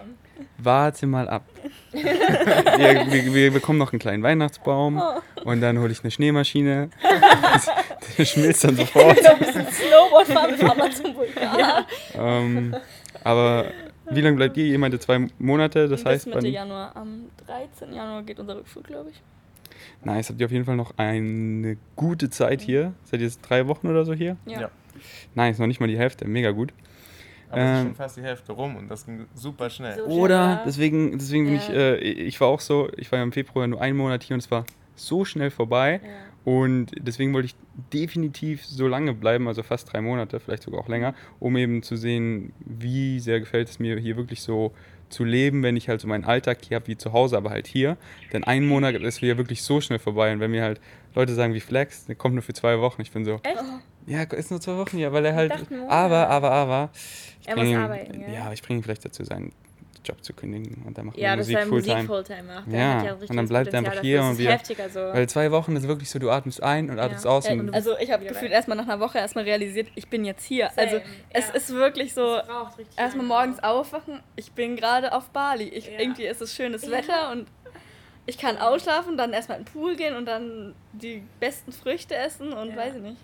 Warte 0.57 1.07
mal 1.07 1.29
ab. 1.29 1.45
wir, 1.91 3.11
wir, 3.11 3.33
wir 3.33 3.51
bekommen 3.51 3.79
noch 3.79 3.91
einen 3.91 3.99
kleinen 3.99 4.23
Weihnachtsbaum 4.23 5.01
und 5.43 5.61
dann 5.61 5.79
hole 5.79 5.91
ich 5.91 6.01
eine 6.01 6.11
Schneemaschine. 6.11 6.89
Der 8.17 8.25
schmilzt 8.25 8.63
dann 8.63 8.75
sofort. 8.75 9.17
Snowboard 9.17 10.27
fahren, 10.27 10.51
wir 10.51 10.57
fahren 10.57 10.77
mal 10.77 10.91
zum 10.91 11.15
Vulkan. 11.15 11.85
Ähm, 12.15 12.75
aber 13.23 13.65
wie 14.11 14.21
lange 14.21 14.35
bleibt 14.37 14.57
ihr? 14.57 14.65
Ihr 14.65 14.79
meinte 14.79 14.99
zwei 14.99 15.27
Monate, 15.37 15.87
das 15.87 16.03
Bis 16.03 16.11
heißt, 16.11 16.25
Mitte 16.27 16.39
wann, 16.39 16.45
Januar. 16.45 16.95
Am 16.95 17.25
13. 17.45 17.93
Januar 17.93 18.23
geht 18.23 18.39
unser 18.39 18.57
Rückflug, 18.57 18.85
glaube 18.85 19.11
ich. 19.11 19.21
nice, 20.03 20.29
habt 20.29 20.39
ihr 20.39 20.45
auf 20.45 20.51
jeden 20.51 20.65
Fall 20.65 20.75
noch 20.75 20.93
eine 20.97 21.77
gute 21.95 22.29
Zeit 22.29 22.61
hier. 22.61 22.93
Seid 23.03 23.19
ihr 23.21 23.27
jetzt 23.27 23.41
drei 23.41 23.67
Wochen 23.67 23.87
oder 23.87 24.05
so 24.05 24.13
hier? 24.13 24.37
Ja. 24.45 24.61
Ja. 24.61 24.71
Nice, 25.35 25.59
noch 25.59 25.67
nicht 25.67 25.79
mal 25.79 25.87
die 25.87 25.97
Hälfte, 25.97 26.27
mega 26.27 26.51
gut. 26.51 26.73
Aber 27.49 27.61
es 27.61 27.69
ist 27.71 27.77
Ähm. 27.79 27.85
schon 27.87 27.95
fast 27.95 28.17
die 28.17 28.21
Hälfte 28.21 28.51
rum 28.51 28.75
und 28.75 28.87
das 28.89 29.05
ging 29.05 29.25
super 29.33 29.69
schnell. 29.69 29.97
So 29.97 30.05
Oder, 30.05 30.53
schnell, 30.53 30.59
deswegen, 30.65 31.17
deswegen 31.17 31.45
bin 31.45 31.55
Ja. 31.55 31.61
ich, 31.61 31.69
äh, 31.69 31.95
ich 31.97 32.39
war 32.41 32.47
auch 32.47 32.59
so, 32.61 32.89
ich 32.97 33.11
war 33.11 33.17
ja 33.19 33.23
im 33.23 33.31
Februar 33.31 33.67
nur 33.67 33.81
einen 33.81 33.97
Monat 33.97 34.23
hier 34.23 34.35
und 34.35 34.39
es 34.43 34.51
war 34.51 34.65
so 34.95 35.25
schnell 35.25 35.49
vorbei. 35.49 36.01
Ja. 36.03 36.09
Und 36.45 36.91
deswegen 36.97 37.33
wollte 37.33 37.47
ich 37.47 37.55
definitiv 37.93 38.65
so 38.65 38.87
lange 38.87 39.13
bleiben, 39.13 39.47
also 39.47 39.61
fast 39.61 39.91
drei 39.91 40.01
Monate, 40.01 40.39
vielleicht 40.39 40.63
sogar 40.63 40.79
auch 40.81 40.87
länger, 40.87 41.13
um 41.39 41.55
eben 41.57 41.83
zu 41.83 41.95
sehen, 41.95 42.53
wie 42.59 43.19
sehr 43.19 43.39
gefällt 43.39 43.69
es 43.69 43.77
mir 43.79 43.97
hier 43.99 44.15
wirklich 44.17 44.41
so 44.41 44.73
zu 45.09 45.23
leben, 45.25 45.63
wenn 45.63 45.75
ich 45.75 45.89
halt 45.89 45.99
so 46.01 46.07
meinen 46.07 46.23
Alltag 46.23 46.59
hier 46.67 46.75
habe 46.75 46.87
wie 46.87 46.97
zu 46.97 47.13
Hause, 47.13 47.35
aber 47.37 47.49
halt 47.49 47.67
hier. 47.67 47.97
Denn 48.31 48.43
ein 48.45 48.65
Monat 48.67 48.95
ist 48.95 49.21
wieder 49.21 49.37
wirklich 49.37 49.63
so 49.63 49.81
schnell 49.81 49.99
vorbei. 49.99 50.31
Und 50.31 50.39
wenn 50.39 50.51
mir 50.51 50.63
halt 50.63 50.79
Leute 51.15 51.33
sagen 51.33 51.53
wie 51.53 51.59
Flex, 51.59 52.05
der 52.05 52.15
kommt 52.15 52.35
nur 52.35 52.43
für 52.43 52.53
zwei 52.53 52.79
Wochen, 52.79 53.01
ich 53.01 53.11
bin 53.11 53.25
so, 53.25 53.39
Echt? 53.43 53.57
Ja, 54.09 54.23
ist 54.23 54.51
nur 54.51 54.59
zwei 54.59 54.75
Wochen, 54.77 54.97
ja, 54.97 55.11
weil 55.13 55.25
er 55.25 55.35
halt, 55.35 55.69
Monat. 55.71 55.89
aber, 55.89 56.27
aber, 56.29 56.51
aber, 56.51 56.89
ich 57.41 57.47
Er 57.47 57.55
bring 57.55 57.65
muss 57.65 57.73
ihn- 57.73 57.79
arbeiten, 57.79 58.21
ja? 58.21 58.27
ja, 58.29 58.51
ich 58.53 58.61
bringe 58.61 58.79
ihn 58.79 58.83
vielleicht 58.83 59.05
dazu, 59.05 59.23
seinen 59.23 59.51
Job 60.05 60.23
zu 60.23 60.33
kündigen 60.33 60.81
und 60.87 60.97
dann 60.97 61.07
machen 61.07 61.19
Ja, 61.19 61.35
dass 61.35 61.45
Musik 61.47 61.57
er 61.57 61.65
Musik 61.65 61.91
Fulltime. 62.07 62.07
Fulltime 62.07 62.43
macht. 62.43 62.67
Ja, 62.71 63.13
und 63.27 63.35
dann 63.35 63.47
bleibt 63.49 63.73
er 63.73 63.79
einfach 63.79 63.99
hier 64.01 64.23
und 64.23 64.37
wir- 64.37 64.49
heftig, 64.51 64.79
also. 64.81 64.99
Weil 65.01 65.27
zwei 65.27 65.51
Wochen 65.51 65.75
ist 65.75 65.87
wirklich 65.89 66.09
so, 66.09 66.19
du 66.19 66.29
atmest 66.31 66.63
ein 66.63 66.89
und 66.89 66.99
atmest 66.99 67.25
Ja. 67.25 67.31
aus 67.31 67.47
und 67.49 67.73
Also 67.75 67.97
ich 67.97 68.09
habe 68.09 68.25
gefühlt 68.25 68.51
erstmal 68.51 68.77
nach 68.77 68.85
einer 68.87 68.99
Woche 69.01 69.17
erstmal 69.17 69.43
realisiert, 69.43 69.89
ich 69.95 70.07
bin 70.07 70.23
jetzt 70.25 70.45
hier. 70.45 70.69
Same, 70.73 70.87
Also 70.87 71.01
es 71.31 71.47
ja. 71.49 71.53
ist 71.53 71.69
wirklich 71.73 72.13
so, 72.13 72.37
erstmal 72.95 73.25
morgens 73.25 73.61
aufwachen, 73.61 74.21
ich 74.37 74.53
bin 74.53 74.77
gerade 74.77 75.11
auf 75.13 75.29
Bali. 75.31 75.65
Ich, 75.67 75.87
Ja. 75.87 75.99
Irgendwie 75.99 76.25
ist 76.25 76.41
es 76.41 76.55
schönes 76.55 76.83
Ja. 76.85 76.91
Wetter 76.91 77.31
und 77.33 77.47
ich 78.25 78.37
kann 78.37 78.57
ausschlafen, 78.57 79.17
dann 79.17 79.33
erstmal 79.33 79.57
in 79.59 79.65
den 79.65 79.73
Pool 79.73 79.95
gehen 79.97 80.15
und 80.15 80.25
dann 80.25 80.75
die 80.93 81.23
besten 81.41 81.71
Früchte 81.73 82.15
essen 82.15 82.53
und 82.53 82.69
Ja. 82.69 82.77
weiß 82.77 82.95
ich 82.95 83.01
nicht. 83.01 83.17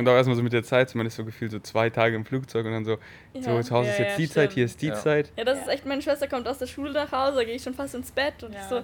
Und 0.00 0.08
auch 0.08 0.12
erstmal 0.14 0.36
so 0.36 0.42
mit 0.42 0.52
der 0.52 0.62
Zeit, 0.62 0.94
man 0.94 1.06
ist 1.06 1.16
so 1.16 1.24
gefühlt 1.24 1.50
so 1.52 1.58
zwei 1.60 1.90
Tage 1.90 2.16
im 2.16 2.24
Flugzeug 2.24 2.64
und 2.66 2.72
dann 2.72 2.84
so, 2.84 2.98
so 3.38 3.62
zu 3.62 3.74
Hause 3.74 3.90
ist 3.90 3.98
ja, 3.98 4.04
jetzt 4.04 4.12
ja, 4.12 4.16
die 4.18 4.28
Zeit, 4.28 4.52
hier 4.52 4.68
stimmt. 4.68 4.70
ist 4.70 4.82
die 4.82 4.86
Ja. 4.88 4.94
Zeit. 4.94 5.32
Ja, 5.36 5.44
das 5.44 5.56
Ja. 5.58 5.62
ist 5.64 5.68
echt, 5.68 5.86
meine 5.86 6.02
Schwester 6.02 6.28
kommt 6.28 6.48
aus 6.48 6.58
der 6.58 6.66
Schule 6.66 6.92
nach 6.92 7.10
Hause, 7.12 7.36
da 7.38 7.44
gehe 7.44 7.54
ich 7.54 7.62
schon 7.62 7.74
fast 7.74 7.94
ins 7.94 8.10
Bett 8.12 8.42
und 8.42 8.52
Ja, 8.54 8.60
ich 8.60 8.66
so, 8.66 8.82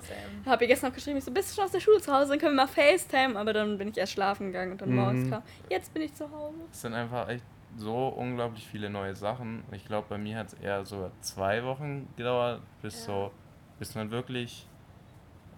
habe 0.50 0.64
ihr 0.64 0.68
gestern 0.68 0.88
noch 0.90 0.94
geschrieben, 0.94 1.18
ich 1.18 1.24
so, 1.24 1.30
bist 1.30 1.50
du 1.50 1.54
schon 1.56 1.64
aus 1.64 1.72
der 1.72 1.80
Schule 1.80 2.00
zu 2.00 2.12
Hause, 2.12 2.30
dann 2.30 2.38
können 2.38 2.56
wir 2.56 2.64
mal 2.64 2.68
FaceTime, 2.68 3.38
aber 3.38 3.52
dann 3.52 3.78
bin 3.78 3.88
ich 3.88 3.96
erst 3.98 4.12
schlafen 4.12 4.48
gegangen 4.48 4.72
und 4.72 4.82
dann 4.82 4.90
Mhm. 4.90 4.96
morgens 4.96 5.30
kam, 5.30 5.42
jetzt 5.70 5.92
bin 5.94 6.02
ich 6.02 6.14
zu 6.14 6.24
Hause. 6.30 6.58
Es 6.70 6.80
sind 6.82 6.94
einfach 6.94 7.28
echt 7.28 7.44
so 7.76 8.08
unglaublich 8.08 8.66
viele 8.66 8.88
neue 8.90 9.14
Sachen. 9.14 9.62
Ich 9.72 9.84
glaube, 9.86 10.06
bei 10.08 10.18
mir 10.18 10.36
hat 10.38 10.48
es 10.48 10.54
eher 10.54 10.84
so 10.84 11.10
zwei 11.20 11.64
Wochen 11.64 12.08
gedauert, 12.16 12.62
bis 12.82 12.94
Ja. 13.06 13.12
so, 13.12 13.30
bis 13.78 13.94
man 13.94 14.10
wirklich 14.10 14.66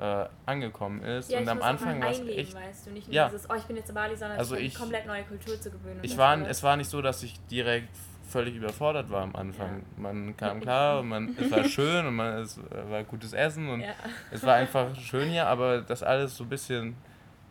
äh, 0.00 0.24
angekommen 0.46 1.02
ist. 1.02 1.30
Ja, 1.30 1.40
und 1.40 1.48
am 1.48 1.60
Anfang 1.60 2.00
war 2.00 2.10
es 2.10 2.20
echt. 2.20 2.54
weißt 2.54 2.86
du, 2.86 2.90
nicht 2.92 3.06
nur 3.08 3.14
Ja. 3.14 3.28
dieses, 3.28 3.50
oh, 3.50 3.54
ich 3.54 3.64
bin 3.64 3.76
jetzt 3.76 3.90
in 3.90 3.94
Bali, 3.94 4.16
sondern 4.16 4.38
Also 4.38 4.56
ich- 4.56 4.74
komplett 4.74 5.06
neue 5.06 5.24
Kultur 5.24 5.60
zu 5.60 5.70
gewöhnen. 5.70 6.00
Ich 6.02 6.16
war, 6.16 6.40
es 6.48 6.62
war 6.62 6.76
nicht 6.76 6.88
so, 6.88 7.02
dass 7.02 7.22
ich 7.22 7.38
direkt 7.48 7.88
völlig 8.28 8.54
überfordert 8.54 9.10
war 9.10 9.22
am 9.22 9.34
Anfang. 9.36 9.82
Man 9.98 10.36
kam 10.38 10.60
klar, 10.60 11.00
und 11.00 11.08
man, 11.08 11.36
es 11.38 11.50
war 11.50 11.64
schön 11.64 12.06
und 12.06 12.14
man, 12.16 12.38
es 12.38 12.58
war 12.88 13.04
gutes 13.04 13.32
Essen 13.34 13.68
und 13.68 13.80
Ja. 13.80 13.88
es 14.30 14.42
war 14.44 14.54
einfach 14.54 14.94
schön 14.96 15.28
hier, 15.28 15.46
aber 15.48 15.82
das 15.82 16.02
alles 16.02 16.34
so 16.36 16.44
ein 16.44 16.48
bisschen 16.48 16.96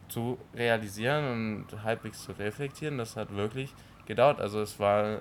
zu 0.08 0.40
realisieren 0.56 1.66
und 1.70 1.84
halbwegs 1.84 2.24
zu 2.24 2.32
reflektieren, 2.32 2.98
das 2.98 3.16
hat 3.16 3.36
wirklich 3.36 3.72
gedauert. 4.08 4.40
Also 4.40 4.62
es 4.62 4.80
war 4.80 5.20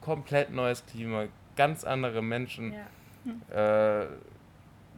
komplett 0.00 0.50
neues 0.50 0.86
Klima, 0.86 1.24
ganz 1.56 1.84
andere 1.84 2.22
Menschen, 2.22 2.72
Ja. 3.52 4.02
äh, 4.02 4.06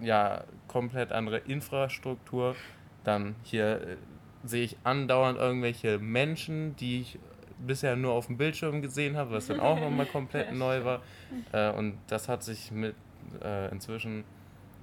ja, 0.00 0.44
komplett 0.76 1.10
andere 1.10 1.38
Infrastruktur. 1.38 2.54
Dann 3.02 3.34
hier 3.42 3.80
äh, 3.80 3.96
sehe 4.44 4.62
ich 4.62 4.76
andauernd 4.84 5.38
irgendwelche 5.38 5.98
Menschen, 5.98 6.76
die 6.76 7.00
ich 7.00 7.18
bisher 7.58 7.96
nur 7.96 8.12
auf 8.12 8.26
dem 8.26 8.36
Bildschirm 8.36 8.82
gesehen 8.82 9.16
habe, 9.16 9.30
was 9.30 9.46
dann 9.46 9.58
auch 9.58 9.80
nochmal 9.80 10.04
komplett 10.12 10.52
neu 10.52 10.84
war. 10.84 11.00
Äh, 11.52 11.70
und 11.70 11.96
das 12.08 12.28
hat 12.28 12.42
sich 12.42 12.70
mit 12.72 12.94
äh, 13.42 13.70
inzwischen 13.70 14.24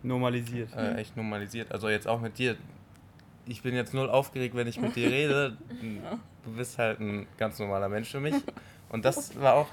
Normalisiert. 0.01 0.75
äh, 0.75 0.95
echt 0.95 1.15
normalisiert. 1.15 1.71
Also 1.71 1.89
jetzt 1.89 2.07
auch 2.07 2.19
mit 2.19 2.39
dir. 2.39 2.57
Ich 3.45 3.61
bin 3.61 3.75
jetzt 3.75 3.93
null 3.93 4.09
aufgeregt, 4.09 4.55
wenn 4.55 4.67
ich 4.67 4.79
mit 4.81 4.95
dir 4.95 5.09
rede. 5.11 5.57
Du 6.45 6.51
bist 6.57 6.77
halt 6.77 6.99
ein 6.99 7.25
ganz 7.37 7.57
normaler 7.57 7.87
Mensch 7.87 8.11
für 8.11 8.19
mich. 8.19 8.35
Und 8.89 9.05
das 9.05 9.39
war 9.39 9.53
auch 9.53 9.67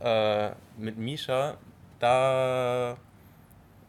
äh, 0.00 0.50
mit 0.76 0.98
Misha, 0.98 1.56
da 2.00 2.96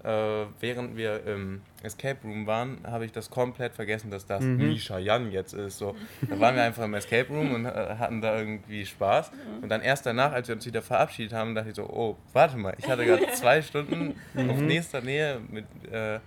äh, 0.04 0.46
während 0.60 0.96
wir 0.98 1.26
im 1.26 1.62
Escape 1.84 2.18
Room 2.24 2.48
waren, 2.48 2.78
habe 2.86 3.06
ich 3.06 3.12
das 3.12 3.30
komplett 3.30 3.74
vergessen, 3.74 4.10
dass 4.12 4.26
das 4.26 4.44
Mhm. 4.44 4.58
Misha 4.58 4.98
Jan 5.00 5.32
jetzt 5.32 5.54
ist. 5.54 5.78
So, 5.78 5.96
da 6.30 6.40
waren 6.40 6.56
wir 6.56 6.64
einfach 6.64 6.86
im 6.86 6.94
Escape 6.94 7.28
Room 7.34 7.54
und 7.54 7.66
äh, 7.66 7.70
hatten 7.98 8.22
da 8.22 8.38
irgendwie 8.40 8.86
Spaß. 8.86 9.32
Und 9.62 9.70
dann 9.70 9.82
erst 9.82 10.06
danach, 10.06 10.32
als 10.32 10.48
wir 10.48 10.56
uns 10.56 10.66
wieder 10.66 10.82
verabschiedet 10.82 11.34
haben, 11.34 11.56
dachte 11.56 11.70
ich 11.70 11.76
so, 11.76 11.84
oh, 11.84 12.16
warte 12.34 12.58
mal, 12.58 12.74
ich 12.78 12.88
hatte 12.88 13.06
gerade 13.06 13.28
zwei 13.34 13.62
Stunden 13.62 14.16
auf 14.36 14.60
nächster 14.62 15.02
Nähe 15.02 15.40
mit 15.50 15.66
äh, 15.92 16.20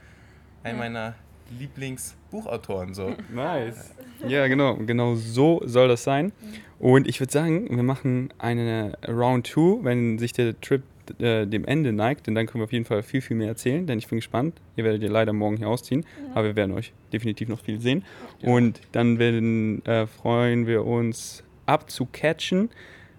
einem 0.62 0.78
meiner 0.78 1.14
Lieblingsbuchautoren. 1.58 2.94
So. 2.94 3.14
Nice. 3.32 3.94
Ja, 4.26 4.46
genau. 4.46 4.76
Genau 4.76 5.14
so 5.16 5.60
soll 5.64 5.88
das 5.88 6.04
sein. 6.04 6.32
Und 6.78 7.06
ich 7.06 7.20
würde 7.20 7.32
sagen, 7.32 7.74
wir 7.74 7.82
machen 7.82 8.32
eine 8.38 8.96
Round 9.08 9.46
2, 9.46 9.84
wenn 9.84 10.18
sich 10.18 10.32
der 10.32 10.58
Trip 10.60 10.82
äh, 11.18 11.46
dem 11.46 11.64
Ende 11.64 11.92
neigt, 11.92 12.26
denn 12.26 12.34
dann 12.34 12.46
können 12.46 12.60
wir 12.60 12.64
auf 12.64 12.72
jeden 12.72 12.84
Fall 12.84 13.02
viel, 13.02 13.20
viel 13.20 13.36
mehr 13.36 13.48
erzählen, 13.48 13.86
denn 13.86 13.98
ich 13.98 14.08
bin 14.08 14.18
gespannt. 14.18 14.60
Ihr 14.76 14.84
werdet 14.84 15.02
ja 15.02 15.10
leider 15.10 15.32
morgen 15.32 15.56
hier 15.56 15.68
ausziehen, 15.68 16.04
aber 16.34 16.48
wir 16.48 16.56
werden 16.56 16.72
euch 16.72 16.92
definitiv 17.12 17.48
noch 17.48 17.60
viel 17.60 17.80
sehen. 17.80 18.04
Und 18.42 18.80
dann 18.92 19.18
werden, 19.18 19.84
äh, 19.86 20.06
freuen 20.06 20.66
wir 20.66 20.84
uns 20.84 21.44
abzucatchen, 21.66 22.70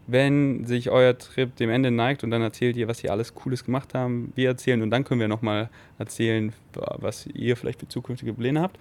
wenn 0.07 0.65
sich 0.65 0.89
euer 0.89 1.17
Trip 1.17 1.55
dem 1.55 1.69
Ende 1.69 1.91
neigt 1.91 2.23
und 2.23 2.31
dann 2.31 2.41
erzählt 2.41 2.75
ihr, 2.75 2.87
was 2.87 3.03
ihr 3.03 3.11
alles 3.11 3.33
Cooles 3.33 3.63
gemacht 3.63 3.93
haben. 3.93 4.33
Wir 4.35 4.49
erzählen 4.49 4.81
und 4.81 4.89
dann 4.89 5.03
können 5.03 5.21
wir 5.21 5.27
nochmal 5.27 5.69
erzählen, 5.97 6.53
was 6.73 7.27
ihr 7.27 7.55
vielleicht 7.55 7.79
für 7.79 7.87
zukünftige 7.87 8.33
Pläne 8.33 8.61
habt. 8.61 8.77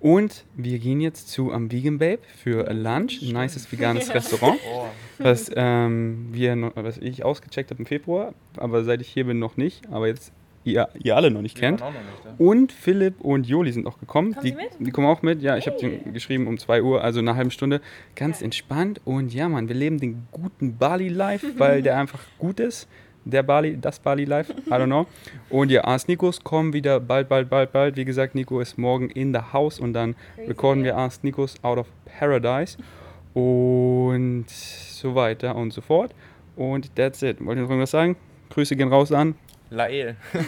Und 0.00 0.44
wir 0.56 0.78
gehen 0.78 1.00
jetzt 1.00 1.28
zu 1.30 1.52
am 1.52 1.72
Vegan 1.72 1.98
Babe 1.98 2.20
für 2.42 2.70
Lunch, 2.72 3.22
ein 3.22 3.32
nices 3.32 3.70
veganes 3.72 4.12
Restaurant, 4.12 4.58
Oh, 4.70 4.86
was, 5.18 5.50
ähm, 5.54 6.28
wir, 6.32 6.72
was 6.74 6.98
ich 6.98 7.24
ausgecheckt 7.24 7.70
habe 7.70 7.80
im 7.80 7.86
Februar, 7.86 8.34
aber 8.56 8.84
seit 8.84 9.00
ich 9.00 9.08
hier 9.08 9.24
bin 9.24 9.38
noch 9.38 9.56
nicht, 9.56 9.88
aber 9.90 10.08
jetzt 10.08 10.32
ihr, 10.64 10.88
ihr 11.02 11.16
alle 11.16 11.30
noch 11.30 11.42
nicht 11.42 11.60
waren 11.60 11.76
kennt. 11.76 11.82
auch 11.82 11.92
noch 11.92 12.00
nicht 12.00 12.24
da. 12.24 12.34
Und 12.38 12.72
Philipp 12.72 13.20
und 13.20 13.46
Joli 13.46 13.72
sind 13.72 13.86
auch 13.86 13.98
gekommen. 13.98 14.32
Kommen 14.34 14.44
die, 14.44 14.50
sie 14.50 14.56
mit? 14.56 14.70
die 14.78 14.90
kommen 14.90 15.06
auch 15.06 15.22
mit. 15.22 15.42
Ja, 15.42 15.56
ich 15.56 15.66
habe 15.66 15.78
den 15.78 16.12
geschrieben 16.12 16.46
um 16.46 16.58
2 16.58 16.82
Uhr, 16.82 17.02
also 17.02 17.20
in 17.20 17.28
einer 17.28 17.36
halben 17.36 17.50
Stunde. 17.50 17.80
Ganz 18.14 18.42
entspannt. 18.42 19.00
Und 19.04 19.32
ja, 19.32 19.48
Mann, 19.48 19.68
wir 19.68 19.74
leben 19.74 19.98
den 19.98 20.26
guten 20.30 20.76
Bali-Life, 20.76 21.58
weil 21.58 21.82
der 21.82 21.96
einfach 21.98 22.20
gut 22.38 22.60
ist. 22.60 22.88
Der 23.26 23.42
Bali, 23.42 23.76
das 23.78 23.98
Bali-Life, 23.98 24.50
I 24.66 24.70
don't 24.70 24.86
know. 24.86 25.06
Und 25.50 25.70
ja, 25.70 25.84
Ars 25.84 26.08
Nikos 26.08 26.42
kommen 26.42 26.72
wieder 26.72 27.00
bald, 27.00 27.28
bald, 27.28 27.50
bald, 27.50 27.70
bald. 27.70 27.96
Wie 27.96 28.06
gesagt, 28.06 28.34
Nico 28.34 28.60
ist 28.60 28.78
morgen 28.78 29.10
in 29.10 29.34
the 29.34 29.40
house 29.52 29.78
und 29.78 29.92
dann 29.92 30.16
recorden 30.48 30.84
wir 30.84 30.96
Ars 30.96 31.22
Nikos 31.22 31.56
Out 31.62 31.78
of 31.78 31.86
Paradise. 32.18 32.78
Und 33.34 34.46
so 34.48 35.14
weiter 35.14 35.54
und 35.54 35.72
so 35.72 35.82
fort. 35.82 36.14
Und 36.56 36.94
that's 36.96 37.22
it. 37.22 37.44
Wollt 37.44 37.58
ihr 37.58 37.62
noch 37.62 37.70
irgendwas 37.70 37.90
sagen? 37.90 38.16
Grüße 38.48 38.74
gehen 38.74 38.88
raus 38.88 39.12
an. 39.12 39.34
Lael. 39.70 40.16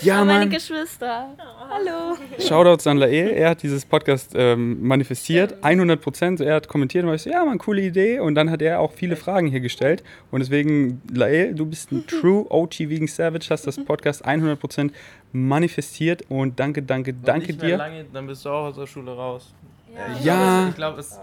Ja, 0.00 0.22
Oh, 0.22 0.24
meine 0.24 0.40
Mann. 0.40 0.50
Geschwister. 0.50 1.28
Hallo. 1.70 2.16
Shoutouts 2.40 2.88
an 2.88 2.96
Lael. 2.96 3.28
Er 3.30 3.50
hat 3.50 3.62
dieses 3.62 3.84
Podcast 3.86 4.32
ähm, 4.34 4.82
manifestiert, 4.84 5.54
100 5.62 6.00
Prozent. 6.00 6.40
Er 6.40 6.56
hat 6.56 6.66
kommentiert 6.66 7.04
und 7.04 7.08
war 7.10 7.14
ich 7.14 7.22
so, 7.22 7.30
ja, 7.30 7.44
man, 7.44 7.58
coole 7.58 7.82
Idee. 7.82 8.18
Und 8.18 8.34
dann 8.34 8.50
hat 8.50 8.62
er 8.62 8.80
auch 8.80 8.90
viele 8.90 9.14
Fragen 9.14 9.46
hier 9.46 9.60
gestellt. 9.60 10.02
Und 10.32 10.40
deswegen, 10.40 11.00
Lael, 11.14 11.54
du 11.54 11.66
bist 11.66 11.92
ein 11.92 12.04
True 12.08 12.46
OG 12.50 12.80
Vegan 12.80 13.06
Savage, 13.06 13.46
hast 13.50 13.66
das 13.68 13.76
Podcast 13.84 14.24
100 14.24 14.58
Prozent 14.58 14.92
manifestiert. 15.30 16.22
Und 16.28 16.58
danke, 16.58 16.82
danke, 16.82 17.14
danke 17.14 17.46
nicht 17.48 17.60
mehr 17.60 17.70
dir. 17.70 17.76
Lange, 17.76 18.04
dann 18.12 18.26
bist 18.26 18.44
du 18.44 18.48
auch 18.48 18.64
aus 18.70 18.74
der 18.76 18.86
Schule 18.88 19.12
raus. 19.14 19.54
Ja. 19.94 20.00
Ich 20.18 20.24
Ja. 20.24 20.72
glaube, 20.74 20.98
es- 21.00 21.12
ich 21.12 21.16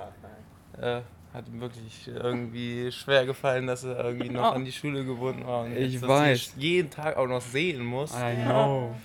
glaube, 0.79 1.01
es 1.01 1.01
äh, 1.01 1.01
hat 1.33 1.47
ihm 1.47 1.61
wirklich 1.61 2.07
irgendwie 2.07 2.91
schwer 2.91 3.25
gefallen, 3.25 3.67
dass 3.67 3.83
er 3.83 4.03
irgendwie 4.03 4.29
noch 4.29 4.51
Oh. 4.51 4.55
an 4.55 4.65
die 4.65 4.71
Schule 4.71 5.05
gebunden 5.05 5.45
war. 5.45 5.63
Und 5.65 5.75
Ich 5.77 5.93
jetzt, 5.93 6.03
dass 6.03 6.09
weiß. 6.09 6.37
ich 6.57 6.63
jeden 6.63 6.89
Tag 6.89 7.17
auch 7.17 7.27
noch 7.27 7.41
sehen 7.41 7.83
muss. 7.85 8.11
I 8.13 8.35
know. 8.45 8.95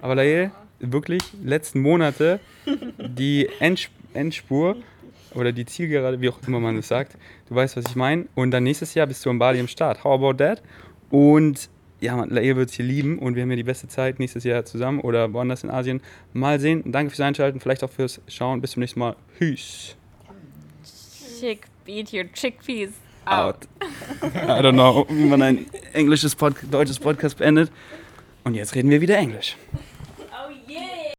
Aber 0.00 0.14
Lael, 0.14 0.50
wirklich, 0.80 1.22
letzten 1.42 1.80
Monate, 1.80 2.40
die 2.98 3.48
Endsch 3.60 3.90
Endspur 4.14 4.76
oder 5.34 5.52
die 5.52 5.66
Zielgerade, 5.66 6.20
wie 6.20 6.30
auch 6.30 6.38
immer 6.46 6.58
man 6.60 6.76
es 6.78 6.88
sagt, 6.88 7.16
du 7.48 7.54
weißt, 7.54 7.76
was 7.76 7.84
ich 7.88 7.94
meine. 7.96 8.26
Und 8.34 8.50
dann 8.50 8.64
nächstes 8.64 8.94
Jahr 8.94 9.06
bist 9.06 9.24
du 9.24 9.30
in 9.30 9.38
Bali 9.38 9.60
am 9.60 9.68
Start. 9.68 10.02
How 10.02 10.14
about 10.18 10.34
that? 10.42 10.62
Und 11.10 11.68
ja, 12.00 12.16
man, 12.16 12.30
Lael 12.30 12.56
wird 12.56 12.70
es 12.70 12.74
hier 12.76 12.84
lieben 12.86 13.18
und 13.18 13.34
wir 13.34 13.42
haben 13.42 13.50
ja 13.50 13.56
die 13.56 13.64
beste 13.64 13.86
Zeit 13.88 14.18
nächstes 14.18 14.44
Jahr 14.44 14.64
zusammen 14.64 15.00
oder 15.00 15.32
woanders 15.32 15.62
in 15.64 15.70
Asien. 15.70 16.00
Mal 16.32 16.58
sehen. 16.58 16.82
Danke 16.90 17.10
fürs 17.10 17.20
Einschalten, 17.20 17.60
vielleicht 17.60 17.84
auch 17.84 17.90
fürs 17.90 18.20
Schauen. 18.28 18.60
Bis 18.60 18.70
zum 18.72 18.80
nächsten 18.80 19.00
Mal. 19.00 19.14
Peace. 19.38 19.96
Chick, 21.40 21.66
beat 21.84 22.12
your 22.12 22.24
chickpeas 22.24 22.92
Out. 23.26 23.66
I 24.22 24.62
don't 24.62 24.72
know, 24.72 25.06
wie 25.08 25.26
man 25.26 25.42
ein 25.42 25.66
englisches 25.92 26.34
Pod 26.34 26.54
deutsches 26.70 26.98
Podcast 26.98 27.36
beendet. 27.36 27.70
Und 28.44 28.54
jetzt 28.54 28.74
reden 28.74 28.90
wir 28.90 29.00
wieder 29.00 29.18
Englisch. 29.18 29.56